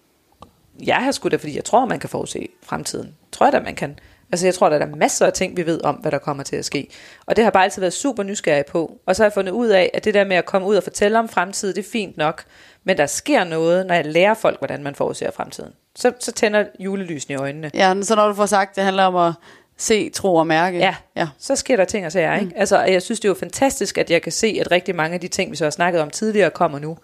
jeg 0.86 0.96
har 0.96 1.12
sgu 1.12 1.30
da, 1.30 1.36
fordi 1.36 1.56
jeg 1.56 1.64
tror, 1.64 1.86
man 1.86 2.00
kan 2.00 2.10
forudse 2.10 2.48
fremtiden. 2.64 3.16
Tror 3.32 3.46
jeg 3.46 3.54
da, 3.54 3.60
man 3.60 3.76
kan. 3.76 4.00
Altså 4.32 4.48
jeg 4.48 4.54
tror, 4.54 4.70
der 4.70 4.80
er 4.80 4.96
masser 4.96 5.26
af 5.26 5.34
ting, 5.34 5.58
vi 5.58 5.66
ved 5.66 5.84
om, 5.84 5.96
hvad 5.96 6.12
der 6.12 6.18
kommer 6.18 6.44
til 6.44 6.56
at 6.56 6.66
ske. 6.66 6.88
Og 7.26 7.36
det 7.36 7.44
har 7.44 7.52
bare 7.52 7.64
altid 7.64 7.82
været 7.82 7.94
super 7.94 8.24
nysgerrig 8.24 8.66
på. 8.66 8.98
Og 9.06 9.16
så 9.16 9.24
har 9.24 9.26
jeg 9.26 9.34
fundet 9.34 9.52
ud 9.52 9.68
af, 9.68 9.92
at 9.94 10.06
det 10.06 10.14
der 10.14 10.26
med 10.26 10.36
at 10.36 10.46
komme 10.46 10.68
ud 10.68 10.76
og 10.76 10.84
fortælle 10.84 11.20
om 11.20 11.30
fremtiden, 11.30 11.76
det 11.76 11.86
er 11.86 11.90
fint 11.92 12.18
nok. 12.18 12.44
Men 12.84 12.98
der 12.98 13.06
sker 13.06 13.44
noget, 13.44 13.86
når 13.86 13.96
jeg 13.96 14.06
lærer 14.06 14.34
folk, 14.34 14.60
hvordan 14.60 14.84
man 14.84 14.96
forudser 14.96 15.32
fremtiden 15.32 15.74
så, 15.96 16.12
så 16.20 16.32
tænder 16.32 16.66
julelysene 16.80 17.34
i 17.34 17.38
øjnene. 17.38 17.72
Ja, 17.74 17.96
så 18.02 18.16
når 18.16 18.28
du 18.28 18.34
får 18.34 18.46
sagt, 18.46 18.76
det 18.76 18.84
handler 18.84 19.04
om 19.04 19.16
at 19.16 19.34
se, 19.78 20.10
tro 20.10 20.36
og 20.36 20.48
mærke. 20.48 20.78
Ja, 20.78 20.96
ja. 21.16 21.28
så 21.40 21.56
sker 21.56 21.76
der 21.76 21.86
ting 21.86 22.06
og 22.06 22.12
sager. 22.12 22.34
Ikke? 22.34 22.46
Mm. 22.46 22.52
Altså, 22.56 22.80
jeg 22.84 23.02
synes, 23.02 23.20
det 23.20 23.26
er 23.26 23.30
jo 23.30 23.36
fantastisk, 23.40 23.98
at 23.98 24.12
jeg 24.12 24.22
kan 24.22 24.32
se, 24.32 24.58
at 24.62 24.72
rigtig 24.72 24.96
mange 24.96 25.14
af 25.14 25.20
de 25.20 25.28
ting, 25.28 25.52
vi 25.52 25.56
så 25.56 25.66
har 25.66 25.72
snakket 25.72 26.02
om 26.02 26.10
tidligere, 26.10 26.50
kommer 26.50 26.80
nu. 26.80 26.98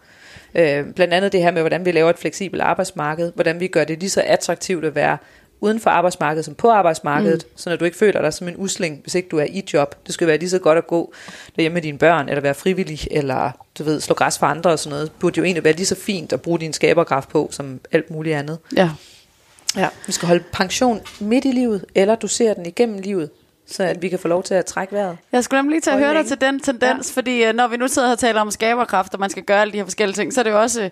Øh, 0.55 0.85
blandt 0.95 1.13
andet 1.13 1.31
det 1.31 1.41
her 1.41 1.51
med, 1.51 1.61
hvordan 1.61 1.85
vi 1.85 1.91
laver 1.91 2.09
et 2.09 2.17
fleksibelt 2.17 2.61
arbejdsmarked, 2.61 3.31
hvordan 3.35 3.59
vi 3.59 3.67
gør 3.67 3.83
det 3.83 3.99
lige 3.99 4.09
så 4.09 4.23
attraktivt 4.25 4.85
at 4.85 4.95
være 4.95 5.17
uden 5.61 5.79
for 5.79 5.89
arbejdsmarkedet 5.89 6.45
som 6.45 6.55
på 6.55 6.69
arbejdsmarkedet, 6.69 7.45
mm. 7.45 7.57
så 7.57 7.69
når 7.69 7.77
du 7.77 7.85
ikke 7.85 7.97
føler 7.97 8.21
dig 8.21 8.33
som 8.33 8.47
en 8.47 8.55
usling, 8.57 8.99
hvis 9.01 9.15
ikke 9.15 9.29
du 9.29 9.37
er 9.37 9.45
i 9.49 9.63
job. 9.73 9.95
Det 10.05 10.13
skal 10.13 10.27
være 10.27 10.37
lige 10.37 10.49
så 10.49 10.59
godt 10.59 10.77
at 10.77 10.87
gå 10.87 11.13
derhjemme 11.55 11.73
med 11.73 11.81
dine 11.81 11.97
børn, 11.97 12.29
eller 12.29 12.41
være 12.41 12.53
frivillig, 12.53 12.99
eller 13.11 13.51
du 13.77 13.83
ved, 13.83 14.01
slå 14.01 14.15
græs 14.15 14.39
for 14.39 14.45
andre 14.45 14.69
og 14.69 14.79
sådan 14.79 14.89
noget. 14.89 15.11
Det 15.11 15.19
burde 15.19 15.37
jo 15.37 15.43
egentlig 15.43 15.63
være 15.63 15.73
lige 15.73 15.85
så 15.85 15.95
fint 15.95 16.33
at 16.33 16.41
bruge 16.41 16.59
din 16.59 16.73
skaberkraft 16.73 17.29
på, 17.29 17.49
som 17.51 17.79
alt 17.91 18.11
muligt 18.11 18.35
andet. 18.35 18.57
Ja. 18.75 18.89
Ja, 19.75 19.89
vi 20.07 20.11
skal 20.11 20.27
holde 20.27 20.43
pension 20.51 21.01
midt 21.19 21.45
i 21.45 21.51
livet, 21.51 21.85
eller 21.95 22.15
du 22.15 22.27
ser 22.27 22.53
den 22.53 22.65
igennem 22.65 22.99
livet, 22.99 23.29
så 23.67 23.83
at 23.83 24.01
vi 24.01 24.09
kan 24.09 24.19
få 24.19 24.27
lov 24.27 24.43
til 24.43 24.53
at 24.53 24.65
trække 24.65 24.93
vejret. 24.93 25.17
Jeg 25.31 25.43
skulle 25.43 25.57
nemlig 25.61 25.75
lige 25.75 25.81
til 25.81 25.89
at 25.89 25.99
høre 25.99 26.13
dig 26.13 26.25
til 26.25 26.41
den 26.41 26.59
tendens, 26.59 27.13
ja. 27.15 27.19
fordi 27.19 27.49
uh, 27.49 27.55
når 27.55 27.67
vi 27.67 27.77
nu 27.77 27.87
sidder 27.87 28.11
og 28.11 28.19
taler 28.19 28.41
om 28.41 28.51
skaberkraft, 28.51 29.13
og 29.13 29.19
man 29.19 29.29
skal 29.29 29.43
gøre 29.43 29.61
alle 29.61 29.73
de 29.73 29.77
her 29.77 29.83
forskellige 29.83 30.15
ting, 30.15 30.33
så 30.33 30.41
er 30.41 30.43
det 30.43 30.51
jo 30.51 30.61
også, 30.61 30.89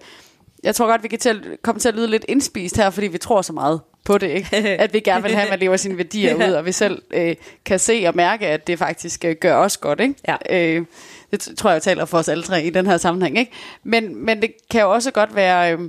jeg 0.63 0.76
tror 0.76 0.88
godt, 0.88 1.03
vi 1.03 1.07
kan 1.07 1.20
til 1.20 1.30
at, 1.30 1.38
komme 1.61 1.80
til 1.80 1.89
at 1.89 1.95
lyde 1.95 2.07
lidt 2.07 2.26
indspist 2.28 2.78
her, 2.78 2.89
fordi 2.89 3.07
vi 3.07 3.18
tror 3.18 3.41
så 3.41 3.53
meget 3.53 3.82
på 4.07 4.17
det, 4.17 4.29
ikke? 4.29 4.57
At 4.83 4.93
vi 4.93 4.99
gerne 4.99 5.23
vil 5.23 5.35
have, 5.35 5.43
at 5.43 5.49
man 5.49 5.59
lever 5.59 5.77
sine 5.77 5.97
værdier 5.97 6.35
ud, 6.47 6.53
og 6.53 6.65
vi 6.65 6.71
selv 6.71 7.01
øh, 7.13 7.35
kan 7.65 7.79
se 7.79 8.03
og 8.07 8.15
mærke, 8.15 8.47
at 8.47 8.67
det 8.67 8.79
faktisk 8.79 9.25
øh, 9.25 9.35
gør 9.35 9.55
os 9.55 9.77
godt, 9.77 9.99
ikke? 9.99 10.15
Ja. 10.27 10.35
Øh, 10.49 10.85
det 11.31 11.39
tror 11.57 11.69
jeg, 11.69 11.73
jeg 11.73 11.81
taler 11.81 12.05
for 12.05 12.17
os 12.17 12.29
alle 12.29 12.43
tre 12.43 12.63
i 12.63 12.69
den 12.69 12.85
her 12.85 12.97
sammenhæng, 12.97 13.37
ikke? 13.37 13.51
Men, 13.83 14.25
men 14.25 14.41
det 14.41 14.51
kan 14.71 14.81
jo 14.81 14.91
også 14.91 15.11
godt 15.11 15.35
være 15.35 15.73
øh, 15.73 15.79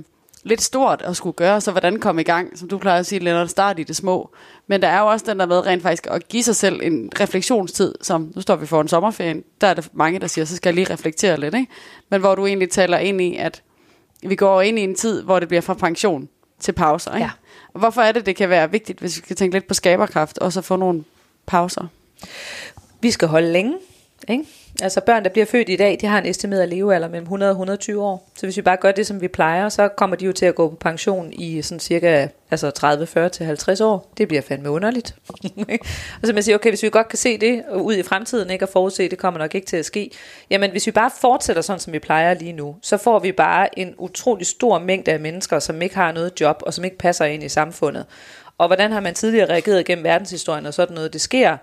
lidt 0.43 0.61
stort 0.61 1.01
at 1.01 1.15
skulle 1.15 1.33
gøre, 1.33 1.61
så 1.61 1.71
hvordan 1.71 1.99
komme 1.99 2.21
i 2.21 2.23
gang, 2.23 2.57
som 2.57 2.69
du 2.69 2.77
plejer 2.77 2.99
at 2.99 3.05
sige, 3.05 3.19
Lennart, 3.19 3.49
start 3.49 3.79
i 3.79 3.83
det 3.83 3.95
små. 3.95 4.29
Men 4.67 4.81
der 4.81 4.87
er 4.87 4.99
jo 4.99 5.07
også 5.07 5.25
den 5.29 5.39
der 5.39 5.45
med 5.45 5.65
rent 5.65 5.83
faktisk 5.83 6.07
at 6.11 6.27
give 6.27 6.43
sig 6.43 6.55
selv 6.55 6.81
en 6.83 7.11
refleksionstid, 7.19 7.95
som 8.01 8.31
nu 8.35 8.41
står 8.41 8.55
vi 8.55 8.65
for 8.65 8.81
en 8.81 8.87
sommerferie, 8.87 9.35
der 9.61 9.67
er 9.67 9.73
der 9.73 9.81
mange, 9.93 10.19
der 10.19 10.27
siger, 10.27 10.45
så 10.45 10.55
skal 10.55 10.69
jeg 10.69 10.75
lige 10.75 10.93
reflektere 10.93 11.39
lidt, 11.39 11.55
ikke? 11.55 11.71
Men 12.09 12.21
hvor 12.21 12.35
du 12.35 12.45
egentlig 12.45 12.69
taler 12.69 12.97
ind 12.97 13.21
i, 13.21 13.37
at 13.37 13.63
vi 14.23 14.35
går 14.35 14.61
ind 14.61 14.79
i 14.79 14.81
en 14.81 14.95
tid, 14.95 15.21
hvor 15.23 15.39
det 15.39 15.47
bliver 15.47 15.61
fra 15.61 15.73
pension 15.73 16.29
til 16.59 16.71
pauser, 16.71 17.15
ikke? 17.15 17.23
Ja. 17.25 17.31
Hvorfor 17.79 18.01
er 18.01 18.11
det, 18.11 18.25
det 18.25 18.35
kan 18.35 18.49
være 18.49 18.71
vigtigt, 18.71 18.99
hvis 18.99 19.17
vi 19.17 19.21
skal 19.21 19.35
tænke 19.35 19.55
lidt 19.55 19.67
på 19.67 19.73
skaberkraft, 19.73 20.37
og 20.37 20.53
så 20.53 20.61
få 20.61 20.75
nogle 20.75 21.03
pauser? 21.45 21.87
Vi 23.01 23.11
skal 23.11 23.27
holde 23.27 23.51
længe, 23.51 23.77
ikke? 24.27 24.45
Altså 24.81 25.01
børn, 25.01 25.23
der 25.23 25.29
bliver 25.29 25.45
født 25.45 25.69
i 25.69 25.75
dag, 25.75 25.97
de 26.01 26.07
har 26.07 26.17
en 26.17 26.25
estimeret 26.25 26.69
levealder 26.69 27.07
mellem 27.07 27.23
100 27.23 27.49
og 27.49 27.53
120 27.53 28.03
år. 28.03 28.29
Så 28.35 28.45
hvis 28.45 28.57
vi 28.57 28.61
bare 28.61 28.77
gør 28.77 28.91
det, 28.91 29.07
som 29.07 29.21
vi 29.21 29.27
plejer, 29.27 29.69
så 29.69 29.87
kommer 29.87 30.15
de 30.15 30.25
jo 30.25 30.31
til 30.31 30.45
at 30.45 30.55
gå 30.55 30.69
på 30.69 30.75
pension 30.75 31.33
i 31.33 31.61
sådan 31.61 31.79
cirka 31.79 32.27
altså 32.51 32.71
30, 32.71 33.07
40 33.07 33.29
til 33.29 33.45
50 33.45 33.81
år. 33.81 34.13
Det 34.17 34.27
bliver 34.27 34.41
fandme 34.41 34.69
underligt. 34.69 35.15
og 36.21 36.27
så 36.27 36.33
man 36.33 36.43
siger, 36.43 36.55
okay, 36.55 36.69
hvis 36.69 36.83
vi 36.83 36.89
godt 36.89 37.07
kan 37.07 37.17
se 37.17 37.37
det 37.37 37.63
ud 37.75 37.95
i 37.95 38.03
fremtiden, 38.03 38.49
ikke, 38.49 38.65
og 38.65 38.69
forudse, 38.69 39.09
det 39.09 39.17
kommer 39.17 39.39
nok 39.39 39.55
ikke 39.55 39.67
til 39.67 39.77
at 39.77 39.85
ske. 39.85 40.11
Jamen, 40.49 40.71
hvis 40.71 40.87
vi 40.87 40.91
bare 40.91 41.11
fortsætter 41.21 41.61
sådan, 41.61 41.79
som 41.79 41.93
vi 41.93 41.99
plejer 41.99 42.33
lige 42.33 42.53
nu, 42.53 42.75
så 42.81 42.97
får 42.97 43.19
vi 43.19 43.31
bare 43.31 43.79
en 43.79 43.95
utrolig 43.97 44.47
stor 44.47 44.79
mængde 44.79 45.11
af 45.11 45.19
mennesker, 45.19 45.59
som 45.59 45.81
ikke 45.81 45.95
har 45.95 46.11
noget 46.11 46.41
job, 46.41 46.63
og 46.65 46.73
som 46.73 46.85
ikke 46.85 46.97
passer 46.97 47.25
ind 47.25 47.43
i 47.43 47.49
samfundet. 47.49 48.05
Og 48.57 48.67
hvordan 48.67 48.91
har 48.91 48.99
man 48.99 49.13
tidligere 49.13 49.49
reageret 49.49 49.85
gennem 49.85 50.03
verdenshistorien 50.03 50.65
og 50.65 50.73
sådan 50.73 50.95
noget? 50.95 51.13
Det 51.13 51.21
sker 51.21 51.57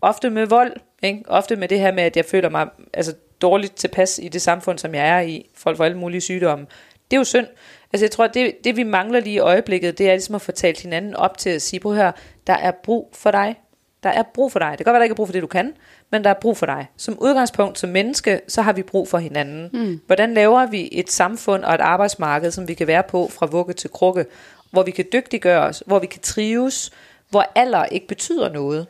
ofte 0.00 0.30
med 0.30 0.46
vold, 0.46 0.72
ikke? 1.02 1.22
ofte 1.28 1.56
med 1.56 1.68
det 1.68 1.80
her 1.80 1.92
med, 1.92 2.02
at 2.02 2.16
jeg 2.16 2.24
føler 2.24 2.48
mig 2.48 2.68
altså, 2.94 3.14
dårligt 3.40 3.76
tilpas 3.76 4.20
i 4.22 4.28
det 4.28 4.42
samfund, 4.42 4.78
som 4.78 4.94
jeg 4.94 5.08
er 5.08 5.20
i, 5.20 5.50
folk 5.54 5.76
får 5.76 5.84
alle 5.84 5.98
mulige 5.98 6.20
sygdomme. 6.20 6.66
Det 7.10 7.16
er 7.16 7.20
jo 7.20 7.24
synd. 7.24 7.46
Altså 7.92 8.04
jeg 8.04 8.10
tror, 8.10 8.24
at 8.24 8.34
det, 8.34 8.54
det 8.64 8.76
vi 8.76 8.82
mangler 8.82 9.20
lige 9.20 9.34
i 9.34 9.38
øjeblikket, 9.38 9.98
det 9.98 10.08
er 10.08 10.12
ligesom 10.12 10.34
at 10.34 10.42
få 10.42 10.52
talt 10.52 10.80
hinanden 10.80 11.14
op 11.14 11.38
til 11.38 11.50
at 11.50 11.62
sige, 11.62 11.80
på 11.80 11.94
her, 11.94 12.12
der 12.46 12.52
er 12.52 12.70
brug 12.70 13.10
for 13.12 13.30
dig. 13.30 13.56
Der 14.02 14.10
er 14.10 14.22
brug 14.34 14.52
for 14.52 14.58
dig. 14.58 14.70
Det 14.70 14.78
kan 14.78 14.84
godt 14.84 14.92
være, 14.92 14.98
der 14.98 15.04
ikke 15.04 15.12
er 15.12 15.16
brug 15.16 15.28
for 15.28 15.32
det, 15.32 15.42
du 15.42 15.46
kan, 15.46 15.72
men 16.10 16.24
der 16.24 16.30
er 16.30 16.34
brug 16.34 16.56
for 16.56 16.66
dig. 16.66 16.86
Som 16.96 17.18
udgangspunkt, 17.18 17.78
som 17.78 17.90
menneske, 17.90 18.40
så 18.48 18.62
har 18.62 18.72
vi 18.72 18.82
brug 18.82 19.08
for 19.08 19.18
hinanden. 19.18 19.70
Mm. 19.72 20.00
Hvordan 20.06 20.34
laver 20.34 20.66
vi 20.66 20.88
et 20.92 21.10
samfund 21.10 21.64
og 21.64 21.74
et 21.74 21.80
arbejdsmarked, 21.80 22.50
som 22.50 22.68
vi 22.68 22.74
kan 22.74 22.86
være 22.86 23.02
på 23.02 23.28
fra 23.28 23.46
vugge 23.46 23.72
til 23.72 23.90
krukke, 23.90 24.26
hvor 24.70 24.82
vi 24.82 24.90
kan 24.90 25.04
dygtiggøre 25.12 25.60
os, 25.60 25.82
hvor 25.86 25.98
vi 25.98 26.06
kan 26.06 26.20
trives, 26.20 26.90
hvor 27.30 27.44
alder 27.54 27.84
ikke 27.84 28.06
betyder 28.06 28.52
noget. 28.52 28.86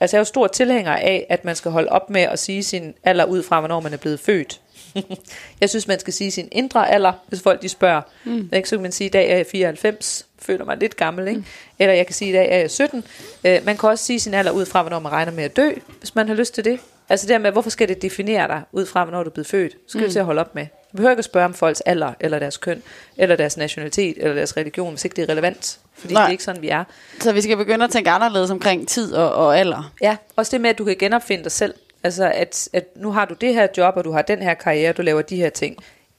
Altså 0.00 0.16
jeg 0.16 0.18
er 0.18 0.20
jo 0.20 0.24
stor 0.24 0.46
tilhænger 0.46 0.92
af, 0.92 1.26
at 1.28 1.44
man 1.44 1.56
skal 1.56 1.70
holde 1.70 1.88
op 1.88 2.10
med 2.10 2.20
at 2.20 2.38
sige 2.38 2.62
sin 2.62 2.94
alder 3.04 3.24
ud 3.24 3.42
fra, 3.42 3.60
hvornår 3.60 3.80
man 3.80 3.92
er 3.92 3.96
blevet 3.96 4.20
født. 4.20 4.60
jeg 5.60 5.70
synes, 5.70 5.88
man 5.88 6.00
skal 6.00 6.12
sige 6.12 6.30
sin 6.30 6.48
indre 6.52 6.90
alder, 6.90 7.12
hvis 7.28 7.42
folk 7.42 7.62
de 7.62 7.68
spørger. 7.68 8.02
Mm. 8.24 8.48
Ikke? 8.52 8.68
Så 8.68 8.76
kan 8.76 8.82
man 8.82 8.92
sige, 8.92 9.06
i 9.06 9.10
dag 9.10 9.30
er 9.30 9.36
jeg 9.36 9.46
94, 9.46 10.26
føler 10.38 10.64
mig 10.64 10.76
lidt 10.76 10.96
gammel, 10.96 11.28
ikke? 11.28 11.40
Mm. 11.40 11.46
Eller 11.78 11.94
jeg 11.94 12.06
kan 12.06 12.14
sige, 12.14 12.30
i 12.30 12.32
dag 12.32 12.52
er 12.52 12.58
jeg 12.58 12.70
17. 12.70 13.04
Øh, 13.44 13.60
man 13.64 13.76
kan 13.76 13.88
også 13.88 14.04
sige 14.04 14.20
sin 14.20 14.34
alder 14.34 14.50
ud 14.50 14.66
fra, 14.66 14.82
hvornår 14.82 14.98
man 14.98 15.12
regner 15.12 15.32
med 15.32 15.44
at 15.44 15.56
dø, 15.56 15.70
hvis 15.98 16.14
man 16.14 16.28
har 16.28 16.34
lyst 16.34 16.54
til 16.54 16.64
det. 16.64 16.80
Altså 17.08 17.26
det 17.26 17.40
med, 17.40 17.50
hvorfor 17.50 17.70
skal 17.70 17.88
det 17.88 18.02
definere 18.02 18.48
dig 18.48 18.62
ud 18.72 18.86
fra, 18.86 19.04
hvornår 19.04 19.22
du 19.22 19.30
er 19.30 19.34
blevet 19.34 19.46
født? 19.46 19.72
Så 19.72 19.78
skal 19.86 20.00
mm. 20.00 20.06
du 20.06 20.12
til 20.12 20.18
at 20.18 20.24
holde 20.24 20.40
op 20.40 20.54
med. 20.54 20.66
Du 20.94 20.96
behøver 20.96 21.10
ikke 21.10 21.18
at 21.20 21.24
spørge 21.24 21.44
om 21.44 21.54
folks 21.54 21.80
alder, 21.80 22.12
eller 22.20 22.38
deres 22.38 22.56
køn, 22.56 22.82
eller 23.16 23.36
deres 23.36 23.56
nationalitet, 23.56 24.16
eller 24.18 24.34
deres 24.34 24.56
religion, 24.56 24.90
hvis 24.90 25.04
ikke 25.04 25.16
det 25.16 25.22
er 25.22 25.28
relevant. 25.28 25.78
Fordi 25.94 26.14
Nej. 26.14 26.22
det 26.22 26.28
er 26.28 26.32
ikke 26.32 26.44
sådan, 26.44 26.62
vi 26.62 26.68
er. 26.68 26.84
Så 27.20 27.32
vi 27.32 27.40
skal 27.40 27.56
begynde 27.56 27.84
at 27.84 27.90
tænke 27.90 28.10
anderledes 28.10 28.50
omkring 28.50 28.88
tid 28.88 29.14
og, 29.14 29.32
og 29.32 29.58
alder. 29.58 29.92
Ja, 30.00 30.16
også 30.36 30.50
det 30.50 30.60
med, 30.60 30.70
at 30.70 30.78
du 30.78 30.84
kan 30.84 30.96
genopfinde 30.98 31.44
dig 31.44 31.52
selv. 31.52 31.74
Altså, 32.02 32.30
at, 32.34 32.68
at 32.72 32.84
nu 32.96 33.12
har 33.12 33.24
du 33.24 33.34
det 33.40 33.54
her 33.54 33.66
job, 33.76 33.96
og 33.96 34.04
du 34.04 34.12
har 34.12 34.22
den 34.22 34.42
her 34.42 34.54
karriere, 34.54 34.92
du 34.92 35.02
laver 35.02 35.22
de 35.22 35.36
her 35.36 35.50
ting. 35.50 35.76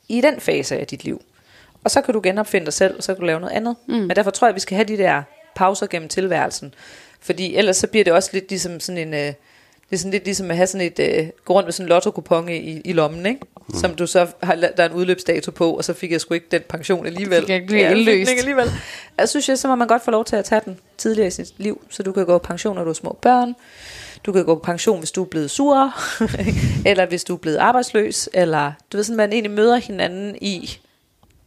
I 0.09 0.21
den 0.21 0.39
fase 0.39 0.78
af 0.78 0.88
dit 0.88 1.03
liv. 1.03 1.21
Og 1.84 1.91
så 1.91 2.01
kan 2.01 2.13
du 2.13 2.21
genopfinde 2.23 2.65
dig 2.65 2.73
selv, 2.73 2.97
og 2.97 3.03
så 3.03 3.13
kan 3.13 3.19
du 3.19 3.26
lave 3.26 3.39
noget 3.39 3.53
andet. 3.53 3.76
Mm. 3.88 3.93
Men 3.93 4.09
derfor 4.09 4.32
tror 4.32 4.47
jeg, 4.47 4.49
at 4.49 4.55
vi 4.55 4.59
skal 4.59 4.76
have 4.76 4.88
de 4.88 4.97
der 4.97 5.23
pauser 5.55 5.88
gennem 5.88 6.09
tilværelsen. 6.09 6.73
Fordi 7.19 7.55
ellers 7.55 7.78
så 7.78 7.88
bliver 7.88 8.03
det 8.03 8.13
også 8.13 8.30
lidt 8.34 8.49
ligesom 8.49 8.80
sådan 8.80 9.07
en... 9.07 9.13
Øh, 9.13 9.34
er 9.95 9.99
sådan 9.99 10.11
lidt 10.11 10.25
ligesom 10.25 10.51
at 10.51 10.57
have 10.57 10.67
sådan 10.67 10.87
et, 10.87 10.99
øh, 10.99 11.27
gå 11.45 11.53
rundt 11.53 11.67
med 11.67 11.73
sådan 11.73 11.85
en 11.85 11.89
lotto 11.89 12.47
i, 12.47 12.81
i 12.85 12.93
lommen, 12.93 13.25
ikke? 13.25 13.39
Mm. 13.67 13.75
Som 13.75 13.95
du 13.95 14.07
så 14.07 14.27
har, 14.43 14.55
der 14.55 14.83
er 14.83 14.89
en 14.89 14.93
udløbsdato 14.93 15.51
på, 15.51 15.73
og 15.73 15.83
så 15.83 15.93
fik 15.93 16.11
jeg 16.11 16.21
sgu 16.21 16.33
ikke 16.33 16.47
den 16.51 16.61
pension 16.69 17.05
alligevel. 17.05 17.39
Fik 17.39 17.49
jeg 17.49 17.61
ikke 17.61 17.77
ja, 17.77 17.91
indløst. 17.91 18.29
Ikke 18.29 18.39
alligevel. 18.39 18.71
Jeg 19.17 19.29
synes, 19.29 19.49
jeg, 19.49 19.57
så 19.57 19.67
må 19.67 19.75
man 19.75 19.87
godt 19.87 20.03
få 20.05 20.11
lov 20.11 20.25
til 20.25 20.35
at 20.35 20.45
tage 20.45 20.61
den 20.65 20.79
tidligere 20.97 21.27
i 21.27 21.31
sit 21.31 21.53
liv, 21.57 21.81
så 21.89 22.03
du 22.03 22.11
kan 22.11 22.25
gå 22.25 22.37
på 22.37 22.47
pension, 22.47 22.75
når 22.75 22.83
du 22.83 22.89
er 22.89 22.93
små 22.93 23.17
børn. 23.21 23.55
Du 24.25 24.31
kan 24.31 24.45
gå 24.45 24.55
på 24.55 24.61
pension, 24.61 24.99
hvis 24.99 25.11
du 25.11 25.23
er 25.23 25.27
blevet 25.27 25.51
sur, 25.51 25.93
eller 26.89 27.05
hvis 27.05 27.23
du 27.23 27.33
er 27.33 27.37
blevet 27.37 27.57
arbejdsløs, 27.57 28.29
eller 28.33 28.71
du 28.91 28.97
ved 28.97 29.03
sådan, 29.03 29.17
man 29.17 29.33
egentlig 29.33 29.51
møder 29.51 29.75
hinanden 29.75 30.35
i, 30.41 30.79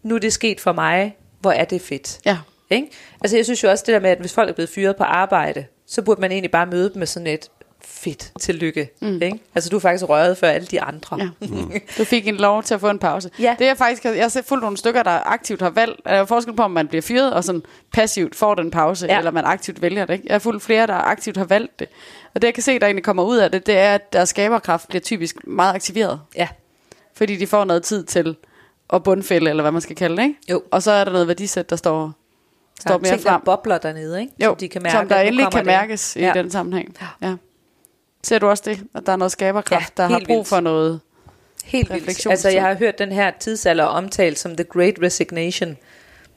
nu 0.02 0.14
er 0.14 0.18
det 0.18 0.32
sket 0.32 0.60
for 0.60 0.72
mig, 0.72 1.16
hvor 1.40 1.52
er 1.52 1.64
det 1.64 1.80
fedt. 1.80 2.18
Ja. 2.24 2.38
Ikke? 2.70 2.88
Altså 3.20 3.36
jeg 3.36 3.44
synes 3.44 3.62
jo 3.62 3.70
også 3.70 3.84
det 3.86 3.92
der 3.92 4.00
med, 4.00 4.10
at 4.10 4.18
hvis 4.18 4.32
folk 4.32 4.48
er 4.48 4.54
blevet 4.54 4.70
fyret 4.70 4.96
på 4.96 5.04
arbejde, 5.04 5.64
så 5.86 6.02
burde 6.02 6.20
man 6.20 6.32
egentlig 6.32 6.50
bare 6.50 6.66
møde 6.66 6.90
dem 6.90 6.98
med 6.98 7.06
sådan 7.06 7.26
et, 7.26 7.50
fedt, 7.84 8.32
tillykke. 8.40 8.90
Mm. 9.00 9.22
Ikke? 9.22 9.40
Altså 9.54 9.70
du 9.70 9.76
er 9.76 9.80
faktisk 9.80 10.08
røget 10.08 10.38
for 10.38 10.46
alle 10.46 10.66
de 10.66 10.82
andre. 10.82 11.16
Ja. 11.20 11.28
Mm. 11.48 11.72
du 11.98 12.04
fik 12.04 12.28
en 12.28 12.36
lov 12.36 12.62
til 12.62 12.74
at 12.74 12.80
få 12.80 12.90
en 12.90 12.98
pause. 12.98 13.30
Ja. 13.38 13.56
Det 13.58 13.68
er 13.68 13.74
faktisk, 13.74 14.04
jeg 14.04 14.22
har 14.34 14.42
fuldt 14.46 14.62
nogle 14.62 14.76
stykker, 14.76 15.02
der 15.02 15.10
aktivt 15.10 15.62
har 15.62 15.70
valgt. 15.70 16.00
Der 16.04 16.10
er 16.10 16.24
forskel 16.24 16.56
på, 16.56 16.62
om 16.62 16.70
man 16.70 16.88
bliver 16.88 17.02
fyret 17.02 17.34
og 17.34 17.44
sådan 17.44 17.62
passivt 17.92 18.34
får 18.36 18.54
den 18.54 18.70
pause, 18.70 19.06
ja. 19.06 19.18
eller 19.18 19.30
man 19.30 19.44
aktivt 19.44 19.82
vælger 19.82 20.04
det. 20.06 20.12
Ikke? 20.14 20.24
Jeg 20.26 20.34
har 20.34 20.38
fuldt 20.38 20.62
flere, 20.62 20.86
der 20.86 20.94
aktivt 20.94 21.36
har 21.36 21.44
valgt 21.44 21.78
det. 21.78 21.88
Og 22.34 22.42
det 22.42 22.48
jeg 22.48 22.54
kan 22.54 22.62
se, 22.62 22.78
der 22.78 22.86
egentlig 22.86 23.04
kommer 23.04 23.22
ud 23.22 23.36
af 23.36 23.50
det, 23.50 23.66
det 23.66 23.78
er, 23.78 23.94
at 23.94 24.12
deres 24.12 24.28
skaberkraft 24.28 24.88
bliver 24.88 25.00
typisk 25.00 25.46
meget 25.46 25.74
aktiveret. 25.74 26.20
Ja. 26.36 26.48
Fordi 27.14 27.36
de 27.36 27.46
får 27.46 27.64
noget 27.64 27.82
tid 27.82 28.04
til 28.04 28.36
at 28.92 29.02
bundfælde, 29.02 29.50
eller 29.50 29.62
hvad 29.62 29.72
man 29.72 29.80
skal 29.80 29.96
kalde 29.96 30.16
det. 30.16 30.22
Ikke? 30.22 30.36
Jo. 30.50 30.62
Og 30.70 30.82
så 30.82 30.90
er 30.90 31.04
der 31.04 31.12
noget 31.12 31.28
værdisæt, 31.28 31.70
der 31.70 31.76
står 31.76 32.12
står 32.80 32.98
mere 32.98 33.12
ting, 33.12 33.22
frem. 33.22 33.40
Der 33.40 33.44
bobler 33.44 33.78
dernede, 33.78 34.20
ikke? 34.20 34.32
Jo, 34.40 34.48
som, 34.48 34.56
de 34.56 34.68
kan 34.68 34.82
mærke, 34.82 34.96
som 34.96 35.08
der 35.08 35.20
endelig 35.20 35.46
kan 35.52 35.66
mærkes 35.66 36.12
det. 36.12 36.20
i 36.20 36.24
ja. 36.24 36.32
den 36.34 36.50
sammenhæng. 36.50 36.96
Ja. 37.22 37.34
Ser 38.22 38.38
du 38.38 38.48
også 38.48 38.62
det, 38.66 38.80
at 38.94 39.06
der 39.06 39.12
er 39.12 39.16
noget 39.16 39.32
skaberkraft, 39.32 39.98
ja, 39.98 40.02
der 40.02 40.08
har 40.08 40.20
brug 40.26 40.36
vildt. 40.36 40.48
for 40.48 40.60
noget 40.60 41.00
Helt 41.64 41.92
vildt. 41.92 42.26
Altså, 42.26 42.48
jeg 42.48 42.62
har 42.62 42.74
hørt 42.74 42.98
den 42.98 43.12
her 43.12 43.30
tidsalder 43.40 43.84
omtalt 43.84 44.38
som 44.38 44.56
The 44.56 44.64
Great 44.64 44.94
Resignation, 45.02 45.76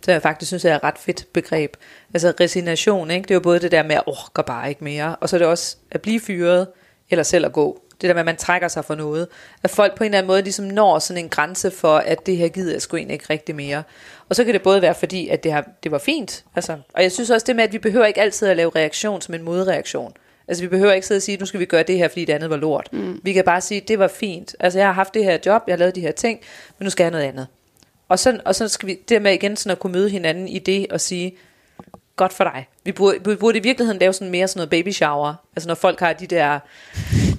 så 0.02 0.12
jeg 0.12 0.22
faktisk 0.22 0.50
synes, 0.50 0.66
er 0.66 0.76
et 0.76 0.84
ret 0.84 0.98
fedt 0.98 1.28
begreb. 1.34 1.78
Altså 2.14 2.34
resignation, 2.40 3.12
ikke? 3.12 3.24
det 3.24 3.32
er 3.32 3.36
jo 3.36 3.40
både 3.40 3.60
det 3.60 3.72
der 3.72 3.84
med 3.84 3.96
at 3.96 4.04
orker 4.06 4.44
bare 4.44 4.70
ikke 4.70 4.84
mere, 4.84 5.16
og 5.16 5.30
så 5.30 5.36
er 5.36 5.38
det 5.38 5.48
også 5.48 5.78
at 5.92 6.02
blive 6.02 6.20
fyret, 6.20 6.68
eller 7.10 7.24
selv 7.24 7.46
at 7.46 7.54
gå. 7.54 7.82
Det 8.02 8.08
der 8.08 8.14
med, 8.14 8.20
at 8.20 8.26
man 8.26 8.38
trækker 8.38 8.68
sig 8.68 8.86
for 8.86 8.96
noget. 8.96 9.28
At 9.64 9.70
folk 9.70 9.98
på 9.98 10.04
en 10.04 10.06
eller 10.06 10.18
anden 10.18 10.28
måde 10.28 10.42
ligesom 10.42 10.66
når 10.66 11.00
sådan 11.00 11.24
en 11.24 11.30
grænse 11.30 11.72
for, 11.72 11.98
at 11.98 12.26
det 12.26 12.38
her 12.38 12.48
gider 12.48 12.72
jeg 12.72 12.82
sgu 12.82 12.98
egentlig 12.98 13.14
ikke 13.14 13.26
rigtig 13.30 13.56
mere. 13.56 13.84
Og 14.30 14.36
så 14.36 14.44
kan 14.44 14.54
det 14.54 14.62
både 14.62 14.82
være 14.82 14.96
fordi, 14.96 15.28
at 15.28 15.44
det, 15.44 15.52
har, 15.52 15.66
det 15.84 15.92
var 15.92 15.98
fint. 15.98 16.46
Altså, 16.56 16.78
og 16.94 17.04
jeg 17.04 17.12
synes 17.12 17.30
også 17.30 17.46
det 17.46 17.56
med, 17.56 17.64
at 17.64 17.74
vi 17.74 17.78
behøver 17.78 18.06
ikke 18.06 18.22
altid 18.22 18.48
at 18.48 18.58
lave 18.58 18.72
reaktion 18.76 19.22
som 19.22 19.34
en 19.34 19.44
modreaktion. 19.44 20.14
Altså 20.52 20.64
vi 20.64 20.68
behøver 20.68 20.94
ikke 20.94 21.08
sidde 21.08 21.20
og 21.20 21.22
sige, 21.22 21.38
nu 21.38 21.46
skal 21.46 21.60
vi 21.60 21.66
gøre 21.66 21.84
det 21.84 21.98
her, 21.98 22.08
fordi 22.08 22.26
det 22.26 22.34
andet 22.34 22.50
var 22.50 22.58
lort. 22.58 22.90
Mm. 22.92 23.20
Vi 23.24 23.34
kan 23.34 23.44
bare 23.44 23.62
sige, 23.62 23.82
det 23.88 24.00
var 24.00 24.08
fint. 24.08 24.56
Altså 24.60 24.80
jeg 24.80 24.88
har 24.88 24.94
haft 24.94 25.14
det 25.14 25.24
her 25.24 25.38
job, 25.46 25.64
jeg 25.68 25.74
har 25.74 25.78
lavet 25.78 25.96
de 25.96 26.02
her 26.02 26.12
ting, 26.12 26.40
men 26.80 26.84
nu 26.86 26.90
skal 26.90 27.04
jeg 27.04 27.12
noget 27.12 27.24
andet. 27.24 27.48
Og 28.10 28.20
så, 28.20 28.40
og 28.46 28.56
så 28.56 28.68
skal 28.68 28.88
vi 28.88 28.98
dermed 29.10 29.34
igen 29.34 29.56
sådan 29.56 29.72
at 29.72 29.80
kunne 29.80 29.94
møde 29.94 30.10
hinanden 30.10 30.48
i 30.48 30.60
det 30.60 30.88
og 30.92 31.02
sige, 31.02 31.38
godt 32.16 32.34
for 32.34 32.44
dig. 32.44 32.68
Vi 32.84 32.92
burde, 32.92 33.18
vi 33.26 33.36
burde 33.36 33.58
i 33.58 33.62
virkeligheden 33.62 34.00
lave 34.00 34.14
sådan 34.14 34.32
mere 34.32 34.48
sådan 34.48 34.60
noget 34.60 34.70
baby 34.70 34.92
shower. 34.92 35.34
Altså 35.56 35.68
når 35.68 35.76
folk 35.76 36.00
har 36.00 36.14
de 36.14 36.28
der, 36.28 36.60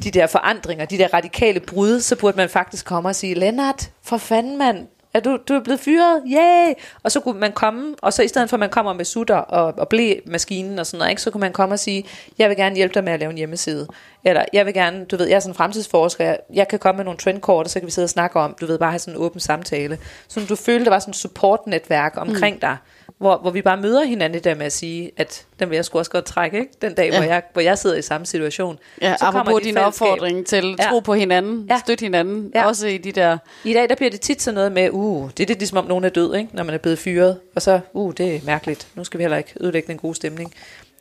de 0.05 0.11
der 0.11 0.27
forandringer, 0.27 0.85
de 0.85 0.99
der 0.99 1.15
radikale 1.15 1.61
brud, 1.61 2.01
så 2.01 2.17
burde 2.17 2.37
man 2.37 2.49
faktisk 2.49 2.87
komme 2.87 3.09
og 3.09 3.17
sige, 3.17 3.35
Lennart, 3.35 3.91
for 4.03 4.17
fanden 4.17 4.59
mand, 4.59 4.87
er 5.15 5.21
du, 5.21 5.39
du 5.49 5.55
er 5.55 5.61
blevet 5.61 5.81
fyret, 5.81 6.23
yeah! 6.33 6.75
Og 7.03 7.13
så 7.13 7.21
kunne 7.21 7.41
man 7.41 7.53
komme, 7.53 7.95
og 8.03 8.13
så 8.13 8.23
i 8.23 8.29
stedet 8.29 8.51
for 8.51 8.57
at 8.57 8.61
man 8.61 8.71
kommer 8.71 8.93
med 8.93 9.05
sutter 9.05 9.37
og, 9.37 9.75
og 9.77 9.89
blæ 9.89 10.15
maskinen 10.27 10.79
og 10.79 10.87
sådan 10.87 10.99
noget, 10.99 11.11
ikke, 11.11 11.23
så 11.23 11.31
kunne 11.31 11.41
man 11.41 11.53
komme 11.53 11.75
og 11.75 11.79
sige, 11.79 12.05
jeg 12.39 12.49
vil 12.49 12.57
gerne 12.57 12.77
hjælpe 12.77 12.95
dig 12.95 13.05
med 13.05 13.13
at 13.13 13.21
lave 13.21 13.31
en 13.31 13.37
hjemmeside. 13.37 13.87
Eller 14.25 14.45
jeg 14.53 14.67
vil 14.67 14.75
gerne, 14.75 15.05
du 15.05 15.17
ved, 15.17 15.27
jeg 15.27 15.37
er 15.37 15.41
sådan 15.41 15.51
en 15.51 15.57
fremtidsforsker, 15.57 16.25
jeg, 16.25 16.39
jeg 16.55 16.69
kan 16.69 16.79
komme 16.79 16.97
med 16.97 17.05
nogle 17.05 17.19
trendkort, 17.19 17.67
og 17.67 17.71
så 17.71 17.81
kan 17.81 17.87
vi 17.87 17.93
sidde 17.93 18.07
og 18.07 18.11
snakke 18.11 18.41
om, 18.41 18.57
du 18.61 18.67
ved, 18.67 18.79
bare 18.79 18.91
have 18.91 18.99
sådan 18.99 19.15
en 19.15 19.25
åben 19.25 19.41
samtale. 19.41 19.99
Så 20.29 20.41
du 20.49 20.57
følte, 20.57 20.85
der 20.85 20.91
var 20.91 20.99
sådan 20.99 21.11
et 21.11 21.17
supportnetværk 21.17 22.15
omkring 22.17 22.55
mm. 22.57 22.61
dig, 22.61 22.77
hvor, 23.23 23.39
hvor 23.39 23.51
vi 23.51 23.63
bare 23.63 23.77
møder 23.77 24.05
hinanden 24.05 24.45
der 24.45 24.55
med 24.55 24.67
at 24.67 24.73
sige, 24.73 25.11
at 25.17 25.47
den 25.61 25.71
vil 25.71 25.77
jeg 25.77 25.85
sgu 25.85 25.99
også 25.99 26.11
godt 26.11 26.25
trække, 26.25 26.59
ikke? 26.59 26.73
den 26.83 26.95
dag, 26.95 27.11
ja. 27.11 27.19
hvor, 27.19 27.27
jeg, 27.27 27.43
hvor 27.53 27.63
jeg 27.63 27.79
sidder 27.79 27.97
i 27.97 28.03
samme 28.03 28.27
situation. 28.27 28.79
Ja, 29.03 29.17
så 29.17 29.25
apropos 29.25 29.63
din 29.63 29.75
fællesskab. 29.75 29.87
opfordring 29.87 30.47
til 30.47 30.77
ja. 30.79 30.85
tro 30.91 31.01
på 31.01 31.15
hinanden, 31.15 31.67
ja. 31.71 31.79
støtte 31.79 32.03
hinanden, 32.03 32.51
ja. 32.55 32.67
også 32.67 32.87
i 32.87 32.99
de 32.99 33.13
der... 33.13 33.39
I 33.65 33.73
dag, 33.73 33.89
der 33.89 33.95
bliver 33.95 34.11
det 34.11 34.21
tit 34.21 34.43
sådan 34.43 34.55
noget 34.55 34.73
med, 34.73 34.89
uh, 34.93 35.31
det 35.37 35.43
er 35.43 35.47
det 35.47 35.59
ligesom 35.59 35.79
om 35.79 35.85
nogen 35.85 36.05
er 36.05 36.09
død, 36.09 36.35
ikke? 36.35 36.49
når 36.53 36.63
man 36.63 36.75
er 36.75 36.79
blevet 36.79 36.99
fyret, 36.99 37.39
og 37.55 37.63
så, 37.63 37.81
uh, 37.93 38.13
det 38.17 38.35
er 38.35 38.41
mærkeligt, 38.45 38.87
nu 38.95 39.05
skal 39.05 39.19
vi 39.19 39.23
heller 39.23 39.39
ikke 39.39 39.53
ødelægge 39.61 39.93
en 39.93 39.99
god 39.99 40.15
stemning. 40.15 40.55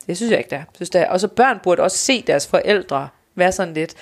Det 0.06 0.16
synes 0.16 0.30
jeg 0.30 0.38
ikke, 0.38 0.50
der. 0.50 0.62
Synes, 0.74 0.90
der. 0.90 1.08
Og 1.08 1.20
så 1.20 1.28
børn 1.28 1.58
burde 1.62 1.82
også 1.82 1.98
se 1.98 2.22
deres 2.26 2.46
forældre 2.46 3.08
være 3.34 3.52
sådan 3.52 3.74
lidt, 3.74 3.94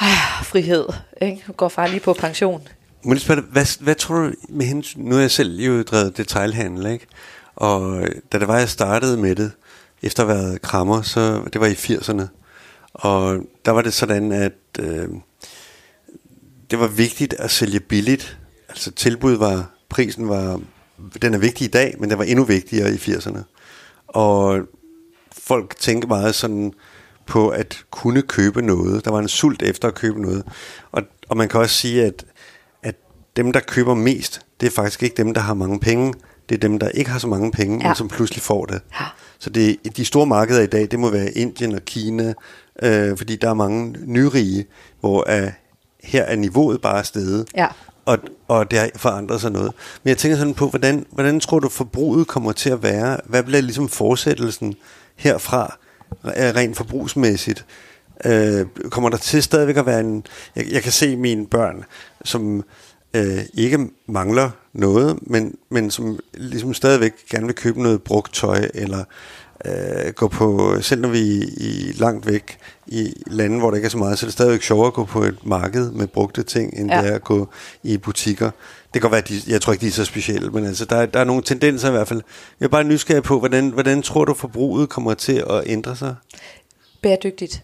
ah, 0.00 0.44
frihed, 0.44 0.86
ikke? 1.22 1.44
går 1.56 1.68
far 1.68 1.86
lige 1.86 2.00
på 2.00 2.12
pension. 2.12 2.68
hvad, 3.50 3.82
hvad 3.82 3.94
tror 3.94 4.14
du 4.14 4.32
med 4.48 4.66
hensyn, 4.66 5.00
nu 5.00 5.16
er 5.16 5.20
jeg 5.20 5.30
selv 5.30 5.60
jo 5.60 5.82
drevet 5.82 6.16
detailhandel, 6.16 6.86
ikke? 6.86 7.06
Og 7.56 8.08
da 8.32 8.38
det 8.38 8.48
var, 8.48 8.58
jeg 8.58 8.68
startede 8.68 9.16
med 9.16 9.36
det, 9.36 9.52
efter 10.02 10.24
at 10.24 10.28
have 10.28 10.44
været 10.44 10.62
krammer, 10.62 11.02
så 11.02 11.42
det 11.52 11.60
var 11.60 11.66
i 11.66 11.72
80'erne. 11.72 12.26
Og 12.94 13.40
der 13.64 13.70
var 13.70 13.82
det 13.82 13.92
sådan, 13.92 14.32
at 14.32 14.52
øh, 14.78 15.08
det 16.70 16.78
var 16.78 16.86
vigtigt 16.86 17.34
at 17.34 17.50
sælge 17.50 17.80
billigt. 17.80 18.38
Altså 18.68 18.90
tilbud 18.90 19.32
var, 19.36 19.70
prisen 19.88 20.28
var, 20.28 20.60
den 21.22 21.34
er 21.34 21.38
vigtig 21.38 21.64
i 21.64 21.70
dag, 21.70 21.94
men 21.98 22.10
den 22.10 22.18
var 22.18 22.24
endnu 22.24 22.44
vigtigere 22.44 22.94
i 22.94 22.96
80'erne. 22.96 23.38
Og 24.06 24.60
folk 25.32 25.76
tænkte 25.76 26.08
meget 26.08 26.34
sådan 26.34 26.72
på 27.26 27.48
at 27.48 27.84
kunne 27.90 28.22
købe 28.22 28.62
noget. 28.62 29.04
Der 29.04 29.10
var 29.10 29.18
en 29.18 29.28
sult 29.28 29.62
efter 29.62 29.88
at 29.88 29.94
købe 29.94 30.22
noget. 30.22 30.44
Og, 30.92 31.02
og 31.28 31.36
man 31.36 31.48
kan 31.48 31.60
også 31.60 31.74
sige, 31.74 32.04
at, 32.04 32.24
at 32.82 32.94
dem, 33.36 33.52
der 33.52 33.60
køber 33.60 33.94
mest, 33.94 34.40
det 34.60 34.66
er 34.66 34.70
faktisk 34.70 35.02
ikke 35.02 35.16
dem, 35.16 35.34
der 35.34 35.40
har 35.40 35.54
mange 35.54 35.80
penge 35.80 36.14
det 36.48 36.54
er 36.54 36.58
dem, 36.58 36.78
der 36.78 36.88
ikke 36.88 37.10
har 37.10 37.18
så 37.18 37.26
mange 37.26 37.52
penge, 37.52 37.78
ja. 37.82 37.88
men 37.88 37.96
som 37.96 38.08
pludselig 38.08 38.42
får 38.42 38.66
det. 38.66 38.80
Ja. 39.00 39.04
Så 39.38 39.50
det, 39.50 39.96
de 39.96 40.04
store 40.04 40.26
markeder 40.26 40.60
i 40.60 40.66
dag, 40.66 40.88
det 40.90 40.98
må 40.98 41.10
være 41.10 41.30
Indien 41.32 41.74
og 41.74 41.84
Kina, 41.84 42.34
øh, 42.82 43.16
fordi 43.16 43.36
der 43.36 43.50
er 43.50 43.54
mange 43.54 43.96
nyrige, 44.06 44.66
hvor 45.00 45.26
uh, 45.28 45.48
her 46.04 46.22
er 46.22 46.36
niveauet 46.36 46.80
bare 46.80 47.04
steget. 47.04 47.48
Ja. 47.56 47.66
Og, 48.06 48.18
og 48.48 48.70
det 48.70 48.78
har 48.78 48.90
forandret 48.96 49.40
sig 49.40 49.52
noget. 49.52 49.72
Men 50.02 50.08
jeg 50.08 50.18
tænker 50.18 50.38
sådan 50.38 50.54
på, 50.54 50.68
hvordan, 50.68 51.06
hvordan 51.10 51.40
tror 51.40 51.58
du 51.58 51.68
forbruget 51.68 52.26
kommer 52.26 52.52
til 52.52 52.70
at 52.70 52.82
være? 52.82 53.18
Hvad 53.24 53.42
bliver 53.42 53.60
ligesom 53.60 53.88
fortsættelsen 53.88 54.74
herfra, 55.16 55.78
rent 56.24 56.76
forbrugsmæssigt? 56.76 57.66
Øh, 58.24 58.66
kommer 58.90 59.10
der 59.10 59.16
til 59.16 59.42
stadigvæk 59.42 59.76
at 59.76 59.86
være 59.86 60.00
en... 60.00 60.26
Jeg, 60.56 60.66
jeg 60.72 60.82
kan 60.82 60.92
se 60.92 61.16
mine 61.16 61.46
børn, 61.46 61.84
som 62.24 62.64
øh, 63.14 63.38
ikke 63.54 63.78
mangler 64.06 64.50
noget, 64.72 65.18
men, 65.22 65.56
men 65.68 65.90
som 65.90 66.18
ligesom 66.34 66.74
stadigvæk 66.74 67.12
gerne 67.30 67.46
vil 67.46 67.54
købe 67.54 67.82
noget 67.82 68.02
brugt 68.02 68.34
tøj, 68.34 68.68
eller 68.74 69.04
øh, 69.64 70.12
gå 70.12 70.28
på, 70.28 70.76
selv 70.80 71.00
når 71.00 71.08
vi 71.08 71.42
er 71.42 71.46
i, 71.56 71.92
langt 71.96 72.26
væk 72.26 72.58
i 72.86 73.22
lande, 73.26 73.58
hvor 73.58 73.70
der 73.70 73.76
ikke 73.76 73.86
er 73.86 73.90
så 73.90 73.98
meget, 73.98 74.18
så 74.18 74.26
er 74.26 74.28
det 74.28 74.32
stadigvæk 74.32 74.62
sjovere 74.62 74.86
at 74.86 74.92
gå 74.92 75.04
på 75.04 75.22
et 75.22 75.46
marked 75.46 75.90
med 75.90 76.06
brugte 76.06 76.42
ting, 76.42 76.78
end 76.78 76.90
ja. 76.90 77.02
det 77.02 77.10
er 77.10 77.14
at 77.14 77.24
gå 77.24 77.48
i 77.82 77.96
butikker. 77.96 78.50
Det 78.84 78.92
kan 78.92 79.00
godt 79.00 79.12
være, 79.12 79.22
at 79.22 79.28
de, 79.28 79.40
jeg 79.46 79.60
tror 79.60 79.72
ikke, 79.72 79.82
de 79.82 79.86
er 79.86 79.92
så 79.92 80.04
specielle, 80.04 80.50
men 80.50 80.66
altså, 80.66 80.84
der, 80.84 81.06
der 81.06 81.20
er 81.20 81.24
nogle 81.24 81.42
tendenser 81.42 81.88
i 81.88 81.92
hvert 81.92 82.08
fald. 82.08 82.22
Jeg 82.60 82.66
er 82.66 82.70
bare 82.70 82.84
nysgerrig 82.84 83.22
på, 83.22 83.38
hvordan, 83.38 83.68
hvordan 83.68 84.02
tror 84.02 84.24
du, 84.24 84.34
forbruget 84.34 84.88
kommer 84.88 85.14
til 85.14 85.44
at 85.50 85.62
ændre 85.66 85.96
sig? 85.96 86.14
Bæredygtigt. 87.02 87.62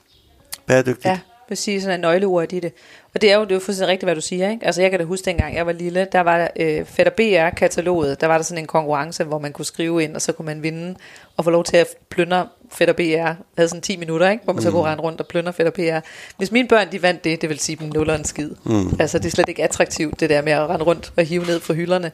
Bæredygtigt? 0.67 1.07
Ja, 1.07 1.19
vil 1.51 1.59
sige 1.59 1.81
sådan 1.81 1.95
en 1.95 2.01
nøgleord 2.01 2.53
i 2.53 2.61
det. 2.61 2.73
Og 3.15 3.21
det 3.21 3.33
er 3.33 3.37
jo, 3.37 3.43
det 3.43 3.51
er 3.51 3.55
jo 3.55 3.61
fuldstændig 3.61 3.93
rigtigt, 3.93 4.07
hvad 4.07 4.15
du 4.15 4.21
siger. 4.21 4.51
Ikke? 4.51 4.67
Altså 4.67 4.83
jeg 4.83 4.91
kan 4.91 5.01
da 5.01 5.05
huske, 5.05 5.25
dengang 5.25 5.57
jeg 5.57 5.67
var 5.67 5.73
lille, 5.73 6.07
der 6.13 6.21
var 6.21 6.51
øh, 6.57 6.85
Fætter 6.85 7.13
BR-kataloget, 7.13 8.21
der 8.21 8.27
var 8.27 8.37
der 8.37 8.45
sådan 8.45 8.65
en 8.65 8.67
konkurrence, 8.67 9.25
hvor 9.25 9.39
man 9.39 9.53
kunne 9.53 9.65
skrive 9.65 10.03
ind, 10.03 10.15
og 10.15 10.23
så 10.23 10.33
kunne 10.33 10.47
man 10.47 10.63
vinde 10.63 10.97
og 11.37 11.45
få 11.45 11.51
lov 11.51 11.65
til 11.65 11.77
at 11.77 11.87
plyndre 12.09 12.49
Fætter 12.73 12.95
BR. 12.95 13.35
havde 13.57 13.69
sådan 13.69 13.83
10 13.83 13.97
minutter, 13.97 14.31
ikke? 14.31 14.45
hvor 14.45 14.53
man 14.53 14.61
mm. 14.61 14.65
så 14.65 14.71
kunne 14.71 14.83
rende 14.83 15.03
rundt 15.03 15.21
og 15.21 15.27
plyndre 15.27 15.53
Fætter 15.53 15.73
BR. 15.73 16.07
Hvis 16.37 16.53
mine 16.53 16.69
børn 16.69 16.93
de 16.93 17.03
vandt 17.03 17.25
det, 17.25 17.41
det 17.41 17.49
vil 17.49 17.59
sige 17.59 17.77
dem 17.77 17.91
nuller 17.95 18.15
en 18.15 18.25
skid. 18.25 18.51
Mm. 18.65 18.97
Altså 19.01 19.19
det 19.19 19.27
er 19.27 19.31
slet 19.31 19.49
ikke 19.49 19.63
attraktivt, 19.65 20.21
det 20.21 20.31
der 20.31 20.43
med 20.43 20.53
at 20.53 20.69
rende 20.69 20.85
rundt 20.85 21.13
og 21.17 21.25
hive 21.25 21.45
ned 21.45 21.61
fra 21.61 21.75
hylderne. 21.75 22.13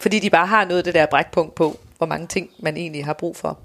Fordi 0.00 0.18
de 0.18 0.30
bare 0.30 0.46
har 0.46 0.64
noget 0.64 0.78
af 0.78 0.84
det 0.84 0.94
der 0.94 1.06
brækpunkt 1.06 1.54
på. 1.54 1.78
Hvor 1.98 2.06
mange 2.06 2.26
ting 2.26 2.50
man 2.58 2.76
egentlig 2.76 3.04
har 3.04 3.12
brug 3.12 3.36
for. 3.36 3.58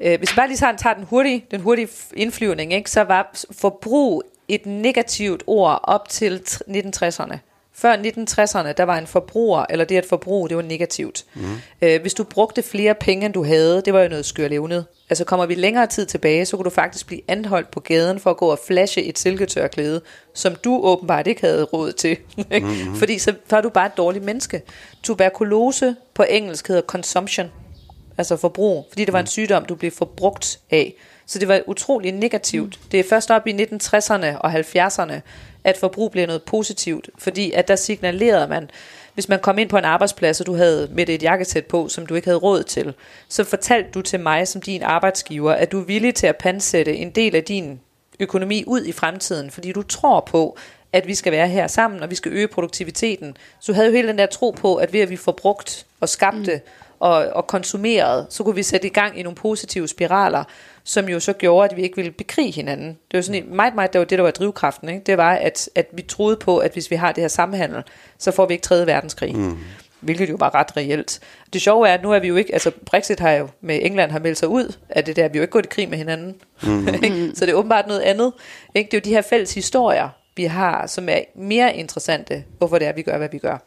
Øh, 0.00 0.18
hvis 0.18 0.30
vi 0.30 0.36
bare 0.36 0.48
lige 0.48 0.58
tager, 0.58 0.76
tager 0.76 0.94
den 0.94 1.04
hurtige, 1.04 1.44
den 1.50 1.60
hurtige 1.60 1.88
indflyvning, 2.14 2.72
ikke, 2.72 2.90
så 2.90 3.00
var 3.00 3.34
forbrug 3.50 4.22
et 4.48 4.66
negativt 4.66 5.42
ord 5.46 5.80
op 5.82 6.08
til 6.08 6.42
1960'erne. 6.68 7.38
Før 7.80 7.96
1960'erne, 7.96 8.72
der 8.72 8.82
var 8.82 8.98
en 8.98 9.06
forbruger, 9.06 9.64
eller 9.70 9.84
det 9.84 9.96
at 9.96 10.06
forbruge, 10.06 10.48
det 10.48 10.56
var 10.56 10.62
negativt. 10.62 11.24
Mm. 11.34 11.42
Øh, 11.82 12.00
hvis 12.00 12.14
du 12.14 12.24
brugte 12.24 12.62
flere 12.62 12.94
penge, 12.94 13.26
end 13.26 13.34
du 13.34 13.44
havde, 13.44 13.82
det 13.84 13.92
var 13.92 14.02
jo 14.02 14.08
noget 14.08 14.24
skørlevnet. 14.24 14.84
Altså 15.10 15.24
kommer 15.24 15.46
vi 15.46 15.54
længere 15.54 15.86
tid 15.86 16.06
tilbage, 16.06 16.46
så 16.46 16.56
kunne 16.56 16.64
du 16.64 16.70
faktisk 16.70 17.06
blive 17.06 17.20
anholdt 17.28 17.70
på 17.70 17.80
gaden 17.80 18.20
for 18.20 18.30
at 18.30 18.36
gå 18.36 18.46
og 18.46 18.58
flashe 18.66 19.02
et 19.02 19.18
silketørklæde, 19.18 20.00
som 20.34 20.54
du 20.54 20.80
åbenbart 20.82 21.26
ikke 21.26 21.40
havde 21.40 21.64
råd 21.64 21.92
til. 21.92 22.16
mm-hmm. 22.36 22.96
Fordi 22.96 23.18
så 23.18 23.34
var 23.50 23.60
du 23.60 23.68
bare 23.68 23.86
et 23.86 23.96
dårligt 23.96 24.24
menneske. 24.24 24.62
Tuberkulose 25.02 25.96
på 26.14 26.22
engelsk 26.22 26.68
hedder 26.68 26.82
consumption, 26.82 27.50
altså 28.20 28.36
forbrug, 28.36 28.86
fordi 28.88 29.04
det 29.04 29.12
var 29.12 29.20
en 29.20 29.26
sygdom, 29.26 29.64
du 29.64 29.74
blev 29.74 29.90
forbrugt 29.90 30.58
af. 30.70 30.94
Så 31.26 31.38
det 31.38 31.48
var 31.48 31.60
utrolig 31.66 32.12
negativt. 32.12 32.78
Mm. 32.82 32.88
Det 32.90 33.00
er 33.00 33.04
først 33.08 33.30
op 33.30 33.46
i 33.46 33.52
1960'erne 33.52 34.36
og 34.36 34.52
70'erne, 34.52 35.20
at 35.64 35.76
forbrug 35.76 36.10
blev 36.10 36.26
noget 36.26 36.42
positivt, 36.42 37.10
fordi 37.18 37.52
at 37.52 37.68
der 37.68 37.76
signalerede 37.76 38.48
man, 38.48 38.70
hvis 39.14 39.28
man 39.28 39.38
kom 39.38 39.58
ind 39.58 39.68
på 39.68 39.76
en 39.78 39.84
arbejdsplads, 39.84 40.40
og 40.40 40.46
du 40.46 40.54
havde 40.54 40.88
med 40.92 41.08
et 41.08 41.22
jakkesæt 41.22 41.66
på, 41.66 41.88
som 41.88 42.06
du 42.06 42.14
ikke 42.14 42.26
havde 42.26 42.38
råd 42.38 42.62
til, 42.62 42.94
så 43.28 43.44
fortalte 43.44 43.90
du 43.90 44.02
til 44.02 44.20
mig 44.20 44.48
som 44.48 44.62
din 44.62 44.82
arbejdsgiver, 44.82 45.52
at 45.52 45.72
du 45.72 45.80
er 45.80 45.84
villig 45.84 46.14
til 46.14 46.26
at 46.26 46.36
pansætte 46.36 46.96
en 46.96 47.10
del 47.10 47.36
af 47.36 47.44
din 47.44 47.80
økonomi 48.20 48.64
ud 48.66 48.84
i 48.84 48.92
fremtiden, 48.92 49.50
fordi 49.50 49.72
du 49.72 49.82
tror 49.82 50.20
på, 50.20 50.56
at 50.92 51.06
vi 51.06 51.14
skal 51.14 51.32
være 51.32 51.48
her 51.48 51.66
sammen, 51.66 52.02
og 52.02 52.10
vi 52.10 52.14
skal 52.14 52.32
øge 52.32 52.48
produktiviteten. 52.48 53.36
Så 53.60 53.72
du 53.72 53.74
havde 53.74 53.88
jo 53.88 53.94
hele 53.94 54.08
den 54.08 54.18
der 54.18 54.26
tro 54.26 54.50
på, 54.50 54.76
at 54.76 54.92
ved 54.92 55.00
at 55.00 55.10
vi 55.10 55.16
får 55.16 55.32
brugt 55.32 55.86
og 56.00 56.08
skabte 56.08 56.54
mm. 56.54 56.70
Og, 57.00 57.26
og 57.32 57.46
konsumeret, 57.46 58.26
så 58.30 58.42
kunne 58.44 58.54
vi 58.54 58.62
sætte 58.62 58.86
i 58.86 58.90
gang 58.90 59.18
i 59.18 59.22
nogle 59.22 59.36
positive 59.36 59.88
spiraler, 59.88 60.44
som 60.84 61.08
jo 61.08 61.20
så 61.20 61.32
gjorde, 61.32 61.70
at 61.70 61.76
vi 61.76 61.82
ikke 61.82 61.96
ville 61.96 62.10
bekrige 62.10 62.52
hinanden. 62.52 62.88
Det 62.88 63.18
var 63.18 63.20
sådan 63.20 63.44
meget, 63.48 63.74
meget, 63.74 63.92
det 63.92 63.98
var 63.98 64.04
det, 64.04 64.18
der 64.18 64.24
var 64.24 64.30
drivkraften. 64.30 64.88
Ikke? 64.88 65.02
Det 65.06 65.16
var, 65.16 65.32
at, 65.32 65.68
at 65.74 65.86
vi 65.92 66.02
troede 66.02 66.36
på, 66.36 66.58
at 66.58 66.72
hvis 66.72 66.90
vi 66.90 66.96
har 66.96 67.12
det 67.12 67.22
her 67.22 67.28
samhandel, 67.28 67.82
så 68.18 68.30
får 68.30 68.46
vi 68.46 68.54
ikke 68.54 68.62
3. 68.62 68.86
verdenskrig. 68.86 69.36
Mm. 69.36 69.58
Hvilket 70.00 70.30
jo 70.30 70.36
var 70.38 70.54
ret 70.54 70.76
reelt. 70.76 71.20
Det 71.52 71.62
sjove 71.62 71.88
er, 71.88 71.94
at 71.94 72.02
nu 72.02 72.12
er 72.12 72.18
vi 72.18 72.28
jo 72.28 72.36
ikke, 72.36 72.52
altså 72.52 72.70
Brexit 72.86 73.20
har 73.20 73.30
jo 73.30 73.48
med 73.60 73.78
England 73.82 74.10
har 74.10 74.18
meldt 74.18 74.38
sig 74.38 74.48
ud 74.48 74.76
af 74.88 75.04
det 75.04 75.16
der, 75.16 75.28
vi 75.28 75.38
er 75.38 75.40
jo 75.40 75.42
ikke 75.42 75.52
gået 75.52 75.66
i 75.66 75.68
krig 75.68 75.88
med 75.88 75.98
hinanden. 75.98 76.34
Mm. 76.62 76.86
så 77.36 77.46
det 77.46 77.52
er 77.52 77.54
åbenbart 77.54 77.86
noget 77.86 78.00
andet. 78.00 78.32
Ikke? 78.74 78.90
Det 78.90 78.96
er 78.96 79.00
jo 79.00 79.10
de 79.10 79.14
her 79.14 79.22
fælles 79.22 79.54
historier, 79.54 80.08
vi 80.36 80.44
har, 80.44 80.86
som 80.86 81.08
er 81.08 81.20
mere 81.34 81.76
interessante, 81.76 82.44
hvorfor 82.58 82.78
det 82.78 82.86
er, 82.88 82.92
vi 82.92 83.02
gør, 83.02 83.18
hvad 83.18 83.28
vi 83.32 83.38
gør. 83.38 83.58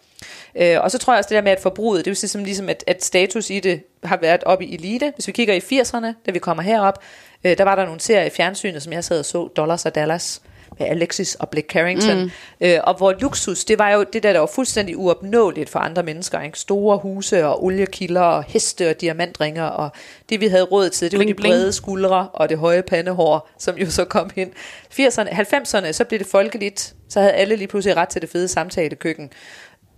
Øh, 0.55 0.78
og 0.82 0.91
så 0.91 0.97
tror 0.97 1.13
jeg 1.13 1.17
også 1.17 1.28
det 1.28 1.36
der 1.36 1.41
med, 1.41 1.51
at 1.51 1.59
forbruget, 1.59 2.05
det 2.05 2.11
er 2.11 2.15
jo 2.15 2.17
ligesom, 2.21 2.43
ligesom 2.43 2.69
at, 2.69 2.84
at 2.88 3.03
status 3.03 3.49
i 3.49 3.59
det 3.59 3.82
har 4.03 4.17
været 4.17 4.43
oppe 4.43 4.65
i 4.65 4.76
elite. 4.76 5.11
Hvis 5.15 5.28
vi 5.28 5.32
kigger 5.32 5.53
i 5.53 5.82
80'erne, 5.82 6.07
da 6.26 6.32
vi 6.32 6.39
kommer 6.39 6.63
herop, 6.63 7.03
øh, 7.43 7.57
der 7.57 7.63
var 7.63 7.76
der 7.76 7.86
nogle 7.86 7.99
serier 7.99 8.26
i 8.26 8.30
fjernsynet, 8.30 8.84
som 8.84 8.93
jeg 8.93 9.03
sad 9.03 9.19
og 9.19 9.26
så, 9.26 9.47
Dollars 9.47 9.86
og 9.86 9.95
Dallas, 9.95 10.41
med 10.80 10.88
Alexis 10.88 11.36
og 11.36 11.49
Blake 11.49 11.67
Carrington. 11.67 12.24
Mm. 12.24 12.32
Øh, 12.61 12.80
og 12.84 12.97
hvor 12.97 13.13
luksus, 13.19 13.65
det 13.65 13.80
var 13.80 13.89
jo 13.89 14.05
det 14.13 14.24
der, 14.24 14.34
der 14.34 14.39
var 14.39 14.47
fuldstændig 14.55 14.97
uopnåeligt 14.97 15.69
for 15.69 15.80
andre 15.80 16.03
mennesker. 16.03 16.41
Ikke? 16.41 16.59
Store 16.59 16.97
huse 16.97 17.45
og 17.45 17.63
oliekilder 17.63 18.21
og 18.21 18.43
heste 18.43 18.89
og 18.89 19.01
diamantringer. 19.01 19.63
Og 19.63 19.89
det 20.30 20.41
vi 20.41 20.47
havde 20.47 20.63
råd 20.63 20.89
til, 20.89 21.11
det 21.11 21.17
bling, 21.17 21.30
var 21.30 21.36
de 21.36 21.41
brede 21.41 21.63
bling. 21.63 21.74
skuldre 21.74 22.28
og 22.34 22.49
det 22.49 22.57
høje 22.57 22.82
pandehår, 22.82 23.49
som 23.57 23.78
jo 23.78 23.91
så 23.91 24.05
kom 24.05 24.30
ind. 24.36 24.51
80'erne, 24.99 25.30
90'erne, 25.30 25.91
så 25.91 26.03
blev 26.03 26.19
det 26.19 26.28
folkeligt. 26.28 26.93
Så 27.09 27.19
havde 27.19 27.34
alle 27.34 27.55
lige 27.55 27.67
pludselig 27.67 27.97
ret 27.97 28.09
til 28.09 28.21
det 28.21 28.30
fede 28.30 28.47
samtalekøkken. 28.47 29.30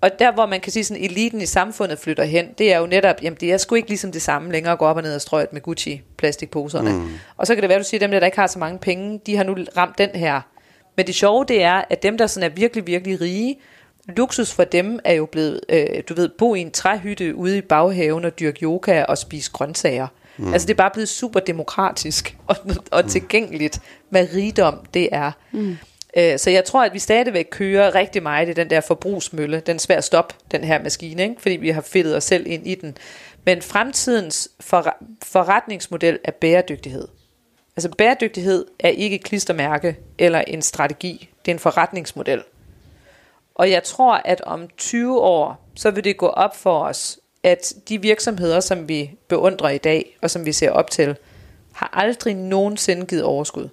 Og 0.02 0.20
der, 0.20 0.32
hvor 0.32 0.46
man 0.46 0.62
kan 0.62 0.72
sige, 0.72 0.84
sådan 0.84 1.04
eliten 1.04 1.41
i 1.41 1.46
samfundet 1.46 2.00
flytter 2.00 2.24
hen, 2.24 2.46
det 2.58 2.74
er 2.74 2.80
jo 2.80 2.86
netop, 2.86 3.16
jamen 3.22 3.38
det 3.39 3.52
er 3.52 3.58
sgu 3.58 3.76
ikke 3.76 3.89
ligesom 3.89 4.12
det 4.12 4.22
samme 4.22 4.52
længere 4.52 4.74
at 4.74 4.80
gå 4.80 4.86
op 4.86 4.98
og 4.98 5.04
ned 5.04 5.16
og 5.16 5.22
strøget 5.22 5.54
med 5.54 5.62
Gucci-plastikposerne. 5.62 6.91
Mm. 6.91 7.10
Og 7.38 7.48
så 7.48 7.56
kan 7.56 7.62
det 7.62 7.70
være, 7.70 7.76
at 7.76 7.84
du 7.84 7.89
siger, 7.89 8.00
at 8.00 8.02
dem 8.02 8.12
der, 8.12 8.20
der 8.20 8.26
ikke 8.26 8.39
har 8.39 8.48
så 8.48 8.60
mange 8.60 8.80
penge, 8.80 9.20
de 9.26 9.36
har 9.36 9.43
nu 9.43 9.56
ramt 9.78 9.98
den 9.98 10.10
her. 10.10 10.41
Men 10.98 11.08
det 11.08 11.16
sjove, 11.16 11.46
det 11.48 11.64
er, 11.64 11.82
at 11.89 12.04
dem, 12.04 12.18
der 12.18 12.28
sådan 12.28 12.52
er 12.52 12.56
virkelig, 12.56 12.88
virkelig 12.88 13.22
rige, 13.22 13.58
luksus 14.08 14.54
for 14.54 14.64
dem 14.64 15.00
er 15.04 15.14
jo 15.14 15.26
blevet, 15.26 15.60
øh, 15.70 15.86
du 16.10 16.14
ved, 16.14 16.30
bo 16.30 16.56
i 16.56 16.60
en 16.60 16.72
træhytte 16.72 17.36
ude 17.36 17.58
i 17.58 17.62
baghaven 17.62 18.26
og 18.26 18.39
dyrke 18.39 18.64
yoga 18.64 19.04
og 19.04 19.18
spise 19.18 19.52
grøntsager. 19.52 20.08
Mm. 20.38 20.54
Altså 20.54 20.68
det 20.68 20.74
er 20.74 20.78
bare 20.78 20.91
blevet 20.93 21.10
super 21.10 21.39
demokratisk 21.39 22.38
og, 22.48 22.56
og 22.91 23.02
mm. 23.04 23.10
tilgængeligt, 23.10 23.80
hvad 24.10 24.28
rigdom 24.36 24.80
det 24.93 25.10
er. 25.12 25.32
Mm. 25.52 25.78
Øh, 26.16 26.39
så 26.39 26.49
jeg 26.49 26.66
tror, 26.66 26.84
at 26.84 26.93
vi 26.93 26.99
stadigvæk 26.99 27.47
kører 27.51 27.95
rigtig 27.95 28.24
meget 28.24 28.49
i 28.49 28.53
den 28.53 28.70
der 28.70 28.82
forbrugsmølle. 28.82 29.59
Den 29.59 29.76
er 29.76 29.80
svær 29.80 29.97
at 29.97 30.03
stoppe, 30.03 30.36
den 30.51 30.63
her 30.63 30.84
maskine, 30.84 31.24
ikke? 31.24 31.41
fordi 31.41 31.55
vi 31.55 31.70
har 31.70 31.82
fedtet 31.82 32.16
os 32.16 32.24
selv 32.24 32.47
ind 32.47 32.68
i 32.68 32.76
den. 32.76 32.97
Men 33.45 33.61
fremtidens 33.61 34.49
forretningsmodel 35.24 36.20
er 36.24 36.32
bæredygtighed. 36.32 37.07
Altså 37.78 37.89
bæredygtighed 37.97 38.66
er 38.80 38.89
ikke 38.89 39.16
et 39.16 39.24
klistermærke 39.24 39.97
eller 40.18 40.39
en 40.39 40.61
strategi. 40.61 41.30
Det 41.45 41.51
er 41.51 41.55
en 41.55 41.59
forretningsmodel. 41.59 42.43
Og 43.55 43.72
jeg 43.72 43.84
tror, 43.84 44.22
at 44.26 44.41
om 44.41 44.68
20 44.78 45.22
år, 45.22 45.70
så 45.76 45.91
vil 45.91 46.03
det 46.03 46.18
gå 46.18 46.28
op 46.28 46.55
for 46.55 46.80
os, 46.80 47.20
at 47.43 47.74
de 47.89 48.01
virksomheder, 48.01 48.59
som 48.59 48.89
vi 48.89 49.11
beundrer 49.28 49.70
i 49.70 49.78
dag, 49.78 50.18
og 50.22 50.30
som 50.30 50.45
vi 50.45 50.51
ser 50.51 50.72
op 50.72 50.91
til, 50.91 51.16
har 51.74 51.89
aldrig 51.93 52.36
nogensinde 52.36 53.05
givet 53.05 53.24
overskud. 53.24 53.70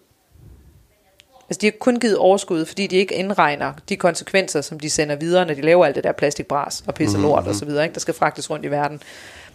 Altså 1.49 1.59
de 1.61 1.67
har 1.67 1.73
kun 1.81 2.01
givet 2.01 2.17
overskud, 2.17 2.65
fordi 2.65 2.87
de 2.87 2.97
ikke 2.97 3.15
indregner 3.15 3.73
de 3.89 3.97
konsekvenser, 3.97 4.61
som 4.61 4.81
de 4.81 4.91
sender 4.91 5.17
videre, 5.17 5.47
når 5.47 5.55
de 5.55 5.61
laver 5.61 5.87
alt 5.87 5.97
det 5.97 6.05
der 6.05 6.13
plastikbras 6.13 6.85
og 6.87 6.95
pisse 6.95 7.19
lort 7.19 7.39
mm-hmm. 7.39 7.49
og 7.49 7.55
så 7.55 7.65
videre, 7.65 7.85
ikke? 7.85 7.95
der 7.95 8.01
skal 8.01 8.15
fragtes 8.15 8.51
rundt 8.51 8.65
i 8.65 8.71
verden. 8.71 9.01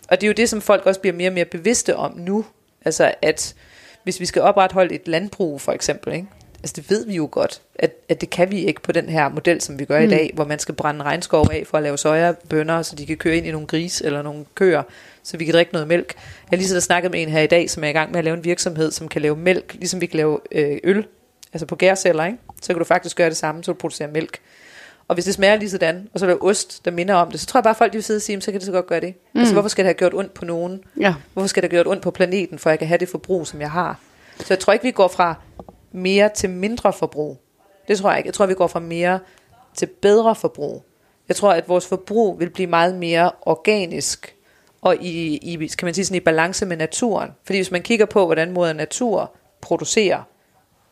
Og 0.09 0.21
det 0.21 0.23
er 0.23 0.27
jo 0.27 0.33
det, 0.33 0.49
som 0.49 0.61
folk 0.61 0.85
også 0.85 0.99
bliver 0.99 1.15
mere 1.15 1.29
og 1.29 1.33
mere 1.33 1.45
bevidste 1.45 1.95
om 1.95 2.17
nu. 2.17 2.45
Altså 2.85 3.13
at 3.21 3.55
hvis 4.03 4.19
vi 4.19 4.25
skal 4.25 4.41
opretholde 4.41 4.95
et 4.95 5.07
landbrug 5.07 5.61
for 5.61 5.71
eksempel, 5.71 6.13
ikke? 6.13 6.27
altså 6.63 6.73
det 6.75 6.89
ved 6.89 7.05
vi 7.05 7.15
jo 7.15 7.29
godt, 7.31 7.61
at, 7.75 7.91
at 8.09 8.21
det 8.21 8.29
kan 8.29 8.51
vi 8.51 8.65
ikke 8.65 8.81
på 8.81 8.91
den 8.91 9.09
her 9.09 9.29
model, 9.29 9.61
som 9.61 9.79
vi 9.79 9.85
gør 9.85 9.99
mm. 9.99 10.05
i 10.05 10.09
dag, 10.09 10.31
hvor 10.33 10.45
man 10.45 10.59
skal 10.59 10.75
brænde 10.75 11.03
regnskov 11.03 11.47
af 11.51 11.63
for 11.67 11.77
at 11.77 11.83
lave 11.83 11.97
sojabønner, 11.97 12.81
så 12.81 12.95
de 12.95 13.05
kan 13.05 13.17
køre 13.17 13.37
ind 13.37 13.45
i 13.45 13.51
nogle 13.51 13.67
gris 13.67 14.01
eller 14.01 14.21
nogle 14.21 14.45
køer, 14.55 14.83
så 15.23 15.37
vi 15.37 15.45
kan 15.45 15.53
drikke 15.53 15.73
noget 15.73 15.87
mælk. 15.87 16.13
Jeg 16.15 16.49
har 16.49 16.57
lige 16.57 16.67
så 16.67 16.81
snakket 16.81 17.11
med 17.11 17.21
en 17.21 17.29
her 17.29 17.41
i 17.41 17.47
dag, 17.47 17.69
som 17.69 17.83
er 17.83 17.87
i 17.87 17.91
gang 17.91 18.11
med 18.11 18.17
at 18.17 18.23
lave 18.23 18.37
en 18.37 18.43
virksomhed, 18.43 18.91
som 18.91 19.07
kan 19.07 19.21
lave 19.21 19.35
mælk, 19.35 19.73
ligesom 19.73 20.01
vi 20.01 20.05
kan 20.05 20.17
lave 20.17 20.39
øh, 20.51 20.77
øl 20.83 21.05
altså 21.53 21.65
på 21.65 21.75
gærceller, 21.75 22.25
ikke? 22.25 22.37
så 22.61 22.67
kan 22.67 22.77
du 22.77 22.83
faktisk 22.83 23.17
gøre 23.17 23.29
det 23.29 23.37
samme, 23.37 23.63
så 23.63 23.71
du 23.71 23.77
producerer 23.77 24.11
mælk. 24.11 24.39
Og 25.07 25.13
hvis 25.13 25.25
det 25.25 25.33
smager 25.33 25.55
lige 25.55 25.69
sådan, 25.69 26.09
og 26.13 26.19
så 26.19 26.25
er 26.25 26.29
der 26.29 26.43
ost, 26.43 26.85
der 26.85 26.91
minder 26.91 27.15
om 27.15 27.31
det, 27.31 27.39
så 27.39 27.45
tror 27.45 27.57
jeg 27.57 27.63
bare, 27.63 27.71
at 27.71 27.77
folk 27.77 27.93
de 27.93 27.97
vil 27.97 28.03
sidde 28.03 28.17
og 28.17 28.21
sige, 28.21 28.41
så 28.41 28.51
kan 28.51 28.59
det 28.59 28.65
så 28.65 28.71
godt 28.71 28.87
gøre 28.87 28.99
det. 28.99 29.13
Mm. 29.33 29.39
Altså 29.39 29.53
hvorfor 29.53 29.69
skal 29.69 29.85
det 29.85 29.87
have 29.87 29.97
gjort 29.97 30.13
ondt 30.13 30.33
på 30.33 30.45
nogen? 30.45 30.83
Ja. 30.99 31.15
Hvorfor 31.33 31.47
skal 31.47 31.63
det 31.63 31.71
have 31.71 31.77
gjort 31.77 31.91
ondt 31.91 32.03
på 32.03 32.11
planeten, 32.11 32.59
for 32.59 32.69
jeg 32.69 32.79
kan 32.79 32.87
have 32.87 32.97
det 32.97 33.09
forbrug, 33.09 33.47
som 33.47 33.61
jeg 33.61 33.71
har? 33.71 33.99
Så 34.37 34.45
jeg 34.49 34.59
tror 34.59 34.73
ikke, 34.73 34.85
vi 34.85 34.91
går 34.91 35.07
fra 35.07 35.35
mere 35.91 36.29
til 36.35 36.49
mindre 36.49 36.93
forbrug. 36.93 37.41
Det 37.87 37.97
tror 37.97 38.09
jeg 38.09 38.17
ikke. 38.17 38.27
Jeg 38.27 38.33
tror, 38.33 38.45
vi 38.45 38.53
går 38.53 38.67
fra 38.67 38.79
mere 38.79 39.19
til 39.75 39.85
bedre 39.85 40.35
forbrug. 40.35 40.85
Jeg 41.27 41.35
tror, 41.35 41.53
at 41.53 41.69
vores 41.69 41.87
forbrug 41.87 42.39
vil 42.39 42.49
blive 42.49 42.67
meget 42.67 42.95
mere 42.95 43.31
organisk, 43.41 44.35
og 44.81 44.95
i, 44.95 45.37
i, 45.37 45.67
kan 45.67 45.85
man 45.85 45.93
sige 45.93 46.05
sådan, 46.05 46.17
i 46.17 46.19
balance 46.19 46.65
med 46.65 46.77
naturen. 46.77 47.31
Fordi 47.43 47.57
hvis 47.57 47.71
man 47.71 47.81
kigger 47.81 48.05
på, 48.05 48.25
hvordan 48.25 48.51
moder 48.51 48.73
natur 48.73 49.35
producerer, 49.61 50.23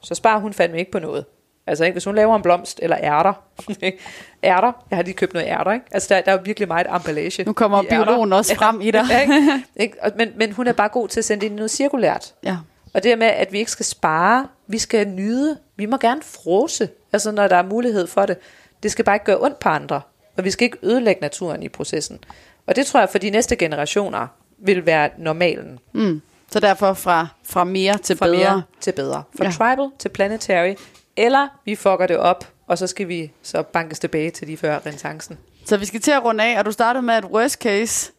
så 0.06 0.16
sparer 0.16 0.40
hun 0.40 0.54
fandme 0.54 0.80
ikke 0.80 0.92
på 0.92 1.00
noget. 1.00 1.26
Altså 1.68 1.84
ikke, 1.84 1.94
hvis 1.94 2.06
hun 2.06 2.16
laver 2.16 2.36
en 2.36 2.42
blomst 2.42 2.80
eller 2.84 2.98
ærter. 3.04 3.34
ærter. 4.44 4.72
Jeg 4.90 4.98
har 4.98 5.04
lige 5.04 5.14
købt 5.14 5.34
noget 5.34 5.48
ærter, 5.48 5.72
ikke? 5.72 5.86
Altså 5.92 6.14
der, 6.14 6.22
der 6.22 6.32
er 6.32 6.36
jo 6.36 6.42
virkelig 6.46 6.68
meget 6.68 6.88
emballage. 6.96 7.44
Nu 7.44 7.54
kommer 7.54 7.84
biologen 7.90 8.30
ærter. 8.30 8.38
også 8.38 8.56
frem 8.62 8.82
i 8.82 8.92
dig. 8.92 9.06
ja, 9.10 9.22
ikke? 9.22 9.64
Ikke? 9.84 9.98
Men, 10.18 10.32
men 10.36 10.52
hun 10.52 10.68
er 10.68 10.74
bare 10.74 10.90
god 10.90 11.08
til 11.08 11.20
at 11.20 11.26
sende 11.26 11.46
ind 11.46 11.56
noget 11.56 11.72
cirkulært. 11.72 12.34
Ja. 12.44 12.58
Og 12.94 13.04
det 13.04 13.20
med, 13.20 13.28
at 13.28 13.52
vi 13.52 13.58
ikke 13.60 13.72
skal 13.72 13.86
spare, 13.86 14.48
vi 14.68 14.78
skal 14.78 15.08
nyde, 15.08 15.58
vi 15.76 15.86
må 15.86 15.98
gerne 15.98 16.22
frose, 16.22 16.90
altså 17.14 17.32
når 17.32 17.48
der 17.48 17.56
er 17.56 17.64
mulighed 17.64 18.08
for 18.08 18.26
det. 18.26 18.38
Det 18.84 18.92
skal 18.92 19.06
bare 19.06 19.16
ikke 19.16 19.26
gøre 19.26 19.42
ondt 19.42 19.60
på 19.60 19.70
andre, 19.70 20.02
og 20.38 20.44
vi 20.44 20.52
skal 20.52 20.66
ikke 20.66 20.78
ødelægge 20.84 21.22
naturen 21.22 21.64
i 21.64 21.70
processen. 21.70 22.20
Og 22.68 22.76
det 22.76 22.86
tror 22.86 23.00
jeg 23.00 23.10
for 23.10 23.18
de 23.18 23.30
næste 23.30 23.56
generationer 23.56 24.28
vil 24.58 24.86
være 24.86 25.10
normalen. 25.18 25.80
Mm. 25.94 26.22
Så 26.56 26.60
derfor 26.60 26.94
fra, 26.94 27.28
fra 27.44 27.64
mere 27.64 27.98
til 27.98 28.18
fra 28.18 28.26
bedre. 28.26 28.38
Mere 28.38 28.64
til 28.82 28.92
bedre. 28.92 29.24
Fra 29.38 29.46
ja. 29.46 29.52
tribal 29.52 29.90
til 30.00 30.10
planetary. 30.10 30.74
Eller 31.18 31.48
vi 31.66 31.76
fucker 31.76 32.08
det 32.08 32.18
op, 32.18 32.48
og 32.68 32.78
så 32.78 32.88
skal 32.88 33.08
vi 33.08 33.32
så 33.42 33.64
bankes 33.64 34.00
tilbage 34.00 34.32
til 34.32 34.48
de 34.48 34.58
før 34.58 34.80
renaissancen. 34.86 35.38
Så 35.66 35.78
vi 35.78 35.86
skal 35.86 36.02
til 36.02 36.12
at 36.12 36.24
runde 36.24 36.44
af, 36.44 36.60
og 36.60 36.66
du 36.66 36.72
startede 36.72 37.06
med, 37.06 37.14
at 37.14 37.26
worst 37.26 37.62
case, 37.62 38.12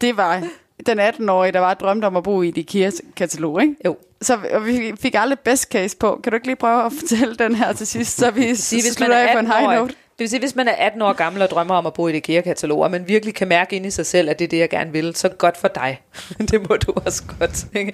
det 0.00 0.16
var 0.16 0.42
den 0.86 1.00
18-årige, 1.00 1.52
der 1.52 1.60
var 1.60 1.74
drømt 1.74 2.04
om 2.04 2.16
at 2.16 2.22
bo 2.22 2.42
i 2.42 2.48
et 2.48 2.56
IKEA-katalog, 2.58 3.62
ikke? 3.62 3.76
Jo. 3.84 3.96
Så 4.22 4.38
og 4.52 4.66
vi 4.66 4.92
fik 5.00 5.14
aldrig 5.18 5.38
best 5.38 5.72
case 5.72 5.96
på. 5.96 6.20
Kan 6.22 6.32
du 6.32 6.36
ikke 6.36 6.46
lige 6.46 6.56
prøve 6.56 6.86
at 6.86 6.92
fortælle 6.92 7.36
den 7.36 7.54
her 7.54 7.72
til 7.72 7.86
sidst, 7.86 8.16
så 8.16 8.30
vi 8.30 8.54
Sige, 8.54 8.82
hvis 8.82 8.92
slutter 8.92 9.16
af 9.16 9.34
på 9.34 9.38
en 9.38 9.46
high 9.46 9.78
note? 9.78 9.94
Det 10.14 10.20
vil 10.20 10.28
sige, 10.28 10.40
hvis 10.40 10.54
man 10.54 10.68
er 10.68 10.72
18 10.72 11.02
år 11.02 11.12
gammel 11.12 11.42
og 11.42 11.50
drømmer 11.50 11.74
om 11.74 11.86
at 11.86 11.94
bo 11.94 12.08
i 12.08 12.10
et 12.10 12.16
IKEA-katalog, 12.16 12.80
og 12.80 12.90
man 12.90 13.08
virkelig 13.08 13.34
kan 13.34 13.48
mærke 13.48 13.76
ind 13.76 13.86
i 13.86 13.90
sig 13.90 14.06
selv, 14.06 14.30
at 14.30 14.38
det 14.38 14.44
er 14.44 14.48
det, 14.48 14.58
jeg 14.58 14.70
gerne 14.70 14.92
vil, 14.92 15.16
så 15.16 15.28
godt 15.28 15.56
for 15.56 15.68
dig. 15.68 16.00
det 16.50 16.68
må 16.68 16.76
du 16.76 16.92
også 16.96 17.22
godt. 17.38 17.66
Ikke? 17.74 17.92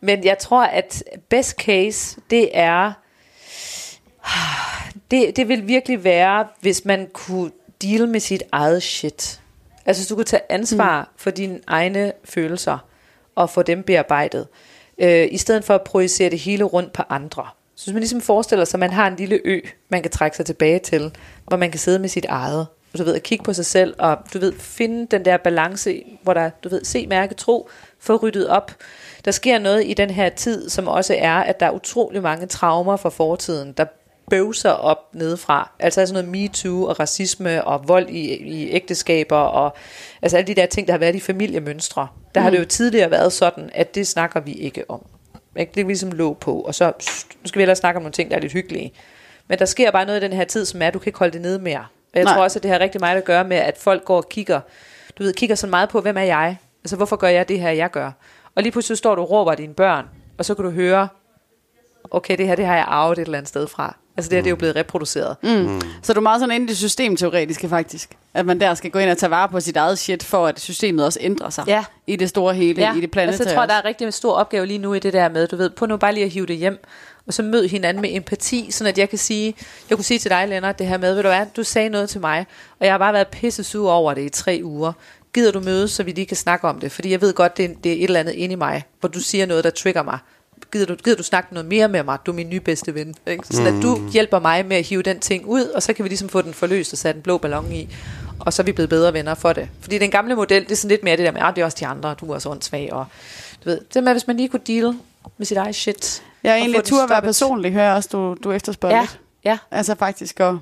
Men 0.00 0.24
jeg 0.24 0.38
tror, 0.38 0.64
at 0.64 1.04
best 1.28 1.56
case, 1.56 2.20
det 2.30 2.50
er... 2.52 2.92
Det, 5.10 5.36
det 5.36 5.48
vil 5.48 5.68
virkelig 5.68 6.04
være, 6.04 6.46
hvis 6.60 6.84
man 6.84 7.08
kunne 7.12 7.50
deal 7.82 8.08
med 8.08 8.20
sit 8.20 8.42
eget 8.52 8.82
shit. 8.82 9.40
Altså 9.86 10.02
hvis 10.02 10.08
du 10.08 10.14
kunne 10.14 10.24
tage 10.24 10.42
ansvar 10.48 11.00
mm. 11.00 11.08
for 11.16 11.30
dine 11.30 11.60
egne 11.66 12.12
følelser 12.24 12.78
og 13.34 13.50
få 13.50 13.62
dem 13.62 13.82
bearbejdet, 13.82 14.48
øh, 14.98 15.28
i 15.30 15.36
stedet 15.38 15.64
for 15.64 15.74
at 15.74 15.82
projicere 15.82 16.30
det 16.30 16.38
hele 16.38 16.64
rundt 16.64 16.92
på 16.92 17.02
andre. 17.08 17.46
Så 17.76 17.84
hvis 17.84 17.92
man 17.92 18.00
ligesom 18.00 18.20
forestiller 18.20 18.64
sig, 18.64 18.76
at 18.76 18.80
man 18.80 18.92
har 18.92 19.06
en 19.06 19.16
lille 19.16 19.40
ø, 19.44 19.60
man 19.88 20.02
kan 20.02 20.10
trække 20.10 20.36
sig 20.36 20.46
tilbage 20.46 20.78
til, 20.78 21.12
hvor 21.46 21.56
man 21.56 21.70
kan 21.70 21.80
sidde 21.80 21.98
med 21.98 22.08
sit 22.08 22.24
eget, 22.24 22.66
og 22.92 22.98
du 22.98 23.04
ved, 23.04 23.14
at 23.14 23.22
kigge 23.22 23.44
på 23.44 23.52
sig 23.52 23.66
selv, 23.66 23.94
og 23.98 24.18
du 24.34 24.38
ved, 24.38 24.52
finde 24.58 25.06
den 25.06 25.24
der 25.24 25.36
balance, 25.36 26.02
hvor 26.22 26.34
der, 26.34 26.50
du 26.64 26.68
ved, 26.68 26.84
se, 26.84 27.06
mærke, 27.06 27.34
tro, 27.34 27.68
få 28.00 28.16
ryddet 28.16 28.48
op. 28.48 28.72
Der 29.24 29.30
sker 29.30 29.58
noget 29.58 29.82
i 29.86 29.94
den 29.94 30.10
her 30.10 30.28
tid, 30.28 30.68
som 30.68 30.88
også 30.88 31.14
er, 31.18 31.34
at 31.34 31.60
der 31.60 31.66
er 31.66 31.70
utrolig 31.70 32.22
mange 32.22 32.46
traumer 32.46 32.96
fra 32.96 33.10
fortiden, 33.10 33.72
der 33.72 33.84
bøvser 34.30 34.70
op 34.70 35.14
nedefra. 35.14 35.70
Altså 35.78 36.06
sådan 36.06 36.24
noget 36.24 36.42
MeToo 36.42 36.84
og 36.84 37.00
racisme 37.00 37.64
og 37.64 37.88
vold 37.88 38.08
i, 38.08 38.34
i 38.34 38.70
ægteskaber 38.70 39.36
og 39.36 39.76
altså 40.22 40.36
alle 40.36 40.46
de 40.46 40.54
der 40.54 40.66
ting, 40.66 40.86
der 40.86 40.92
har 40.92 40.98
været 40.98 41.14
i 41.14 41.20
familiemønstre. 41.20 42.08
Der 42.34 42.40
mm. 42.40 42.44
har 42.44 42.50
det 42.50 42.58
jo 42.58 42.64
tidligere 42.64 43.10
været 43.10 43.32
sådan, 43.32 43.70
at 43.74 43.94
det 43.94 44.06
snakker 44.06 44.40
vi 44.40 44.52
ikke 44.52 44.90
om. 44.90 45.06
Ikke? 45.56 45.72
Det 45.74 45.80
er 45.80 45.86
ligesom 45.86 46.12
lå 46.12 46.34
på, 46.34 46.60
og 46.60 46.74
så 46.74 46.92
nu 47.42 47.48
skal 47.48 47.58
vi 47.58 47.62
ellers 47.62 47.78
snakke 47.78 47.96
om 47.96 48.02
nogle 48.02 48.12
ting, 48.12 48.30
der 48.30 48.36
er 48.36 48.40
lidt 48.40 48.52
hyggelige. 48.52 48.92
Men 49.48 49.58
der 49.58 49.64
sker 49.64 49.90
bare 49.90 50.06
noget 50.06 50.20
i 50.20 50.24
den 50.24 50.32
her 50.32 50.44
tid, 50.44 50.64
som 50.64 50.82
er, 50.82 50.86
at 50.86 50.94
du 50.94 50.98
kan 50.98 51.08
ikke 51.08 51.18
holde 51.18 51.32
det 51.32 51.40
nede 51.40 51.58
mere. 51.58 51.78
Og 51.78 52.18
jeg 52.18 52.24
Nej. 52.24 52.34
tror 52.34 52.42
også, 52.42 52.58
at 52.58 52.62
det 52.62 52.70
har 52.70 52.78
rigtig 52.78 53.00
meget 53.00 53.16
at 53.16 53.24
gøre 53.24 53.44
med, 53.44 53.56
at 53.56 53.78
folk 53.78 54.04
går 54.04 54.16
og 54.16 54.28
kigger, 54.28 54.60
du 55.18 55.22
ved, 55.22 55.34
kigger 55.34 55.56
så 55.56 55.66
meget 55.66 55.88
på, 55.88 56.00
hvem 56.00 56.16
er 56.16 56.22
jeg? 56.22 56.56
Altså, 56.84 56.96
hvorfor 56.96 57.16
gør 57.16 57.28
jeg 57.28 57.48
det 57.48 57.60
her, 57.60 57.70
jeg 57.70 57.90
gør? 57.90 58.10
Og 58.54 58.62
lige 58.62 58.72
pludselig 58.72 58.98
står 58.98 59.14
du 59.14 59.22
og 59.22 59.30
råber 59.30 59.54
dine 59.54 59.74
børn, 59.74 60.08
og 60.38 60.44
så 60.44 60.54
kan 60.54 60.64
du 60.64 60.70
høre, 60.70 61.08
okay, 62.10 62.38
det 62.38 62.46
her, 62.46 62.56
det 62.56 62.66
har 62.66 62.76
jeg 62.76 62.84
arvet 62.88 63.18
et 63.18 63.22
eller 63.22 63.38
andet 63.38 63.48
sted 63.48 63.66
fra. 63.66 63.96
Altså 64.16 64.28
det 64.28 64.36
her, 64.36 64.42
det 64.42 64.48
er 64.48 64.50
jo 64.50 64.56
blevet 64.56 64.76
reproduceret. 64.76 65.36
Mm. 65.42 65.48
Mm. 65.50 65.80
Så 66.02 66.12
du 66.12 66.20
er 66.20 66.22
meget 66.22 66.40
sådan 66.40 66.54
inde 66.54 66.64
i 66.64 66.68
det 66.68 66.76
systemteoretiske 66.76 67.68
faktisk. 67.68 68.10
At 68.34 68.46
man 68.46 68.60
der 68.60 68.74
skal 68.74 68.90
gå 68.90 68.98
ind 68.98 69.10
og 69.10 69.18
tage 69.18 69.30
vare 69.30 69.48
på 69.48 69.60
sit 69.60 69.76
eget 69.76 69.98
shit, 69.98 70.22
for 70.22 70.46
at 70.46 70.60
systemet 70.60 71.04
også 71.04 71.18
ændrer 71.22 71.50
sig. 71.50 71.64
Ja. 71.66 71.84
I 72.06 72.16
det 72.16 72.28
store 72.28 72.54
hele, 72.54 72.82
ja. 72.82 72.94
i 72.94 73.00
det 73.00 73.10
planetære. 73.10 73.32
Altså 73.32 73.44
jeg 73.44 73.54
tror, 73.56 73.66
der 73.66 73.74
er 73.74 73.84
rigtig 73.84 74.04
en 74.04 74.12
stor 74.12 74.32
opgave 74.32 74.66
lige 74.66 74.78
nu 74.78 74.94
i 74.94 74.98
det 74.98 75.12
der 75.12 75.28
med, 75.28 75.46
du 75.46 75.56
ved, 75.56 75.70
på 75.70 75.86
nu 75.86 75.96
bare 75.96 76.14
lige 76.14 76.24
at 76.24 76.30
hive 76.30 76.46
det 76.46 76.56
hjem, 76.56 76.84
og 77.26 77.34
så 77.34 77.42
mød 77.42 77.68
hinanden 77.68 78.00
med 78.00 78.16
empati, 78.16 78.70
sådan 78.70 78.88
at 78.88 78.98
jeg 78.98 79.08
kan 79.08 79.18
sige, 79.18 79.54
jeg 79.90 79.98
kunne 79.98 80.04
sige 80.04 80.18
til 80.18 80.30
dig, 80.30 80.48
Lennart, 80.48 80.78
det 80.78 80.86
her 80.86 80.98
med, 80.98 81.14
ved 81.14 81.22
du 81.22 81.28
hvad, 81.28 81.46
du 81.56 81.64
sagde 81.64 81.88
noget 81.88 82.08
til 82.08 82.20
mig, 82.20 82.46
og 82.80 82.86
jeg 82.86 82.92
har 82.92 82.98
bare 82.98 83.12
været 83.12 83.28
pisse 83.28 83.64
sur 83.64 83.92
over 83.92 84.14
det 84.14 84.22
i 84.22 84.28
tre 84.28 84.60
uger. 84.64 84.92
Gider 85.34 85.52
du 85.52 85.60
mødes, 85.60 85.90
så 85.90 86.02
vi 86.02 86.10
lige 86.10 86.26
kan 86.26 86.36
snakke 86.36 86.68
om 86.68 86.80
det? 86.80 86.92
Fordi 86.92 87.10
jeg 87.10 87.20
ved 87.20 87.32
godt, 87.32 87.56
det 87.56 87.64
er, 87.64 87.68
det 87.84 87.92
er 87.92 87.96
et 87.96 88.04
eller 88.04 88.20
andet 88.20 88.32
inde 88.32 88.52
i 88.52 88.56
mig, 88.56 88.82
hvor 89.00 89.08
du 89.08 89.20
siger 89.20 89.46
noget, 89.46 89.64
der 89.64 89.70
trigger 89.70 90.02
mig 90.02 90.18
gider 90.72 90.86
du, 90.86 90.94
gider 90.94 91.16
du 91.16 91.22
snakke 91.22 91.54
noget 91.54 91.68
mere 91.68 91.88
med 91.88 92.02
mig? 92.02 92.18
Du 92.26 92.30
er 92.30 92.34
min 92.36 92.50
nye 92.50 92.60
bedste 92.60 92.94
ven. 92.94 93.14
Ikke? 93.26 93.46
Så 93.50 93.60
mm. 93.60 93.66
at 93.66 93.82
du 93.82 94.08
hjælper 94.12 94.38
mig 94.38 94.66
med 94.66 94.76
at 94.76 94.84
hive 94.84 95.02
den 95.02 95.20
ting 95.20 95.46
ud, 95.46 95.62
og 95.62 95.82
så 95.82 95.92
kan 95.92 96.04
vi 96.04 96.08
ligesom 96.08 96.28
få 96.28 96.42
den 96.42 96.54
forløst 96.54 96.92
og 96.92 96.98
sætte 96.98 97.18
en 97.18 97.22
blå 97.22 97.38
ballon 97.38 97.72
i. 97.72 97.96
Og 98.38 98.52
så 98.52 98.62
er 98.62 98.64
vi 98.64 98.72
blevet 98.72 98.88
bedre 98.88 99.12
venner 99.12 99.34
for 99.34 99.52
det. 99.52 99.68
Fordi 99.80 99.98
den 99.98 100.10
gamle 100.10 100.34
model, 100.34 100.62
det 100.64 100.72
er 100.72 100.76
sådan 100.76 100.88
lidt 100.88 101.02
mere 101.04 101.16
det 101.16 101.24
der 101.24 101.32
med, 101.32 101.40
at 101.40 101.46
ah, 101.46 101.54
det 101.54 101.60
er 101.60 101.64
også 101.64 101.76
de 101.80 101.86
andre, 101.86 102.14
du 102.20 102.32
er 102.32 102.38
så 102.38 102.56
svag. 102.60 102.92
Og, 102.92 103.06
du 103.64 103.70
ved, 103.70 103.80
det 103.94 104.02
med, 104.04 104.12
hvis 104.12 104.26
man 104.26 104.36
lige 104.36 104.48
kunne 104.48 104.62
deal 104.66 104.94
med 105.38 105.46
sit 105.46 105.56
eget 105.56 105.74
shit. 105.74 106.22
Jeg 106.42 106.52
er 106.52 106.56
egentlig 106.56 106.84
tur 106.84 107.02
at 107.02 107.10
være 107.10 107.22
personlig, 107.22 107.72
hører 107.72 107.84
jeg 107.84 107.94
også, 107.94 108.08
du, 108.12 108.36
du 108.44 108.52
efterspørger 108.52 108.96
ja. 108.96 109.00
lidt. 109.00 109.20
Ja. 109.44 109.58
Altså 109.70 109.94
faktisk 109.94 110.40
at 110.40 110.54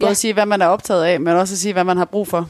både 0.00 0.10
Ja. 0.10 0.14
sige, 0.14 0.34
hvad 0.34 0.46
man 0.46 0.62
er 0.62 0.66
optaget 0.66 1.04
af, 1.04 1.20
men 1.20 1.36
også 1.36 1.54
at 1.54 1.58
sige, 1.58 1.72
hvad 1.72 1.84
man 1.84 1.96
har 1.96 2.04
brug 2.04 2.28
for. 2.28 2.48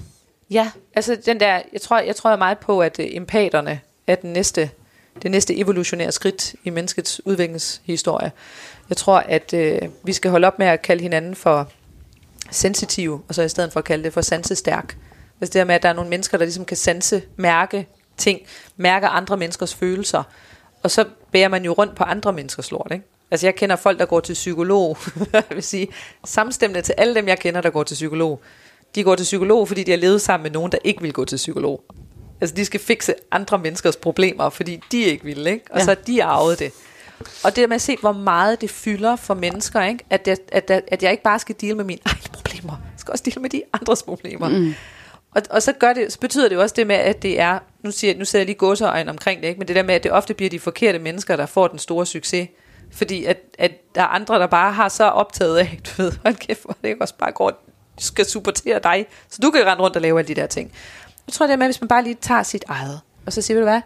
Ja, 0.51 0.71
altså 0.95 1.17
den 1.27 1.41
der, 1.41 1.61
jeg 1.73 1.81
tror, 1.81 1.99
jeg 1.99 2.17
tror 2.17 2.37
meget 2.37 2.59
på, 2.59 2.81
at 2.81 2.99
uh, 2.99 3.05
empaterne 3.09 3.81
er 4.07 4.15
den 4.15 4.33
næste, 4.33 4.71
det 5.23 5.31
næste 5.31 5.57
evolutionære 5.57 6.13
skridt 6.13 6.55
i 6.65 6.71
menneskets 6.71 7.27
udviklingshistorie. 7.27 8.33
Jeg 8.89 8.97
tror, 8.97 9.19
at 9.19 9.55
øh, 9.55 9.79
vi 10.05 10.13
skal 10.13 10.31
holde 10.31 10.47
op 10.47 10.59
med 10.59 10.67
at 10.67 10.83
kalde 10.83 11.03
hinanden 11.03 11.35
for 11.35 11.71
sensitive, 12.51 13.23
og 13.29 13.35
så 13.35 13.43
i 13.43 13.49
stedet 13.49 13.73
for 13.73 13.81
at 13.81 13.85
kalde 13.85 14.05
det 14.05 14.13
for 14.13 14.21
sansestærk. 14.21 14.97
Altså 15.41 15.53
det 15.53 15.55
der 15.55 15.65
med, 15.65 15.75
at 15.75 15.83
der 15.83 15.89
er 15.89 15.93
nogle 15.93 16.11
mennesker, 16.11 16.39
der 16.39 16.45
ligesom 16.45 16.65
kan 16.65 16.77
sanse, 16.77 17.23
mærke 17.37 17.87
ting, 18.17 18.41
mærke 18.77 19.07
andre 19.07 19.37
menneskers 19.37 19.75
følelser, 19.75 20.23
og 20.83 20.91
så 20.91 21.05
bærer 21.33 21.49
man 21.49 21.65
jo 21.65 21.73
rundt 21.73 21.97
på 21.97 22.05
andre 22.05 22.33
menneskers 22.33 22.71
lort, 22.71 22.89
ikke? 22.93 23.05
Altså 23.31 23.47
jeg 23.47 23.55
kender 23.55 23.77
folk, 23.77 23.99
der 23.99 24.07
går 24.07 24.21
til 24.21 24.33
psykolog, 24.33 24.99
jeg 25.33 25.45
vil 25.51 25.63
sige, 25.63 25.89
samstemmende 26.25 26.83
til 26.83 26.95
alle 26.99 27.15
dem, 27.15 27.29
jeg 27.29 27.39
kender, 27.39 27.61
der 27.61 27.71
går 27.71 27.83
til 27.83 27.95
psykolog. 27.95 28.41
De 28.95 29.05
går 29.05 29.15
til 29.15 29.25
psykolog, 29.25 29.69
fordi 29.69 29.83
de 29.83 29.91
har 29.91 29.99
levet 29.99 30.21
sammen 30.21 30.43
med 30.43 30.51
nogen, 30.51 30.73
der 30.73 30.79
ikke 30.85 31.03
vil 31.03 31.13
gå 31.13 31.25
til 31.25 31.37
psykolog. 31.37 31.83
Altså 32.41 32.57
de 32.57 32.65
skal 32.65 32.81
fikse 32.81 33.15
andre 33.31 33.59
menneskers 33.59 33.97
problemer, 33.97 34.51
fordi 34.51 34.81
de 34.93 34.99
ikke 35.03 35.25
vil, 35.25 35.47
ikke? 35.47 35.65
Og 35.71 35.79
Ja. 35.79 35.85
så 35.85 35.91
har 35.91 35.95
de 35.95 36.25
arvet 36.25 36.59
det. 36.59 36.73
Og 37.45 37.51
det 37.51 37.57
der 37.57 37.67
med 37.67 37.75
at 37.75 37.81
se, 37.83 37.97
hvor 38.01 38.13
meget 38.13 38.61
det 38.61 38.71
fylder 38.71 39.17
for 39.17 39.35
mennesker, 39.35 39.83
ikke? 39.85 40.05
At, 40.11 40.29
jeg, 40.29 40.37
at, 40.53 40.71
at, 40.71 40.85
at 40.89 41.03
jeg 41.03 41.11
ikke 41.11 41.23
bare 41.23 41.39
skal 41.39 41.55
dele 41.61 41.75
med 41.75 41.85
mine 41.85 42.01
egne 42.05 42.21
problemer, 42.33 42.73
jeg 42.73 43.01
skal 43.01 43.13
også 43.13 43.25
dele 43.25 43.41
med 43.41 43.51
de 43.51 43.63
andres 43.73 44.03
problemer. 44.03 44.49
Mm. 44.49 44.75
Og, 45.35 45.43
og 45.51 45.63
så, 45.63 45.73
gør 45.73 45.93
det, 45.93 46.13
så 46.13 46.19
betyder 46.21 46.49
det 46.49 46.57
jo 46.57 46.61
også 46.63 46.75
det 46.79 46.87
med, 46.87 46.97
at 46.97 47.23
det 47.23 47.41
er, 47.41 47.59
nu, 47.83 47.91
siger, 47.91 48.19
nu 48.19 48.25
sætter 48.25 48.39
jeg 48.41 48.47
lige 48.47 48.57
godseøjne 48.57 49.11
omkring 49.11 49.43
det, 49.43 49.49
ikke? 49.49 49.59
men 49.59 49.69
det 49.69 49.77
der 49.77 49.83
med, 49.83 49.95
at 49.95 50.03
det 50.03 50.13
ofte 50.13 50.35
bliver 50.35 50.51
de 50.51 50.61
forkerte 50.61 50.99
mennesker, 50.99 51.37
der 51.37 51.47
får 51.47 51.69
den 51.69 51.79
store 51.79 52.07
succes. 52.07 52.49
Fordi 52.93 53.25
at, 53.25 53.39
at 53.59 53.73
der 53.95 54.03
er 54.03 54.07
andre, 54.07 54.39
der 54.39 54.47
bare 54.47 54.73
har 54.73 54.89
så 54.89 55.05
optaget 55.05 55.59
af, 55.59 55.79
du 55.87 56.03
ved, 56.03 56.13
hold 56.25 56.35
kæft, 56.35 56.63
hvor 56.65 56.77
det 56.83 56.89
ikke 56.89 57.03
også 57.03 57.15
bare 57.19 57.33
går, 57.33 57.65
skal 57.99 58.25
supportere 58.25 58.81
dig, 58.83 59.07
så 59.29 59.39
du 59.43 59.51
kan 59.51 59.67
rende 59.67 59.83
rundt 59.83 59.97
og 59.97 60.03
lave 60.03 60.19
alle 60.19 60.29
de 60.29 60.41
der 60.41 60.47
ting. 60.47 60.73
Jeg 61.29 61.33
tror 61.33 61.47
det 61.47 61.53
er 61.53 61.57
med, 61.57 61.67
hvis 61.67 61.81
man 61.81 61.89
bare 61.89 62.03
lige 62.03 62.17
tager 62.21 62.43
sit 62.43 62.65
eget, 62.69 63.01
og 63.27 63.33
så 63.33 63.43
siger, 63.43 63.57
ved 63.59 63.63
du 63.63 63.71
hvad, 63.71 63.81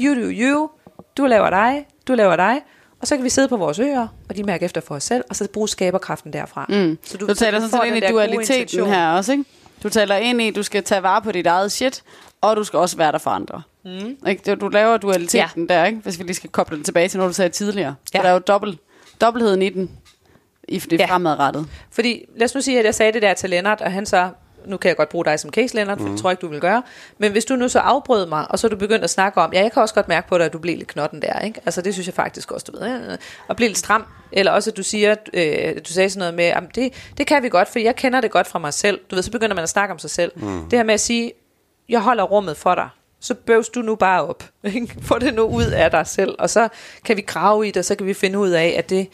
you 0.00 0.14
do 0.14 0.30
you, 0.30 0.70
du 1.16 1.26
laver 1.26 1.50
dig, 1.50 1.86
du 2.08 2.14
laver 2.14 2.36
dig, 2.36 2.60
og 3.00 3.06
så 3.06 3.16
kan 3.16 3.24
vi 3.24 3.28
sidde 3.28 3.48
på 3.48 3.56
vores 3.56 3.78
øer, 3.78 4.08
og 4.28 4.36
de 4.36 4.42
mærker 4.42 4.66
efter 4.66 4.80
for 4.80 4.94
os 4.94 5.04
selv, 5.04 5.24
og 5.30 5.36
så 5.36 5.48
bruge 5.52 5.68
skaberkraften 5.68 6.32
derfra. 6.32 6.66
Mm. 6.68 6.98
Så 7.04 7.18
Du, 7.18 7.26
du 7.26 7.34
taler 7.34 7.60
får 7.60 7.66
sådan 7.68 7.80
set 7.90 7.96
ind 7.96 8.04
i 8.04 8.08
dualiteten 8.08 8.86
her 8.86 9.08
også, 9.08 9.32
ikke? 9.32 9.44
Du 9.82 9.88
taler 9.88 10.16
ind 10.16 10.42
i, 10.42 10.48
at 10.48 10.54
du 10.56 10.62
skal 10.62 10.82
tage 10.82 11.02
vare 11.02 11.22
på 11.22 11.32
dit 11.32 11.46
eget 11.46 11.72
shit, 11.72 12.02
og 12.40 12.56
du 12.56 12.64
skal 12.64 12.78
også 12.78 12.96
være 12.96 13.12
der 13.12 13.18
for 13.18 13.30
andre. 13.30 13.62
Mm. 13.84 14.16
Ikke? 14.28 14.54
Du 14.54 14.68
laver 14.68 14.96
dualiteten 14.96 15.66
ja. 15.68 15.74
der, 15.74 15.84
ikke? 15.84 15.98
hvis 15.98 16.18
vi 16.18 16.24
lige 16.24 16.36
skal 16.36 16.50
koble 16.50 16.76
den 16.76 16.84
tilbage 16.84 17.08
til 17.08 17.18
noget, 17.18 17.30
du 17.30 17.34
sagde 17.34 17.50
tidligere. 17.50 17.94
Ja. 18.14 18.18
Så 18.18 18.22
der 18.22 18.28
er 18.28 18.32
jo 18.32 18.38
dobbelt, 18.38 18.78
dobbeltheden 19.20 19.62
i 19.62 19.68
den, 19.68 19.90
i 20.68 20.78
det. 20.78 21.00
Ja. 21.00 21.06
fremadrettet. 21.06 21.66
Fordi 21.90 22.24
lad 22.36 22.44
os 22.44 22.54
nu 22.54 22.60
sige, 22.60 22.78
at 22.78 22.84
jeg 22.84 22.94
sagde 22.94 23.12
det 23.12 23.22
der 23.22 23.34
til 23.34 23.50
Lennart, 23.50 23.80
og 23.80 23.92
han 23.92 24.06
så, 24.06 24.30
nu 24.66 24.76
kan 24.76 24.88
jeg 24.88 24.96
godt 24.96 25.08
bruge 25.08 25.24
dig 25.24 25.40
som 25.40 25.50
case, 25.50 25.74
Lennart, 25.74 26.00
for 26.00 26.08
det 26.08 26.18
tror 26.18 26.30
jeg 26.30 26.32
ikke, 26.32 26.40
du 26.40 26.48
vil 26.48 26.60
gøre. 26.60 26.82
Men 27.18 27.32
hvis 27.32 27.44
du 27.44 27.56
nu 27.56 27.68
så 27.68 27.78
afbrød 27.78 28.26
mig, 28.26 28.50
og 28.50 28.58
så 28.58 28.68
du 28.68 28.76
begyndt 28.76 29.04
at 29.04 29.10
snakke 29.10 29.40
om, 29.40 29.52
ja, 29.52 29.62
jeg 29.62 29.72
kan 29.72 29.82
også 29.82 29.94
godt 29.94 30.08
mærke 30.08 30.28
på 30.28 30.38
dig, 30.38 30.46
at 30.46 30.52
du 30.52 30.58
blev 30.58 30.76
lidt 30.76 30.88
knotten 30.88 31.22
der, 31.22 31.38
ikke? 31.38 31.60
Altså 31.66 31.82
det 31.82 31.92
synes 31.94 32.06
jeg 32.06 32.14
faktisk 32.14 32.52
også, 32.52 32.66
du 32.72 32.78
ved, 32.78 33.12
øh, 33.12 33.18
og 33.48 33.56
blive 33.56 33.68
lidt 33.68 33.78
stram. 33.78 34.04
Eller 34.32 34.52
også, 34.52 34.70
at 34.70 34.76
du 34.76 34.82
siger, 34.82 35.14
øh, 35.34 35.74
du 35.88 35.92
sagde 35.92 36.10
sådan 36.10 36.18
noget 36.18 36.34
med, 36.34 36.44
jamen 36.44 36.70
det, 36.74 37.12
det 37.18 37.26
kan 37.26 37.42
vi 37.42 37.48
godt, 37.48 37.68
for 37.68 37.78
jeg 37.78 37.96
kender 37.96 38.20
det 38.20 38.30
godt 38.30 38.46
fra 38.46 38.58
mig 38.58 38.74
selv. 38.74 39.00
Du 39.10 39.14
ved, 39.14 39.22
så 39.22 39.30
begynder 39.30 39.54
man 39.54 39.62
at 39.62 39.68
snakke 39.68 39.92
om 39.92 39.98
sig 39.98 40.10
selv. 40.10 40.32
Mm. 40.36 40.64
Det 40.70 40.78
her 40.78 40.84
med 40.84 40.94
at 40.94 41.00
sige, 41.00 41.32
jeg 41.88 42.00
holder 42.00 42.24
rummet 42.24 42.56
for 42.56 42.74
dig. 42.74 42.88
Så 43.20 43.34
bøvs 43.34 43.68
du 43.68 43.82
nu 43.82 43.94
bare 43.94 44.22
op. 44.22 44.44
ikke? 44.74 44.94
Få 45.02 45.18
det 45.18 45.34
nu 45.34 45.42
ud 45.42 45.66
af 45.66 45.90
dig 45.90 46.06
selv. 46.06 46.34
Og 46.38 46.50
så 46.50 46.68
kan 47.04 47.16
vi 47.16 47.22
grave 47.22 47.68
i 47.68 47.70
det, 47.70 47.76
og 47.76 47.84
så 47.84 47.94
kan 47.94 48.06
vi 48.06 48.14
finde 48.14 48.38
ud 48.38 48.50
af, 48.50 48.74
at 48.78 48.90
det, 48.90 49.08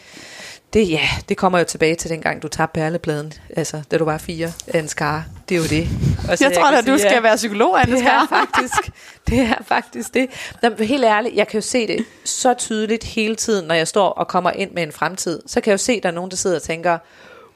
det, 0.73 0.91
ja, 0.91 1.01
det 1.29 1.37
kommer 1.37 1.59
jo 1.59 1.65
tilbage 1.65 1.95
til 1.95 2.11
dengang, 2.11 2.43
du 2.43 2.49
tabte 2.49 2.81
perlepladen. 2.81 3.33
Altså, 3.57 3.83
da 3.91 3.99
du 3.99 4.05
var 4.05 4.19
fire 4.19 4.53
skare. 4.87 5.25
Det 5.49 5.55
er 5.55 5.59
jo 5.59 5.65
det. 5.65 5.89
Og 6.31 6.39
så 6.39 6.45
Jeg 6.45 6.53
tror 6.53 6.71
kan 6.71 6.79
at 6.79 6.87
du 6.87 6.99
skal 6.99 7.23
være 7.23 7.37
psykolog, 7.37 7.81
Anne 7.81 7.97
det 7.97 8.07
er 8.07 8.27
faktisk 8.29 8.91
det. 9.29 9.39
Er 9.39 9.63
faktisk 9.67 10.15
det. 10.15 10.31
Nå, 10.63 10.71
helt 10.79 11.05
ærligt, 11.05 11.35
jeg 11.35 11.49
kan 11.49 11.61
jo 11.61 11.67
se 11.67 11.87
det 11.87 12.05
så 12.25 12.55
tydeligt 12.55 13.05
hele 13.05 13.37
tiden, 13.37 13.69
når 13.69 13.75
jeg 13.75 13.89
står 13.89 14.09
og 14.09 14.29
kommer 14.29 14.51
ind 14.51 14.71
med 14.71 14.83
en 14.83 14.93
fremtid. 14.93 15.43
Så 15.47 15.61
kan 15.61 15.71
jeg 15.71 15.73
jo 15.73 15.79
se, 15.79 15.93
at 15.93 16.03
der 16.03 16.09
er 16.09 16.13
nogen, 16.13 16.31
der 16.31 16.37
sidder 16.37 16.57
og 16.57 16.63
tænker, 16.63 16.99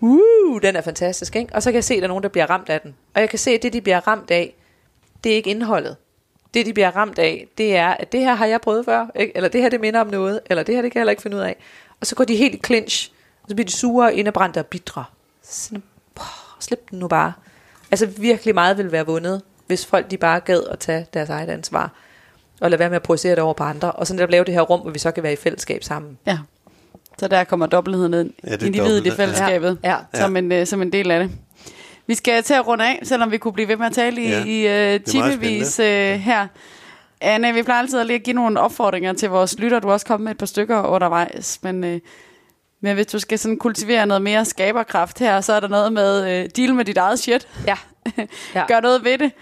uh, 0.00 0.62
den 0.62 0.76
er 0.76 0.80
fantastisk, 0.80 1.36
ikke? 1.36 1.54
Og 1.54 1.62
så 1.62 1.70
kan 1.70 1.74
jeg 1.74 1.84
se, 1.84 1.94
at 1.94 1.98
der 1.98 2.04
er 2.04 2.08
nogen, 2.08 2.22
der 2.22 2.28
bliver 2.28 2.50
ramt 2.50 2.68
af 2.68 2.80
den. 2.80 2.94
Og 3.14 3.20
jeg 3.20 3.30
kan 3.30 3.38
se, 3.38 3.50
at 3.50 3.62
det, 3.62 3.72
de 3.72 3.80
bliver 3.80 4.08
ramt 4.08 4.30
af, 4.30 4.54
det 5.24 5.32
er 5.32 5.36
ikke 5.36 5.50
indholdet. 5.50 5.96
Det, 6.54 6.66
de 6.66 6.72
bliver 6.72 6.96
ramt 6.96 7.18
af, 7.18 7.46
det 7.58 7.76
er, 7.76 7.88
at 7.88 8.12
det 8.12 8.20
her 8.20 8.34
har 8.34 8.46
jeg 8.46 8.60
prøvet 8.60 8.84
før, 8.84 9.06
ikke? 9.16 9.36
eller 9.36 9.48
det 9.48 9.62
her, 9.62 9.68
det 9.68 9.80
minder 9.80 10.00
om 10.00 10.06
noget, 10.06 10.40
eller 10.46 10.62
det 10.62 10.74
her, 10.74 10.82
det 10.82 10.92
kan 10.92 10.98
jeg 10.98 11.02
heller 11.02 11.10
ikke 11.10 11.22
finde 11.22 11.36
ud 11.36 11.42
af. 11.42 11.56
Og 12.02 12.06
så 12.06 12.14
går 12.14 12.24
de 12.24 12.36
helt 12.36 12.54
i 12.54 12.60
clinch, 12.66 13.10
og 13.42 13.48
så 13.48 13.54
bliver 13.54 13.66
de 13.66 13.72
sure, 13.72 14.14
indebrændte 14.14 14.58
og 14.58 14.66
bitre. 14.66 15.04
Sådan, 15.42 15.82
poh, 16.14 16.26
slip 16.60 16.90
den 16.90 16.98
nu 16.98 17.08
bare. 17.08 17.32
Altså 17.90 18.06
virkelig 18.06 18.54
meget 18.54 18.78
vil 18.78 18.92
være 18.92 19.06
vundet, 19.06 19.42
hvis 19.66 19.86
folk 19.86 20.10
de 20.10 20.16
bare 20.16 20.40
gad 20.40 20.62
at 20.70 20.78
tage 20.78 21.06
deres 21.14 21.28
eget 21.28 21.48
ansvar, 21.48 21.92
og 22.60 22.70
lade 22.70 22.78
være 22.78 22.88
med 22.88 22.96
at 22.96 23.02
projicere 23.02 23.30
det 23.30 23.38
over 23.38 23.54
på 23.54 23.64
andre, 23.64 23.92
og 23.92 24.06
så 24.06 24.14
netop 24.14 24.30
lave 24.30 24.44
det 24.44 24.54
her 24.54 24.60
rum, 24.60 24.80
hvor 24.80 24.90
vi 24.90 24.98
så 24.98 25.10
kan 25.10 25.22
være 25.22 25.32
i 25.32 25.36
fællesskab 25.36 25.84
sammen. 25.84 26.18
Ja. 26.26 26.38
Så 27.18 27.28
der 27.28 27.44
kommer 27.44 27.66
dobbeltheden 27.66 28.14
ind. 28.14 28.30
Ja, 28.44 28.52
det 28.52 28.62
Individet 28.62 29.06
i 29.06 29.08
dobbelt, 29.08 29.18
ja. 29.18 29.24
fællesskabet. 29.24 29.78
Ja. 29.84 29.96
Som, 30.14 30.36
en, 30.36 30.52
øh, 30.52 30.66
som 30.66 30.82
en 30.82 30.92
del 30.92 31.10
af 31.10 31.20
det. 31.20 31.30
Vi 32.06 32.14
skal 32.14 32.42
til 32.42 32.54
at 32.54 32.66
runde 32.66 32.84
af, 32.84 33.00
selvom 33.02 33.30
vi 33.30 33.38
kunne 33.38 33.52
blive 33.52 33.68
ved 33.68 33.76
med 33.76 33.86
at 33.86 33.92
tale 33.92 34.22
i, 34.22 34.28
Ja, 34.28 34.44
i 34.44 34.62
meget 34.62 35.04
timevis 35.04 35.78
uh, 35.78 35.84
her. 35.86 36.46
Anne, 37.22 37.52
vi 37.54 37.62
plejer 37.62 37.80
altid 37.80 38.00
at 38.00 38.06
lige 38.06 38.16
at 38.16 38.22
give 38.22 38.34
nogle 38.34 38.60
opfordringer 38.60 39.12
til 39.12 39.28
vores 39.30 39.58
lytter. 39.58 39.78
Du 39.80 39.86
har 39.88 39.92
også 39.92 40.06
kommet 40.06 40.24
med 40.24 40.30
et 40.32 40.38
par 40.38 40.46
stykker 40.46 40.82
undervejs, 40.82 41.58
men, 41.62 41.84
uh, 41.84 41.98
men 42.80 42.94
hvis 42.94 43.06
du 43.06 43.18
skal 43.18 43.38
sådan 43.38 43.56
kultivere 43.58 44.06
noget 44.06 44.22
mere 44.22 44.44
skaberkraft 44.44 45.18
her, 45.18 45.40
så 45.40 45.52
er 45.52 45.60
der 45.60 45.68
noget 45.68 45.92
med 45.92 46.20
uh, 46.44 46.50
deal 46.56 46.74
med 46.74 46.84
dit 46.84 46.96
eget 46.96 47.18
shit. 47.18 47.48
Ja. 47.66 47.76
Ja. 48.54 48.66
Gør 48.66 48.80
noget 48.80 49.04
ved 49.04 49.18
det. 49.18 49.32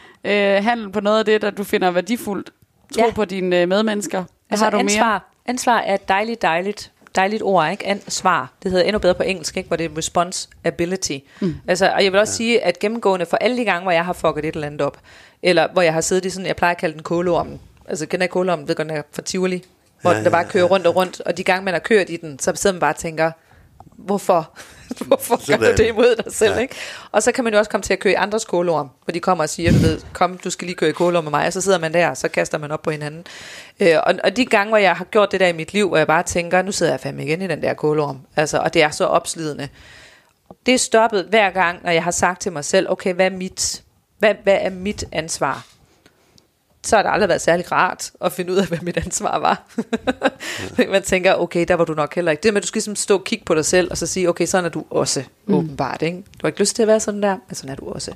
Uh, 0.58 0.64
handel 0.64 0.92
på 0.92 1.00
noget 1.00 1.18
af 1.18 1.24
det, 1.24 1.42
der 1.42 1.50
du 1.50 1.64
finder 1.64 1.90
værdifuldt. 1.90 2.52
Tro 2.94 3.04
Ja. 3.06 3.12
på 3.14 3.24
dine 3.24 3.62
uh, 3.62 3.68
medmennesker. 3.68 4.18
Hvad 4.18 4.26
Altså 4.50 4.64
har 4.64 4.70
du 4.70 4.78
ansvar, 4.78 5.08
mere? 5.10 5.20
ansvar 5.46 5.78
er 5.78 5.96
dejligt, 5.96 6.42
dejligt. 6.42 6.92
dejligt 7.14 7.42
ord, 7.42 7.70
ikke? 7.70 7.86
Ansvar. 7.86 8.52
Det 8.62 8.70
hedder 8.70 8.84
endnu 8.84 8.98
bedre 8.98 9.14
på 9.14 9.22
engelsk, 9.22 9.56
ikke? 9.56 9.66
Hvor 9.66 9.76
det 9.76 9.86
er 9.92 9.98
responsibility. 9.98 11.18
Mm. 11.40 11.54
Altså, 11.68 11.90
og 11.96 12.04
jeg 12.04 12.12
vil 12.12 12.20
også 12.20 12.32
ja. 12.32 12.36
sige, 12.36 12.64
at 12.64 12.78
gennemgående 12.78 13.26
for 13.26 13.36
alle 13.36 13.56
de 13.56 13.64
gange, 13.64 13.82
hvor 13.82 13.90
jeg 13.92 14.04
har 14.04 14.12
fucket 14.12 14.44
et 14.44 14.54
eller 14.54 14.66
andet 14.66 14.80
op, 14.80 14.98
eller 15.42 15.68
hvor 15.72 15.82
jeg 15.82 15.92
har 15.92 16.00
siddet 16.00 16.24
i 16.24 16.30
sådan, 16.30 16.46
jeg 16.46 16.56
plejer 16.56 16.74
at 16.74 16.80
kalde 16.80 16.94
den 16.94 17.02
kåleormen. 17.02 17.60
Altså, 17.90 18.06
kender 18.06 18.24
jeg 18.24 18.30
kåleormen, 18.30 18.68
ved 18.68 18.74
godt, 18.74 18.88
den 18.88 18.96
er 18.96 19.02
fra 19.12 19.22
Tivoli, 19.22 19.64
hvor 20.02 20.10
ja, 20.10 20.18
ja, 20.18 20.24
der 20.24 20.30
bare 20.30 20.44
kører 20.44 20.64
ja. 20.64 20.70
rundt 20.70 20.86
og 20.86 20.96
rundt, 20.96 21.20
og 21.20 21.36
de 21.36 21.44
gange, 21.44 21.64
man 21.64 21.74
har 21.74 21.78
kørt 21.78 22.10
i 22.10 22.16
den, 22.16 22.38
så 22.38 22.52
sidder 22.54 22.74
man 22.74 22.80
bare 22.80 22.92
og 22.92 22.96
tænker, 22.96 23.32
hvorfor? 23.96 24.50
hvorfor 25.06 25.50
gør 25.50 25.56
du 25.56 25.76
det 25.76 25.86
imod 25.86 26.22
dig 26.24 26.32
selv, 26.32 26.52
ja. 26.52 26.58
ikke? 26.58 26.74
Og 27.12 27.22
så 27.22 27.32
kan 27.32 27.44
man 27.44 27.52
jo 27.52 27.58
også 27.58 27.70
komme 27.70 27.82
til 27.82 27.92
at 27.92 27.98
køre 27.98 28.12
i 28.12 28.16
andres 28.16 28.44
kåleorm, 28.44 28.90
hvor 29.04 29.12
de 29.12 29.20
kommer 29.20 29.44
og 29.44 29.50
siger, 29.50 29.72
du 29.72 29.78
ved, 29.78 30.00
kom, 30.12 30.38
du 30.38 30.50
skal 30.50 30.66
lige 30.66 30.76
køre 30.76 30.90
i 30.90 30.92
kåleorm 30.92 31.24
med 31.24 31.30
mig, 31.30 31.46
og 31.46 31.52
så 31.52 31.60
sidder 31.60 31.78
man 31.78 31.94
der, 31.94 32.10
og 32.10 32.16
så 32.16 32.28
kaster 32.28 32.58
man 32.58 32.70
op 32.70 32.82
på 32.82 32.90
hinanden. 32.90 33.26
Øh, 33.80 33.96
og, 34.06 34.14
og 34.24 34.36
de 34.36 34.46
gange, 34.46 34.68
hvor 34.68 34.78
jeg 34.78 34.96
har 34.96 35.04
gjort 35.04 35.32
det 35.32 35.40
der 35.40 35.46
i 35.46 35.52
mit 35.52 35.72
liv, 35.72 35.88
hvor 35.88 35.96
jeg 35.96 36.06
bare 36.06 36.22
tænker, 36.22 36.62
nu 36.62 36.72
sidder 36.72 36.92
jeg 36.92 37.00
fandme 37.00 37.24
igen 37.24 37.42
i 37.42 37.46
den 37.46 37.62
der 37.62 37.74
kåleorm, 37.74 38.18
altså, 38.36 38.58
og 38.58 38.74
det 38.74 38.82
er 38.82 38.90
så 38.90 39.04
opslidende. 39.04 39.68
Det 40.66 40.74
er 40.74 40.78
stoppet 40.78 41.24
hver 41.24 41.50
gang, 41.50 41.84
når 41.84 41.90
jeg 41.90 42.04
har 42.04 42.10
sagt 42.10 42.40
til 42.40 42.52
mig 42.52 42.64
selv, 42.64 42.90
okay, 42.90 43.14
hvad 43.14 43.26
er 43.26 43.36
mit, 43.36 43.82
hvad, 44.18 44.34
hvad 44.42 44.58
er 44.60 44.70
mit 44.70 45.04
ansvar? 45.12 45.66
Så 46.86 46.96
har 46.96 47.02
det 47.02 47.10
aldrig 47.12 47.28
været 47.28 47.40
særlig 47.40 47.72
rart 47.72 48.10
at 48.20 48.32
finde 48.32 48.52
ud 48.52 48.56
af, 48.56 48.66
hvad 48.68 48.78
mit 48.82 48.96
ansvar 48.96 49.38
var. 49.38 49.62
Man 50.90 51.02
tænker, 51.02 51.34
okay, 51.34 51.64
der 51.68 51.74
var 51.74 51.84
du 51.84 51.94
nok 51.94 52.14
heller 52.14 52.30
ikke. 52.30 52.42
Det 52.42 52.52
med, 52.54 52.60
at 52.60 52.62
du 52.62 52.66
skal 52.66 52.78
ligesom 52.78 52.96
stå 52.96 53.18
og 53.18 53.24
kigge 53.24 53.44
på 53.44 53.54
dig 53.54 53.64
selv, 53.64 53.90
og 53.90 53.96
så 53.96 54.06
sige, 54.06 54.28
okay, 54.28 54.46
sådan 54.46 54.64
er 54.64 54.68
du 54.68 54.84
også, 54.90 55.24
mm. 55.46 55.54
åbenbart. 55.54 56.02
Ikke? 56.02 56.16
Du 56.16 56.38
har 56.40 56.48
ikke 56.48 56.60
lyst 56.60 56.76
til 56.76 56.82
at 56.82 56.88
være 56.88 57.00
sådan 57.00 57.22
der, 57.22 57.36
men 57.48 57.54
sådan 57.54 57.70
er 57.70 57.76
du 57.76 57.88
også. 57.88 58.12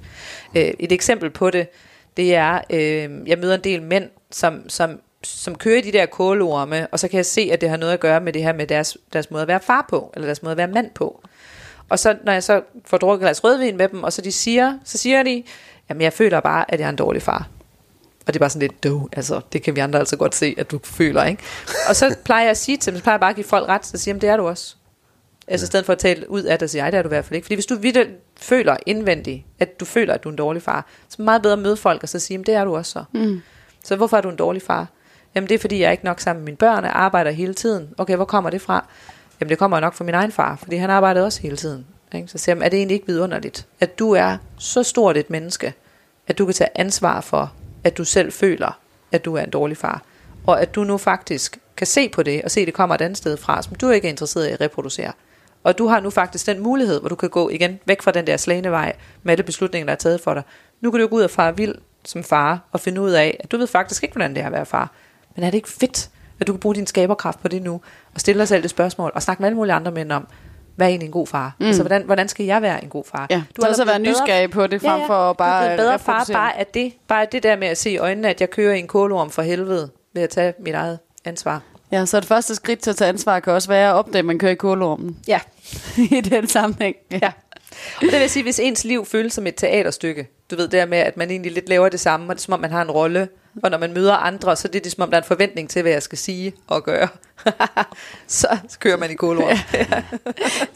Øh, 0.56 0.72
et 0.78 0.92
eksempel 0.92 1.30
på 1.30 1.50
det, 1.50 1.68
det 2.16 2.34
er, 2.34 2.60
øh, 2.70 3.28
jeg 3.28 3.38
møder 3.38 3.54
en 3.54 3.64
del 3.64 3.82
mænd, 3.82 4.10
som, 4.30 4.68
som, 4.68 5.00
som 5.22 5.54
kører 5.54 5.82
de 5.82 5.92
der 5.92 6.06
kålorme, 6.06 6.86
og 6.86 6.98
så 6.98 7.08
kan 7.08 7.16
jeg 7.16 7.26
se, 7.26 7.48
at 7.52 7.60
det 7.60 7.68
har 7.68 7.76
noget 7.76 7.92
at 7.92 8.00
gøre 8.00 8.20
med 8.20 8.32
det 8.32 8.42
her 8.42 8.52
med 8.52 8.66
deres, 8.66 8.96
deres 9.12 9.30
måde 9.30 9.42
at 9.42 9.48
være 9.48 9.60
far 9.60 9.86
på, 9.88 10.10
eller 10.14 10.26
deres 10.26 10.42
måde 10.42 10.52
at 10.52 10.58
være 10.58 10.68
mand 10.68 10.90
på. 10.90 11.20
Og 11.88 11.98
så, 11.98 12.16
når 12.24 12.32
jeg 12.32 12.42
så 12.42 12.62
får 12.84 12.98
drukket 12.98 13.20
glas 13.20 13.44
rødvin 13.44 13.76
med 13.76 13.88
dem, 13.88 14.02
og 14.02 14.12
så 14.12 14.22
de 14.22 14.32
siger, 14.32 14.78
så 14.84 14.98
siger 14.98 15.22
de, 15.22 15.42
jamen 15.88 16.00
jeg 16.00 16.12
føler 16.12 16.40
bare, 16.40 16.70
at 16.70 16.80
jeg 16.80 16.86
er 16.86 16.90
en 16.90 16.96
dårlig 16.96 17.22
far. 17.22 17.48
Og 18.26 18.34
det 18.34 18.36
er 18.36 18.38
bare 18.38 18.50
sådan 18.50 18.70
lidt, 18.84 19.02
altså, 19.12 19.40
det 19.52 19.62
kan 19.62 19.76
vi 19.76 19.80
andre 19.80 19.98
altså 19.98 20.16
godt 20.16 20.34
se, 20.34 20.54
at 20.58 20.70
du 20.70 20.80
føler, 20.84 21.24
ikke? 21.24 21.42
Og 21.88 21.96
så 21.96 22.16
plejer 22.24 22.42
jeg 22.42 22.50
at 22.50 22.56
sige 22.56 22.76
til 22.76 22.92
dem, 22.92 22.98
så 22.98 23.02
plejer 23.02 23.14
jeg 23.14 23.20
bare 23.20 23.30
at 23.30 23.36
give 23.36 23.46
folk 23.46 23.68
ret, 23.68 23.86
så 23.86 23.98
siger 23.98 24.14
jeg, 24.14 24.22
det 24.22 24.28
er 24.28 24.36
du 24.36 24.48
også. 24.48 24.76
Altså 25.48 25.64
i 25.64 25.66
stedet 25.66 25.86
for 25.86 25.92
at 25.92 25.98
tale 25.98 26.30
ud 26.30 26.42
af 26.42 26.58
det, 26.58 26.70
siger 26.70 26.84
jeg, 26.84 26.92
det 26.92 26.98
er 26.98 27.02
du 27.02 27.08
i 27.08 27.14
hvert 27.14 27.24
fald 27.24 27.34
ikke. 27.36 27.44
Fordi 27.44 27.54
hvis 27.54 27.66
du 27.66 27.76
vidt 27.76 28.08
føler 28.36 28.76
indvendigt, 28.86 29.44
at 29.58 29.80
du 29.80 29.84
føler, 29.84 30.14
at 30.14 30.24
du 30.24 30.28
er 30.28 30.32
en 30.32 30.36
dårlig 30.38 30.62
far, 30.62 30.86
så 31.08 31.14
er 31.14 31.16
det 31.16 31.24
meget 31.24 31.42
bedre 31.42 31.52
at 31.52 31.58
møde 31.58 31.76
folk 31.76 32.02
og 32.02 32.08
så 32.08 32.18
sige, 32.18 32.38
det 32.38 32.54
er 32.54 32.64
du 32.64 32.76
også 32.76 32.92
så. 32.92 33.04
Mm. 33.12 33.42
Så 33.84 33.96
hvorfor 33.96 34.16
er 34.16 34.20
du 34.20 34.28
en 34.28 34.36
dårlig 34.36 34.62
far? 34.62 34.86
Jamen 35.34 35.48
det 35.48 35.54
er 35.54 35.58
fordi, 35.58 35.80
jeg 35.80 35.86
er 35.86 35.90
ikke 35.90 36.04
nok 36.04 36.20
sammen 36.20 36.40
med 36.40 36.44
mine 36.44 36.56
børn, 36.56 36.84
og 36.84 37.02
arbejder 37.02 37.30
hele 37.30 37.54
tiden. 37.54 37.88
Okay, 37.98 38.16
hvor 38.16 38.24
kommer 38.24 38.50
det 38.50 38.60
fra? 38.60 38.86
Jamen 39.40 39.50
det 39.50 39.58
kommer 39.58 39.80
nok 39.80 39.94
fra 39.94 40.04
min 40.04 40.14
egen 40.14 40.32
far, 40.32 40.56
fordi 40.56 40.76
han 40.76 40.90
arbejdede 40.90 41.26
også 41.26 41.42
hele 41.42 41.56
tiden. 41.56 41.86
Ikke? 42.14 42.28
Så 42.28 42.38
siger 42.38 42.56
jeg, 42.56 42.64
er 42.64 42.68
det 42.68 42.76
egentlig 42.76 42.94
ikke 42.94 43.06
vidunderligt, 43.06 43.66
at 43.80 43.98
du 43.98 44.12
er 44.12 44.36
så 44.58 44.82
stort 44.82 45.16
et 45.16 45.30
menneske, 45.30 45.74
at 46.26 46.38
du 46.38 46.44
kan 46.44 46.54
tage 46.54 46.70
ansvar 46.74 47.20
for, 47.20 47.52
at 47.84 47.96
du 47.96 48.04
selv 48.04 48.32
føler, 48.32 48.78
at 49.12 49.24
du 49.24 49.34
er 49.34 49.42
en 49.42 49.50
dårlig 49.50 49.76
far. 49.76 50.02
Og 50.46 50.62
at 50.62 50.74
du 50.74 50.84
nu 50.84 50.98
faktisk 50.98 51.58
kan 51.76 51.86
se 51.86 52.08
på 52.08 52.22
det, 52.22 52.42
og 52.42 52.50
se, 52.50 52.60
at 52.60 52.66
det 52.66 52.74
kommer 52.74 52.94
et 52.94 53.00
andet 53.00 53.18
sted 53.18 53.36
fra, 53.36 53.62
som 53.62 53.74
du 53.74 53.90
ikke 53.90 54.08
er 54.08 54.10
interesseret 54.10 54.48
i 54.48 54.50
at 54.50 54.60
reproducere. 54.60 55.12
Og 55.64 55.78
du 55.78 55.86
har 55.86 56.00
nu 56.00 56.10
faktisk 56.10 56.46
den 56.46 56.60
mulighed, 56.60 57.00
hvor 57.00 57.08
du 57.08 57.14
kan 57.14 57.30
gå 57.30 57.48
igen 57.48 57.80
væk 57.86 58.02
fra 58.02 58.10
den 58.10 58.26
der 58.26 58.36
slagende 58.36 58.70
vej 58.70 58.96
med 59.22 59.32
alle 59.32 59.42
beslutninger, 59.42 59.86
der 59.86 59.92
er 59.92 59.96
taget 59.96 60.20
for 60.20 60.34
dig. 60.34 60.42
Nu 60.80 60.90
kan 60.90 61.00
du 61.00 61.06
gå 61.06 61.16
ud 61.16 61.22
og 61.22 61.30
fare 61.30 61.56
vild 61.56 61.74
som 62.04 62.24
far 62.24 62.68
og 62.72 62.80
finde 62.80 63.00
ud 63.00 63.10
af, 63.10 63.36
at 63.40 63.52
du 63.52 63.56
ved 63.56 63.66
faktisk 63.66 64.02
ikke, 64.02 64.12
hvordan 64.12 64.34
det 64.34 64.42
er 64.42 64.46
at 64.46 64.52
være 64.52 64.66
far. 64.66 64.92
Men 65.36 65.44
er 65.44 65.50
det 65.50 65.54
ikke 65.54 65.68
fedt, 65.68 66.10
at 66.40 66.46
du 66.46 66.52
kan 66.52 66.60
bruge 66.60 66.74
din 66.74 66.86
skaberkraft 66.86 67.40
på 67.40 67.48
det 67.48 67.62
nu, 67.62 67.80
og 68.14 68.20
stille 68.20 68.38
dig 68.38 68.48
selv 68.48 68.62
det 68.62 68.70
spørgsmål, 68.70 69.12
og 69.14 69.22
snakke 69.22 69.42
med 69.42 69.48
alle 69.48 69.56
mulige 69.56 69.74
andre 69.74 69.92
mænd 69.92 70.12
om, 70.12 70.26
hvad 70.76 70.86
er 70.86 70.88
egentlig 70.88 71.06
en 71.06 71.12
god 71.12 71.26
far? 71.26 71.56
Mm. 71.60 71.66
Altså, 71.66 71.82
hvordan, 71.82 72.02
hvordan 72.02 72.28
skal 72.28 72.46
jeg 72.46 72.62
være 72.62 72.84
en 72.84 72.90
god 72.90 73.04
far? 73.04 73.26
Ja, 73.30 73.42
du 73.56 73.62
har 73.62 73.68
også 73.68 73.84
været 73.84 74.00
nysgerrig 74.00 74.50
på 74.50 74.66
det, 74.66 74.80
frem 74.80 74.94
ja, 74.94 75.00
ja. 75.00 75.08
for 75.08 75.30
at 75.30 75.36
bare... 75.36 75.66
Du 75.66 75.72
er 75.72 75.76
bedre 75.76 75.98
far, 75.98 76.28
bare 76.32 76.58
at 76.58 76.74
det, 76.74 76.92
bare 77.08 77.26
det 77.32 77.42
der 77.42 77.56
med 77.56 77.68
at 77.68 77.78
se 77.78 77.90
i 77.90 77.98
øjnene, 77.98 78.28
at 78.28 78.40
jeg 78.40 78.50
kører 78.50 78.74
i 78.74 78.78
en 78.78 78.86
kålorm 78.86 79.30
for 79.30 79.42
helvede, 79.42 79.90
ved 80.12 80.22
at 80.22 80.30
tage 80.30 80.54
mit 80.58 80.74
eget 80.74 80.98
ansvar. 81.24 81.62
Ja, 81.92 82.06
så 82.06 82.20
det 82.20 82.28
første 82.28 82.54
skridt 82.54 82.80
til 82.80 82.90
at 82.90 82.96
tage 82.96 83.08
ansvar 83.08 83.40
kan 83.40 83.52
også 83.52 83.68
være 83.68 83.90
at 83.90 83.94
opdage, 83.94 84.18
at 84.18 84.24
man 84.24 84.38
kører 84.38 84.52
i 84.52 84.54
kålormen. 84.54 85.16
Ja. 85.28 85.40
I 86.18 86.20
den 86.20 86.48
sammenhæng. 86.48 86.96
Ja. 87.10 87.18
ja. 87.22 87.32
Og 87.96 88.02
det 88.02 88.20
vil 88.20 88.30
sige, 88.30 88.42
hvis 88.42 88.58
ens 88.58 88.84
liv 88.84 89.06
føles 89.06 89.32
som 89.32 89.46
et 89.46 89.54
teaterstykke, 89.54 90.28
du 90.50 90.56
ved, 90.56 90.68
der 90.68 90.86
med, 90.86 90.98
at 90.98 91.16
man 91.16 91.30
egentlig 91.30 91.52
lidt 91.52 91.68
laver 91.68 91.88
det 91.88 92.00
samme, 92.00 92.26
og 92.26 92.34
det 92.34 92.40
er 92.40 92.44
som 92.44 92.54
om, 92.54 92.60
man 92.60 92.70
har 92.70 92.82
en 92.82 92.90
rolle, 92.90 93.28
og 93.62 93.70
når 93.70 93.78
man 93.78 93.92
møder 93.92 94.14
andre, 94.14 94.56
så 94.56 94.68
det 94.68 94.76
er 94.76 94.82
det 94.82 94.92
som 94.92 95.02
om, 95.02 95.10
der 95.10 95.16
er 95.16 95.22
en 95.22 95.26
forventning 95.26 95.70
til, 95.70 95.82
hvad 95.82 95.92
jeg 95.92 96.02
skal 96.02 96.18
sige 96.18 96.52
og 96.66 96.84
gøre. 96.84 97.08
så, 98.26 98.58
kører 98.80 98.96
man 98.96 99.10
i 99.10 99.14
kolor. 99.14 99.48
Ja. 99.48 99.58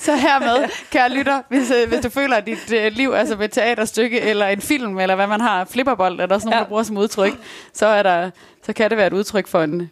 så 0.06 0.16
hermed, 0.16 0.68
kære 0.90 1.08
lytter, 1.08 1.42
hvis, 1.48 1.70
øh, 1.70 1.88
hvis 1.88 2.00
du 2.00 2.08
føler, 2.08 2.36
at 2.36 2.46
dit 2.46 2.72
uh, 2.72 2.92
liv 2.92 3.10
er 3.10 3.24
som 3.24 3.42
et 3.42 3.52
teaterstykke, 3.52 4.20
eller 4.20 4.46
en 4.46 4.60
film, 4.60 4.98
eller 4.98 5.14
hvad 5.14 5.26
man 5.26 5.40
har, 5.40 5.64
flipperbold, 5.64 6.20
eller 6.20 6.38
sådan 6.38 6.46
noget, 6.46 6.56
ja. 6.56 6.62
der 6.62 6.68
bruger 6.68 6.82
som 6.82 6.96
udtryk, 6.96 7.32
så, 7.72 7.86
er 7.86 8.02
der, 8.02 8.30
så 8.66 8.72
kan 8.72 8.90
det 8.90 8.98
være 8.98 9.06
et 9.06 9.12
udtryk 9.12 9.46
for, 9.46 9.62
en, 9.62 9.90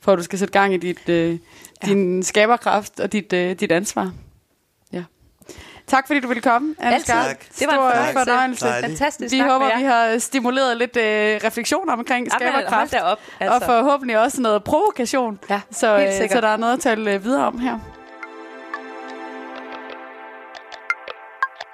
for 0.00 0.12
at 0.12 0.18
du 0.18 0.22
skal 0.22 0.38
sætte 0.38 0.52
gang 0.52 0.74
i 0.74 0.76
dit, 0.76 1.08
ja. 1.08 1.36
din 1.86 2.22
skaberkraft 2.22 3.00
og 3.00 3.12
dit, 3.12 3.32
uh, 3.32 3.38
dit 3.38 3.72
ansvar. 3.72 4.12
Tak 5.86 6.06
fordi 6.06 6.20
du 6.20 6.28
ville 6.28 6.42
komme, 6.42 6.74
Anne 6.78 7.00
Skar. 7.00 7.24
Det 7.58 7.66
var 7.66 7.92
en 7.92 8.12
Stor 8.12 8.24
fornøjelse. 8.24 8.66
Fantastisk. 8.80 9.34
Vi 9.34 9.40
håber, 9.40 9.78
vi 9.78 9.82
har 9.84 10.18
stimuleret 10.18 10.76
lidt 10.76 10.96
øh, 10.96 11.40
refleksion 11.44 11.88
omkring 11.88 12.32
skaberkraft. 12.32 12.94
Op, 13.02 13.18
altså. 13.40 13.54
Og 13.54 13.62
forhåbentlig 13.62 14.18
også 14.18 14.40
noget 14.40 14.64
provokation, 14.64 15.38
ja, 15.50 15.60
så, 15.70 15.98
øh, 15.98 16.30
så 16.30 16.40
der 16.40 16.48
er 16.48 16.56
noget 16.56 16.72
at 16.72 16.80
tale 16.80 17.12
øh, 17.12 17.24
videre 17.24 17.46
om 17.46 17.58
her. 17.58 17.78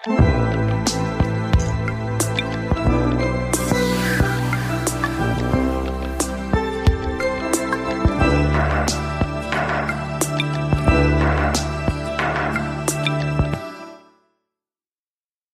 thank 0.09 0.21
you 0.21 0.38